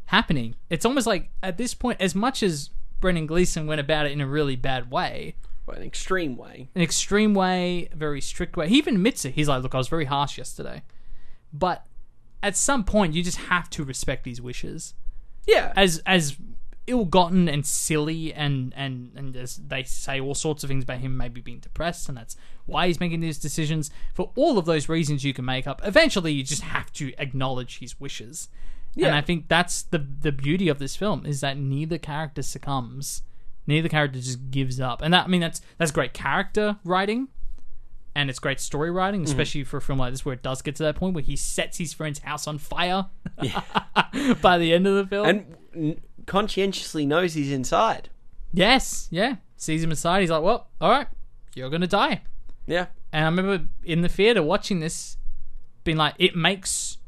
happening? 0.07 0.55
It's 0.69 0.85
almost 0.85 1.07
like 1.07 1.31
at 1.43 1.57
this 1.57 1.75
point, 1.75 2.01
as 2.01 2.15
much 2.15 2.43
as 2.43 2.71
Brendan 3.01 3.27
Gleeson 3.27 3.67
went 3.67 3.81
about 3.81 4.07
it 4.07 4.13
in 4.13 4.21
a 4.21 4.27
really 4.27 4.57
bad 4.57 4.91
way, 4.91 5.37
Well, 5.67 5.77
an 5.77 5.83
extreme 5.83 6.37
way. 6.37 6.69
an 6.75 6.83
extreme 6.83 7.35
way, 7.35 7.89
a 7.93 7.97
very 7.97 8.21
strict 8.21 8.57
way. 8.57 8.69
He 8.69 8.77
even 8.77 8.97
admits 8.97 9.25
it. 9.25 9.35
He's 9.35 9.49
like, 9.49 9.63
"Look, 9.63 9.75
I 9.75 9.79
was 9.79 9.89
very 9.89 10.05
harsh 10.05 10.37
yesterday," 10.37 10.83
but 11.53 11.87
at 12.43 12.57
some 12.57 12.85
point, 12.85 13.15
you 13.15 13.23
just 13.23 13.39
have 13.39 13.71
to 13.71 13.85
respect 13.85 14.25
these 14.25 14.41
wishes. 14.41 14.95
Yeah. 15.47 15.73
as 15.77 16.01
as 16.07 16.37
ill-gotten 16.89 17.49
and 17.49 17.65
silly 17.65 18.33
and 18.35 18.73
and 18.77 19.13
and 19.17 19.37
as 19.37 19.57
they 19.57 19.83
say 19.85 20.21
all 20.21 20.35
sorts 20.35 20.65
of 20.65 20.69
things 20.69 20.83
about 20.83 20.99
him 20.99 21.17
maybe 21.17 21.41
being 21.41 21.61
depressed 21.61 22.09
and 22.09 22.19
that's 22.19 22.37
why 22.67 22.87
he's 22.89 22.99
making 23.01 23.21
these 23.21 23.39
decisions. 23.39 23.91
For 24.15 24.31
all 24.35 24.59
of 24.59 24.67
those 24.67 24.89
reasons 24.89 25.25
you 25.25 25.33
can 25.35 25.45
make 25.45 25.67
up 25.67 25.81
eventually 25.85 26.33
you 26.33 26.43
just 26.43 26.63
have 26.63 26.93
to 26.95 27.13
acknowledge 27.19 27.79
his 27.79 27.99
wishes. 28.01 28.49
Yeah. 28.95 29.07
and 29.09 29.17
i 29.17 29.21
think 29.21 29.49
that's 29.49 29.83
the 29.83 29.99
the 29.99 30.33
beauty 30.33 30.69
of 30.69 30.79
this 30.79 30.97
film 30.97 31.25
is 31.25 31.41
that 31.41 31.57
neither 31.57 31.99
character 31.99 32.43
succumbs. 32.43 33.23
Neither 33.67 33.89
character 33.89 34.19
just 34.21 34.51
gives 34.51 34.81
up. 34.81 35.03
And 35.03 35.15
that 35.15 35.25
i 35.27 35.29
mean 35.29 35.41
that's 35.41 35.61
that's 35.79 35.91
great 35.93 36.13
character 36.13 36.79
writing 36.85 37.29
and 38.15 38.29
it's 38.29 38.39
great 38.39 38.61
story 38.61 38.91
writing, 38.91 39.23
mm-hmm. 39.23 39.31
especially 39.31 39.65
for 39.65 39.79
a 39.79 39.81
film 39.81 39.99
like 39.99 40.13
this 40.13 40.25
where 40.25 40.35
it 40.35 40.43
does 40.43 40.63
get 40.63 40.77
to 40.77 40.83
that 40.85 40.97
point 40.97 41.15
where 41.15 41.23
he 41.23 41.37
sets 41.37 41.79
his 41.79 41.93
friend's 41.93 42.21
house 42.21 42.47
on 42.47 42.59
fire 42.59 43.07
by 44.43 44.59
the 44.59 44.73
end 44.73 44.87
of 44.87 44.95
the 44.97 45.07
film. 45.07 45.27
and 45.75 46.01
conscientiously 46.27 47.07
knows 47.07 47.35
he's 47.35 47.51
inside. 47.51 48.11
Yes, 48.53 49.09
yeah. 49.11 49.37
Sees 49.57 49.83
him 49.83 49.91
inside. 49.91 50.21
He's 50.21 50.31
like, 50.31 50.43
well, 50.43 50.69
all 50.81 50.91
right, 50.91 51.07
you're 51.55 51.71
going 51.71 51.81
to 51.81 51.87
die. 51.87 52.23
Yeah. 52.67 52.87
And 53.13 53.25
I 53.25 53.29
remember 53.29 53.67
in 53.85 54.03
the 54.03 54.09
theater 54.09 54.43
watching 54.43 54.81
this, 54.81 55.17
being 55.85 55.97
like, 55.97 56.15
it 56.19 56.37
makes 56.37 56.99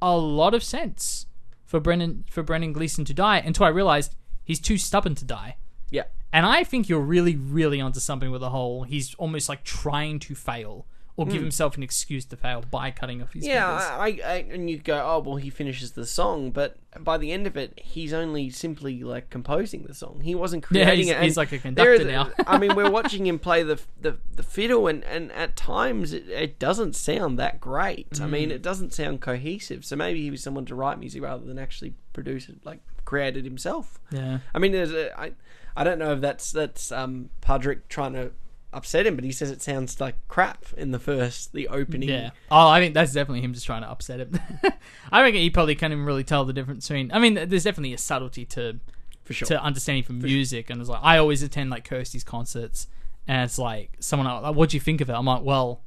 a 0.00 0.16
lot 0.16 0.54
of 0.54 0.62
sense 0.62 1.26
for 1.64 1.80
Brendan 1.80 2.24
for 2.30 2.42
Brendan 2.42 2.72
Gleeson 2.72 3.04
to 3.06 3.14
die 3.14 3.38
until 3.38 3.64
I 3.66 3.70
realized 3.70 4.14
he's 4.44 4.60
too 4.60 4.78
stubborn 4.78 5.14
to 5.16 5.24
die. 5.24 5.56
Yeah. 5.90 6.04
And 6.34 6.44
I 6.44 6.64
think 6.64 6.88
you're 6.90 7.00
really, 7.00 7.36
really 7.36 7.80
onto 7.80 8.00
something 8.00 8.30
with 8.30 8.40
the 8.42 8.50
whole 8.50 8.82
he's 8.82 9.14
almost 9.14 9.48
like 9.48 9.64
trying 9.64 10.18
to 10.18 10.34
fail 10.34 10.84
or 11.16 11.26
give 11.26 11.40
himself 11.40 11.76
an 11.76 11.82
excuse 11.84 12.24
to 12.24 12.36
fail 12.36 12.64
by 12.72 12.90
cutting 12.90 13.22
off 13.22 13.32
his 13.34 13.44
Hmm. 13.44 13.50
Yeah. 13.50 13.68
I, 13.70 14.18
I, 14.26 14.34
and 14.50 14.68
you 14.68 14.78
go, 14.78 14.96
oh 15.00 15.20
well, 15.20 15.36
he 15.36 15.48
finishes 15.48 15.92
the 15.92 16.04
song, 16.04 16.50
but 16.50 16.76
by 16.98 17.18
the 17.18 17.30
end 17.30 17.46
of 17.46 17.56
it, 17.56 17.78
he's 17.84 18.12
only 18.12 18.50
simply 18.50 19.00
like 19.04 19.30
composing 19.30 19.84
the 19.84 19.94
song. 19.94 20.22
He 20.24 20.34
wasn't 20.34 20.64
Yeah, 20.72 20.86
creating 20.86 21.04
he's- 21.06 21.16
it. 21.20 21.22
he's 21.22 21.36
like 21.36 21.52
a 21.52 21.58
there 21.70 21.96
conductor 21.98 22.04
now. 22.04 22.32
I 22.48 22.58
mean, 22.58 22.74
we're 22.74 22.90
watching 23.00 23.28
him 23.28 23.38
play 23.38 23.62
the 23.62 23.80
the, 24.00 24.16
the 24.34 24.42
fiddle, 24.42 24.88
and, 24.88 25.04
and 25.04 25.30
at 25.30 25.54
times 25.54 26.12
it, 26.12 26.28
it 26.28 26.58
doesn't 26.58 26.96
sound 26.96 27.38
that 27.38 27.60
great. 27.60 28.08
I 28.20 28.24
Mm. 28.24 28.30
mean, 28.30 28.50
it 28.50 28.60
doesn't 28.60 28.92
sound 28.92 29.20
cohesive. 29.20 29.84
So 29.84 29.94
maybe 29.94 30.20
he 30.20 30.32
was 30.32 30.42
someone 30.42 30.64
to 30.66 30.74
write 30.74 30.98
music 30.98 31.22
rather 31.22 31.44
than 31.46 31.60
actually 31.60 31.94
produce 32.12 32.48
it, 32.48 32.56
like 32.64 32.80
create 33.04 33.36
it 33.36 33.44
himself. 33.44 34.00
Yeah. 34.10 34.38
I 34.52 34.58
mean, 34.58 34.72
there's 34.72 34.90
a, 34.92 35.16
I, 35.16 35.32
I 35.76 35.84
don't 35.84 35.98
know 35.98 36.12
if 36.12 36.20
that's 36.20 36.52
that's 36.52 36.92
um 36.92 37.30
Padrick 37.40 37.88
trying 37.88 38.12
to 38.14 38.30
upset 38.72 39.06
him, 39.06 39.14
but 39.14 39.24
he 39.24 39.32
says 39.32 39.50
it 39.50 39.62
sounds 39.62 40.00
like 40.00 40.16
crap 40.28 40.64
in 40.76 40.90
the 40.90 40.98
first, 40.98 41.52
the 41.52 41.68
opening. 41.68 42.08
Yeah. 42.08 42.30
Oh, 42.50 42.68
I 42.68 42.80
think 42.80 42.94
that's 42.94 43.12
definitely 43.12 43.40
him 43.40 43.54
just 43.54 43.66
trying 43.66 43.82
to 43.82 43.90
upset 43.90 44.20
him. 44.20 44.38
I 45.12 45.22
reckon 45.22 45.40
he 45.40 45.50
probably 45.50 45.74
can't 45.74 45.92
even 45.92 46.04
really 46.04 46.24
tell 46.24 46.44
the 46.44 46.52
difference 46.52 46.88
between. 46.88 47.12
I 47.12 47.18
mean, 47.18 47.34
there's 47.34 47.64
definitely 47.64 47.94
a 47.94 47.98
subtlety 47.98 48.44
to 48.46 48.80
for 49.24 49.32
sure. 49.32 49.46
to 49.48 49.62
understanding 49.62 50.02
from 50.04 50.18
music, 50.20 50.70
and 50.70 50.80
it's 50.80 50.90
like 50.90 51.00
I 51.02 51.18
always 51.18 51.42
attend 51.42 51.70
like 51.70 51.84
Kirsty's 51.84 52.24
concerts, 52.24 52.88
and 53.26 53.42
it's 53.44 53.58
like 53.58 53.96
someone 54.00 54.42
like, 54.42 54.54
"What 54.54 54.70
do 54.70 54.76
you 54.76 54.80
think 54.80 55.00
of 55.00 55.08
it?" 55.08 55.12
I'm 55.14 55.24
like, 55.26 55.42
"Well, 55.42 55.82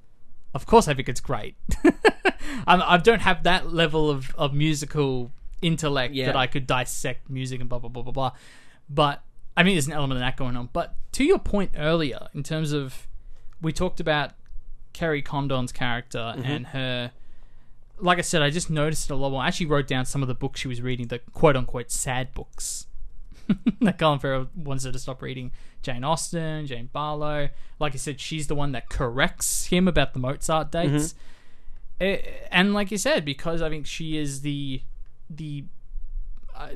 of 0.54 0.66
course 0.66 0.88
I 0.88 0.94
think 0.94 1.08
it's 1.10 1.22
great." 1.22 1.56
I 2.68 2.98
don't 2.98 3.22
have 3.22 3.44
that 3.44 3.72
level 3.74 4.10
of 4.10 4.34
of 4.36 4.54
musical 4.54 5.32
intellect 5.62 6.14
Yeah. 6.14 6.28
that 6.28 6.36
I 6.36 6.48
could 6.48 6.68
dissect 6.68 7.30
music 7.30 7.60
and 7.60 7.70
blah 7.70 7.80
blah 7.80 7.90
blah 7.90 8.04
blah 8.04 8.12
blah. 8.14 8.32
But 8.90 9.22
I 9.58 9.64
mean, 9.64 9.74
there's 9.76 9.88
an 9.88 9.94
element 9.94 10.20
of 10.20 10.22
that 10.22 10.38
going 10.38 10.56
on. 10.56 10.70
But 10.72 10.96
to 11.14 11.24
your 11.26 11.40
point 11.40 11.72
earlier, 11.76 12.28
in 12.34 12.44
terms 12.44 12.72
of 12.72 13.08
we 13.62 13.74
talked 13.74 14.00
about 14.00 14.32
Kerry 14.94 15.22
Condon's 15.22 15.72
character 15.72 16.34
Mm-hmm. 16.38 16.44
and 16.52 16.68
her. 16.68 17.12
Like 18.00 18.20
I 18.20 18.22
said, 18.22 18.44
I 18.44 18.52
just 18.52 18.70
noticed 18.70 19.10
it 19.10 19.14
a 19.14 19.18
lot 19.18 19.32
more. 19.32 19.42
I 19.42 19.48
actually 19.48 19.66
wrote 19.66 19.88
down 19.88 20.06
some 20.06 20.22
of 20.22 20.28
the 20.28 20.36
books 20.36 20.60
she 20.60 20.68
was 20.68 20.84
reading, 20.84 21.08
the 21.08 21.18
quote 21.18 21.56
unquote 21.58 21.90
sad 21.90 22.32
books 22.36 22.86
that 23.82 23.98
Colin 23.98 24.20
Farrell 24.20 24.50
wants 24.56 24.86
her 24.86 24.92
to 24.92 25.00
stop 25.00 25.20
reading. 25.24 25.52
Jane 25.82 26.04
Austen, 26.04 26.68
Jane 26.68 26.90
Barlow. 26.94 27.50
Like 27.80 27.94
I 27.94 27.98
said, 27.98 28.20
she's 28.22 28.46
the 28.46 28.54
one 28.56 28.72
that 28.74 28.88
corrects 28.90 29.66
him 29.66 29.88
about 29.88 30.14
the 30.14 30.20
Mozart 30.20 30.72
dates. 30.72 31.16
Eh, 32.00 32.20
and 32.52 32.76
like 32.76 32.92
you 32.92 33.00
said, 33.00 33.26
because 33.26 33.64
I 33.64 33.70
think 33.70 33.88
she 33.88 34.16
is 34.18 34.42
the 34.42 34.84
the 35.28 35.66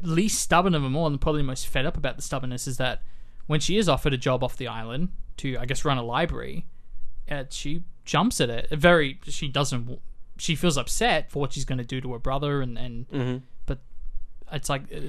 least 0.01 0.39
stubborn 0.39 0.75
of 0.75 0.81
them 0.81 0.95
all, 0.95 1.07
and 1.07 1.19
probably 1.19 1.41
most 1.41 1.67
fed 1.67 1.85
up 1.85 1.97
about 1.97 2.15
the 2.15 2.21
stubbornness, 2.21 2.67
is 2.67 2.77
that 2.77 3.01
when 3.47 3.59
she 3.59 3.77
is 3.77 3.89
offered 3.89 4.13
a 4.13 4.17
job 4.17 4.43
off 4.43 4.57
the 4.57 4.67
island 4.67 5.09
to, 5.37 5.57
I 5.57 5.65
guess, 5.65 5.83
run 5.83 5.97
a 5.97 6.03
library, 6.03 6.65
uh, 7.29 7.45
she 7.49 7.83
jumps 8.05 8.39
at 8.41 8.49
it. 8.49 8.69
Very, 8.71 9.19
she 9.23 9.47
doesn't. 9.47 9.99
She 10.37 10.55
feels 10.55 10.77
upset 10.77 11.29
for 11.31 11.39
what 11.39 11.53
she's 11.53 11.65
going 11.65 11.77
to 11.77 11.83
do 11.83 12.01
to 12.01 12.13
her 12.13 12.19
brother, 12.19 12.61
and 12.61 12.77
and 12.77 13.41
but 13.65 13.79
it's 14.51 14.69
like 14.69 14.83
uh, 14.93 14.99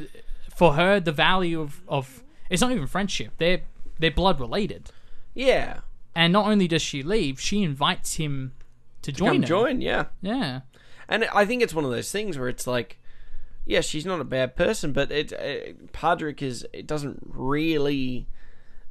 for 0.54 0.74
her 0.74 1.00
the 1.00 1.12
value 1.12 1.60
of 1.60 1.80
of 1.88 2.22
it's 2.50 2.60
not 2.60 2.70
even 2.70 2.86
friendship. 2.86 3.32
They're 3.38 3.62
they're 3.98 4.10
blood 4.10 4.40
related, 4.40 4.90
yeah. 5.34 5.80
and 6.14 6.32
not 6.32 6.46
only 6.46 6.68
does 6.68 6.82
she 6.82 7.02
leave, 7.02 7.40
she 7.40 7.62
invites 7.62 8.14
him 8.14 8.52
to 9.02 9.12
join. 9.12 9.28
Come 9.28 9.42
her. 9.42 9.48
join, 9.48 9.80
yeah. 9.80 10.06
Yeah. 10.20 10.60
And 11.08 11.24
I 11.34 11.44
think 11.44 11.62
it's 11.62 11.74
one 11.74 11.84
of 11.84 11.90
those 11.90 12.10
things 12.10 12.38
where 12.38 12.48
it's 12.48 12.66
like, 12.66 12.98
yeah, 13.66 13.80
she's 13.80 14.04
not 14.06 14.20
a 14.20 14.24
bad 14.24 14.56
person, 14.56 14.92
but 14.92 15.10
it, 15.12 15.32
it 15.32 15.92
Padrick 15.92 16.42
is. 16.42 16.66
It 16.72 16.86
doesn't 16.86 17.20
really. 17.24 18.26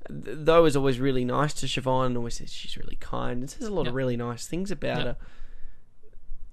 Though 0.09 0.65
is 0.65 0.75
always 0.75 0.99
really 0.99 1.23
nice 1.25 1.53
to 1.55 1.67
Siobhan, 1.67 2.07
and 2.07 2.17
always 2.17 2.35
says 2.35 2.51
she's 2.51 2.75
really 2.77 2.97
kind, 2.99 3.41
and 3.41 3.49
says 3.49 3.67
a 3.67 3.71
lot 3.73 3.83
Yep. 3.85 3.89
of 3.91 3.95
really 3.95 4.17
nice 4.17 4.47
things 4.47 4.71
about 4.71 4.97
Yep. 4.97 5.05
her. 5.05 5.15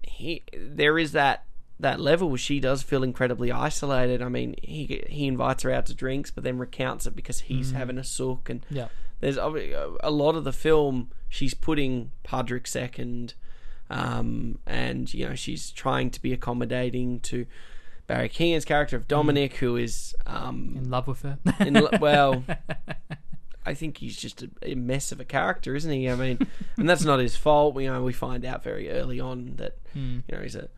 He, 0.02 0.42
there 0.56 0.98
is 0.98 1.12
that 1.12 1.44
that 1.80 2.00
level 2.00 2.28
where 2.28 2.38
she 2.38 2.58
does 2.58 2.82
feel 2.82 3.04
incredibly 3.04 3.52
isolated. 3.52 4.20
I 4.20 4.28
mean, 4.28 4.56
he 4.62 5.04
he 5.08 5.26
invites 5.26 5.62
her 5.62 5.70
out 5.70 5.86
to 5.86 5.94
drinks, 5.94 6.30
but 6.30 6.44
then 6.44 6.58
recounts 6.58 7.06
it 7.06 7.14
because 7.14 7.40
he's 7.40 7.70
having 7.72 7.98
a 7.98 8.04
sook, 8.04 8.50
and 8.50 8.64
Yeah. 8.70 8.88
there's 9.20 9.36
a 9.36 10.10
lot 10.10 10.34
of 10.34 10.44
the 10.44 10.52
film 10.52 11.10
she's 11.28 11.54
putting 11.54 12.10
Padrick 12.24 12.66
second, 12.66 13.34
um, 13.90 14.58
and 14.66 15.12
you 15.14 15.28
know 15.28 15.34
she's 15.36 15.70
trying 15.70 16.10
to 16.10 16.20
be 16.20 16.32
accommodating 16.32 17.20
to 17.20 17.46
Barry 18.08 18.28
Keoghan's 18.28 18.64
character 18.64 18.96
of 18.96 19.06
Dominic, 19.06 19.54
who 19.56 19.76
is 19.76 20.16
um, 20.26 20.74
In 20.76 20.90
love 20.90 21.06
with 21.06 21.22
her. 21.22 21.38
in, 21.60 21.74
lo- 21.74 21.90
well, 22.00 22.42
I 23.66 23.74
think 23.74 23.98
he's 23.98 24.16
just 24.16 24.42
a, 24.42 24.50
a 24.62 24.74
mess 24.74 25.12
of 25.12 25.20
a 25.20 25.24
character, 25.24 25.76
isn't 25.76 25.92
he? 25.92 26.08
I 26.08 26.14
mean, 26.16 26.38
and 26.76 26.88
that's 26.88 27.04
not 27.04 27.20
his 27.20 27.36
fault. 27.36 27.74
We 27.74 27.84
you 27.84 27.92
know 27.92 28.02
we 28.02 28.12
find 28.14 28.44
out 28.44 28.64
very 28.64 28.90
early 28.90 29.20
on 29.20 29.54
that 29.56 29.76
Hmm. 29.92 30.20
you 30.28 30.36
know 30.36 30.42
he's 30.42 30.56
a 30.56 30.68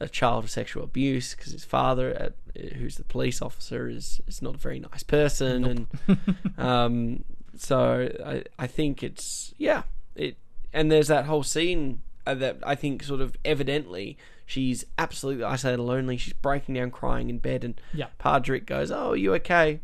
a 0.00 0.08
child 0.08 0.44
of 0.44 0.50
sexual 0.50 0.84
abuse 0.84 1.34
because 1.34 1.52
his 1.52 1.64
father, 1.64 2.32
uh, 2.56 2.60
who's 2.76 2.96
the 2.96 3.04
police 3.04 3.42
officer, 3.42 3.88
is 3.88 4.20
is 4.26 4.40
not 4.40 4.54
a 4.54 4.58
very 4.58 4.80
nice 4.80 5.02
person, 5.02 5.64
and 5.64 5.86
um, 6.58 7.24
so 7.56 8.08
I 8.24 8.44
I 8.58 8.66
think 8.66 9.02
it's 9.02 9.52
yeah 9.58 9.82
it 10.14 10.36
and 10.72 10.90
there's 10.90 11.08
that 11.08 11.26
whole 11.26 11.42
scene 11.42 12.00
uh, 12.26 12.34
that 12.34 12.58
I 12.64 12.74
think 12.76 13.02
sort 13.02 13.20
of 13.20 13.36
evidently 13.44 14.16
she's 14.48 14.84
absolutely 14.96 15.44
isolated, 15.44 15.80
lonely. 15.82 16.16
She's 16.16 16.32
breaking 16.32 16.74
down, 16.74 16.90
crying 16.90 17.28
in 17.28 17.38
bed, 17.38 17.62
and 17.64 17.78
Yeah. 17.92 18.06
Padrick 18.18 18.64
goes, 18.66 18.90
"Oh, 18.90 19.10
are 19.10 19.16
you 19.16 19.34
okay?" 19.34 19.80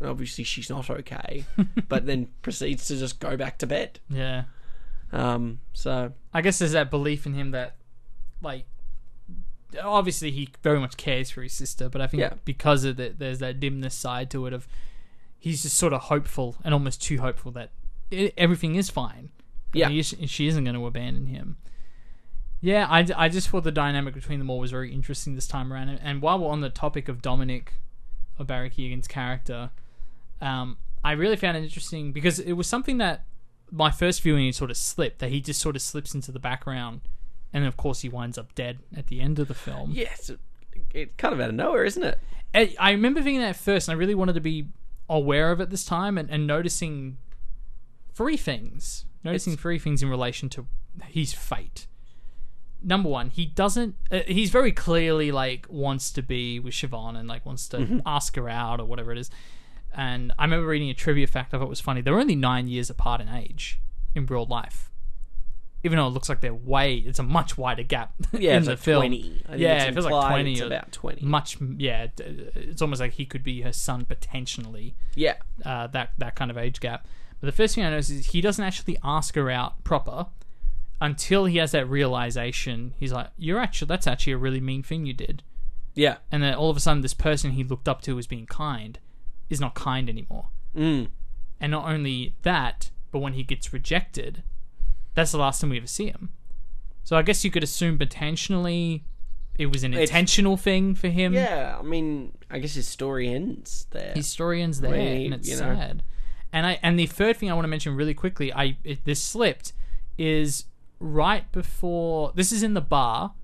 And 0.00 0.08
obviously 0.10 0.42
she's 0.44 0.68
not 0.68 0.90
okay, 0.90 1.44
but 1.88 2.04
then 2.06 2.28
proceeds 2.42 2.86
to 2.88 2.96
just 2.96 3.20
go 3.20 3.36
back 3.36 3.58
to 3.58 3.66
bed. 3.66 4.00
yeah. 4.10 4.44
Um, 5.12 5.60
so 5.72 6.12
I 6.34 6.40
guess 6.40 6.58
there's 6.58 6.72
that 6.72 6.90
belief 6.90 7.26
in 7.26 7.34
him 7.34 7.50
that, 7.52 7.76
like, 8.40 8.64
obviously 9.82 10.30
he 10.30 10.48
very 10.62 10.80
much 10.80 10.96
cares 10.96 11.30
for 11.30 11.42
his 11.42 11.52
sister, 11.52 11.88
but 11.88 12.00
I 12.00 12.06
think 12.06 12.22
Yeah. 12.22 12.34
because 12.44 12.84
of 12.84 12.96
that, 12.96 13.18
there's 13.18 13.38
that 13.38 13.60
dimness 13.60 13.94
side 13.94 14.30
to 14.32 14.46
it 14.46 14.52
of 14.52 14.66
he's 15.38 15.62
just 15.62 15.76
sort 15.76 15.92
of 15.92 16.02
hopeful 16.02 16.56
and 16.64 16.72
almost 16.74 17.02
too 17.02 17.20
hopeful 17.20 17.50
that 17.52 17.70
i 18.12 18.32
everything 18.36 18.74
is 18.74 18.90
fine. 18.90 19.30
Yeah. 19.72 19.88
He 19.88 20.02
she 20.02 20.46
isn't 20.48 20.64
going 20.64 20.74
to 20.76 20.86
abandon 20.86 21.26
him. 21.26 21.56
Yeah, 22.62 22.86
I, 22.88 23.06
I 23.16 23.28
just 23.28 23.48
thought 23.48 23.64
the 23.64 23.72
dynamic 23.72 24.14
between 24.14 24.38
them 24.38 24.48
all 24.48 24.60
was 24.60 24.70
very 24.70 24.94
interesting 24.94 25.34
this 25.34 25.48
time 25.48 25.72
around. 25.72 25.88
And, 25.88 26.00
and 26.00 26.22
while 26.22 26.38
we're 26.38 26.48
on 26.48 26.60
the 26.60 26.70
topic 26.70 27.08
of 27.08 27.20
Dominic, 27.20 27.74
or 28.38 28.46
Barry 28.46 28.70
Keoghan's 28.70 29.08
character, 29.08 29.70
um, 30.40 30.78
I 31.04 31.12
really 31.12 31.36
found 31.36 31.56
it 31.56 31.64
interesting 31.64 32.12
because 32.12 32.38
it 32.38 32.52
was 32.52 32.68
something 32.68 32.98
that 32.98 33.24
my 33.70 33.90
first 33.90 34.22
viewing 34.22 34.46
it 34.46 34.54
sort 34.54 34.70
of 34.70 34.76
slipped 34.76 35.18
that 35.18 35.30
he 35.30 35.40
just 35.40 35.60
sort 35.60 35.74
of 35.74 35.82
slips 35.82 36.14
into 36.14 36.30
the 36.30 36.38
background, 36.38 37.00
and 37.52 37.64
of 37.64 37.76
course 37.76 38.02
he 38.02 38.08
winds 38.08 38.38
up 38.38 38.54
dead 38.54 38.78
at 38.96 39.08
the 39.08 39.20
end 39.20 39.38
of 39.38 39.48
the 39.48 39.54
film. 39.54 39.90
yes, 39.92 40.30
it's 40.30 40.42
it 40.94 41.18
kind 41.18 41.34
of 41.34 41.40
out 41.40 41.48
of 41.48 41.54
nowhere, 41.54 41.84
isn't 41.84 42.02
it? 42.02 42.18
I, 42.54 42.74
I 42.78 42.90
remember 42.92 43.20
thinking 43.20 43.40
that 43.40 43.50
at 43.50 43.56
first, 43.56 43.88
and 43.88 43.96
I 43.96 43.98
really 43.98 44.14
wanted 44.14 44.34
to 44.34 44.40
be 44.40 44.68
aware 45.08 45.50
of 45.50 45.60
it 45.60 45.70
this 45.70 45.84
time 45.84 46.16
and, 46.16 46.30
and 46.30 46.46
noticing 46.46 47.18
three 48.14 48.36
things. 48.36 49.06
Noticing 49.24 49.56
three 49.56 49.78
things 49.78 50.02
in 50.02 50.08
relation 50.08 50.48
to 50.50 50.66
his 51.04 51.32
fate. 51.32 51.86
Number 52.84 53.08
one, 53.08 53.30
he 53.30 53.46
doesn't. 53.46 53.96
Uh, 54.10 54.20
he's 54.26 54.50
very 54.50 54.72
clearly 54.72 55.32
like 55.32 55.66
wants 55.68 56.10
to 56.12 56.22
be 56.22 56.58
with 56.60 56.74
Siobhan 56.74 57.16
and 57.16 57.28
like 57.28 57.44
wants 57.46 57.68
to 57.68 57.78
Mm-hmm. 57.78 57.98
ask 58.06 58.36
her 58.36 58.48
out 58.48 58.80
or 58.80 58.84
whatever 58.86 59.12
it 59.12 59.18
is. 59.18 59.30
And 59.94 60.32
I 60.38 60.44
remember 60.44 60.66
reading 60.66 60.88
a 60.90 60.94
trivia 60.94 61.26
fact 61.26 61.52
I 61.52 61.58
thought 61.58 61.68
was 61.68 61.80
funny. 61.80 62.00
They're 62.00 62.18
only 62.18 62.34
nine 62.36 62.66
years 62.68 62.88
apart 62.90 63.20
in 63.20 63.28
age 63.28 63.78
in 64.14 64.26
real 64.26 64.46
life. 64.46 64.90
Even 65.84 65.96
though 65.98 66.06
it 66.06 66.10
looks 66.10 66.28
like 66.28 66.40
they're 66.40 66.54
way, 66.54 66.94
it's 66.94 67.18
a 67.18 67.24
much 67.24 67.58
wider 67.58 67.82
gap 67.82 68.14
Yeah, 68.32 68.52
in 68.52 68.58
it's 68.58 68.66
the 68.66 68.72
like 68.72 68.78
film. 68.78 69.00
20. 69.00 69.18
I 69.18 69.48
think 69.48 69.60
yeah, 69.60 69.84
it 69.84 69.92
feels 69.94 70.06
like 70.06 70.28
twenty. 70.30 70.52
it's 70.52 70.60
or 70.62 70.66
about 70.66 70.92
20. 70.92 71.26
Much, 71.26 71.56
yeah. 71.76 72.06
It's 72.18 72.80
almost 72.80 73.00
like 73.00 73.12
he 73.14 73.26
could 73.26 73.42
be 73.42 73.62
her 73.62 73.72
son 73.72 74.04
potentially 74.04 74.94
Yeah. 75.16 75.34
uh, 75.64 75.88
that 75.88 76.10
that 76.18 76.36
kind 76.36 76.50
of 76.52 76.56
age 76.56 76.78
gap. 76.80 77.06
But 77.40 77.46
the 77.46 77.52
first 77.52 77.74
thing 77.74 77.84
I 77.84 77.90
notice 77.90 78.10
is 78.10 78.26
he 78.26 78.40
doesn't 78.40 78.64
actually 78.64 78.96
ask 79.02 79.34
her 79.34 79.50
out 79.50 79.82
proper 79.82 80.26
until 81.02 81.44
he 81.46 81.56
has 81.58 81.72
that 81.72 81.86
realization. 81.88 82.94
He's 82.98 83.12
like, 83.12 83.28
"You're 83.36 83.58
actually 83.58 83.88
that's 83.88 84.06
actually 84.06 84.32
a 84.34 84.38
really 84.38 84.60
mean 84.60 84.82
thing 84.82 85.04
you 85.04 85.12
did," 85.12 85.42
Yeah. 85.94 86.18
and 86.30 86.42
then 86.42 86.54
all 86.54 86.70
of 86.70 86.76
a 86.76 86.80
sudden, 86.80 87.02
this 87.02 87.12
person 87.14 87.50
he 87.52 87.64
looked 87.64 87.88
up 87.88 88.00
to 88.02 88.18
as 88.18 88.26
being 88.26 88.46
kind 88.46 88.98
is 89.50 89.60
not 89.60 89.74
kind 89.74 90.08
anymore. 90.08 90.46
Mm. 90.76 91.08
And 91.60 91.70
not 91.72 91.88
only 91.88 92.34
that, 92.42 92.90
but 93.10 93.18
when 93.18 93.34
he 93.34 93.42
gets 93.42 93.72
rejected, 93.72 94.42
that's 95.14 95.32
the 95.32 95.38
last 95.38 95.60
time 95.60 95.70
we 95.70 95.76
ever 95.76 95.86
see 95.86 96.06
him. 96.06 96.30
So 97.04 97.16
I 97.16 97.22
guess 97.22 97.44
you 97.44 97.50
could 97.50 97.62
assume 97.64 97.98
potentially 97.98 99.04
it 99.58 99.66
was 99.66 99.82
an 99.84 99.92
It's- 99.92 100.08
intentional 100.08 100.56
thing 100.56 100.94
for 100.94 101.08
him. 101.08 101.34
Yeah, 101.34 101.76
I 101.78 101.82
mean, 101.82 102.32
I 102.50 102.58
guess 102.60 102.74
his 102.74 102.88
story 102.88 103.28
ends 103.28 103.86
there. 103.90 104.12
historians 104.14 104.80
there, 104.80 104.92
Really, 104.92 105.24
and 105.26 105.34
it's 105.34 105.48
you 105.48 105.56
know. 105.56 105.74
sad. 105.74 106.02
And 106.52 106.64
I 106.66 106.78
and 106.82 106.98
the 106.98 107.06
third 107.06 107.36
thing 107.38 107.50
I 107.50 107.54
want 107.54 107.64
to 107.64 107.68
mention 107.68 107.96
really 107.96 108.14
quickly, 108.14 108.52
I 108.52 108.76
it, 108.84 109.04
this 109.04 109.22
slipped, 109.22 109.72
is 110.16 110.64
right 111.02 111.50
before 111.52 112.32
this 112.34 112.52
is 112.52 112.62
in 112.62 112.74
the 112.74 112.80
bar 112.80 113.34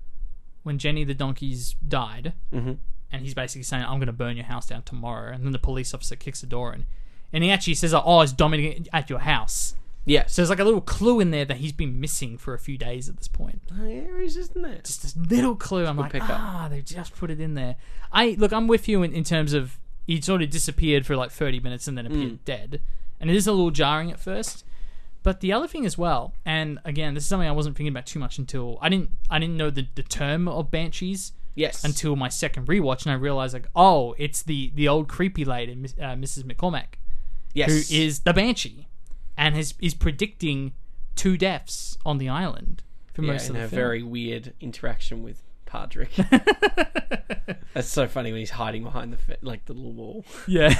when 0.63 0.77
Jenny 0.77 1.03
the 1.03 1.13
donkeys 1.13 1.75
died, 1.85 2.33
mm-hmm. 2.53 2.73
and 3.11 3.21
he's 3.21 3.33
basically 3.33 3.63
saying, 3.63 3.83
"I'm 3.83 3.99
going 3.99 4.07
to 4.07 4.13
burn 4.13 4.37
your 4.37 4.45
house 4.45 4.67
down 4.67 4.83
tomorrow," 4.83 5.31
and 5.33 5.45
then 5.45 5.51
the 5.51 5.59
police 5.59 5.93
officer 5.93 6.15
kicks 6.15 6.41
the 6.41 6.47
door 6.47 6.73
in, 6.73 6.85
and 7.31 7.43
he 7.43 7.51
actually 7.51 7.75
says, 7.75 7.93
"Oh, 7.93 8.21
it's 8.21 8.33
Dominic 8.33 8.87
at 8.91 9.09
your 9.09 9.19
house." 9.19 9.75
Yeah. 10.05 10.25
So 10.25 10.41
there's 10.41 10.49
like 10.49 10.59
a 10.59 10.63
little 10.63 10.81
clue 10.81 11.19
in 11.19 11.31
there 11.31 11.45
that 11.45 11.57
he's 11.57 11.73
been 11.73 11.99
missing 11.99 12.37
for 12.37 12.53
a 12.53 12.59
few 12.59 12.77
days 12.77 13.09
at 13.09 13.17
this 13.17 13.27
point 13.27 13.61
Oh, 13.71 13.85
yeah, 13.85 14.05
in 14.55 14.61
there. 14.61 14.79
just 14.83 15.03
this 15.03 15.15
little 15.15 15.55
clue. 15.55 15.85
I'm 15.85 15.97
like, 15.97 16.15
ah, 16.15 16.67
they 16.69 16.81
just 16.81 17.15
put 17.15 17.29
it 17.29 17.39
in 17.39 17.53
there. 17.53 17.75
I 18.11 18.35
look, 18.39 18.51
I'm 18.51 18.67
with 18.67 18.87
you 18.87 19.03
in, 19.03 19.13
in 19.13 19.23
terms 19.23 19.53
of 19.53 19.77
he 20.07 20.19
sort 20.21 20.41
of 20.41 20.49
disappeared 20.49 21.05
for 21.05 21.15
like 21.15 21.29
30 21.29 21.59
minutes 21.59 21.87
and 21.87 21.95
then 21.97 22.07
appeared 22.07 22.43
dead, 22.45 22.81
and 23.19 23.29
it 23.29 23.35
is 23.35 23.45
a 23.45 23.51
little 23.51 23.69
jarring 23.69 24.11
at 24.11 24.19
first. 24.19 24.65
But 25.21 25.41
the 25.41 25.51
other 25.51 25.67
thing 25.67 25.85
as 25.85 25.97
well, 25.97 26.33
and 26.45 26.79
again, 26.85 27.13
this 27.13 27.23
is 27.23 27.29
something 27.29 27.47
I 27.47 27.51
wasn't 27.51 27.75
thinking 27.75 27.91
about 27.91 28.05
too 28.05 28.19
much 28.19 28.37
until 28.37 28.77
I 28.81 28.89
didn't 28.89 29.11
I 29.29 29.39
didn't 29.39 29.57
know 29.57 29.69
the, 29.69 29.87
the 29.95 30.03
term 30.03 30.47
of 30.47 30.71
banshees 30.71 31.33
Yes. 31.55 31.83
until 31.83 32.15
my 32.15 32.29
second 32.29 32.67
rewatch, 32.67 33.03
and 33.05 33.11
I 33.11 33.15
realized 33.15 33.53
like, 33.53 33.67
oh, 33.75 34.15
it's 34.17 34.41
the 34.43 34.71
the 34.75 34.87
old 34.87 35.09
creepy 35.09 35.43
lady, 35.43 35.73
uh, 35.73 36.15
Mrs. 36.15 36.43
McCormick, 36.43 36.95
yes. 37.53 37.69
who 37.69 37.95
is 37.95 38.21
the 38.21 38.33
banshee, 38.33 38.87
and 39.37 39.55
has 39.55 39.73
is 39.81 39.93
predicting 39.93 40.71
two 41.17 41.35
deaths 41.37 41.97
on 42.05 42.17
the 42.17 42.29
island 42.29 42.81
for 43.13 43.23
yeah, 43.23 43.33
most 43.33 43.49
of 43.49 43.55
a 43.57 43.59
the 43.59 43.67
film. 43.67 43.77
very 43.77 44.01
weird 44.01 44.53
interaction 44.61 45.21
with 45.21 45.43
Padrick. 45.65 46.15
That's 47.73 47.89
so 47.89 48.07
funny 48.07 48.31
when 48.31 48.39
he's 48.39 48.51
hiding 48.51 48.83
behind 48.83 49.13
the 49.13 49.37
like 49.41 49.65
the 49.65 49.73
little 49.73 49.91
wall. 49.91 50.25
Yeah. 50.47 50.73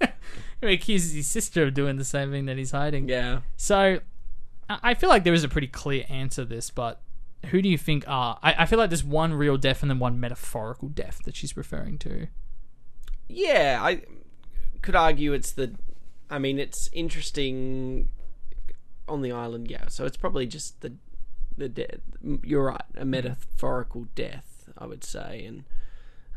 he 0.60 0.74
accuses 0.74 1.12
his 1.12 1.26
sister 1.26 1.64
of 1.64 1.74
doing 1.74 1.96
the 1.96 2.04
same 2.04 2.30
thing 2.30 2.46
that 2.46 2.56
he's 2.56 2.70
hiding. 2.70 3.08
Yeah. 3.08 3.40
So 3.56 4.00
I 4.68 4.78
I 4.82 4.94
feel 4.94 5.08
like 5.08 5.24
there 5.24 5.34
is 5.34 5.44
a 5.44 5.48
pretty 5.48 5.66
clear 5.66 6.04
answer 6.08 6.42
to 6.42 6.48
this, 6.48 6.70
but 6.70 7.00
who 7.46 7.62
do 7.62 7.68
you 7.68 7.78
think 7.78 8.04
are? 8.08 8.38
I, 8.42 8.62
I 8.62 8.66
feel 8.66 8.78
like 8.78 8.90
there's 8.90 9.04
one 9.04 9.34
real 9.34 9.56
death 9.56 9.82
and 9.82 9.90
then 9.90 9.98
one 9.98 10.18
metaphorical 10.18 10.88
death 10.88 11.20
that 11.24 11.36
she's 11.36 11.56
referring 11.56 11.98
to. 11.98 12.28
Yeah, 13.28 13.80
I 13.82 14.02
could 14.82 14.94
argue 14.94 15.32
it's 15.32 15.52
the. 15.52 15.74
I 16.30 16.38
mean, 16.38 16.58
it's 16.58 16.88
interesting 16.92 18.08
on 19.06 19.22
the 19.22 19.32
island, 19.32 19.70
yeah. 19.70 19.88
So 19.88 20.06
it's 20.06 20.16
probably 20.16 20.46
just 20.46 20.80
the 20.80 20.94
the 21.56 21.68
death. 21.68 22.00
You're 22.42 22.64
right, 22.64 22.82
a 22.96 23.04
metaphorical 23.04 24.06
death, 24.14 24.68
I 24.76 24.86
would 24.86 25.04
say, 25.04 25.44
and 25.46 25.64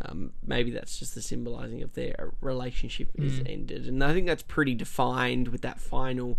um, 0.06 0.32
maybe 0.46 0.72
that's 0.72 1.00
just 1.00 1.16
the 1.16 1.22
symbolizing 1.22 1.82
of 1.82 1.94
their 1.94 2.34
relationship 2.42 3.10
is 3.16 3.42
ended, 3.46 3.88
and 3.88 4.04
I 4.04 4.14
think 4.14 4.28
that's 4.28 4.44
pretty 4.44 4.76
defined 4.76 5.48
with 5.50 5.62
that 5.62 5.80
final 5.80 6.38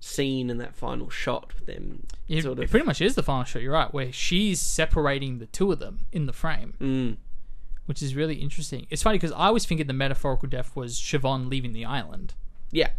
scene 0.00 0.50
and 0.50 0.60
that 0.60 0.74
final 0.74 1.08
shot 1.08 1.54
with 1.54 1.66
them. 1.66 2.06
It, 2.28 2.42
sort 2.42 2.58
it 2.58 2.70
pretty 2.70 2.84
much 2.86 3.00
is 3.00 3.14
the 3.14 3.22
final 3.22 3.44
shot. 3.44 3.62
You're 3.62 3.72
right, 3.72 3.92
where 3.94 4.10
she's 4.12 4.58
separating 4.60 5.38
the 5.38 5.46
two 5.46 5.70
of 5.70 5.78
them 5.78 6.06
in 6.10 6.26
the 6.26 6.32
frame, 6.32 6.74
Mm. 6.80 7.16
which 7.86 8.02
is 8.02 8.16
really 8.16 8.34
interesting. 8.36 8.86
It's 8.90 9.02
funny 9.02 9.18
because 9.18 9.32
I 9.32 9.50
was 9.50 9.64
thinking 9.64 9.86
the 9.86 9.92
metaphorical 9.92 10.48
death 10.48 10.74
was 10.74 10.98
Siobhan 10.98 11.48
leaving 11.48 11.72
the 11.72 11.84
island, 11.84 12.34
yeah, 12.72 12.90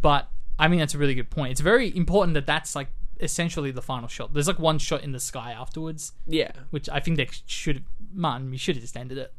but 0.00 0.28
I 0.58 0.68
mean 0.68 0.78
that's 0.78 0.94
a 0.94 0.98
really 0.98 1.14
good 1.16 1.30
point. 1.30 1.50
It's 1.52 1.60
very 1.60 1.94
important 1.96 2.34
that 2.34 2.46
that's 2.46 2.76
like 2.76 2.88
essentially 3.20 3.70
the 3.70 3.82
final 3.82 4.08
shot. 4.08 4.32
There's 4.34 4.48
like 4.48 4.58
one 4.58 4.78
shot 4.78 5.02
in 5.02 5.12
the 5.12 5.20
sky 5.20 5.52
afterwards, 5.52 6.12
yeah. 6.26 6.52
which 6.70 6.88
I 6.88 7.00
think 7.00 7.16
they 7.16 7.28
should. 7.46 7.84
Man, 8.12 8.50
we 8.50 8.56
should 8.56 8.76
have 8.76 8.82
just 8.82 8.96
ended 8.96 9.18
it 9.18 9.32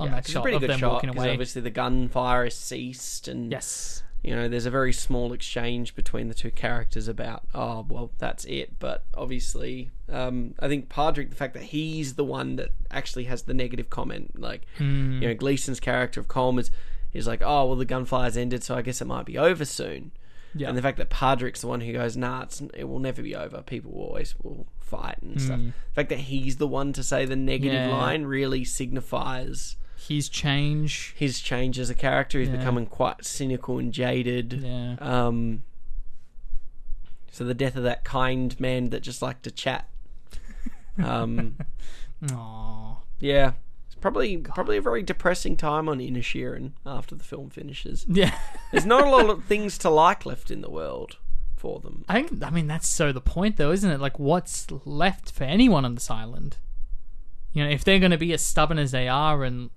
on 0.00 0.08
Yeah, 0.08 0.14
that 0.16 0.26
shot 0.28 0.42
pretty 0.42 0.56
of 0.56 0.62
them 0.62 0.78
shot 0.78 0.92
walking 0.94 1.10
away. 1.10 1.30
obviously 1.30 1.62
the 1.62 1.70
gunfire 1.70 2.44
has 2.44 2.54
ceased, 2.56 3.28
and 3.28 3.50
Yes, 3.50 4.02
you 4.22 4.34
know, 4.36 4.48
there's 4.48 4.66
a 4.66 4.70
very 4.70 4.92
small 4.92 5.32
exchange 5.32 5.94
between 5.96 6.28
the 6.28 6.34
two 6.34 6.50
characters 6.52 7.08
about, 7.08 7.42
oh, 7.54 7.84
well, 7.88 8.12
that's 8.18 8.44
it. 8.44 8.78
But 8.78 9.04
obviously, 9.14 9.90
um, 10.08 10.54
I 10.60 10.68
think 10.68 10.88
Padrick, 10.88 11.30
the 11.30 11.34
fact 11.36 11.54
that 11.54 11.64
he's 11.64 12.14
the 12.14 12.24
one 12.24 12.54
that 12.56 12.68
actually 12.90 13.24
has 13.24 13.42
the 13.42 13.54
negative 13.54 13.90
comment, 13.90 14.38
like, 14.40 14.62
Hmm. 14.78 15.20
you 15.20 15.28
know, 15.28 15.34
Gleeson's 15.34 15.80
character 15.80 16.20
of 16.20 16.28
Coleman 16.28 16.66
is 17.12 17.26
like, 17.26 17.42
oh, 17.44 17.66
well, 17.66 17.76
the 17.76 17.84
gunfire's 17.84 18.36
ended, 18.36 18.62
so 18.62 18.74
I 18.76 18.82
guess 18.82 19.00
it 19.02 19.06
might 19.06 19.26
be 19.26 19.36
over 19.36 19.64
soon. 19.64 20.12
Yeah. 20.54 20.68
And 20.68 20.76
the 20.76 20.82
fact 20.82 20.98
that 20.98 21.08
Padrick's 21.10 21.60
the 21.62 21.66
one 21.68 21.80
who 21.80 21.92
goes, 21.92 22.16
nah, 22.16 22.42
it's, 22.42 22.60
it 22.74 22.84
will 22.84 22.98
never 22.98 23.22
be 23.22 23.34
over. 23.34 23.62
People 23.62 23.92
will 23.92 24.02
always 24.06 24.34
will 24.42 24.66
fight 24.80 25.16
and 25.22 25.40
stuff. 25.40 25.58
The 25.58 25.94
fact 25.94 26.08
that 26.10 26.18
he's 26.20 26.56
the 26.58 26.66
one 26.68 26.92
to 26.92 27.02
say 27.02 27.24
the 27.24 27.36
negative. 27.36 27.72
Yeah. 27.72 27.88
line 27.96 28.24
really 28.24 28.64
signifies 28.64 29.76
his 30.08 30.28
change. 30.28 31.14
his 31.16 31.40
change 31.40 31.78
as 31.78 31.88
a 31.88 31.94
character. 31.94 32.38
He's 32.38 32.48
Yeah. 32.48 32.56
becoming 32.56 32.86
quite 32.86 33.24
cynical 33.24 33.78
and 33.78 33.92
jaded. 33.92 34.52
Yeah. 34.62 34.96
Um, 35.00 35.62
so 37.30 37.44
the 37.44 37.54
death 37.54 37.76
of 37.76 37.84
that 37.84 38.04
kind 38.04 38.58
man 38.60 38.90
that 38.90 39.00
just 39.00 39.22
liked 39.22 39.44
to 39.44 39.50
chat. 39.50 39.88
Um, 41.02 41.56
Aww. 42.24 42.98
yeah, 43.18 43.52
probably 44.02 44.36
probably 44.36 44.76
a 44.76 44.82
very 44.82 45.02
depressing 45.02 45.56
time 45.56 45.88
on 45.88 45.98
Inisherin 45.98 46.72
after 46.84 47.14
the 47.14 47.24
film 47.24 47.48
finishes. 47.48 48.04
Yeah. 48.06 48.36
There's 48.70 48.84
not 48.84 49.06
a 49.06 49.10
lot 49.10 49.30
of 49.30 49.44
things 49.46 49.78
to 49.78 49.88
like 49.88 50.26
left 50.26 50.50
in 50.50 50.60
the 50.60 50.70
world 50.70 51.16
for 51.56 51.80
them. 51.80 52.04
I 52.08 52.22
think. 52.22 52.44
I 52.44 52.50
mean, 52.50 52.66
that's 52.66 52.88
so 52.88 53.12
the 53.12 53.20
point, 53.20 53.56
though, 53.56 53.70
isn't 53.70 53.90
it? 53.90 54.00
Like, 54.00 54.18
what's 54.18 54.66
left 54.84 55.30
for 55.30 55.44
anyone 55.44 55.86
on 55.86 55.94
this 55.94 56.10
island? 56.10 56.58
You 57.52 57.64
know, 57.64 57.70
if 57.70 57.84
they're 57.84 58.00
going 58.00 58.10
to 58.10 58.18
be 58.18 58.32
as 58.32 58.42
stubborn 58.42 58.78
as 58.78 58.90
they 58.90 59.08
are, 59.08 59.44
and 59.44 59.70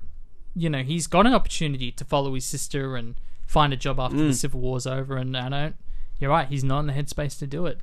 you 0.55 0.69
know, 0.69 0.83
he's 0.83 1.07
got 1.07 1.27
an 1.27 1.33
opportunity 1.33 1.91
to 1.91 2.03
follow 2.03 2.33
his 2.33 2.45
sister 2.45 2.95
and 2.95 3.15
find 3.45 3.71
a 3.71 3.77
job 3.77 3.99
after 3.99 4.17
the 4.17 4.23
mm. 4.23 4.33
civil 4.33 4.59
war's 4.59 4.87
over, 4.87 5.15
and 5.15 5.37
I 5.37 5.47
don't. 5.47 5.75
You're 6.19 6.31
right. 6.31 6.47
He's 6.47 6.63
not 6.63 6.79
in 6.79 6.87
the 6.87 6.93
headspace 6.93 7.37
to 7.39 7.47
do 7.47 7.65
it. 7.67 7.81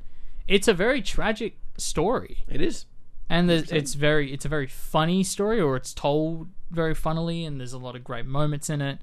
It's 0.49 0.67
a 0.67 0.75
very 0.75 1.01
tragic 1.01 1.59
story. 1.77 2.39
It 2.49 2.61
is. 2.61 2.87
And 3.29 3.51
it's 3.51 3.95
very 3.95 4.33
it's 4.33 4.45
a 4.45 4.49
very 4.49 4.67
funny 4.67 5.23
story 5.23 5.61
or 5.61 5.77
it's 5.77 5.95
told 5.95 6.49
very 6.71 6.95
funnily 6.95 7.45
and 7.45 7.59
there's 7.59 7.73
a 7.73 7.79
lot 7.79 7.97
of 7.97 8.05
great 8.05 8.27
moments 8.27 8.69
in 8.69 8.83
it. 8.83 8.99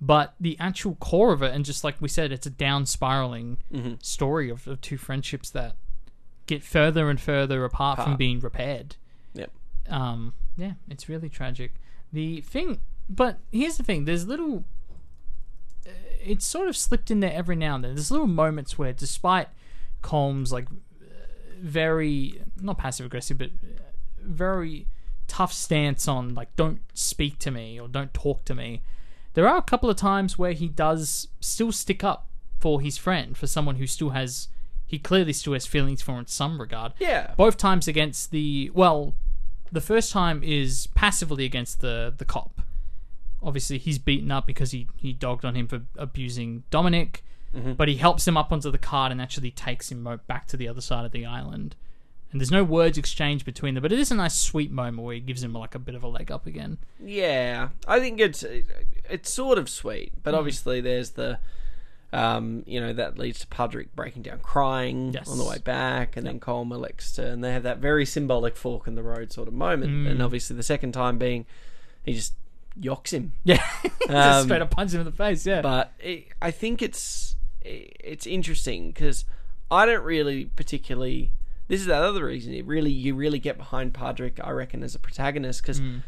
But 0.00 0.34
the 0.40 0.56
actual 0.60 0.94
core 0.96 1.32
of 1.32 1.42
it 1.42 1.54
and 1.54 1.64
just 1.64 1.84
like 1.84 1.96
we 2.00 2.08
said 2.08 2.32
it's 2.32 2.46
a 2.46 2.50
down 2.50 2.86
spiraling 2.86 3.58
story 4.02 4.50
of, 4.50 4.66
of 4.66 4.80
two 4.80 4.96
friendships 4.96 5.50
that 5.50 5.76
get 6.46 6.64
further 6.64 7.08
and 7.10 7.20
further 7.20 7.64
apart 7.64 8.02
from 8.02 8.16
being 8.16 8.40
repaired. 8.40 8.96
Yep. 9.34 9.50
um 9.88 10.34
yeah 10.56 10.72
it's 10.88 11.08
really 11.08 11.28
tragic. 11.28 11.74
The 12.12 12.40
thing 12.40 12.80
but 13.08 13.38
here's 13.52 13.76
the 13.76 13.82
thing 13.84 14.04
there's 14.06 14.26
little 14.26 14.64
uh, 15.86 15.90
it's 16.20 16.44
sort 16.44 16.68
of 16.68 16.76
slipped 16.76 17.10
in 17.10 17.20
there 17.20 17.32
every 17.32 17.56
now 17.56 17.76
and 17.76 17.84
then. 17.84 17.94
There's 17.94 18.10
little 18.10 18.26
moments 18.26 18.76
where 18.76 18.92
despite 18.92 19.48
Colm's 20.02 20.52
like 20.52 20.66
very 21.60 22.42
not 22.60 22.78
passive 22.78 23.06
aggressive 23.06 23.38
but 23.38 23.50
uh, 23.62 23.80
very 24.22 24.86
tough 25.26 25.52
stance 25.52 26.08
on 26.08 26.34
like 26.34 26.54
don't 26.56 26.80
speak 26.94 27.38
to 27.38 27.50
me 27.50 27.78
or 27.78 27.86
don't 27.88 28.12
talk 28.14 28.44
to 28.46 28.54
me. 28.54 28.82
There 29.34 29.46
are 29.46 29.58
a 29.58 29.62
couple 29.62 29.88
of 29.88 29.96
times 29.96 30.38
where 30.38 30.52
he 30.52 30.68
does 30.68 31.28
still 31.40 31.70
stick 31.70 32.02
up 32.02 32.26
for 32.58 32.80
his 32.80 32.98
friend 32.98 33.36
for 33.36 33.46
someone 33.46 33.76
who 33.76 33.86
still 33.86 34.10
has 34.10 34.48
he 34.86 34.98
clearly 34.98 35.34
still 35.34 35.52
has 35.52 35.66
feelings 35.66 36.02
for 36.02 36.18
in 36.18 36.26
some 36.26 36.60
regard. 36.60 36.94
Yeah. 36.98 37.34
both 37.36 37.56
times 37.56 37.86
against 37.86 38.30
the 38.30 38.70
well 38.74 39.14
the 39.70 39.82
first 39.82 40.10
time 40.10 40.42
is 40.42 40.88
passively 40.94 41.44
against 41.44 41.80
the 41.80 42.12
the 42.16 42.24
cop. 42.24 42.62
Obviously 43.42 43.78
he's 43.78 43.98
beaten 43.98 44.32
up 44.32 44.46
because 44.46 44.72
he 44.72 44.88
he 44.96 45.12
dogged 45.12 45.44
on 45.44 45.54
him 45.54 45.68
for 45.68 45.82
abusing 45.96 46.64
dominic 46.70 47.22
but 47.52 47.88
he 47.88 47.96
helps 47.96 48.26
him 48.28 48.36
up 48.36 48.52
onto 48.52 48.70
the 48.70 48.78
cart 48.78 49.10
and 49.12 49.20
actually 49.20 49.50
takes 49.50 49.90
him 49.90 50.06
back 50.26 50.46
to 50.48 50.56
the 50.56 50.68
other 50.68 50.80
side 50.80 51.04
of 51.04 51.12
the 51.12 51.24
island 51.26 51.74
and 52.30 52.38
there's 52.40 52.50
no 52.50 52.62
words 52.62 52.98
exchanged 52.98 53.46
between 53.46 53.72
them. 53.74 53.80
But 53.82 53.90
it 53.90 53.98
is 53.98 54.10
a 54.10 54.14
nice, 54.14 54.34
sweet 54.34 54.70
moment 54.70 55.02
where 55.02 55.14
he 55.14 55.20
gives 55.20 55.42
him 55.42 55.54
like 55.54 55.74
a 55.74 55.78
bit 55.78 55.94
of 55.94 56.02
a 56.02 56.08
leg 56.08 56.30
up 56.30 56.46
again. 56.46 56.76
Yeah, 57.02 57.70
I 57.86 58.00
think 58.00 58.20
it's 58.20 58.44
it's 59.08 59.32
sort 59.32 59.56
of 59.56 59.68
sweet, 59.70 60.12
but 60.22 60.32
Hmm. 60.34 60.38
obviously 60.40 60.82
there's 60.82 61.12
the, 61.12 61.38
um, 62.12 62.64
you 62.66 62.80
know, 62.82 62.92
that 62.92 63.18
leads 63.18 63.38
to 63.40 63.46
Padrick 63.46 63.88
breaking 63.96 64.22
down, 64.22 64.40
crying 64.40 65.12
Yes. 65.14 65.26
on 65.30 65.38
the 65.38 65.44
way 65.44 65.56
back, 65.56 66.18
and 66.18 66.26
then 66.26 66.38
Colm 66.38 66.70
elects 66.70 67.12
to, 67.12 67.26
and 67.32 67.42
they 67.42 67.52
have 67.54 67.62
that 67.62 67.78
very 67.78 68.04
symbolic 68.04 68.56
fork 68.56 68.86
in 68.86 68.94
the 68.94 69.02
road 69.02 69.32
sort 69.32 69.48
of 69.48 69.54
moment, 69.54 70.06
and 70.08 70.20
obviously 70.22 70.54
the 70.54 70.62
second 70.62 70.92
time 70.92 71.16
being, 71.16 71.46
he 72.04 72.12
just 72.12 72.34
yocks 72.78 73.10
him. 73.12 73.32
Yeah, 73.44 73.62
just 74.06 74.10
Um, 74.10 74.44
straight 74.44 74.60
up 74.60 74.70
punch 74.70 74.92
him 74.92 75.00
in 75.00 75.06
the 75.06 75.12
face. 75.12 75.46
Yeah, 75.46 75.62
but 75.62 75.92
it, 75.98 76.28
I 76.42 76.50
think 76.50 76.82
it's 76.82 77.36
it's 77.68 78.26
interesting 78.26 78.88
because 78.88 79.24
I 79.70 79.86
don't 79.86 80.04
really 80.04 80.46
particularly. 80.46 81.32
This 81.68 81.80
is 81.80 81.86
that 81.86 82.02
other 82.02 82.24
reason. 82.24 82.54
It 82.54 82.66
really 82.66 82.90
you 82.90 83.14
really 83.14 83.38
get 83.38 83.58
behind 83.58 83.92
Padrick, 83.92 84.40
I 84.42 84.50
reckon, 84.50 84.82
as 84.82 84.94
a 84.94 84.98
protagonist 84.98 85.62
because 85.62 85.78
hmm. 85.78 85.98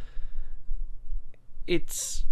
it's 1.67 2.25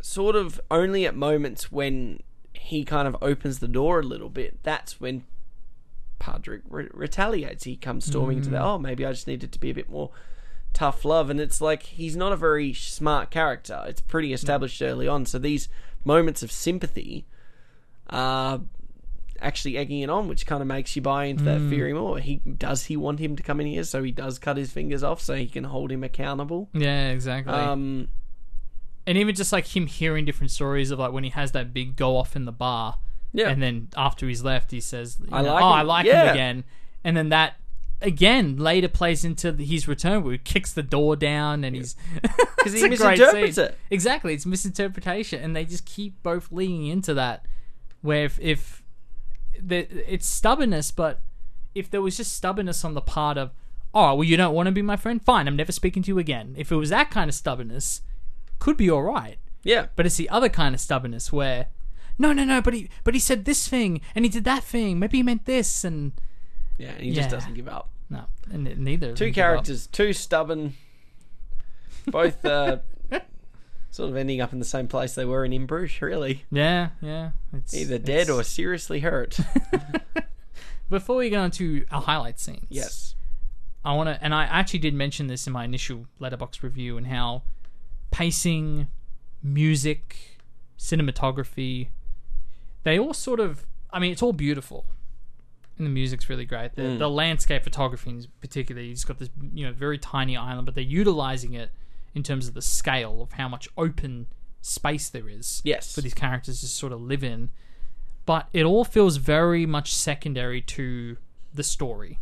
sort 0.00 0.34
of 0.34 0.60
only 0.70 1.06
at 1.06 1.14
moments 1.14 1.70
when 1.70 2.20
he 2.52 2.84
kind 2.84 3.06
of 3.06 3.16
opens 3.22 3.60
the 3.60 3.68
door 3.68 4.00
a 4.00 4.02
little 4.02 4.28
bit. 4.28 4.58
That's 4.64 5.00
when 5.00 5.24
Padrick 6.18 6.62
re- 6.68 6.88
retaliates. 6.92 7.64
He 7.64 7.76
comes 7.76 8.04
storming 8.04 8.38
into 8.38 8.50
the. 8.50 8.58
Hmm. 8.58 8.64
Oh, 8.64 8.78
maybe 8.78 9.06
I 9.06 9.12
just 9.12 9.28
needed 9.28 9.52
to 9.52 9.60
be 9.60 9.70
a 9.70 9.74
bit 9.74 9.88
more 9.88 10.10
tough 10.72 11.04
love 11.04 11.28
and 11.28 11.38
it's 11.38 11.60
like 11.60 11.82
he's 11.82 12.16
not 12.16 12.32
a 12.32 12.36
very 12.36 12.72
smart 12.72 13.30
character 13.30 13.84
it's 13.86 14.00
pretty 14.00 14.32
established 14.32 14.78
hmm. 14.78 14.86
early 14.86 15.06
on 15.06 15.26
so 15.26 15.38
these 15.38 15.68
moments 16.02 16.42
of 16.42 16.50
sympathy 16.50 17.26
are 18.12 18.60
actually 19.40 19.76
egging 19.76 20.00
it 20.00 20.08
on 20.08 20.28
which 20.28 20.46
kind 20.46 20.60
of 20.62 20.68
makes 20.68 20.94
you 20.94 21.02
buy 21.02 21.24
into 21.24 21.42
that 21.42 21.60
theory 21.68 21.92
more 21.92 22.18
he 22.20 22.36
does 22.36 22.84
he 22.84 22.96
want 22.96 23.18
him 23.18 23.34
to 23.34 23.42
come 23.42 23.60
in 23.60 23.66
here 23.66 23.82
so 23.82 24.00
he 24.02 24.12
does 24.12 24.38
cut 24.38 24.56
his 24.56 24.70
fingers 24.70 25.02
off 25.02 25.20
so 25.20 25.34
he 25.34 25.48
can 25.48 25.64
hold 25.64 25.90
him 25.90 26.04
accountable 26.04 26.68
yeah, 26.72 27.08
exactly. 27.10 27.52
um 27.52 28.06
and 29.04 29.18
even 29.18 29.34
just 29.34 29.52
like 29.52 29.74
him 29.74 29.86
hearing 29.86 30.24
different 30.24 30.52
stories 30.52 30.92
of 30.92 31.00
like 31.00 31.10
when 31.10 31.24
he 31.24 31.30
has 31.30 31.50
that 31.52 31.74
big 31.74 31.96
go 31.96 32.16
off 32.16 32.36
in 32.36 32.44
the 32.44 32.52
bar, 32.52 32.98
yeah 33.32 33.48
and 33.48 33.60
then 33.60 33.88
after 33.96 34.28
he's 34.28 34.44
left, 34.44 34.70
he 34.70 34.78
says, 34.80 35.18
I 35.32 35.42
know, 35.42 35.54
like 35.54 35.62
"Oh, 35.64 35.66
him." 35.66 35.72
I 35.72 35.82
like 35.82 36.06
Yeah. 36.06 36.22
him 36.26 36.34
again," 36.34 36.64
and 37.02 37.16
then 37.16 37.28
that 37.30 37.54
again 38.00 38.56
later 38.58 38.88
plays 38.88 39.24
into 39.24 39.52
his 39.54 39.88
return 39.88 40.22
where 40.22 40.32
he 40.32 40.38
kicks 40.38 40.72
the 40.72 40.82
door 40.84 41.16
down 41.16 41.64
and 41.64 41.74
he's 41.74 41.96
because 42.22 42.74
he 42.74 42.84
It's 42.84 43.00
a 43.00 43.04
great 43.04 43.18
misinterprets 43.18 43.58
it 43.58 43.78
Exactly, 43.90 44.34
it's 44.34 44.46
misinterpretation, 44.46 45.42
and 45.42 45.56
they 45.56 45.64
just 45.64 45.84
keep 45.84 46.22
both 46.22 46.52
leaning 46.52 46.86
into 46.86 47.12
that. 47.14 47.44
Where 48.02 48.24
if, 48.24 48.38
if 48.40 48.82
the, 49.60 49.88
it's 50.12 50.26
stubbornness, 50.26 50.90
but 50.90 51.22
if 51.74 51.90
there 51.90 52.02
was 52.02 52.16
just 52.16 52.34
stubbornness 52.34 52.84
on 52.84 52.94
the 52.94 53.00
part 53.00 53.38
of, 53.38 53.50
oh 53.94 54.14
well, 54.14 54.24
you 54.24 54.36
don't 54.36 54.54
want 54.54 54.66
to 54.66 54.72
be 54.72 54.82
my 54.82 54.96
friend, 54.96 55.22
fine, 55.22 55.48
I'm 55.48 55.56
never 55.56 55.72
speaking 55.72 56.02
to 56.04 56.08
you 56.08 56.18
again. 56.18 56.54
If 56.56 56.70
it 56.70 56.76
was 56.76 56.90
that 56.90 57.10
kind 57.10 57.28
of 57.28 57.34
stubbornness, 57.34 58.02
could 58.58 58.76
be 58.76 58.90
all 58.90 59.02
right. 59.02 59.38
yeah 59.64 59.86
But 59.96 60.06
it's 60.06 60.16
the 60.16 60.28
other 60.28 60.48
kind 60.48 60.74
of 60.74 60.80
stubbornness 60.80 61.32
where, 61.32 61.68
no, 62.18 62.32
no, 62.32 62.44
no, 62.44 62.60
but 62.60 62.74
he, 62.74 62.90
but 63.04 63.14
he 63.14 63.20
said 63.20 63.44
this 63.44 63.66
thing 63.66 64.00
and 64.14 64.24
he 64.24 64.28
did 64.28 64.44
that 64.44 64.62
thing. 64.64 64.98
Maybe 64.98 65.18
he 65.18 65.22
meant 65.22 65.46
this, 65.46 65.84
and 65.84 66.12
yeah 66.78 66.90
and 66.90 67.02
he 67.02 67.12
just 67.12 67.30
doesn't 67.30 67.54
give 67.54 67.68
up 67.68 67.90
no, 68.10 68.24
and 68.50 68.64
neither. 68.78 69.10
of 69.10 69.16
two 69.16 69.32
characters 69.32 69.86
too 69.86 70.12
stubborn 70.12 70.74
both 72.06 72.44
uh 72.44 72.78
sort 73.92 74.10
of 74.10 74.16
ending 74.16 74.40
up 74.40 74.52
in 74.52 74.58
the 74.58 74.64
same 74.64 74.88
place 74.88 75.14
they 75.14 75.24
were 75.24 75.44
in 75.44 75.52
in 75.52 75.66
Bruges 75.66 76.02
really 76.02 76.44
Yeah, 76.50 76.88
yeah. 77.00 77.30
It's 77.52 77.72
either 77.72 77.98
dead 77.98 78.22
it's- 78.22 78.30
or 78.30 78.42
seriously 78.42 79.00
hurt 79.00 79.38
Before 80.90 81.16
we 81.16 81.30
go 81.30 81.44
into 81.44 81.86
our 81.90 82.02
highlight 82.02 82.38
scenes, 82.40 82.66
yes 82.68 83.14
I 83.84 83.94
want 83.94 84.08
to, 84.08 84.24
and 84.24 84.34
I 84.34 84.44
actually 84.44 84.78
did 84.78 84.94
mention 84.94 85.26
this 85.26 85.46
in 85.46 85.52
my 85.52 85.64
initial 85.64 86.06
Letterboxd 86.20 86.62
review, 86.62 86.96
and 86.96 87.08
how 87.08 87.42
pacing, 88.10 88.86
music, 89.42 90.38
cinematography, 90.78 91.88
they 92.84 92.98
all 92.98 93.14
sort 93.14 93.40
of. 93.40 93.66
I 93.92 93.98
mean, 93.98 94.12
it's 94.12 94.22
all 94.22 94.32
beautiful, 94.32 94.86
and 95.78 95.86
the 95.86 95.90
music's 95.90 96.30
really 96.30 96.44
great. 96.44 96.76
The, 96.76 96.82
mm. 96.82 96.98
the 96.98 97.10
landscape 97.10 97.64
photography, 97.64 98.10
in 98.10 98.24
particular, 98.40 98.80
he's 98.80 99.04
got 99.04 99.18
this 99.18 99.30
you 99.52 99.66
know 99.66 99.72
very 99.72 99.98
tiny 99.98 100.36
island, 100.36 100.66
but 100.66 100.74
they're 100.76 100.84
utilizing 100.84 101.54
it 101.54 101.70
in 102.14 102.22
terms 102.22 102.48
of 102.48 102.54
the 102.54 102.62
scale 102.62 103.22
of 103.22 103.32
how 103.32 103.48
much 103.48 103.68
open 103.76 104.26
space 104.60 105.08
there 105.08 105.28
is. 105.28 105.60
Yes. 105.64 105.94
for 105.94 106.00
these 106.00 106.14
characters 106.14 106.60
to 106.60 106.66
sort 106.66 106.92
of 106.92 107.00
live 107.00 107.24
in. 107.24 107.50
But 108.24 108.48
it 108.52 108.64
all 108.64 108.84
feels 108.84 109.16
very 109.16 109.66
much 109.66 109.94
secondary 109.94 110.60
to 110.62 111.16
the 111.52 111.62
story 111.64 112.20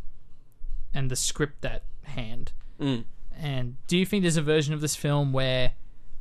and 0.94 1.10
the 1.10 1.16
script 1.16 1.64
at 1.64 1.82
hand. 2.04 2.52
And 2.78 3.76
do 3.86 3.98
you 3.98 4.06
think 4.06 4.22
there's 4.22 4.38
a 4.38 4.42
version 4.42 4.72
of 4.72 4.80
this 4.80 4.96
film 4.96 5.32
where 5.32 5.72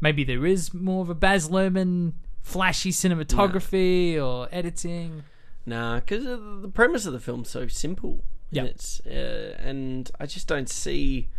maybe 0.02 0.24
there 0.26 0.46
is 0.46 0.74
more 0.74 1.02
of 1.02 1.10
a 1.10 1.16
Baz 1.16 1.50
Luhrmann 1.50 2.14
flashy 2.42 2.92
cinematography 2.92 4.22
or 4.22 4.50
editing? 4.52 5.24
Nah, 5.66 6.00
because 6.02 6.26
the 6.26 6.72
premise 6.74 7.06
of 7.06 7.14
the 7.14 7.20
film's 7.20 7.50
so 7.50 7.68
simple. 7.68 8.24
Yeah. 8.52 8.68
Uh, 9.06 9.10
and 9.10 10.12
I 10.20 10.26
just 10.26 10.48
don't 10.48 10.70
see. 10.70 11.30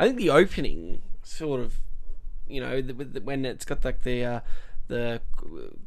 I 0.00 0.06
think 0.06 0.18
the 0.18 0.30
opening 0.30 1.02
sort 1.24 1.60
of, 1.60 1.80
you 2.46 2.60
know, 2.60 2.80
the, 2.80 2.92
the, 2.92 3.20
when 3.20 3.44
it's 3.44 3.64
got 3.64 3.84
like 3.84 4.02
the 4.02 4.24
uh, 4.24 4.40
the 4.88 5.20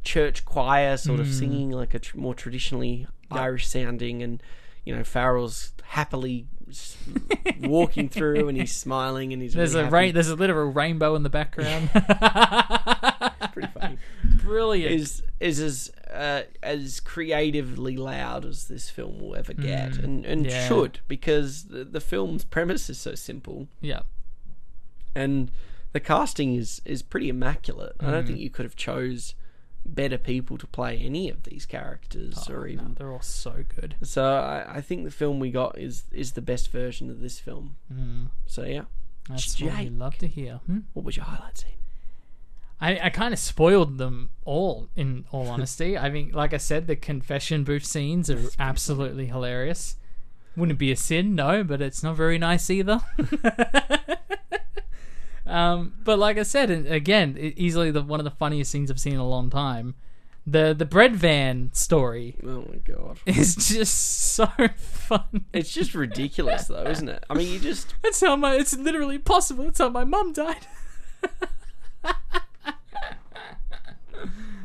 church 0.04 0.44
choir 0.44 0.96
sort 0.96 1.20
of 1.20 1.28
singing 1.32 1.70
like 1.70 1.94
a 1.94 1.98
tr- 1.98 2.18
more 2.18 2.34
traditionally 2.34 3.06
Irish 3.30 3.66
sounding, 3.68 4.22
and 4.22 4.42
you 4.84 4.94
know 4.94 5.04
Farrell's 5.04 5.72
happily 5.84 6.46
s- 6.68 6.96
walking 7.60 8.08
through 8.16 8.48
and 8.48 8.58
he's 8.58 8.74
smiling 8.76 9.32
and 9.32 9.40
he's 9.40 9.54
There's 9.54 9.74
really 9.74 9.86
a 9.86 9.90
happy. 9.90 10.10
there's 10.10 10.28
a 10.28 10.34
literal 10.36 10.70
rainbow 10.72 11.14
in 11.14 11.22
the 11.22 11.30
background. 11.30 11.90
pretty 13.52 13.68
funny. 13.78 13.98
Brilliant. 14.42 14.92
is 14.92 15.22
is 15.40 15.60
as 15.60 15.90
uh, 16.12 16.42
as 16.62 17.00
creatively 17.00 17.96
loud 17.96 18.44
as 18.44 18.66
this 18.68 18.90
film 18.90 19.20
will 19.20 19.36
ever 19.36 19.52
get, 19.54 19.96
and 19.98 20.24
and 20.26 20.46
Mm. 20.46 20.50
yeah. 20.50 20.66
should 20.68 21.00
because 21.06 21.64
the, 21.64 21.84
the 21.84 22.00
film's 22.00 22.44
premise 22.44 22.90
is 22.90 22.98
so 22.98 23.14
simple, 23.14 23.68
yeah. 23.80 24.00
And 25.14 25.50
the 25.92 26.00
casting 26.00 26.54
is 26.54 26.80
is 26.84 27.02
pretty 27.02 27.28
immaculate. 27.28 27.96
I 28.00 28.04
Mm. 28.04 28.10
don't 28.10 28.26
think 28.26 28.38
you 28.38 28.50
could 28.50 28.64
have 28.64 28.76
chose 28.76 29.34
better 29.86 30.18
people 30.18 30.58
to 30.58 30.66
play 30.66 30.98
any 30.98 31.30
of 31.30 31.44
these 31.44 31.64
characters, 31.64 32.48
or 32.48 32.58
Oh, 32.58 32.60
No, 32.64 32.66
even. 32.66 32.94
they're 32.94 33.12
all 33.12 33.22
so 33.22 33.64
good. 33.74 33.94
So 34.02 34.22
I, 34.24 34.76
I 34.76 34.80
think 34.82 35.04
the 35.04 35.10
film 35.10 35.38
we 35.40 35.50
got 35.50 35.78
is 35.78 36.04
is 36.12 36.32
the 36.32 36.42
best 36.42 36.70
version 36.70 37.10
of 37.10 37.20
this 37.20 37.38
film. 37.40 37.76
So 38.46 38.64
yeah, 38.64 38.82
That's 39.28 39.60
what 39.60 39.72
we 39.78 39.84
Jake. 39.84 39.92
love 39.98 40.18
to 40.18 40.26
hear. 40.28 40.60
Hmm? 40.66 40.80
what 40.92 41.04
was 41.06 41.16
your 41.16 41.24
highlight 41.26 41.58
scene? 41.58 41.70
I, 42.80 43.06
I 43.06 43.10
kind 43.10 43.32
of 43.34 43.40
spoiled 43.40 43.98
them 43.98 44.30
all, 44.44 44.88
in 44.94 45.24
all 45.32 45.48
honesty. 45.48 45.98
I 45.98 46.10
mean, 46.10 46.30
like 46.30 46.54
I 46.54 46.58
said, 46.58 46.86
the 46.86 46.94
confession 46.94 47.64
booth 47.64 47.84
scenes 47.84 48.30
are 48.30 48.40
absolutely 48.56 49.26
hilarious. 49.26 49.96
Wouldn't 50.56 50.78
be 50.78 50.92
a 50.92 50.96
sin, 50.96 51.34
no, 51.34 51.64
but 51.64 51.80
it's 51.82 52.04
not 52.04 52.14
very 52.16 52.38
nice 52.38 52.70
either. 52.70 53.00
um, 55.48 55.94
but 56.04 56.18
like 56.18 56.38
I 56.38 56.42
said, 56.42 56.70
and 56.70 56.86
again, 56.86 57.36
easily 57.56 57.90
the 57.90 58.02
one 58.02 58.20
of 58.20 58.24
the 58.24 58.30
funniest 58.30 58.70
scenes 58.70 58.90
I've 58.90 59.00
seen 59.00 59.14
in 59.14 59.18
a 59.18 59.28
long 59.28 59.50
time. 59.50 59.94
The 60.46 60.72
the 60.72 60.86
bread 60.86 61.14
van 61.14 61.70
story 61.74 62.36
Oh 62.42 62.64
my 62.70 62.76
god, 62.76 63.18
is 63.26 63.54
just 63.54 64.34
so 64.34 64.46
fun. 64.76 65.44
it's 65.52 65.70
just 65.70 65.94
ridiculous 65.94 66.66
though, 66.66 66.84
isn't 66.84 67.08
it? 67.08 67.24
I 67.28 67.34
mean, 67.34 67.52
you 67.52 67.58
just 67.58 67.94
That's 68.02 68.20
how 68.20 68.36
my. 68.36 68.54
It's 68.54 68.76
literally 68.76 69.18
possible. 69.18 69.68
It's 69.68 69.78
how 69.78 69.90
my 69.90 70.04
mum 70.04 70.32
died. 70.32 70.66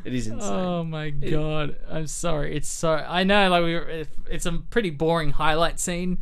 it 0.04 0.14
is 0.14 0.26
insane. 0.26 0.50
Oh 0.50 0.84
my 0.84 1.10
god! 1.10 1.76
I'm 1.90 2.06
sorry. 2.06 2.56
It's 2.56 2.68
so. 2.68 2.94
I 2.94 3.24
know, 3.24 3.50
like 3.50 3.64
we. 3.64 3.74
Were, 3.74 4.04
it's 4.30 4.46
a 4.46 4.52
pretty 4.52 4.90
boring 4.90 5.30
highlight 5.32 5.78
scene. 5.80 6.18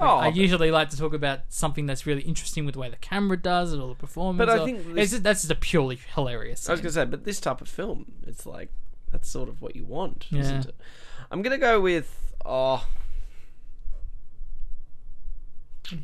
Oh, 0.00 0.16
I 0.16 0.28
usually 0.28 0.70
like 0.70 0.90
to 0.90 0.96
talk 0.96 1.12
about 1.12 1.40
something 1.48 1.86
that's 1.86 2.06
really 2.06 2.22
interesting 2.22 2.64
with 2.64 2.74
the 2.74 2.80
way 2.80 2.88
the 2.88 2.96
camera 2.96 3.36
does 3.36 3.72
it 3.72 3.78
or 3.78 3.88
the 3.88 3.94
performance. 3.94 4.38
But 4.38 4.48
I 4.50 4.58
or- 4.62 4.64
think 4.64 4.94
this- 4.94 5.10
just, 5.10 5.22
that's 5.22 5.42
just 5.42 5.50
a 5.52 5.54
purely 5.54 6.00
hilarious. 6.14 6.68
I 6.68 6.72
was 6.72 6.80
gonna 6.80 6.92
say, 6.92 7.04
but 7.04 7.24
this 7.24 7.40
type 7.40 7.60
of 7.60 7.68
film, 7.68 8.06
it's 8.26 8.46
like 8.46 8.70
that's 9.12 9.28
sort 9.28 9.48
of 9.48 9.60
what 9.60 9.74
you 9.76 9.84
want, 9.84 10.26
Yeah. 10.30 10.40
isn't 10.40 10.66
it? 10.66 10.74
I'm 11.30 11.42
gonna 11.42 11.58
go 11.58 11.80
with 11.80 12.32
oh, 12.44 12.86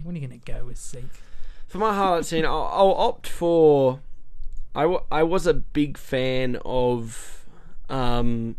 What 0.02 0.14
are 0.14 0.18
you 0.18 0.26
gonna 0.26 0.38
go 0.38 0.66
with, 0.66 0.78
Zeke? 0.78 1.04
for 1.68 1.78
my 1.78 1.94
highlight 1.94 2.24
scene. 2.24 2.44
I'll, 2.44 2.68
I'll 2.72 2.94
opt 2.94 3.26
for. 3.28 4.00
I, 4.74 4.82
w- 4.82 5.00
I 5.10 5.22
was 5.22 5.46
a 5.46 5.54
big 5.54 5.96
fan 5.98 6.58
of. 6.64 7.44
Um, 7.88 8.56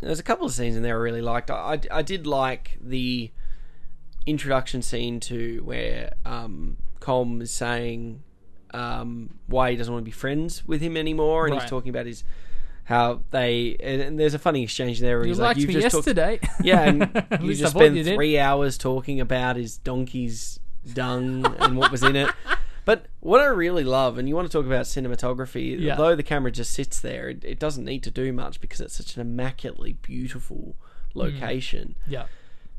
there's 0.00 0.18
a 0.20 0.22
couple 0.22 0.46
of 0.46 0.52
scenes 0.52 0.76
in 0.76 0.82
there 0.82 0.96
I 0.96 1.00
really 1.00 1.22
liked. 1.22 1.50
I, 1.50 1.54
I, 1.74 1.80
I 1.98 2.02
did 2.02 2.26
like 2.26 2.78
the 2.80 3.30
introduction 4.26 4.82
scene 4.82 5.20
to 5.20 5.62
where 5.64 6.12
um, 6.24 6.76
Colm 7.00 7.40
is 7.40 7.50
saying 7.50 8.22
um, 8.72 9.38
why 9.46 9.70
he 9.70 9.76
doesn't 9.76 9.92
want 9.92 10.02
to 10.02 10.04
be 10.04 10.10
friends 10.10 10.66
with 10.66 10.80
him 10.80 10.96
anymore, 10.96 11.46
and 11.46 11.54
he's 11.58 11.68
talking 11.70 11.90
about 11.90 12.06
his 12.06 12.24
how 12.84 13.20
they 13.32 13.76
and, 13.80 14.00
and 14.00 14.20
there's 14.20 14.34
a 14.34 14.38
funny 14.38 14.62
exchange 14.62 15.00
there. 15.00 15.16
Where 15.18 15.26
You 15.26 15.30
he's 15.32 15.38
like, 15.40 15.56
liked 15.56 15.60
"You've 15.60 15.68
me 15.68 15.80
just 15.80 15.92
talked- 15.94 16.06
yesterday. 16.06 16.40
yeah, 16.62 16.82
and 16.82 17.26
you 17.42 17.54
just 17.54 17.72
spent 17.74 17.96
you 17.96 18.04
three 18.04 18.38
hours 18.38 18.78
talking 18.78 19.20
about 19.20 19.56
his 19.56 19.78
donkey's 19.78 20.60
dung 20.92 21.44
and 21.60 21.76
what 21.76 21.90
was 21.90 22.02
in 22.04 22.14
it. 22.16 22.30
But 22.86 23.06
what 23.20 23.40
I 23.40 23.46
really 23.46 23.84
love, 23.84 24.16
and 24.16 24.28
you 24.28 24.34
want 24.36 24.50
to 24.50 24.56
talk 24.56 24.64
about 24.64 24.84
cinematography, 24.86 25.78
Yeah. 25.78 25.96
although 25.98 26.14
the 26.16 26.22
camera 26.22 26.50
just 26.52 26.72
sits 26.72 27.00
there, 27.00 27.28
it, 27.28 27.44
it 27.44 27.58
doesn't 27.58 27.84
need 27.84 28.02
to 28.04 28.10
do 28.12 28.32
much 28.32 28.60
because 28.60 28.80
it's 28.80 28.94
such 28.94 29.16
an 29.16 29.20
immaculately 29.20 29.94
beautiful 30.02 30.76
mm. 30.76 31.16
location. 31.16 31.96
Yeah. 32.06 32.26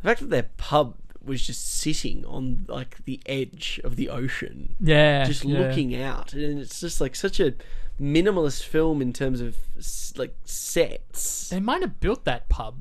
The 0.02 0.08
fact 0.08 0.22
that 0.22 0.30
their 0.30 0.50
pub 0.58 0.96
was 1.24 1.46
just 1.46 1.70
sitting 1.82 2.26
on 2.26 2.64
like 2.70 3.04
the 3.04 3.20
edge 3.26 3.82
of 3.84 3.98
the 3.98 4.10
ocean, 4.10 4.76
Yeah. 4.80 5.26
just 5.26 5.44
yeah. 5.44 5.60
looking 5.60 5.94
out, 5.94 6.32
and 6.34 6.58
it's 6.58 6.80
just 6.80 7.02
like 7.02 7.14
such 7.14 7.42
a 7.42 7.54
minimalist 8.02 8.64
film 8.64 9.02
in 9.02 9.12
terms 9.12 9.42
of 9.42 9.58
like 10.16 10.34
sets 10.46 11.50
They 11.50 11.60
might 11.60 11.82
have 11.82 12.00
built 12.00 12.24
that 12.26 12.48
pub. 12.48 12.76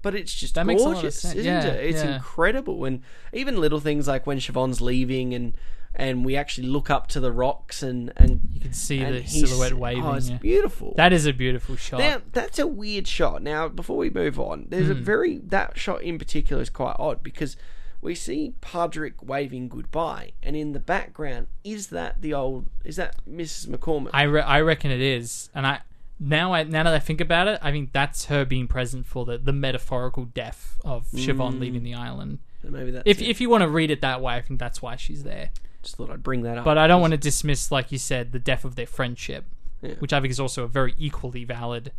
but 0.00 0.14
it's 0.14 0.32
just 0.32 0.54
That 0.54 0.64
makes 0.64 0.80
a 0.80 0.84
lot 0.84 0.90
of 0.92 1.02
gorgeous, 1.02 1.20
sense. 1.20 1.34
isn't 1.34 1.44
Yeah, 1.44 1.66
it? 1.66 1.90
It's 1.90 2.02
yeah. 2.02 2.14
incredible, 2.14 2.86
and 2.86 3.02
even 3.34 3.60
little 3.60 3.80
things 3.80 4.08
like 4.08 4.26
when 4.26 4.38
Siobhan's 4.38 4.80
leaving, 4.80 5.34
and 5.34 5.52
and 6.00 6.24
we 6.24 6.34
actually 6.36 6.66
look 6.68 6.88
up 6.90 7.06
to 7.08 7.20
the 7.20 7.30
rocks, 7.30 7.82
and 7.82 8.12
and 8.16 8.40
You 8.54 8.60
can 8.60 8.72
see 8.72 9.04
the 9.04 9.24
silhouette 9.26 9.74
waving. 9.74 10.04
Oh, 10.04 10.14
it's 10.14 10.30
yeah. 10.30 10.38
beautiful. 10.38 10.94
That 10.96 11.12
is 11.12 11.26
a 11.26 11.32
beautiful 11.32 11.76
shot. 11.76 11.98
now 12.00 12.22
that's 12.32 12.58
a 12.58 12.66
weird 12.66 13.06
shot. 13.06 13.42
Now 13.42 13.68
before 13.68 13.96
we 13.96 14.10
move 14.10 14.40
on, 14.40 14.66
there's 14.70 14.86
Hmm. 14.86 14.92
a 14.92 14.94
very 15.12 15.36
that 15.38 15.78
shot 15.78 16.02
in 16.02 16.18
particular 16.18 16.62
is 16.62 16.70
quite 16.70 16.96
odd 16.98 17.22
because 17.22 17.56
we 18.02 18.14
see 18.14 18.54
Padrick 18.62 19.22
waving 19.22 19.68
goodbye, 19.68 20.32
and 20.42 20.56
in 20.56 20.72
the 20.72 20.80
background 20.80 21.48
is 21.64 21.88
that 21.88 22.22
the 22.22 22.32
old 22.32 22.66
is 22.84 22.96
that 22.96 23.14
Mrs. 23.28 23.66
McCormick? 23.68 24.10
I 24.14 24.22
re- 24.22 24.40
I 24.40 24.60
reckon 24.62 24.90
it 24.90 25.02
is, 25.02 25.50
and 25.54 25.66
I 25.66 25.80
now 26.18 26.54
I 26.54 26.62
now 26.64 26.84
that 26.84 26.94
I 26.94 26.98
think 26.98 27.20
about 27.20 27.46
it, 27.46 27.58
I 27.62 27.70
think 27.72 27.92
that's 27.92 28.24
her 28.26 28.44
being 28.46 28.68
present 28.68 29.04
for 29.04 29.26
the 29.26 29.36
the 29.36 29.52
metaphorical 29.52 30.24
death 30.24 30.78
of 30.84 31.08
Siobhan 31.12 31.54
Mm. 31.56 31.60
leaving 31.60 31.82
the 31.82 31.94
island. 31.94 32.38
Maybe 32.62 32.90
that's 32.90 33.04
If 33.06 33.20
it. 33.22 33.28
if 33.28 33.40
you 33.40 33.48
want 33.50 33.62
to 33.62 33.68
read 33.68 33.90
it 33.90 34.00
that 34.02 34.20
way, 34.22 34.34
I 34.34 34.40
think 34.42 34.60
that's 34.60 34.80
why 34.82 34.96
she's 34.96 35.22
there. 35.22 35.50
Just 35.82 35.96
thought 35.96 36.10
I'd 36.10 36.22
bring 36.22 36.42
that 36.42 36.58
up. 36.58 36.64
But 36.64 36.78
I 36.78 36.86
don't 36.86 37.00
want 37.00 37.12
to 37.12 37.16
dismiss, 37.18 37.70
like 37.70 37.90
you 37.92 37.98
said, 37.98 38.32
the 38.32 38.38
death 38.38 38.64
of 38.64 38.74
their 38.76 38.86
friendship, 38.86 39.44
Yeah. 39.82 39.94
which 39.98 40.12
I 40.12 40.20
think 40.20 40.30
is 40.30 40.40
also 40.40 40.64
a 40.64 40.68
very 40.68 40.94
equally 40.98 41.44
valid. 41.44 41.92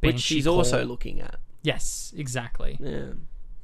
which 0.00 0.18
she's 0.20 0.46
call. 0.46 0.56
also 0.56 0.84
looking 0.84 1.20
at. 1.20 1.36
Yes, 1.62 2.12
exactly. 2.16 2.76
Yeah. 2.80 3.12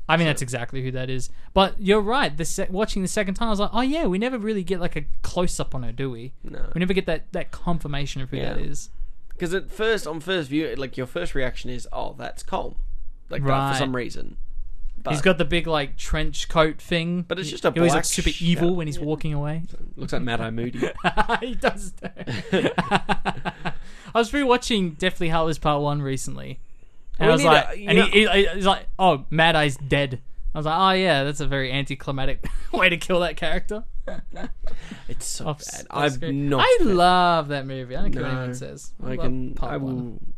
I 0.09 0.17
mean, 0.17 0.27
that's 0.29 0.41
exactly 0.41 0.83
who 0.85 0.93
that 0.93 1.11
is. 1.11 1.31
But 1.53 1.75
you're 1.81 2.01
right. 2.01 2.35
The 2.35 2.45
se- 2.45 2.69
watching 2.71 3.03
the 3.03 3.09
second 3.09 3.35
time, 3.35 3.49
I 3.49 3.51
was 3.51 3.59
like, 3.61 3.71
oh 3.73 3.81
yeah, 3.81 4.07
we 4.07 4.19
never 4.19 4.39
really 4.39 4.63
get 4.63 4.81
like 4.81 4.95
a 4.97 5.05
close 5.23 5.59
up 5.59 5.75
on 5.75 5.83
her, 5.83 5.91
do 5.93 6.11
we? 6.11 6.33
No. 6.45 6.71
We 6.75 6.79
never 6.79 6.93
get 6.95 7.07
that 7.07 7.33
that 7.33 7.51
confirmation 7.51 8.23
of 8.23 8.31
who 8.31 8.37
that 8.41 8.59
Yeah. 8.61 8.65
is. 8.67 8.91
Because 9.31 9.53
at 9.53 9.71
first, 9.71 10.07
on 10.07 10.21
first 10.21 10.49
view, 10.49 10.73
like 10.77 10.97
your 10.97 11.07
first 11.09 11.35
reaction 11.35 11.71
is, 11.71 11.87
"Oh, 11.93 12.15
that's 12.17 12.43
Colm," 12.45 12.77
like 13.29 13.43
that 13.43 13.49
Right. 13.51 13.73
for 13.73 13.79
some 13.79 13.95
reason. 13.97 14.37
But 15.09 15.13
He's 15.15 15.23
got 15.23 15.39
the 15.39 15.45
big 15.45 15.67
like 15.67 15.97
trench 15.97 16.49
coat 16.49 16.81
thing. 16.81 17.23
But 17.23 17.39
it's 17.39 17.51
just 17.51 17.65
a 17.65 17.71
He 17.71 17.79
always 17.81 17.93
black 17.93 18.01
looks 18.01 18.09
super 18.11 18.31
evil 18.41 18.71
yeah. 18.71 18.75
when 18.77 18.87
he's 18.87 18.99
walking 19.01 19.33
away. 19.35 19.63
looks 19.97 20.13
like 20.13 20.23
Mad-Eye 20.23 20.51
Moody. 20.51 20.81
he 21.41 21.55
does. 21.55 21.93
I 22.53 23.63
was 24.15 24.33
rewatching 24.33 24.97
Deathly 24.99 25.29
Hallows 25.29 25.59
Part 25.59 25.83
One 25.83 26.01
recently, 26.03 26.59
and 27.19 27.27
We 27.27 27.31
I 27.31 27.33
was 27.35 27.43
need 27.43 27.49
like, 27.49 27.79
you 27.79 27.89
and 27.89 27.99
he, 27.99 28.27
he, 28.27 28.47
he's 28.55 28.67
like, 28.67 28.87
"Oh, 28.99 29.25
Mad 29.31 29.55
Eye's 29.57 29.77
dead." 29.77 30.21
I 30.55 30.59
was 30.59 30.67
like, 30.67 30.79
"Oh 30.79 30.91
yeah, 30.99 31.25
that's 31.25 31.41
a 31.41 31.47
very 31.47 31.71
anticlimactic 31.73 32.47
way 32.73 32.89
to 32.89 32.97
kill 32.97 33.21
that 33.21 33.37
character." 33.37 33.85
It's 35.09 35.27
so 35.27 35.49
Off- 35.49 35.59
bad. 35.71 35.87
off 35.91 36.03
I've 36.05 36.13
screen. 36.15 36.49
not. 36.49 36.65
I 36.67 36.79
love 36.85 37.49
that 37.49 37.67
movie. 37.67 37.95
I 37.97 38.03
don't 38.03 38.13
care 38.13 38.23
what 38.23 38.29
No. 38.33 38.39
anyone 38.39 38.55
says. 38.55 38.93
I 39.05 39.09
love 39.11 39.19
can. 39.19 39.55
Part 39.55 39.73
I 39.73 39.77
will 39.77 39.89
One. 39.95 40.33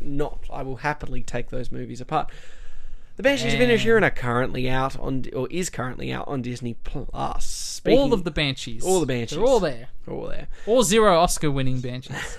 not. 0.00 0.40
I 0.52 0.62
will 0.64 0.76
happily 0.76 1.22
take 1.22 1.50
those 1.50 1.70
movies 1.70 2.00
apart. 2.00 2.30
The 3.16 3.22
Banshees 3.22 3.52
of 3.52 3.60
Inisherin 3.60 4.02
are 4.02 4.10
currently 4.10 4.70
out 4.70 4.98
on, 4.98 5.26
or 5.34 5.46
is 5.50 5.68
currently 5.68 6.10
out 6.12 6.26
on 6.26 6.40
Disney 6.40 6.74
Plus. 6.82 7.46
Speaking, 7.46 7.98
all 7.98 8.14
of 8.14 8.24
the 8.24 8.30
Banshees. 8.30 8.82
all 8.82 9.00
the 9.00 9.06
Banshees. 9.06 9.36
They're 9.36 9.46
all 9.46 9.60
there. 9.60 9.88
all 10.08 10.26
there. 10.26 10.48
All 10.66 10.82
zero 10.82 11.18
Oscar-winning 11.18 11.80
Banshees. 11.80 12.38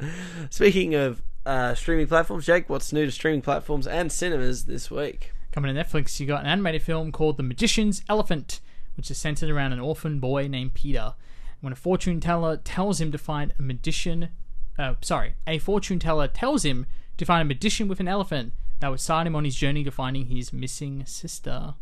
Speaking 0.50 0.94
of 0.94 1.22
uh, 1.44 1.74
streaming 1.74 2.08
platforms, 2.08 2.46
Jake, 2.46 2.68
what's 2.68 2.92
new 2.92 3.06
to 3.06 3.12
streaming 3.12 3.42
platforms 3.42 3.86
and 3.86 4.10
cinemas 4.10 4.64
this 4.64 4.90
week? 4.90 5.32
Coming 5.52 5.74
to 5.74 5.80
Netflix, 5.84 6.18
you 6.18 6.26
got 6.26 6.40
an 6.40 6.48
animated 6.48 6.82
film 6.82 7.12
called 7.12 7.36
The 7.36 7.42
Magician's 7.44 8.02
Elephant, 8.08 8.60
which 8.96 9.10
is 9.10 9.18
centered 9.18 9.50
around 9.50 9.72
an 9.72 9.80
orphan 9.80 10.18
boy 10.18 10.48
named 10.48 10.74
Peter. 10.74 11.14
When 11.60 11.72
a 11.72 11.76
fortune 11.76 12.20
teller 12.20 12.56
tells 12.56 13.00
him 13.00 13.12
to 13.12 13.18
find 13.18 13.54
a 13.58 13.62
magician, 13.62 14.30
uh, 14.78 14.94
sorry, 15.00 15.36
a 15.46 15.58
fortune 15.58 15.98
teller 15.98 16.28
tells 16.28 16.64
him 16.64 16.86
to 17.16 17.24
find 17.24 17.42
a 17.42 17.44
magician 17.46 17.88
with 17.88 18.00
an 18.00 18.08
elephant 18.08 18.52
that 18.80 18.88
would 18.90 19.00
start 19.00 19.26
him 19.26 19.36
on 19.36 19.44
his 19.44 19.54
journey 19.56 19.84
to 19.84 19.90
finding 19.90 20.26
his 20.26 20.52
missing 20.52 21.04
sister. 21.06 21.74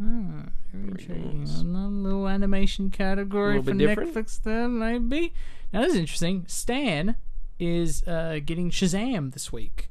Ah, 0.00 0.46
very 0.72 0.90
intriguing. 0.90 1.48
Another 1.60 1.88
little 1.88 2.28
animation 2.28 2.90
category 2.90 3.60
for 3.62 3.72
different? 3.74 4.14
Netflix 4.14 4.42
there, 4.42 4.68
maybe. 4.68 5.32
Now, 5.72 5.82
this 5.82 5.92
is 5.92 5.98
interesting. 5.98 6.44
Stan 6.46 7.16
is 7.58 8.06
uh, 8.06 8.40
getting 8.44 8.70
Shazam 8.70 9.32
this 9.32 9.52
week 9.52 9.90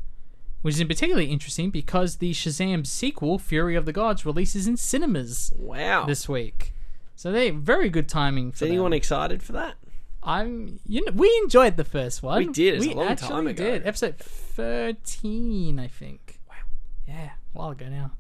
which 0.61 0.75
is 0.75 0.83
particularly 0.83 1.27
interesting 1.27 1.69
because 1.69 2.17
the 2.17 2.33
Shazam 2.33 2.85
sequel, 2.85 3.37
Fury 3.39 3.75
of 3.75 3.85
the 3.85 3.93
Gods, 3.93 4.25
releases 4.25 4.67
in 4.67 4.75
cinemas 4.75 5.53
Wow. 5.55 6.05
this 6.05 6.27
week. 6.27 6.73
So 7.15 7.31
they 7.31 7.51
very 7.51 7.89
good 7.89 8.09
timing 8.09 8.51
For 8.51 8.65
is 8.65 8.71
anyone 8.71 8.91
them. 8.91 8.97
excited 8.97 9.41
for 9.43 9.53
that? 9.53 9.75
I'm 10.23 10.79
you 10.85 11.05
know 11.05 11.11
we 11.13 11.33
enjoyed 11.43 11.77
the 11.77 11.83
first 11.85 12.21
one. 12.21 12.39
We 12.47 12.51
did, 12.51 12.75
it's 12.75 12.85
a 12.85 12.89
we 12.89 12.95
long 12.95 13.07
actually 13.07 13.27
time 13.29 13.47
ago. 13.47 13.63
Did 13.63 13.87
episode 13.87 14.15
thirteen, 14.57 15.79
I 15.79 15.87
think. 15.87 16.39
Wow. 16.49 16.55
Yeah, 17.07 17.29
a 17.53 17.57
while 17.57 17.69
ago 17.69 17.87
now. 17.87 18.11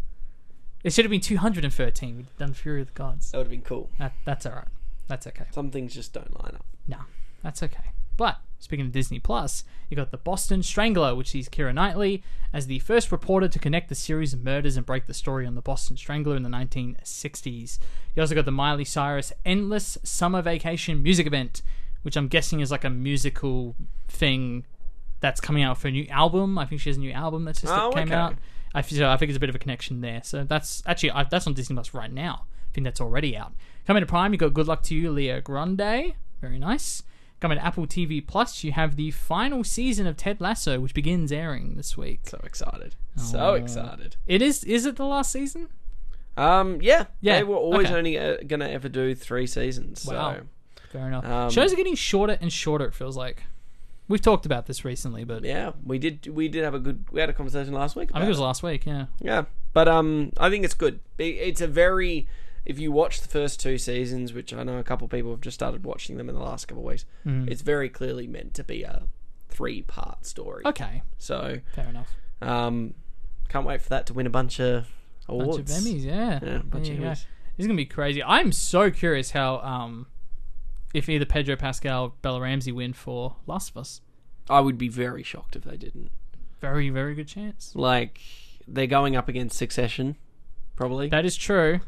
It 0.83 0.93
should 0.93 1.03
have 1.03 1.09
been 1.09 1.19
two 1.19 1.37
hundred 1.37 1.63
and 1.65 1.73
thirteen. 1.73 2.15
We'd 2.15 2.37
done 2.37 2.53
Fury 2.53 2.81
of 2.81 2.87
the 2.87 2.93
Gods. 2.93 3.31
That 3.31 3.39
would 3.39 3.45
have 3.45 3.51
been 3.51 3.61
cool. 3.61 3.89
That, 3.97 4.13
that's 4.23 4.45
all 4.45 4.53
right. 4.53 4.67
That's 5.07 5.25
okay. 5.25 5.45
Some 5.51 5.71
things 5.71 5.95
just 5.95 6.13
don't 6.13 6.31
line 6.41 6.53
up. 6.55 6.65
No, 6.87 6.99
that's 7.43 7.63
okay. 7.63 7.91
But 8.17 8.37
speaking 8.59 8.85
of 8.85 8.91
Disney 8.91 9.19
Plus, 9.19 9.63
you 9.89 9.97
got 9.97 10.11
the 10.11 10.17
Boston 10.17 10.61
Strangler, 10.61 11.15
which 11.15 11.31
sees 11.31 11.49
Keira 11.49 11.73
Knightley 11.73 12.23
as 12.53 12.67
the 12.67 12.79
first 12.79 13.11
reporter 13.11 13.47
to 13.47 13.59
connect 13.59 13.89
the 13.89 13.95
series 13.95 14.33
of 14.33 14.43
murders 14.43 14.77
and 14.77 14.85
break 14.85 15.07
the 15.07 15.13
story 15.13 15.47
on 15.47 15.55
the 15.55 15.61
Boston 15.61 15.97
Strangler 15.97 16.35
in 16.35 16.43
the 16.43 16.49
1960s. 16.49 17.79
You 18.15 18.21
also 18.21 18.35
got 18.35 18.45
the 18.45 18.51
Miley 18.51 18.85
Cyrus 18.85 19.33
Endless 19.43 19.97
Summer 20.03 20.41
Vacation 20.43 21.01
music 21.01 21.25
event, 21.25 21.63
which 22.03 22.15
I'm 22.15 22.27
guessing 22.27 22.59
is 22.59 22.69
like 22.69 22.83
a 22.83 22.89
musical 22.91 23.75
thing 24.07 24.65
that's 25.19 25.39
coming 25.41 25.63
out 25.63 25.77
for 25.77 25.87
a 25.87 25.91
new 25.91 26.05
album. 26.09 26.57
I 26.57 26.65
think 26.65 26.81
she 26.81 26.89
has 26.89 26.97
a 26.97 26.99
new 26.99 27.11
album 27.11 27.45
that's 27.45 27.61
just 27.61 27.73
Oh, 27.73 27.91
came 27.91 28.07
okay. 28.07 28.13
out. 28.15 28.35
I 28.73 28.81
so 28.81 29.09
I 29.09 29.17
think 29.17 29.29
there's 29.29 29.37
a 29.37 29.39
bit 29.39 29.49
of 29.49 29.55
a 29.55 29.59
connection 29.59 30.01
there. 30.01 30.21
So 30.23 30.43
that's 30.43 30.83
actually 30.85 31.11
I, 31.11 31.23
that's 31.23 31.47
on 31.47 31.53
Disney 31.53 31.75
Plus 31.75 31.93
right 31.93 32.11
now. 32.11 32.45
I 32.69 32.73
think 32.73 32.85
that's 32.85 33.01
already 33.01 33.35
out. 33.35 33.53
Coming 33.87 34.01
to 34.01 34.07
Prime, 34.07 34.33
you 34.33 34.37
got 34.37 34.53
Good 34.53 34.67
Luck 34.67 34.83
to 34.83 34.95
You, 34.95 35.11
Leo 35.11 35.41
Grande. 35.41 36.13
Very 36.41 36.59
nice. 36.59 37.01
Coming 37.39 37.57
to 37.59 37.65
Apple 37.65 37.85
TV 37.87 38.25
Plus, 38.25 38.63
you 38.63 38.71
have 38.71 38.95
the 38.95 39.11
final 39.11 39.63
season 39.63 40.05
of 40.07 40.17
Ted 40.17 40.41
Lasso, 40.41 40.79
which 40.79 40.93
begins 40.93 41.31
airing 41.31 41.75
this 41.77 41.95
week. 41.95 42.21
So 42.23 42.39
excited. 42.43 42.95
Oh. 43.17 43.21
So 43.21 43.53
excited. 43.53 44.15
It 44.27 44.41
is. 44.41 44.63
Is 44.63 44.85
it 44.85 44.95
the 44.97 45.05
last 45.05 45.31
season? 45.31 45.69
Um, 46.35 46.79
yeah, 46.81 47.05
Yeah, 47.21 47.37
They 47.37 47.43
were 47.43 47.55
always 47.55 47.87
okay. 47.87 47.95
only 47.95 48.17
uh, 48.19 48.37
gonna 48.45 48.67
ever 48.67 48.89
do 48.89 49.15
three 49.15 49.47
seasons. 49.47 50.01
So. 50.03 50.13
Wow. 50.13 50.37
Fair 50.91 51.07
enough. 51.07 51.25
Um, 51.25 51.49
Shows 51.49 51.73
are 51.73 51.75
getting 51.75 51.95
shorter 51.95 52.37
and 52.39 52.51
shorter. 52.53 52.85
It 52.85 52.93
feels 52.93 53.17
like. 53.17 53.43
We've 54.09 54.21
talked 54.21 54.45
about 54.45 54.67
this 54.67 54.85
recently, 54.85 55.23
but 55.25 55.43
Yeah, 55.43 55.71
we 55.85 55.99
did. 55.99 56.27
We 56.27 56.47
did 56.47 56.63
have 56.63 56.73
a 56.73 56.79
good. 56.79 57.05
We 57.11 57.19
had 57.19 57.29
a 57.29 57.33
conversation 57.33 57.73
last 57.73 57.95
week. 57.95 58.09
I 58.13 58.19
think 58.19 58.25
it 58.27 58.29
was 58.29 58.39
last 58.39 58.63
week. 58.63 58.85
Yeah. 58.85 59.07
Yeah, 59.19 59.45
but 59.73 59.87
um, 59.87 60.31
I 60.37 60.49
think 60.49 60.63
it's 60.65 60.73
good. 60.73 60.99
It- 61.17 61.23
It's 61.49 61.61
a 61.61 61.67
very. 61.67 62.27
If 62.65 62.79
you 62.79 62.91
watch 62.91 63.21
the 63.21 63.27
first 63.29 63.61
two 63.61 63.77
seasons, 63.77 64.33
which 64.33 64.53
I 64.53 64.63
know 64.63 64.77
a 64.77 64.83
couple 64.83 65.05
of 65.05 65.11
people 65.11 65.31
have 65.31 65.39
just 65.41 65.55
started 65.55 65.85
watching 65.85 66.17
them 66.17 66.27
in 66.27 66.35
the 66.35 66.41
last 66.41 66.67
couple 66.67 66.83
of 66.83 66.87
weeks, 66.87 67.05
Mm. 67.25 67.49
it's 67.49 67.61
very 67.61 67.87
clearly 67.89 68.27
meant 68.27 68.53
to 68.55 68.63
be 68.63 68.83
a 68.83 69.03
three-part 69.49 70.25
story. 70.25 70.63
Okay. 70.65 71.01
So, 71.17 71.59
Fair 71.73 71.87
enough. 71.87 72.09
um, 72.41 72.93
can't 73.49 73.65
wait 73.65 73.81
for 73.81 73.89
that 73.89 74.05
to 74.07 74.13
win 74.13 74.27
a 74.27 74.29
bunch 74.29 74.59
of 74.59 74.87
awards. 75.29 75.71
Bunch 75.71 75.85
of 75.87 75.93
Emmys. 75.93 76.03
Yeah. 76.05 76.39
Yeah, 76.43 76.55
a 76.59 76.63
bunch 76.63 76.85
There 76.87 76.93
of 76.93 76.99
you 76.99 77.05
go. 77.05 77.11
Emmys. 77.11 77.25
This 77.55 77.63
is 77.63 77.67
gonna 77.67 77.77
be 77.77 77.85
crazy. 77.85 78.21
I'm 78.23 78.51
so 78.51 78.91
curious 78.91 79.31
how 79.31 79.59
um, 79.59 80.07
if 80.93 81.09
either 81.09 81.25
Pedro 81.25 81.55
Pascal, 81.55 82.03
or 82.05 82.13
Bella 82.21 82.41
Ramsey 82.41 82.71
win 82.71 82.93
for 82.93 83.35
Last 83.45 83.69
of 83.71 83.77
Us. 83.77 84.01
I 84.49 84.59
would 84.61 84.77
be 84.77 84.87
very 84.89 85.23
shocked 85.23 85.55
if 85.55 85.63
they 85.63 85.77
didn't. 85.77 86.09
Very, 86.61 86.89
very 86.89 87.13
good 87.15 87.27
chance. 87.27 87.73
Like, 87.75 88.19
they're 88.67 88.87
going 88.87 89.15
up 89.15 89.27
against 89.29 89.57
Succession, 89.57 90.15
probably, 90.75 91.09
That 91.09 91.25
is 91.25 91.35
true. 91.35 91.81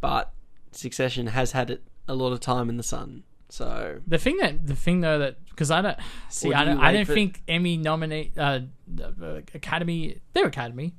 but 0.00 0.32
Succession 0.72 1.28
has 1.28 1.52
had 1.52 1.70
it 1.70 1.82
a 2.08 2.14
lot 2.14 2.32
of 2.32 2.40
time 2.40 2.68
in 2.68 2.76
the 2.76 2.82
sun. 2.82 3.22
So 3.48 4.00
The 4.06 4.16
thing 4.18 4.38
that 4.38 4.66
the 4.66 4.74
thing 4.74 5.00
though 5.02 5.18
that 5.18 5.36
because 5.50 5.70
I 5.70 5.82
don't 5.82 5.98
see 6.30 6.54
I 6.54 6.64
do 6.64 6.70
don't 6.70 6.80
I 6.80 6.92
don't 6.92 7.04
for- 7.04 7.12
think 7.12 7.42
Emmy 7.46 7.76
nominate 7.76 8.32
uh, 8.38 8.60
uh 8.98 9.40
Academy 9.54 10.22
their 10.32 10.46
Academy 10.46 10.94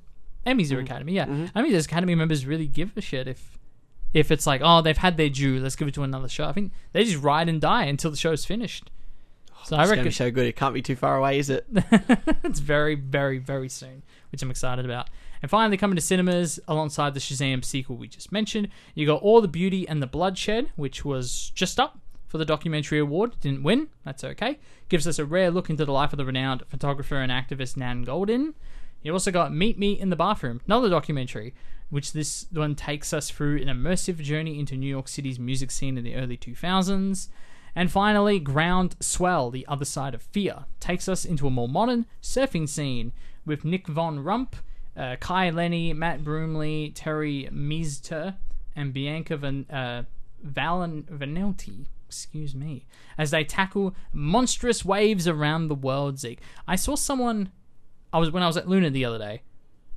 Emmys 0.45 0.67
Mm-hmm. 0.67 0.75
are 0.75 0.79
Academy 0.81 1.13
yeah 1.13 1.47
I 1.55 1.61
mean 1.63 1.71
there's 1.71 1.87
Academy 1.87 2.13
members 2.13 2.45
really 2.45 2.67
give 2.67 2.95
a 2.95 3.01
shit 3.01 3.27
if 3.27 3.57
if 4.13 4.31
it's 4.31 4.45
like 4.45 4.61
oh 4.63 4.81
they've 4.81 4.97
had 4.97 5.17
their 5.17 5.29
due 5.29 5.59
let's 5.59 5.75
give 5.75 5.87
it 5.87 5.93
to 5.93 6.03
another 6.03 6.27
show 6.27 6.45
I 6.45 6.53
think 6.53 6.71
they 6.91 7.03
just 7.03 7.21
ride 7.21 7.49
and 7.49 7.59
die 7.59 7.85
until 7.85 8.11
the 8.11 8.17
show's 8.17 8.45
finished 8.45 8.89
oh, 9.51 9.61
So 9.63 9.75
I 9.75 9.81
It's 9.81 9.89
gonna 9.89 9.89
reckon 9.89 10.03
be 10.05 10.11
so 10.11 10.31
good. 10.31 10.47
It 10.47 10.55
can't 10.55 10.73
be 10.73 10.81
too 10.81 10.95
far 10.95 11.17
away, 11.17 11.39
is 11.39 11.49
it? 11.49 11.65
it's 12.43 12.59
very, 12.59 12.95
very, 12.95 13.37
very 13.37 13.69
soon, 13.69 14.03
which 14.31 14.41
I'm 14.41 14.51
excited 14.51 14.85
about. 14.85 15.09
And 15.43 15.49
finally, 15.49 15.75
coming 15.75 15.97
to 15.97 16.01
cinemas 16.01 16.57
alongside 16.69 17.13
the 17.13 17.19
Shazam 17.19 17.65
sequel 17.65 17.97
we 17.97 18.07
just 18.07 18.31
mentioned, 18.31 18.69
you 18.95 19.05
got 19.05 19.21
All 19.21 19.41
the 19.41 19.49
Beauty 19.49 19.85
and 19.87 20.01
the 20.01 20.07
Bloodshed, 20.07 20.69
which 20.77 21.03
was 21.03 21.51
just 21.53 21.81
up 21.81 21.99
for 22.27 22.37
the 22.37 22.45
documentary 22.45 22.97
award. 22.97 23.35
Didn't 23.41 23.61
win. 23.61 23.89
That's 24.05 24.23
okay. 24.23 24.57
Gives 24.87 25.05
us 25.05 25.19
a 25.19 25.25
rare 25.25 25.51
look 25.51 25.69
into 25.69 25.83
the 25.83 25.91
life 25.91 26.13
of 26.13 26.17
the 26.17 26.25
renowned 26.25 26.63
photographer 26.69 27.17
and 27.17 27.29
activist 27.29 27.75
Nan 27.75 28.05
Goldin. 28.05 28.53
You 29.01 29.11
also 29.11 29.31
got 29.31 29.53
Meet 29.53 29.77
Me 29.77 29.91
in 29.91 30.09
the 30.09 30.15
Bathroom, 30.15 30.61
another 30.65 30.89
documentary, 30.89 31.53
which 31.93 32.11
this 32.11 32.47
one 32.51 32.73
takes 32.73 33.13
us 33.13 33.29
through 33.29 33.61
an 33.61 33.67
immersive 33.67 34.17
journey 34.17 34.59
into 34.59 34.75
New 34.75 34.87
York 34.87 35.07
City's 35.07 35.37
music 35.37 35.69
scene 35.69 35.95
in 35.95 36.03
the 36.03 36.15
early 36.15 36.35
2000s. 36.35 37.27
And 37.75 37.91
finally, 37.91 38.39
Ground 38.39 38.95
Swell, 38.99 39.51
The 39.51 39.63
Other 39.67 39.85
Side 39.85 40.15
of 40.15 40.23
Fear, 40.23 40.65
takes 40.79 41.07
us 41.07 41.23
into 41.23 41.45
a 41.45 41.51
more 41.51 41.67
modern 41.67 42.07
surfing 42.19 42.67
scene 42.67 43.13
with 43.45 43.63
Nic 43.63 43.85
Von 43.85 44.23
Rupp, 44.23 44.55
uh, 44.97 45.17
Kai 45.19 45.51
Lenny, 45.51 45.93
Matt 45.93 46.23
Bromley, 46.23 46.91
Terry 46.95 47.47
Meester, 47.51 48.37
and 48.75 48.91
Bianca 48.91 49.37
Van, 49.37 49.67
uh, 49.69 50.01
Valen- 50.43 51.03
Vanelti. 51.03 51.85
Excuse 52.07 52.55
me. 52.55 52.87
As 53.19 53.29
they 53.29 53.43
tackle 53.43 53.95
monstrous 54.11 54.83
waves 54.83 55.27
around 55.27 55.67
the 55.67 55.75
world, 55.75 56.17
Zeke. 56.17 56.41
I 56.67 56.75
saw 56.75 56.95
someone. 56.95 57.51
I 58.11 58.17
was 58.17 58.31
when 58.31 58.41
I 58.41 58.47
was 58.47 58.57
at 58.57 58.67
Luna 58.67 58.89
the 58.89 59.05
other 59.05 59.19
day. 59.19 59.43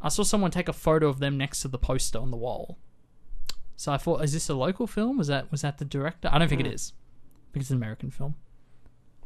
I 0.01 0.09
saw 0.09 0.23
someone 0.23 0.51
take 0.51 0.69
a 0.69 0.73
photo 0.73 1.09
of 1.09 1.19
them 1.19 1.37
next 1.39 1.63
to 1.63 1.69
the 1.69 1.79
poster 1.79 2.19
on 2.19 2.31
the 2.31 2.37
wall. 2.37 2.79
So 3.77 3.93
I 3.93 3.97
thought, 3.99 4.23
is 4.23 4.33
this 4.33 4.49
a 4.49 4.55
local 4.55 4.87
film? 4.87 5.19
Was 5.19 5.29
that 5.29 5.51
was 5.51 5.63
that 5.63 5.79
the 5.79 5.85
director? 5.85 6.29
I 6.33 6.39
don't 6.39 6.49
think 6.49 6.61
it 6.61 6.67
hmm. 6.67 6.73
is. 6.73 6.93
because 7.53 7.67
it's 7.67 7.71
an 7.71 7.77
American 7.77 8.11
film. 8.11 8.35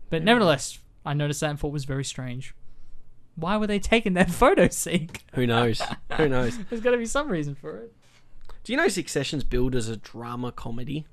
But 0.09 0.21
hmm. 0.21 0.27
nevertheless, 0.27 0.79
I 1.05 1.15
noticed 1.15 1.41
that 1.41 1.51
and 1.51 1.59
thought 1.59 1.69
it 1.69 1.73
was 1.73 1.85
very 1.85 2.05
strange. 2.05 2.55
Why 3.37 3.57
were 3.57 3.67
they 3.67 3.79
taking 3.79 4.15
that 4.15 4.31
photo, 4.43 4.69
Zeke? 4.69 5.25
Who 5.35 5.47
knows? 5.47 5.81
Who 6.17 6.29
knows? 6.29 6.59
There's 6.71 6.83
got 6.83 6.91
to 6.91 6.99
be 6.99 7.07
some 7.07 7.29
reason 7.29 7.55
for 7.55 7.79
it. 7.79 7.93
Do 8.65 8.73
you 8.73 8.77
know 8.77 8.89
Succession's 8.89 9.45
billed 9.45 9.75
as 9.75 9.89
a 9.89 9.97
drama 9.97 10.53
comedy? 10.53 11.07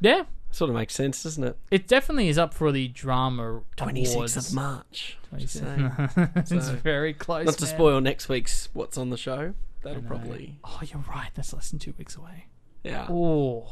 Yeah, 0.00 0.24
Sort 0.50 0.70
of 0.70 0.76
makes 0.76 0.94
sense, 0.94 1.22
doesn't 1.22 1.44
it? 1.44 1.58
it 1.70 1.86
definitely 1.86 2.28
is 2.28 2.38
up 2.38 2.54
for 2.54 2.72
the 2.72 2.88
drama 2.88 3.60
Twenty 3.76 4.04
sixth 4.04 4.14
awards. 4.16 4.36
of 4.36 4.54
March. 4.54 5.18
Just 5.36 5.58
26th. 5.58 6.14
saying. 6.16 6.30
it's 6.36 6.50
So, 6.68 6.72
very 6.76 7.12
close. 7.12 7.44
Not 7.46 7.56
to 7.58 7.64
man. 7.66 7.74
spoil 7.74 8.00
next 8.00 8.28
week's 8.28 8.68
what's 8.72 8.96
on 8.96 9.10
the 9.10 9.16
show. 9.18 9.52
That'll 9.82 10.02
probably 10.02 10.58
Oh, 10.64 10.80
you're 10.84 11.04
right. 11.08 11.30
That's 11.34 11.52
less 11.52 11.70
than 11.70 11.78
two 11.78 11.92
weeks 11.98 12.16
away. 12.16 12.46
yeah 12.84 13.06
Oh, 13.10 13.66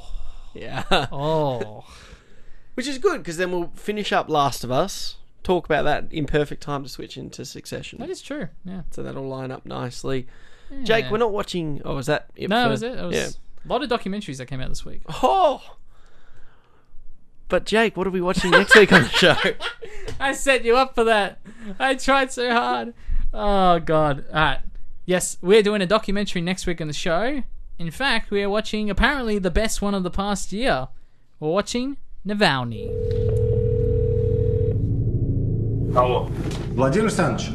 yeah. 0.54 0.84
oh. 1.10 1.84
Which 2.74 2.86
is 2.88 2.98
good 2.98 3.18
because 3.18 3.36
then 3.38 3.50
we'll 3.52 3.70
finish 3.74 4.12
up 4.12 4.28
Last 4.28 4.62
of 4.64 4.70
Us. 4.70 5.16
Talk 5.42 5.64
about 5.66 5.84
that 5.84 6.12
in 6.12 6.26
perfect 6.26 6.62
time 6.62 6.82
to 6.82 6.88
switch 6.88 7.16
into 7.16 7.44
Succession. 7.44 7.98
that 8.00 8.10
is 8.10 8.20
true. 8.20 8.48
Yeah. 8.64 8.82
so 8.90 9.02
that'll 9.02 9.26
line 9.28 9.50
up 9.50 9.64
nicely. 9.64 10.26
Jake, 10.82 11.04
Yeah. 11.06 11.10
we're 11.12 11.18
not 11.18 11.32
watching. 11.32 11.80
Oh, 11.84 11.98
is 11.98 12.06
that 12.06 12.30
it? 12.36 12.48
No, 12.50 12.56
for- 12.56 12.62
that 12.62 12.70
was 12.70 12.82
it. 12.82 12.98
It 12.98 13.04
was 13.04 13.16
Yeah. 13.16 13.28
a 13.64 13.68
lot 13.68 13.82
of 13.82 13.88
documentaries 13.90 14.38
that 14.38 14.46
came 14.46 14.60
out 14.60 14.68
this 14.68 14.84
week. 14.84 15.02
Oh. 15.08 15.62
But 17.53 17.65
Jake, 17.65 17.97
what 17.97 18.05
are 18.05 18.11
we 18.11 18.21
watching 18.21 18.51
next 18.51 18.75
week 18.75 18.91
on 18.93 19.03
the 19.03 19.09
show? 19.09 19.35
I 20.19 20.33
set 20.33 20.63
you 20.63 20.77
up 20.77 20.93
for 20.93 21.03
that. 21.05 21.39
I 21.79 21.95
tried 21.95 22.31
so 22.31 22.51
hard. 22.51 22.93
Oh 23.33 23.79
god. 23.79 24.25
Alright. 24.29 24.59
Yes, 25.05 25.37
we're 25.41 25.63
doing 25.63 25.81
a 25.81 25.87
documentary 25.87 26.41
next 26.41 26.67
week 26.67 26.79
on 26.79 26.87
the 26.87 26.93
show. 26.93 27.41
In 27.79 27.91
fact, 27.91 28.29
we 28.29 28.43
are 28.43 28.49
watching 28.49 28.89
apparently 28.89 29.39
the 29.39 29.49
best 29.49 29.81
one 29.81 29.95
of 29.95 30.03
the 30.03 30.11
past 30.11 30.53
year. 30.53 30.89
We're 31.39 31.49
watching 31.49 31.97
Navalny. 32.27 32.89
Алло. 35.95 36.29
Владимир 36.75 37.05
Александрович, 37.05 37.49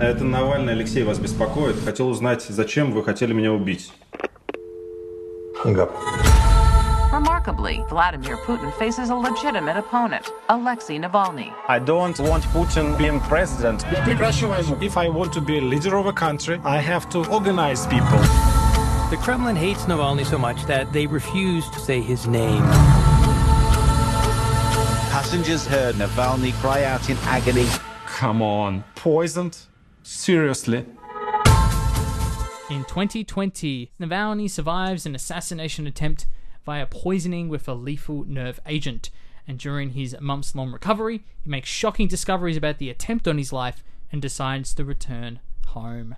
это 0.00 0.24
Навальный 0.24 0.72
Алексей 0.72 1.04
вас 1.04 1.18
беспокоит. 1.20 1.76
Хотел 1.84 2.08
узнать, 2.08 2.42
зачем 2.42 2.90
вы 2.90 3.04
хотели 3.04 3.32
меня 3.32 3.52
убить. 3.52 3.92
Hung 5.62 5.76
up. 5.76 5.92
Remarkably, 7.13 7.85
Vladimir 7.89 8.37
Putin 8.37 8.73
faces 8.79 9.11
a 9.11 9.15
legitimate 9.15 9.77
opponent, 9.77 10.31
Alexei 10.49 10.97
Navalny. 10.97 11.53
I 11.67 11.77
don't 11.77 12.19
want 12.19 12.43
Putin 12.45 12.97
being 12.97 13.19
president. 13.19 13.83
If 14.81 14.97
I 14.97 15.09
want 15.09 15.31
to 15.33 15.41
be 15.41 15.59
a 15.59 15.61
leader 15.61 15.95
of 15.95 16.07
a 16.07 16.11
country, 16.11 16.59
I 16.63 16.77
have 16.77 17.07
to 17.11 17.19
organize 17.29 17.85
people. 17.85 18.17
The 19.11 19.19
Kremlin 19.21 19.55
hates 19.55 19.83
Navalny 19.83 20.25
so 20.25 20.39
much 20.39 20.63
that 20.65 20.91
they 20.91 21.05
refuse 21.05 21.69
to 21.69 21.79
say 21.79 22.01
his 22.01 22.25
name. 22.25 22.63
Passengers 25.11 25.67
heard 25.67 25.93
Navalny 25.93 26.51
cry 26.53 26.83
out 26.83 27.11
in 27.11 27.17
agony. 27.25 27.67
Come 28.07 28.41
on. 28.41 28.83
Poisoned? 28.95 29.59
Seriously? 30.01 30.79
In 32.71 32.83
2020, 32.85 33.91
Navalny 34.01 34.49
survives 34.49 35.05
an 35.05 35.13
assassination 35.13 35.85
attempt 35.85 36.25
via 36.65 36.85
poisoning 36.85 37.49
with 37.49 37.67
a 37.67 37.73
lethal 37.73 38.23
nerve 38.25 38.59
agent. 38.65 39.09
And 39.47 39.57
during 39.57 39.91
his 39.91 40.15
months 40.21 40.55
long 40.55 40.71
recovery, 40.71 41.23
he 41.41 41.49
makes 41.49 41.69
shocking 41.69 42.07
discoveries 42.07 42.57
about 42.57 42.77
the 42.77 42.89
attempt 42.89 43.27
on 43.27 43.37
his 43.37 43.51
life 43.51 43.83
and 44.11 44.21
decides 44.21 44.73
to 44.75 44.85
return 44.85 45.39
home. 45.67 46.15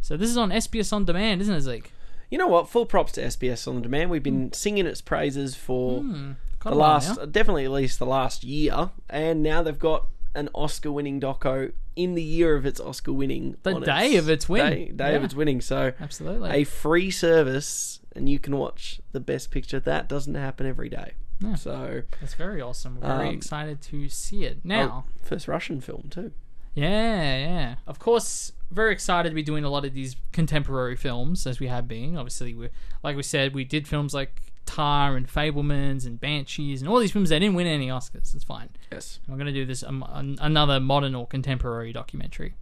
So 0.00 0.16
this 0.16 0.30
is 0.30 0.36
on 0.36 0.50
SBS 0.50 0.92
On 0.92 1.04
Demand, 1.04 1.40
isn't 1.40 1.54
it, 1.54 1.60
Zeke? 1.62 1.92
You 2.30 2.38
know 2.38 2.46
what? 2.46 2.68
Full 2.68 2.86
props 2.86 3.12
to 3.12 3.22
SBS 3.22 3.68
on 3.68 3.82
demand. 3.82 4.10
We've 4.10 4.22
been 4.22 4.46
hmm. 4.46 4.52
singing 4.52 4.86
its 4.86 5.00
praises 5.00 5.54
for. 5.54 6.00
Hmm, 6.00 6.32
quite 6.60 6.70
the 6.70 6.76
last, 6.76 7.32
definitely 7.32 7.64
at 7.64 7.70
least 7.70 7.98
the 7.98 8.06
last 8.06 8.42
year, 8.42 8.90
and 9.10 9.42
now 9.42 9.62
they've 9.62 9.78
got 9.78 10.06
an 10.34 10.48
Oscar-winning 10.54 11.20
doco 11.20 11.72
in 11.96 12.14
the 12.14 12.22
year 12.22 12.54
of 12.56 12.64
its 12.66 12.80
Oscar-winning. 12.80 13.56
The 13.62 13.80
day 13.80 14.16
of 14.16 14.28
its 14.28 14.48
win. 14.48 14.70
day, 14.70 14.84
day 14.94 15.14
of 15.14 15.24
its 15.24 15.34
winning. 15.34 15.60
So 15.60 15.92
Absolutely. 16.00 16.50
a 16.50 16.64
free 16.64 17.10
service, 17.10 18.00
and 18.16 18.28
you 18.28 18.38
can 18.38 18.56
watch 18.56 19.00
the 19.12 19.20
best 19.20 19.50
picture. 19.50 19.78
That 19.80 20.08
doesn't 20.08 20.34
happen 20.34 20.66
every 20.66 20.88
day. 20.88 21.12
Yeah. 21.40 21.56
So 21.56 22.02
That's 22.20 22.34
very 22.34 22.60
awesome. 22.62 22.98
We're 23.00 23.08
very 23.16 23.28
Um, 23.30 23.34
excited 23.34 23.80
to 23.82 24.08
see 24.08 24.44
it. 24.44 24.60
Now, 24.64 25.04
oh, 25.08 25.12
first 25.22 25.48
Russian 25.48 25.80
film 25.80 26.08
too. 26.10 26.32
Yeah, 26.74 27.36
yeah. 27.38 27.74
Of 27.86 27.98
course, 27.98 28.52
very 28.70 28.92
excited 28.92 29.28
to 29.28 29.34
be 29.34 29.42
doing 29.42 29.64
a 29.64 29.68
lot 29.68 29.84
of 29.84 29.92
these 29.92 30.16
contemporary 30.32 30.96
films 30.96 31.46
as 31.46 31.60
we 31.60 31.66
have 31.66 31.86
been. 31.86 32.16
Obviously, 32.16 32.54
we 32.54 32.68
like 33.02 33.16
we 33.16 33.22
said, 33.22 33.54
we 33.54 33.64
did 33.64 33.86
films 33.86 34.14
like 34.14 34.51
Tar 34.72 35.16
and 35.16 35.28
Fabelmans 35.28 36.06
and 36.06 36.18
Banshees 36.18 36.80
and 36.80 36.88
all 36.88 36.98
these 36.98 37.12
films 37.12 37.28
that 37.28 37.40
didn't 37.40 37.54
win 37.54 37.66
any 37.66 37.88
Oscars. 37.88 38.34
It's 38.34 38.44
fine. 38.44 38.70
Yes. 38.90 39.20
We're 39.28 39.36
going 39.36 39.46
to 39.46 39.52
do 39.52 39.66
this 39.66 39.82
um, 39.82 40.04
another 40.40 40.80
modern 40.80 41.14
or 41.14 41.26
contemporary 41.26 41.92
documentary. 41.92 42.54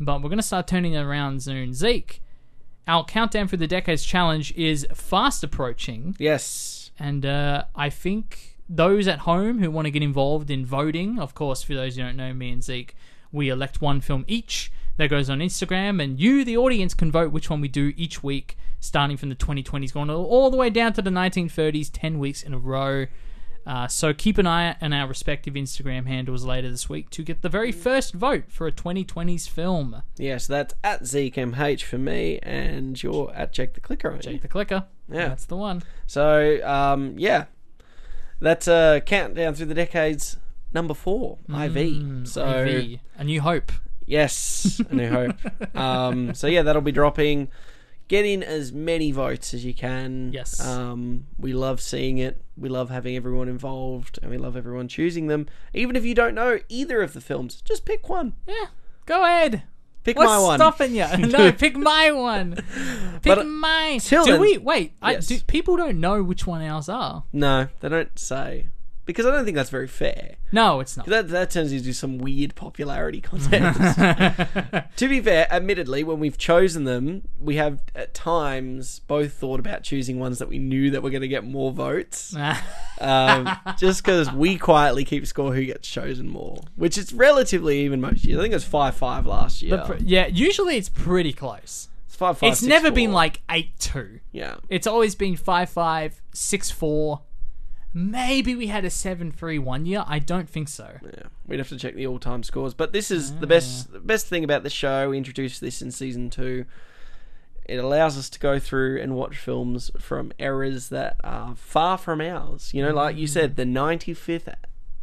But 0.00 0.22
we're 0.22 0.28
going 0.28 0.38
to 0.38 0.42
start 0.42 0.66
turning 0.66 0.94
it 0.94 1.02
around 1.02 1.42
soon. 1.42 1.72
Zeke, 1.72 2.20
our 2.88 3.04
countdown 3.04 3.46
for 3.46 3.56
the 3.56 3.68
decades 3.68 4.04
challenge 4.04 4.52
is 4.56 4.86
fast 4.92 5.44
approaching. 5.44 6.16
Yes. 6.18 6.90
And 6.98 7.24
uh, 7.24 7.64
I 7.76 7.90
think 7.90 8.58
those 8.68 9.06
at 9.06 9.20
home 9.20 9.60
who 9.60 9.70
want 9.70 9.86
to 9.86 9.90
get 9.90 10.02
involved 10.02 10.50
in 10.50 10.66
voting, 10.66 11.20
of 11.20 11.34
course, 11.34 11.62
for 11.62 11.74
those 11.74 11.94
who 11.96 12.02
don't 12.02 12.16
know 12.16 12.34
me 12.34 12.50
and 12.50 12.64
Zeke, 12.64 12.96
we 13.30 13.50
elect 13.50 13.80
one 13.80 14.00
film 14.00 14.24
each 14.26 14.72
that 14.96 15.08
goes 15.08 15.30
on 15.30 15.38
Instagram, 15.38 16.02
and 16.02 16.18
you, 16.18 16.44
the 16.44 16.56
audience, 16.56 16.92
can 16.92 17.10
vote 17.10 17.30
which 17.30 17.48
one 17.48 17.60
we 17.60 17.68
do 17.68 17.92
each 17.96 18.22
week, 18.22 18.56
starting 18.80 19.16
from 19.16 19.28
the 19.28 19.34
2020s, 19.36 19.92
going 19.92 20.10
all- 20.10 20.50
the 20.50 20.56
way 20.56 20.70
down 20.70 20.92
to 20.94 21.02
the 21.02 21.10
1930s, 21.10 21.90
10 21.92 22.18
weeks 22.18 22.42
in 22.42 22.52
a 22.54 22.58
row. 22.58 23.06
Uh, 23.66 23.86
so 23.86 24.14
keep 24.14 24.38
an 24.38 24.46
eye 24.46 24.74
on 24.80 24.92
our 24.94 25.06
respective 25.06 25.52
Instagram 25.52 26.06
handles 26.06 26.44
later 26.44 26.70
this 26.70 26.88
week 26.88 27.10
to 27.10 27.22
get 27.22 27.42
the 27.42 27.48
very 27.48 27.70
first 27.70 28.14
vote 28.14 28.44
for 28.48 28.66
a 28.66 28.72
2020s 28.72 29.46
film. 29.48 30.02
Yes, 30.16 30.46
that's 30.46 30.74
at 30.82 31.02
ZekeMH 31.02 31.82
for 31.82 31.98
me, 31.98 32.38
and 32.42 33.00
you're 33.02 33.30
at 33.34 33.52
Jake 33.52 33.74
the 33.74 33.80
Clicker, 33.80 34.10
aren't 34.10 34.24
you? 34.24 34.32
Jake 34.32 34.42
the 34.42 34.48
Clicker. 34.48 34.86
Yeah. 35.12 35.28
That's 35.28 35.44
the 35.44 35.56
one. 35.56 35.82
So, 36.06 36.58
um, 36.66 37.14
yeah, 37.18 37.44
that's 38.40 38.66
a 38.66 39.02
countdown 39.04 39.54
through 39.54 39.66
the 39.66 39.74
decades 39.74 40.38
number 40.72 40.94
four, 40.94 41.38
IV. 41.48 42.26
So, 42.28 42.64
IV. 42.64 43.00
A 43.18 43.24
New 43.24 43.42
Hope. 43.42 43.72
yes, 44.06 44.80
a 44.88 44.94
new 44.94 45.08
hope. 45.10 45.36
um, 45.76 46.32
so 46.34 46.46
yeah, 46.46 46.62
that'll 46.62 46.80
be 46.82 46.92
dropping. 46.92 47.48
Get 48.10 48.24
in 48.24 48.42
as 48.42 48.72
many 48.72 49.12
votes 49.12 49.54
as 49.54 49.64
you 49.64 49.72
can. 49.72 50.32
Yes. 50.32 50.58
Um, 50.60 51.26
we 51.38 51.52
love 51.52 51.80
seeing 51.80 52.18
it. 52.18 52.42
We 52.58 52.68
love 52.68 52.90
having 52.90 53.14
everyone 53.14 53.48
involved, 53.48 54.18
and 54.20 54.32
we 54.32 54.36
love 54.36 54.56
everyone 54.56 54.88
choosing 54.88 55.28
them. 55.28 55.46
Even 55.72 55.94
if 55.94 56.04
you 56.04 56.12
don't 56.16 56.34
know 56.34 56.58
either 56.68 57.02
of 57.02 57.12
the 57.12 57.20
films, 57.20 57.62
just 57.62 57.84
pick 57.84 58.08
one. 58.08 58.32
Yeah, 58.48 58.66
go 59.06 59.22
ahead. 59.24 59.62
Pick 60.02 60.16
What's 60.16 60.28
my 60.28 60.38
one. 60.40 60.58
stopping 60.58 60.94
you? 60.96 61.06
No, 61.28 61.52
pick 61.52 61.76
my 61.76 62.10
one. 62.10 62.56
Pick 63.22 63.22
But, 63.22 63.38
uh, 63.38 63.44
mine. 63.44 64.00
till 64.00 64.24
do 64.24 64.32
then- 64.32 64.40
we 64.40 64.58
wait? 64.58 64.94
I, 65.00 65.12
Yes. 65.12 65.26
do, 65.28 65.38
people 65.42 65.76
don't 65.76 66.00
know 66.00 66.22
which 66.24 66.46
one 66.48 66.62
ours 66.62 66.88
are. 66.88 67.22
No, 67.32 67.68
they 67.78 67.88
don't 67.90 68.18
say 68.18 68.66
because 69.10 69.26
I 69.26 69.30
don't 69.30 69.44
think 69.44 69.56
that's 69.56 69.70
very 69.70 69.88
fair. 69.88 70.36
No, 70.52 70.80
it's 70.80 70.96
not. 70.96 71.06
That 71.06 71.28
that 71.28 71.50
turns 71.50 71.72
into 71.72 71.92
some 71.92 72.18
weird 72.18 72.54
popularity 72.54 73.20
contest. 73.20 73.98
to 74.96 75.08
be 75.08 75.20
fair, 75.20 75.46
admittedly, 75.52 76.04
when 76.04 76.18
we've 76.20 76.38
chosen 76.38 76.84
them, 76.84 77.22
we 77.38 77.56
have 77.56 77.82
at 77.94 78.14
times 78.14 79.00
both 79.00 79.32
thought 79.32 79.60
about 79.60 79.82
choosing 79.82 80.18
ones 80.18 80.38
that 80.38 80.48
we 80.48 80.58
knew 80.58 80.90
that 80.90 81.02
were 81.02 81.10
going 81.10 81.22
to 81.22 81.28
get 81.28 81.44
more 81.44 81.72
votes. 81.72 82.34
um, 83.00 83.48
just 83.78 84.04
because 84.04 84.30
we 84.32 84.56
quietly 84.58 85.04
keep 85.04 85.26
score 85.26 85.54
who 85.54 85.64
gets 85.64 85.88
chosen 85.88 86.28
more, 86.28 86.60
which 86.76 86.98
is 86.98 87.12
relatively 87.12 87.80
even 87.80 88.00
most 88.00 88.24
years. 88.24 88.38
I 88.38 88.42
think 88.42 88.52
it 88.52 88.56
was 88.56 88.64
five 88.64 88.94
five 88.96 89.26
last 89.26 89.62
year. 89.62 89.76
But 89.76 89.86
pr- 89.86 89.96
yeah, 90.04 90.26
usually 90.26 90.76
it's 90.76 90.88
pretty 90.88 91.32
close. 91.32 91.88
it's 92.06 92.16
five 92.16 92.38
five. 92.38 92.52
it's 92.52 92.60
six, 92.60 92.68
never 92.68 92.90
been 92.90 93.12
like 93.12 93.40
8 93.50 93.78
2. 93.78 94.20
yeah. 94.32 94.56
It's 94.68 94.86
always 94.86 95.14
been 95.14 95.36
5 95.36 95.70
5, 95.70 96.20
6 96.32 96.70
4. 96.70 97.20
Maybe 97.92 98.54
we 98.54 98.68
had 98.68 98.84
a 98.84 98.90
7 98.90 99.32
3 99.32 99.58
one 99.58 99.84
year. 99.84 100.04
I 100.06 100.20
don't 100.20 100.48
think 100.48 100.68
so. 100.68 100.98
Yeah, 101.02 101.24
we'd 101.46 101.58
have 101.58 101.68
to 101.70 101.76
check 101.76 101.94
the 101.94 102.06
all-time 102.06 102.42
scores. 102.42 102.72
But 102.74 102.92
this 102.92 103.10
is 103.10 103.36
the 103.36 103.46
best. 103.46 103.92
The 103.92 104.00
best 104.00 104.26
thing 104.26 104.44
about 104.44 104.62
the 104.62 104.70
show. 104.70 105.10
We 105.10 105.18
introduced 105.18 105.60
this 105.60 105.82
in 105.82 105.90
season 105.90 106.30
two. 106.30 106.66
It 107.64 107.76
allows 107.76 108.18
us 108.18 108.28
to 108.30 108.38
go 108.40 108.58
through 108.58 109.00
and 109.00 109.14
watch 109.14 109.36
films 109.36 109.90
from 109.98 110.32
eras 110.38 110.88
that 110.88 111.16
are 111.22 111.54
far 111.54 111.98
from 111.98 112.20
ours. 112.20 112.74
You 112.74 112.82
know, 112.82 112.92
like 112.92 113.16
you 113.16 113.26
mm. 113.26 113.30
said, 113.30 113.54
the 113.54 113.64
95th 113.64 114.52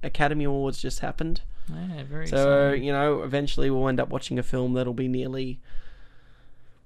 Academy 0.03 0.43
Awards 0.43 0.81
just 0.81 0.99
happened. 0.99 1.41
Yeah, 1.69 2.03
very 2.03 2.27
So 2.27 2.68
exciting. 2.68 2.84
you 2.84 2.91
know, 2.91 3.23
eventually 3.23 3.69
we'll 3.69 3.88
end 3.88 3.99
up 3.99 4.09
watching 4.09 4.38
a 4.38 4.43
film 4.43 4.73
that'll 4.73 4.93
be 4.93 5.07
nearly, 5.07 5.59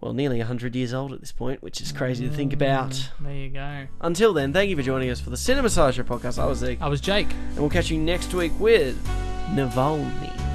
well, 0.02 0.14
nearly 0.14 0.40
hundred 0.40 0.76
years 0.76 0.94
old 0.94 1.14
at 1.14 1.20
this 1.20 1.32
point, 1.32 1.62
which 1.62 1.80
is 1.80 1.92
crazy 1.92 2.28
to 2.28 2.36
think 2.36 2.52
mm, 2.52 2.56
about. 2.56 3.10
There 3.20 3.34
you 3.34 3.50
go. 3.50 3.88
Until 4.02 4.34
then, 4.34 4.52
thank 4.52 4.70
you 4.70 4.76
for 4.76 4.82
joining 4.82 5.10
us 5.12 5.22
for 5.22 5.30
the 5.30 5.38
Cinema 5.38 5.70
Show 5.70 5.92
podcast. 6.04 6.42
I 6.42 6.46
was 6.48 6.58
Zeke, 6.58 6.82
I 6.82 6.90
was 6.90 7.00
Jake. 7.00 7.32
and 7.50 7.60
we'll 7.60 7.70
catch 7.70 7.92
you 7.92 8.00
next 8.00 8.34
week 8.34 8.52
with 8.60 8.98
Navalny. 9.54 10.51